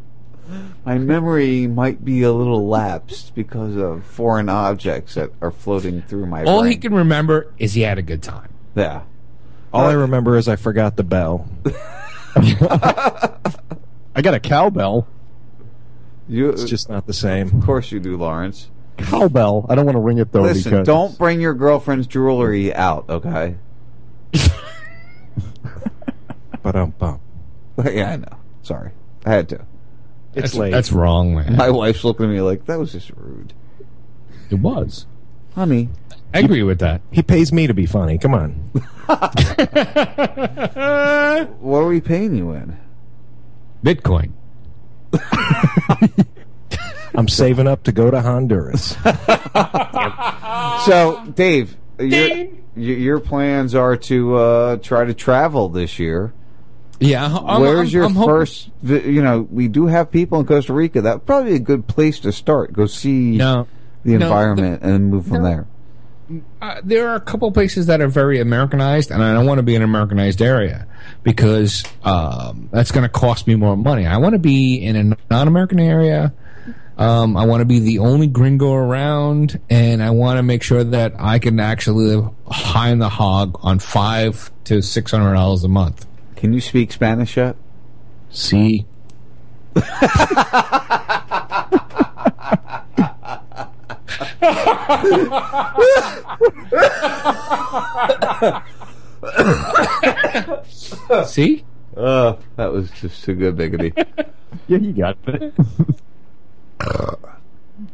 [0.85, 6.25] My memory might be a little lapsed because of foreign objects that are floating through
[6.25, 6.71] my All brain.
[6.71, 8.49] he can remember is he had a good time.
[8.75, 9.01] yeah.
[9.71, 11.47] All I remember is I forgot the bell.
[12.35, 15.07] I got a cowbell.
[16.27, 17.47] You, It's just not the same.
[17.59, 18.69] of course you do, Lawrence.
[18.97, 19.67] Cowbell.
[19.69, 20.41] I don't want to ring it though.
[20.41, 23.57] Listen, because don't bring your girlfriend's jewelry out, okay?
[26.61, 27.21] But um, bum.
[27.85, 28.37] yeah, I know.
[28.63, 28.91] Sorry,
[29.25, 29.65] I had to.
[30.33, 30.72] It's That's, late.
[30.72, 31.56] that's wrong, man.
[31.56, 33.53] My wife's looking at me like that was just rude,
[34.49, 35.06] It was.
[35.56, 35.90] honey.
[36.33, 37.01] I agree with that.
[37.11, 38.17] he pays me to be funny.
[38.19, 38.72] Come on.
[41.59, 42.77] What are we paying you in?
[43.83, 44.33] Bitcoin.
[47.16, 48.95] I'm saving up to go to Honduras.
[50.85, 56.33] So, Dave, your, your your plans are to uh, try to travel this year.
[56.99, 57.25] Yeah.
[57.25, 58.69] I'm, Where's I'm- your I'm first?
[58.83, 61.01] You know, we do have people in Costa Rica.
[61.01, 62.73] That would probably be a good place to start.
[62.73, 63.67] Go see No.
[64.03, 65.49] the No, environment and move from no.
[65.49, 65.67] there.
[66.61, 69.63] Uh, there are a couple places that are very Americanized, and I don't want to
[69.63, 70.85] be in an Americanized area
[71.23, 74.05] because um, that's going to cost me more money.
[74.05, 76.31] I want to be in a non-American area.
[76.99, 80.83] Um, I want to be the only gringo around, and I want to make sure
[80.83, 85.63] that I can actually live high in the hog on five to six hundred dollars
[85.63, 86.05] a month.
[86.39, 87.57] Can you speak Spanish yet?
[88.29, 88.85] See,
[101.25, 101.63] see,
[101.97, 103.93] Uh, that was just too good, biggity.
[104.67, 105.53] Yeah, you got it.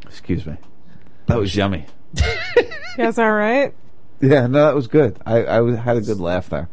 [0.05, 0.57] Excuse me.
[1.27, 1.85] That was yummy.
[2.97, 3.73] Yes, all right.
[4.21, 5.17] Yeah, no, that was good.
[5.25, 6.69] I, I had a good laugh there.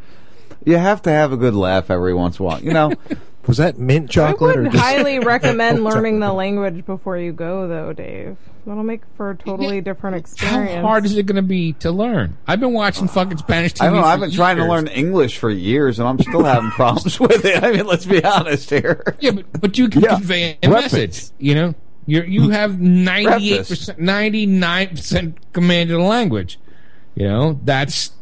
[0.64, 2.62] You have to have a good laugh every once in a while.
[2.62, 2.92] You know,
[3.46, 6.28] Was that mint I chocolate or would just highly oh, recommend milk learning chocolate?
[6.28, 8.36] the language before you go, though, Dave.
[8.64, 10.76] That'll make for a totally different experience.
[10.76, 12.36] How hard is it going to be to learn?
[12.46, 13.86] I've been watching fucking Spanish TV.
[13.86, 16.70] I know, for I've been trying to learn English for years, and I'm still having
[16.72, 17.64] problems with it.
[17.64, 19.16] I mean, let's be honest here.
[19.18, 20.92] Yeah, but, but you can convey a Preface.
[20.92, 21.30] message.
[21.38, 21.74] You know,
[22.06, 26.60] you you have ninety eight percent, ninety nine percent command of the language.
[27.16, 28.12] You know, that's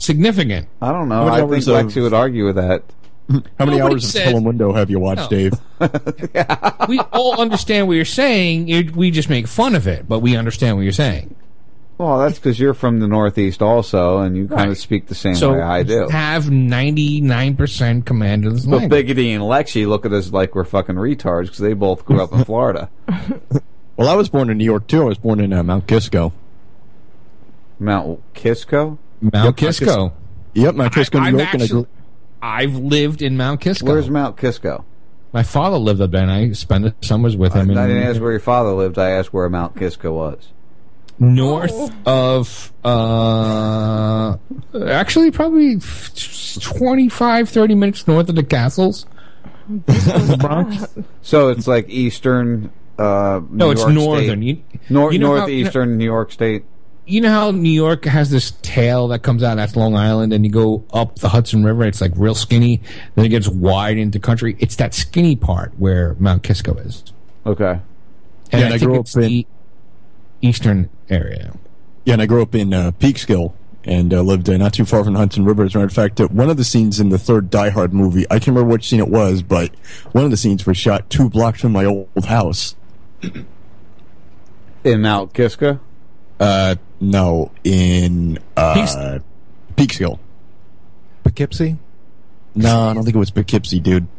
[0.00, 0.68] significant.
[0.82, 1.26] I don't know.
[1.26, 2.82] How I many think hours of- Lexi would argue with that.
[3.30, 5.36] How many Nobody hours of said- Telemundo have you watched, No.
[5.38, 5.52] Dave?
[6.88, 8.68] we all understand what you're saying.
[8.68, 11.36] It, we just make fun of it, but we understand what you're saying.
[11.96, 15.34] Well, that's because you're from the Northeast also, and you kind of speak the same
[15.34, 16.08] so way I do.
[16.08, 19.06] have ninety nine percent command of this But language.
[19.06, 22.32] Biggity and Lexi look at us like we're fucking retards because they both grew up
[22.32, 22.88] in Florida.
[23.98, 25.02] Well, I was born in New York too.
[25.02, 26.32] I was born in uh, Mount Kisco.
[27.78, 28.98] Mount Kisco?
[29.20, 30.12] Mount Yep, Kisco.
[30.54, 31.42] Yep, Mount Kisco, New I've York.
[31.54, 31.86] and I actually- grew,
[32.42, 33.86] I've lived in Mount Kisco.
[33.86, 34.84] Where's Mount Kisco?
[35.32, 37.70] My father lived up there, and I spent the summers with him.
[37.76, 38.98] I in didn't ask where your father lived.
[38.98, 40.48] I asked where Mount Kisco was.
[41.18, 44.36] north of uh
[44.86, 45.76] actually probably
[46.60, 49.04] 25 30 minutes north of the castles
[49.68, 50.84] the Bronx.
[51.22, 52.72] So it's like eastern.
[52.98, 54.24] Uh, No, New it's York northern.
[54.42, 54.42] State.
[54.48, 56.64] You- Nor- you know how- northeastern New York State.
[57.10, 60.44] You know how new york has this tail that comes out that's long island and
[60.44, 62.80] you go up the hudson river it's like real skinny
[63.14, 67.02] then it gets wide into country it's that skinny part where mount kisco is
[67.46, 67.72] Okay.
[67.72, 67.80] and
[68.52, 69.46] Yeah, i and I think grew it's up in- the
[70.42, 71.52] eastern area
[72.04, 73.52] yeah, and I grew up in uh, Peekskill
[73.84, 75.64] and uh, lived uh, not too far from Hudson River.
[75.64, 77.92] As a matter of fact, uh, one of the scenes in the third Die Hard
[77.92, 79.70] movie, I can't remember which scene it was, but
[80.12, 82.74] one of the scenes was shot two blocks from my old house.
[84.82, 85.78] In Mount Kisco?
[86.40, 89.18] Uh, no, in uh,
[89.76, 90.18] Peekskill.
[91.24, 91.76] Poughkeepsie?
[92.54, 94.06] No, I don't think it was Poughkeepsie, dude.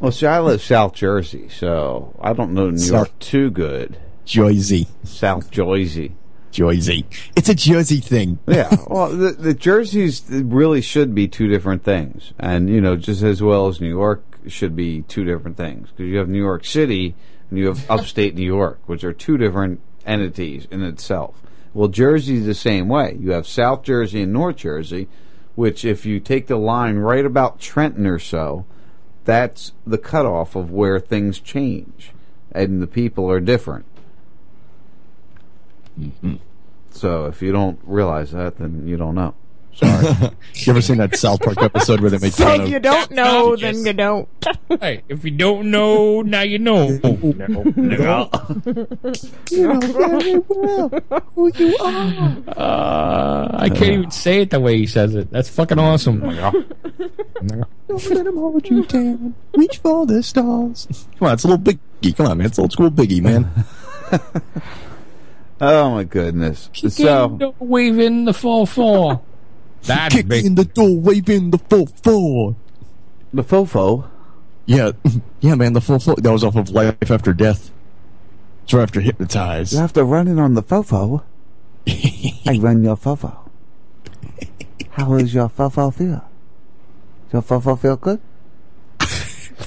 [0.00, 3.98] Well, see, I live South Jersey, so I don't know New South- York too good.
[4.24, 4.86] Jersey.
[5.04, 6.16] South Jersey.
[6.52, 7.04] Jersey.
[7.36, 8.38] It's a Jersey thing.
[8.46, 13.22] yeah, well, the, the jerseys really should be two different things, and you know, just
[13.22, 16.64] as well as New York should be two different things because you have New York
[16.64, 17.14] City
[17.50, 21.42] and you have upstate New York, which are two different entities in itself.
[21.72, 23.16] Well, Jersey's the same way.
[23.20, 25.08] You have South Jersey and North Jersey,
[25.54, 28.64] which if you take the line right about Trenton or so,
[29.24, 32.12] that's the cutoff of where things change
[32.52, 33.84] and the people are different.
[35.98, 36.36] Mm-hmm.
[36.90, 39.34] So if you don't realize that, then you don't know.
[39.80, 40.30] Sorry.
[40.54, 42.80] you ever seen that South Park episode where they make So fun if of you
[42.80, 44.28] don't know, then you don't.
[44.80, 46.88] hey if you don't know now you know
[49.50, 50.90] You know very well
[51.34, 52.36] who you are.
[52.48, 55.30] Uh, I can't even say it the way he says it.
[55.30, 56.20] That's fucking awesome.
[56.20, 59.34] Don't let him hold you down.
[59.56, 61.06] Reach for the stars.
[61.18, 62.14] Come on, it's a little Biggie.
[62.16, 62.48] Come on, man.
[62.48, 63.50] It's old school Biggie, man.
[65.60, 66.68] oh my goodness.
[66.74, 69.24] So So waving the fall fall.
[69.82, 70.44] That's Kick big.
[70.44, 72.56] in the door, waving the full four.
[73.32, 74.06] the fofo.
[74.66, 74.92] Yeah,
[75.40, 75.72] yeah, man.
[75.72, 76.16] The full four.
[76.16, 77.70] That was off of Life After Death.
[78.64, 79.72] It's right after Hypnotized.
[79.72, 81.22] You have to run it on the fofo.
[81.88, 83.36] I run your fofo.
[84.90, 86.24] How does your fofo feel?
[87.32, 88.20] Your fofo feel good?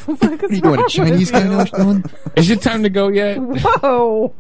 [0.05, 2.03] What are you doing, a Chinese guy now, Sean?
[2.35, 3.37] Is it time to go yet?
[3.37, 4.33] Whoa.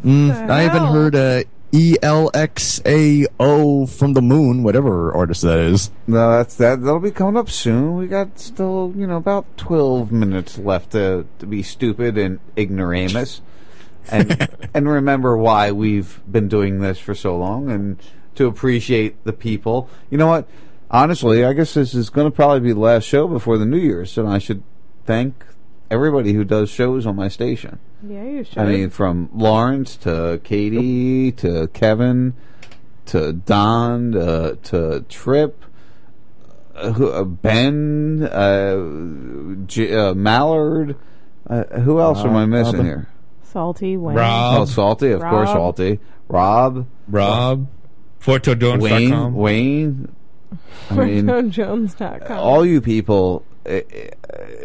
[0.00, 0.92] Mm, I haven't hell?
[0.92, 1.42] heard uh,
[1.72, 5.90] E L X A O from the moon, whatever artist that is.
[6.06, 6.82] No, that's that.
[6.82, 7.96] That'll be coming up soon.
[7.96, 13.40] We got still, you know, about twelve minutes left to to be stupid and ignoramus,
[14.10, 17.98] and and remember why we've been doing this for so long, and
[18.34, 19.88] to appreciate the people.
[20.10, 20.46] You know what?
[20.90, 23.78] Honestly, I guess this is going to probably be the last show before the New
[23.78, 24.62] Year's, and I should
[25.06, 25.42] thank
[25.92, 27.78] everybody who does shows on my station.
[28.02, 28.58] Yeah, you should.
[28.58, 32.34] I mean, from Lawrence to Katie to Kevin
[33.06, 35.62] to Don to, to Trip,
[36.74, 40.96] uh, who- uh, Ben, uh, J- uh, Mallard.
[41.48, 42.48] Uh, who else am I Rob.
[42.48, 43.08] missing here?
[43.42, 44.16] Salty Wayne.
[44.16, 44.60] Rob.
[44.62, 45.98] Oh, Salty, of course, Salty.
[46.28, 47.58] Rob, Rob.
[48.26, 49.34] Wayne, FortoDorns.com.
[49.34, 50.08] Wayne.
[50.90, 52.38] I mean, FortoJones.com.
[52.38, 53.44] all you people.
[53.64, 53.80] Uh, uh,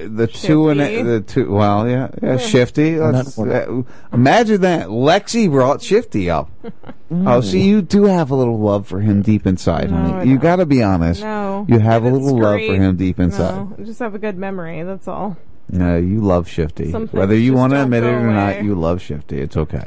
[0.07, 1.03] the two and Shifty.
[1.03, 1.51] the two.
[1.51, 2.97] Well, yeah, yeah, shifty.
[2.99, 4.87] Let's, uh, imagine that.
[4.87, 6.49] Lexi brought Shifty up.
[7.11, 10.31] Oh, see, you do have a little love for him deep inside, No, I honey.
[10.31, 11.21] You got to be honest.
[11.21, 11.65] No.
[11.69, 13.55] you have a Get it little love for him deep inside.
[13.55, 14.81] No, I just have a good memory.
[14.81, 15.37] That's all.
[15.69, 16.91] No, you love Shifty.
[16.91, 19.39] Some Whether you want to admit it go or not, you love Shifty.
[19.39, 19.85] It's okay.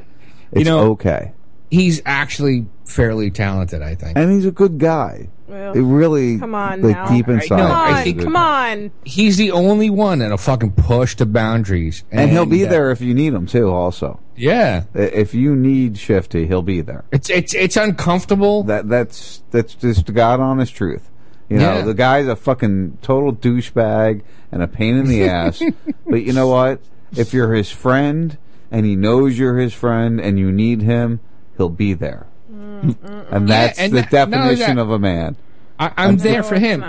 [0.52, 1.32] It's know- okay.
[1.70, 3.82] He's actually fairly talented.
[3.82, 4.18] I think.
[4.18, 5.28] and he's a good guy.
[5.48, 7.08] Well, it really, come on like now.
[7.08, 7.56] deep inside.
[7.56, 8.90] No, Come I on, think- come on.
[9.04, 13.00] He's the only one that'll fucking push the boundaries, and he'll be uh, there if
[13.00, 13.68] you need him too.
[13.68, 17.04] Also, Yeah, if you need Shifty, he'll be there.
[17.10, 18.62] it's it's it's uncomfortable.
[18.64, 21.10] That that's that's just the God honest truth.
[21.48, 21.82] You know, Yeah.
[21.82, 25.60] the guy's a fucking total douchebag and a pain in the ass.
[26.06, 26.80] but you know what?
[27.16, 28.38] If you're his friend
[28.70, 31.18] and he knows you're his friend and you need him,
[31.56, 32.26] he'll be there.
[32.50, 35.36] And Yeah, that's and the that- not only definition that- of a man.
[35.78, 36.84] I, I'm there No, for him.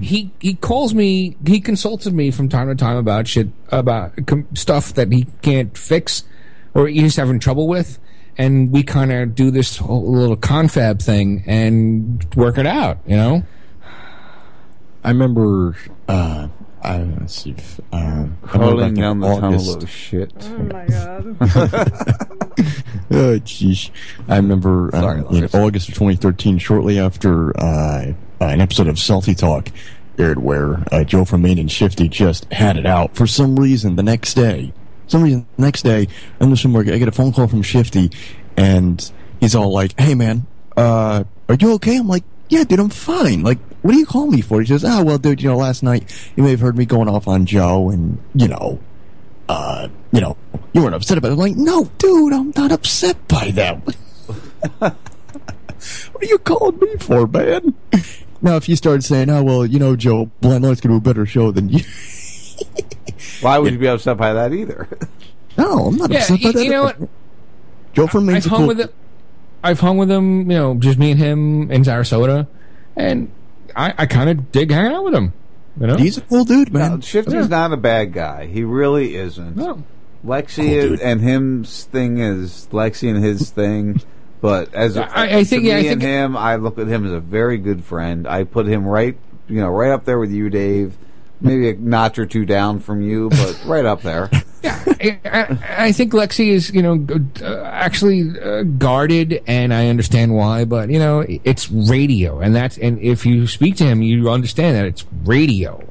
[0.00, 1.36] He he calls me.
[1.46, 5.26] He consults with me from time to time about shit about com- stuff that he
[5.42, 6.24] can't fix
[6.74, 7.98] or he's having trouble with,
[8.36, 12.98] and we kind of do this whole little confab thing and work it out.
[13.06, 13.42] You know.
[15.04, 15.76] I remember.
[16.08, 16.48] Uh,
[16.82, 17.50] I let's see.
[17.50, 20.32] If, uh, I remember Crawling down the tunnel of shit.
[20.42, 21.36] Oh my god.
[23.10, 23.90] oh, jeez.
[24.28, 29.34] I remember uh, Sorry, in August of 2013, shortly after uh, an episode of Salty
[29.34, 29.68] Talk
[30.18, 33.16] aired where uh, Joe from Maine and Shifty just had it out.
[33.16, 34.72] For some reason, the next day,
[35.06, 36.08] some reason, the next day,
[36.40, 38.10] I'm somewhere, I get a phone call from Shifty,
[38.56, 39.10] and
[39.40, 41.96] he's all like, hey, man, uh, are you okay?
[41.96, 43.42] I'm like, yeah, dude, I'm fine.
[43.42, 44.60] Like, what do you call me for?
[44.60, 47.08] He says, oh, well, dude, you know, last night you may have heard me going
[47.08, 48.80] off on Joe, and, you know,
[49.48, 50.36] uh, you know,
[50.72, 51.32] you weren't upset about it.
[51.34, 53.76] I'm like, no, dude, I'm not upset by that.
[54.78, 54.96] what
[56.22, 57.74] are you calling me for, man?
[58.42, 61.10] Now, if you start saying, oh, well, you know, Joe, Blind Light's going to do
[61.10, 61.84] a better show than you.
[63.40, 64.88] Why would you be upset by that either?
[65.56, 66.64] no, I'm not Yeah, upset by you, that.
[66.64, 66.98] you know what?
[67.94, 68.88] Joe from Maine's I've hung cool- with him.
[69.62, 70.50] I've hung with him.
[70.50, 72.46] You know, just me and him in Sarasota,
[72.96, 73.30] and
[73.74, 75.32] I, I kind of dig hanging out with him.
[75.80, 76.90] You know, He's a cool dude, man.
[76.92, 78.46] No, Shifty's not a bad guy.
[78.46, 79.56] He really isn't.
[79.56, 79.82] No.
[80.24, 81.00] Lexi Cool dude.
[81.00, 84.00] and him's thing is Lexi and his thing.
[84.40, 86.78] But as Yeah, I- I think- to yeah, I me and think- him, I look
[86.78, 88.26] at him as a very good friend.
[88.28, 89.16] I put him right,
[89.48, 90.96] you know, right up there with you, Dave.
[91.40, 94.30] Maybe a notch or two down from you, but right up there.
[94.64, 97.06] I, I, I think Lexi is, you know,
[97.42, 100.64] uh, actually uh, guarded, and I understand why.
[100.64, 104.76] But you know, it's radio, and that's and if you speak to him, you understand
[104.76, 105.86] that it's radio.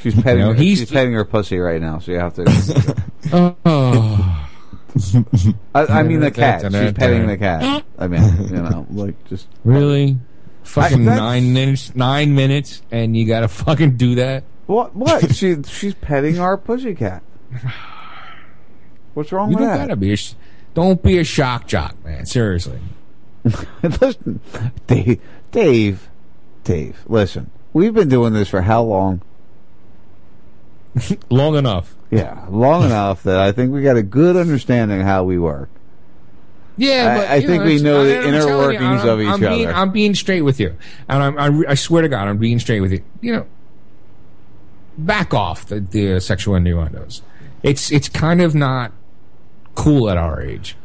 [0.00, 0.40] She's petting.
[0.40, 2.94] know, her, he's- she's petting her pussy right now, so you have to.
[3.30, 4.48] Oh,
[5.74, 6.62] I, I mean the cat.
[6.62, 7.84] She's petting the cat.
[7.98, 10.18] I mean, you know, like just really?
[10.62, 14.44] Fucking that's- nine minutes, nine minutes, and you got to fucking do that.
[14.66, 14.94] what?
[14.94, 15.34] What?
[15.34, 17.22] she she's petting our pussy cat.
[19.18, 19.78] What's wrong You with that?
[19.78, 20.14] gotta be.
[20.14, 20.34] Sh-
[20.74, 22.24] don't be a shock jock, man.
[22.24, 22.78] Seriously.
[23.82, 24.38] listen,
[24.86, 26.08] Dave, Dave,
[26.62, 27.00] Dave.
[27.08, 29.20] Listen, we've been doing this for how long?
[31.30, 31.96] Long enough.
[32.12, 35.68] Yeah, long enough that I think we got a good understanding of how we work.
[36.76, 39.20] Yeah, I- but I you think know, we know the inner you, workings I'm- of
[39.20, 39.76] each I'm being, other.
[39.76, 40.76] I'm being straight with you,
[41.08, 43.02] and I'm, I, I swear to God, I'm being straight with you.
[43.20, 43.46] You know,
[44.96, 47.22] back off the, the sexual innuendos.
[47.64, 48.92] It's it's kind of not
[49.78, 50.76] cool at our age.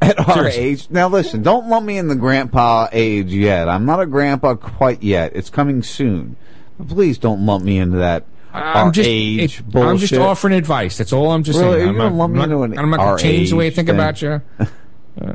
[0.00, 0.62] At our Seriously.
[0.62, 3.68] age, now listen, don't lump me in the grandpa age yet.
[3.68, 5.32] I'm not a grandpa quite yet.
[5.36, 6.34] It's coming soon.
[6.78, 9.88] But please don't lump me into that I'm just age it- bullshit.
[9.90, 10.98] I'm just offering advice.
[10.98, 11.80] That's all I'm just Really?
[11.80, 11.86] saying.
[11.86, 13.50] Are I'm you not, gonna lump I'm me into an I'm not going to change
[13.50, 13.94] the way I think thing?
[13.96, 14.42] about you.
[15.20, 15.26] Uh,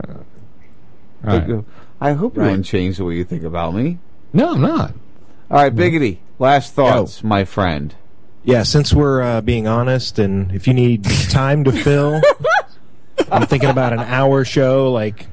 [1.25, 1.63] all right.
[2.01, 2.47] I hope you Right.
[2.49, 3.99] wouldn't change the way you think about me.
[4.33, 4.93] No, I'm not.
[5.51, 6.17] All right, Biggity.
[6.39, 7.93] Last thoughts, my friend.
[8.43, 12.21] Yeah, since we're uh, being honest, and if you need time to fill,
[13.31, 15.27] I'm thinking about an hour show like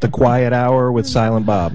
[0.00, 1.74] the Quiet Hour with Silent Bob.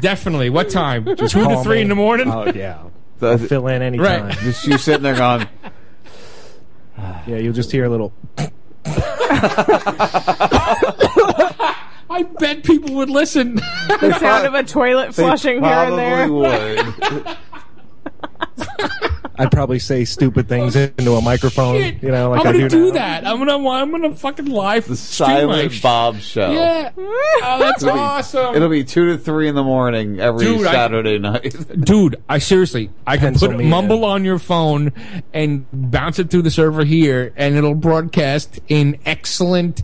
[0.00, 0.50] Definitely.
[0.50, 1.04] What time?
[1.16, 1.82] Just Two to call three me.
[1.82, 2.30] in the morning.
[2.30, 2.82] Oh yeah,
[3.18, 4.26] The- I'll fill in anytime.
[4.26, 4.38] Right.
[4.40, 5.46] Just you sitting there going,
[7.26, 8.12] Yeah, you'll just hear a little.
[12.10, 13.56] I bet people would listen.
[13.88, 16.28] The sound of a toilet they flushing here and there.
[16.28, 17.36] probably would.
[19.36, 21.76] I'd probably say stupid things oh, into a microphone.
[21.80, 22.02] Shit.
[22.02, 22.92] You know, like I'm gonna do, do now.
[22.94, 23.26] that.
[23.26, 26.50] I'm gonna I'm gonna fucking live The Silent sh- Bob Show.
[26.52, 26.90] Yeah.
[27.46, 28.54] Oh, that's It'll be- awesome.
[28.54, 31.54] It'll be two to three in the morning every Dude, I- Saturday night.
[31.80, 33.70] Dude, I seriously, I can Pencil put me in.
[33.70, 34.92] mumble on your phone
[35.34, 39.82] and bounce it through the server here, and it'll broadcast in excellent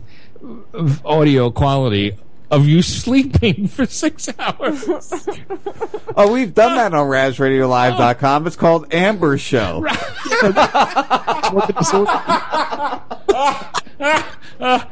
[1.05, 2.17] audio quality
[2.51, 4.83] of you sleeping for six hours.
[6.15, 8.45] oh, we've done that on RazRadioLive.com.
[8.45, 9.83] It's called Amber Show.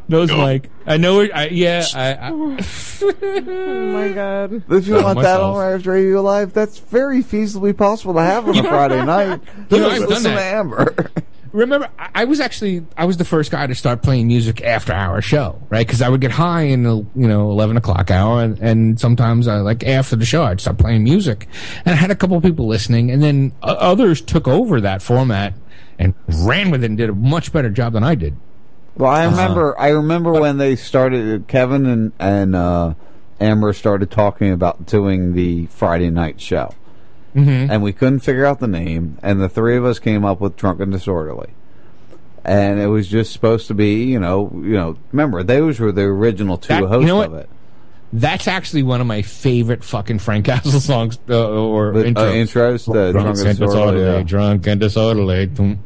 [0.07, 0.69] Nose mic.
[0.85, 1.31] I know it.
[1.33, 1.85] I, yeah.
[1.93, 2.29] I, I,
[3.01, 4.63] Oh my god.
[4.71, 5.55] If you Oh, want that myself.
[5.55, 9.41] on Raz Radio Live, that's very feasibly possible to have on a Friday night.
[9.69, 10.55] You know, Just I've done listen to that.
[10.55, 11.11] Amber.
[11.51, 15.21] Remember I- was actually I was the first guy to start playing music after our
[15.21, 15.85] show, right?
[15.85, 19.47] Because I would get high in the you know eleven o'clock hour, and, and sometimes
[19.47, 21.47] I like after the show I'd start playing music,
[21.85, 25.01] and I had a couple of people listening, and then uh, others took over that
[25.01, 25.53] format
[25.97, 28.35] and ran with it and did a much better job than I did.
[28.95, 29.31] Well, I Uh-huh.
[29.35, 29.79] remember.
[29.79, 31.47] I remember when they started.
[31.47, 32.93] Kevin and and uh,
[33.39, 36.73] Amber started talking about doing the Friday night show,
[37.35, 37.69] Mhm.
[37.69, 39.17] and we couldn't figure out the name.
[39.21, 41.49] And the three of us came up with Drunk and Disorderly,
[42.43, 44.95] and it was just supposed to be, you know, you know.
[45.11, 47.49] Remember, those were the original two That- you hosts know of it.
[48.11, 52.33] That's actually one of my favorite fucking Frank Castle songs uh, or The, uh, intros.
[52.87, 54.23] intros, the drunk, and disorderly, yeah.
[54.23, 55.45] drunk and disorderly.
[55.45, 55.79] Dum.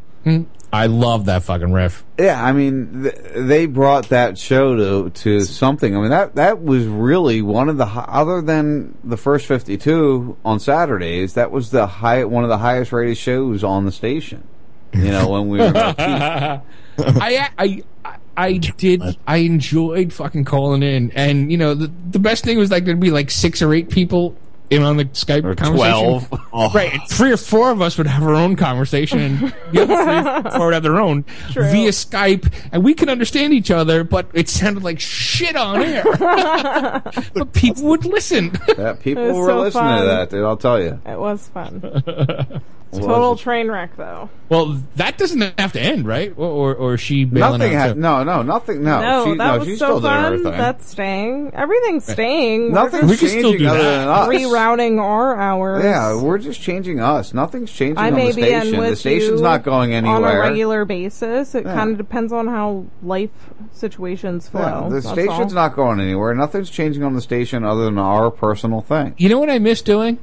[0.73, 2.03] I love that fucking riff.
[2.17, 5.95] Yeah, I mean, th- they brought that show to to something.
[5.95, 9.77] I mean, that that was really one of the hi- other than the first fifty
[9.77, 11.35] two on Saturdays.
[11.35, 14.47] That was the high one of the highest rated shows on the station.
[14.93, 15.73] You know, when we were in.
[15.95, 16.61] I,
[16.97, 19.01] I, I, I did.
[19.27, 22.99] I enjoyed fucking calling in, and you know, the, the best thing was like there'd
[22.99, 24.35] be like six or eight people
[24.73, 26.27] in on the Skype Or conversation.
[26.51, 26.73] 12.
[26.75, 29.39] Right, and three or four of us would have our own conversation, and
[29.71, 31.69] the other three or four would have their own True.
[31.69, 36.03] via Skype, and we could understand each other, but it sounded like shit on air.
[37.33, 38.51] but people would listen.
[38.77, 40.01] Yeah, people were so listening fun.
[40.01, 40.43] to that, dude.
[40.43, 40.99] I'll tell you.
[41.05, 41.81] It was fun.
[42.97, 43.39] Was Total it?
[43.39, 44.29] train wreck, though.
[44.49, 46.31] Well, that doesn't have to end, right?
[46.37, 47.75] Or, or, or is she bailing Nothing.
[47.75, 48.83] out Ha- no, no, nothing.
[48.83, 50.25] No, No, she, that no, was she's so still fun.
[50.25, 50.51] everything.
[50.51, 51.51] That's staying.
[51.55, 52.71] Everything's staying.
[52.71, 53.97] We're Nothing's just We can still do other that.
[54.05, 54.27] than us.
[54.29, 55.83] rerouting our hours.
[55.83, 57.33] Yeah, we're just changing us.
[57.33, 58.79] Nothing's changing I on may the be in station.
[58.79, 61.55] with The station's you not going anywhere on a regular basis.
[61.55, 61.73] It Yeah.
[61.73, 63.31] kind of depends on how life
[63.71, 64.61] situations flow.
[64.61, 65.63] Yeah, the that's station's all.
[65.63, 66.35] not going anywhere.
[66.35, 69.15] Nothing's changing on the station other than our personal thing.
[69.17, 70.19] You know what I miss doing?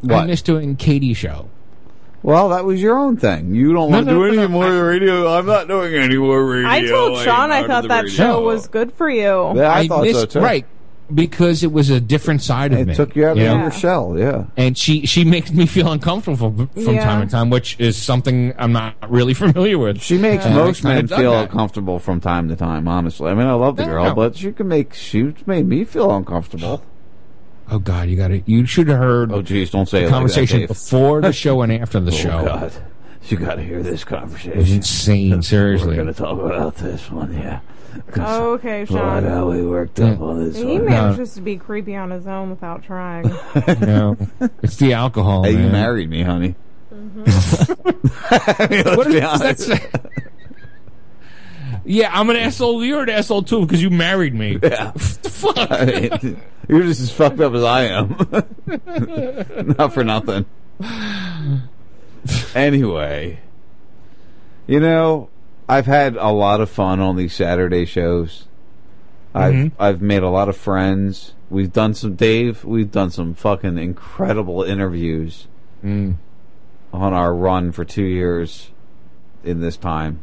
[0.00, 0.14] What?
[0.14, 1.48] I miss doing Katie's show.
[2.22, 3.54] Well, that was your own thing.
[3.54, 5.32] You don't want to do no, any more radio.
[5.32, 6.68] I'm not doing any more radio.
[6.68, 8.16] I told Sean I out of thought that radio.
[8.16, 9.52] show was good for you.
[9.56, 10.40] Yeah, I, thought so missed too.
[10.40, 10.66] right
[11.14, 12.94] because it was a different side of It me.
[12.94, 13.56] took you out of know?
[13.62, 14.14] your shell.
[14.18, 14.44] Yeah.
[14.58, 17.02] and she she makes me feel uncomfortable from Yeah.
[17.04, 20.02] time to time, which is something I'm not really familiar with.
[20.02, 21.44] She makes And I most men feel that.
[21.44, 22.86] uncomfortable from time to time.
[22.88, 24.14] Honestly, I mean, I love the No, girl, no.
[24.14, 26.82] but she can make she made me feel uncomfortable.
[27.70, 28.48] Oh God, you got it.
[28.48, 31.32] You should have heard Oh, jeez, don't say the it like that, conversation before the
[31.32, 32.44] show and after the Oh, show.
[32.44, 32.72] God,
[33.28, 34.60] you got to hear this It was conversation.
[34.60, 35.42] insane.
[35.42, 37.60] Seriously, We're going to talk about this one, Yeah.
[38.16, 39.24] Oh, okay, Boy, Sean.
[39.24, 40.84] how we worked up on this He one.
[40.86, 43.24] manages to be creepy on his own without trying.
[43.80, 44.16] no,
[44.62, 45.42] it's the alcohol.
[45.42, 46.54] Hey, you married me, honey.
[46.94, 47.72] Mm-hmm.
[48.62, 49.62] I mean, let's What be does that honest.
[49.66, 49.90] say?
[51.90, 52.84] Yeah, I'm an asshole.
[52.84, 54.58] You're an asshole too because you married me.
[54.62, 54.90] Yeah.
[54.96, 55.56] Fuck.
[55.56, 58.16] I mean, you're just as fucked up as I am.
[59.78, 60.44] Not for nothing.
[62.54, 63.38] Anyway,
[64.66, 65.28] you know,
[65.68, 68.46] I've had a lot of fun on these Saturday shows.
[69.34, 69.72] I've Mhm.
[69.78, 71.34] I've made a lot of friends.
[71.50, 72.64] We've done some Dave.
[72.64, 75.46] We've done some fucking incredible interviews
[75.84, 76.16] Mm.
[76.92, 78.70] on our run for two years
[79.44, 80.18] in this time.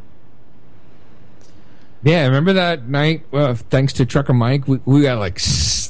[2.06, 3.26] Yeah, remember that night?
[3.32, 5.40] Well, thanks to Trucker Mike, we, we got like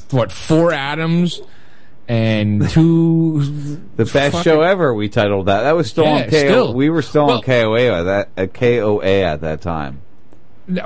[0.09, 1.41] what four Adams
[2.07, 3.41] and two.
[3.95, 4.93] The best fucking- show ever.
[4.95, 5.61] We titled that.
[5.61, 6.29] That was still Yeah, on KO.
[6.37, 6.73] still.
[6.73, 10.01] We were still Well- on KOA at that at KOA at that time.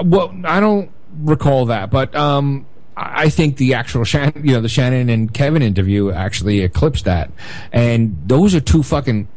[0.03, 2.65] Well, I don't recall that, but um,
[2.97, 7.05] I I think the actual Shannon, you know, the Shannon and Kevin interview actually eclipsed
[7.05, 7.31] that,
[7.71, 9.27] and those are two fucking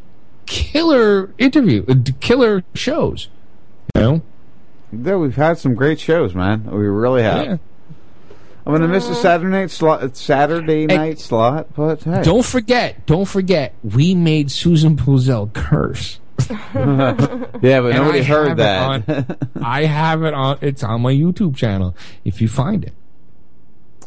[0.46, 3.28] killer interview, uh, killer shows.
[3.94, 4.22] You know,
[5.02, 6.64] Yeah, we've had some great shows, man.
[6.70, 7.46] We really have.
[7.46, 7.56] Yeah.
[8.66, 10.02] I'm gonna miss the Saturday night slot.
[10.02, 16.18] Uh, Saturday night slot, but hey, don't forget, don't forget, we made Susan Puzel curse.
[16.48, 19.08] yeah, but And nobody I heard that.
[19.08, 20.58] on- I have it on.
[20.62, 21.94] It's on my YouTube channel.
[22.24, 22.94] If you find it,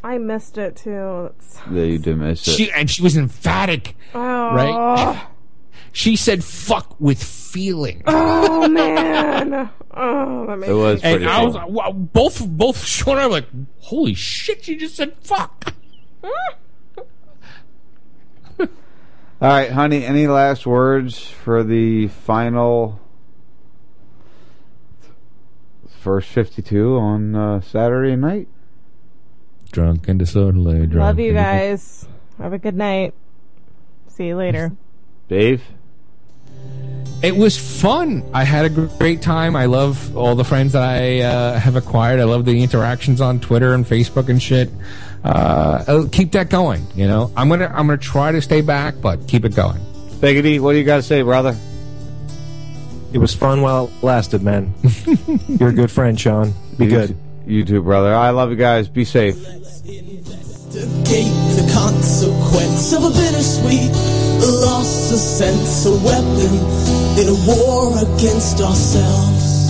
[0.04, 1.30] I missed it too.
[1.38, 2.52] It's, yeah, you did miss it.
[2.52, 5.28] she and she was emphatic, oh, right?
[5.98, 8.04] She said "fuck" with feeling.
[8.06, 9.72] oh man.
[9.90, 13.14] Oh, that makes It was me And pretty I was like, wow, both both Sean
[13.14, 13.48] and I were like,
[13.80, 15.74] holy shit, she just said fuck.
[18.60, 18.68] All
[19.42, 20.06] right, honey.
[20.06, 23.00] Any last words for the final
[25.88, 28.48] first 52 on uh, Saturday night?
[29.72, 30.86] Drunk and disorderly.
[30.86, 32.08] Drunk Love you guys.
[32.38, 33.16] Have a good night.
[34.10, 34.74] See you later.
[35.28, 35.64] Dave.
[37.24, 38.24] It was fun.
[38.34, 39.56] I had a great time.
[39.56, 42.20] I love all the friends that I uh, have acquired.
[42.20, 44.70] I love the interactions on Twitter and Facebook and shit.
[45.24, 46.86] Uh, keep that going.
[46.96, 49.80] You know, I'm gonna I'm gonna try to stay back, but keep it going.
[50.22, 51.56] Biggity, what do you got to say, brother?
[53.14, 54.74] It was fun while it lasted, man.
[55.48, 56.54] You're a good friend, Sean.
[56.78, 57.08] Be You good.
[57.10, 57.16] t-
[57.54, 58.14] You too, brother.
[58.14, 58.88] I love you guys.
[58.90, 59.36] Be safe.
[64.48, 66.56] The a sense, a weapon
[67.20, 69.68] in a war against ourselves.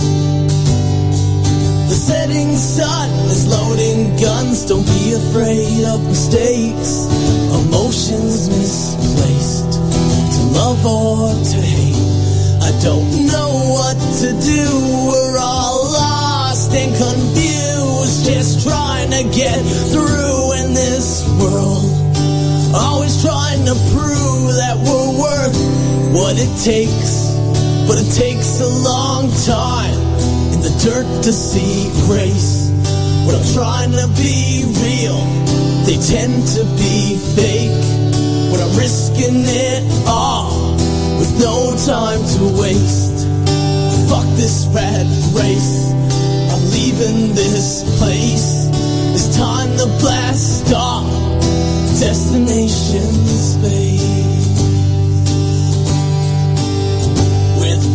[1.90, 4.66] The setting sun is loading guns.
[4.66, 7.10] Don't be afraid of mistakes,
[7.58, 9.72] emotions misplaced.
[9.74, 14.62] To love or to hate, I don't know what to do.
[15.10, 19.58] We're all lost and confused, just trying to get
[19.90, 21.82] through in this world.
[22.72, 25.56] Always trying to prove that we're worth
[26.12, 27.36] what it takes,
[27.86, 29.98] but it takes a long time
[30.52, 32.70] in the dirt to see grace.
[33.26, 35.20] When I'm trying to be real,
[35.84, 37.76] they tend to be fake.
[38.50, 40.76] When I'm risking it all
[41.18, 43.26] with no time to waste.
[44.08, 45.92] Fuck this rat race.
[46.52, 48.68] I'm leaving this place.
[49.14, 51.04] It's time to blast off.
[52.00, 53.87] Destination space.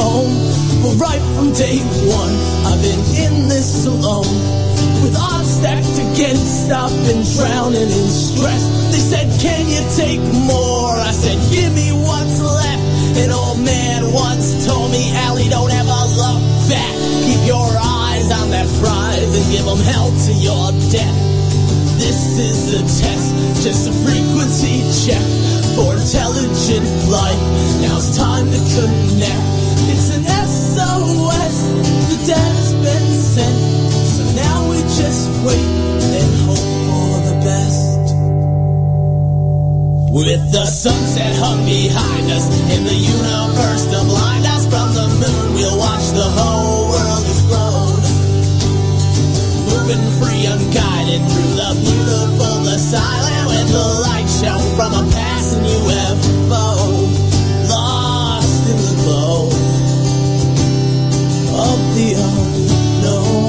[0.00, 0.32] home.
[0.82, 2.34] But right from day one,
[2.68, 4.28] I've been in this alone.
[5.02, 8.62] With odds stacked against, I've been drowning in stress.
[8.92, 10.92] They said, Can you take more?
[10.92, 12.84] I said, Give me what's left.
[13.22, 16.94] An old man once told me, Allie, don't ever look back.
[17.24, 21.16] Keep your eyes on that prize and give them hell to your death.
[21.96, 23.32] This is a test,
[23.64, 25.24] just a frequency check
[25.74, 27.40] for intelligent life.
[27.80, 29.55] Now it's time to connect.
[35.54, 38.06] And hope for the best.
[40.12, 45.54] With the sunset hung behind us in the universe to blind us from the moon,
[45.54, 48.02] we'll watch the whole world explode.
[49.70, 52.46] Moving free, unguided through the beautiful,
[52.78, 56.66] silent, with the light show from a passing UFO.
[57.68, 59.48] Lost in the glow
[61.56, 63.45] of the unknown.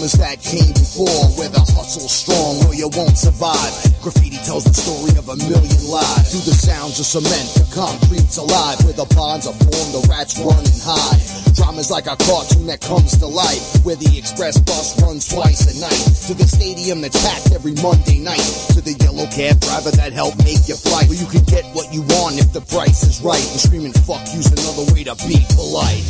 [0.00, 3.72] Summers that came before, where the hustle's strong or you won't survive.
[4.00, 6.32] Graffiti tells the story of a million lives.
[6.32, 8.80] Through the sounds of cement, the concrete's alive.
[8.80, 11.20] Where the ponds are formed, the rats run and hide.
[11.52, 13.84] Drama's like a cartoon that comes to life.
[13.84, 16.04] Where the express bus runs twice a night.
[16.28, 18.46] To the stadium that's packed every Monday night.
[18.72, 21.12] To the yellow cab driver that helped make your flight.
[21.12, 23.44] Where you can get what you want if the price is right.
[23.52, 26.08] And screaming fuck you's another way to be polite.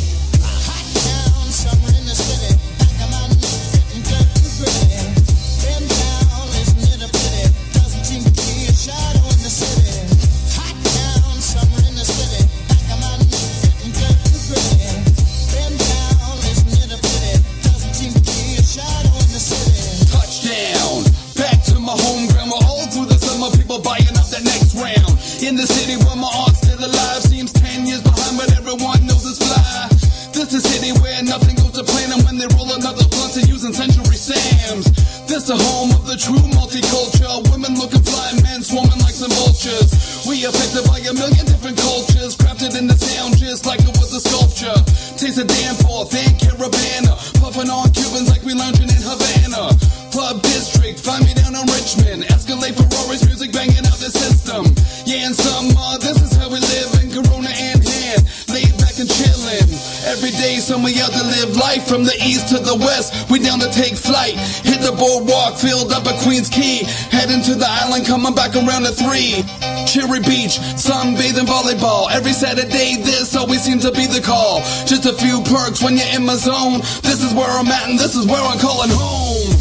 [1.51, 2.70] Summer in the city,
[72.41, 74.61] Saturday, this always seems to be the call.
[74.87, 76.79] Just a few perks when you're in my zone.
[77.03, 79.60] This is where I'm at, and this is where I'm calling home.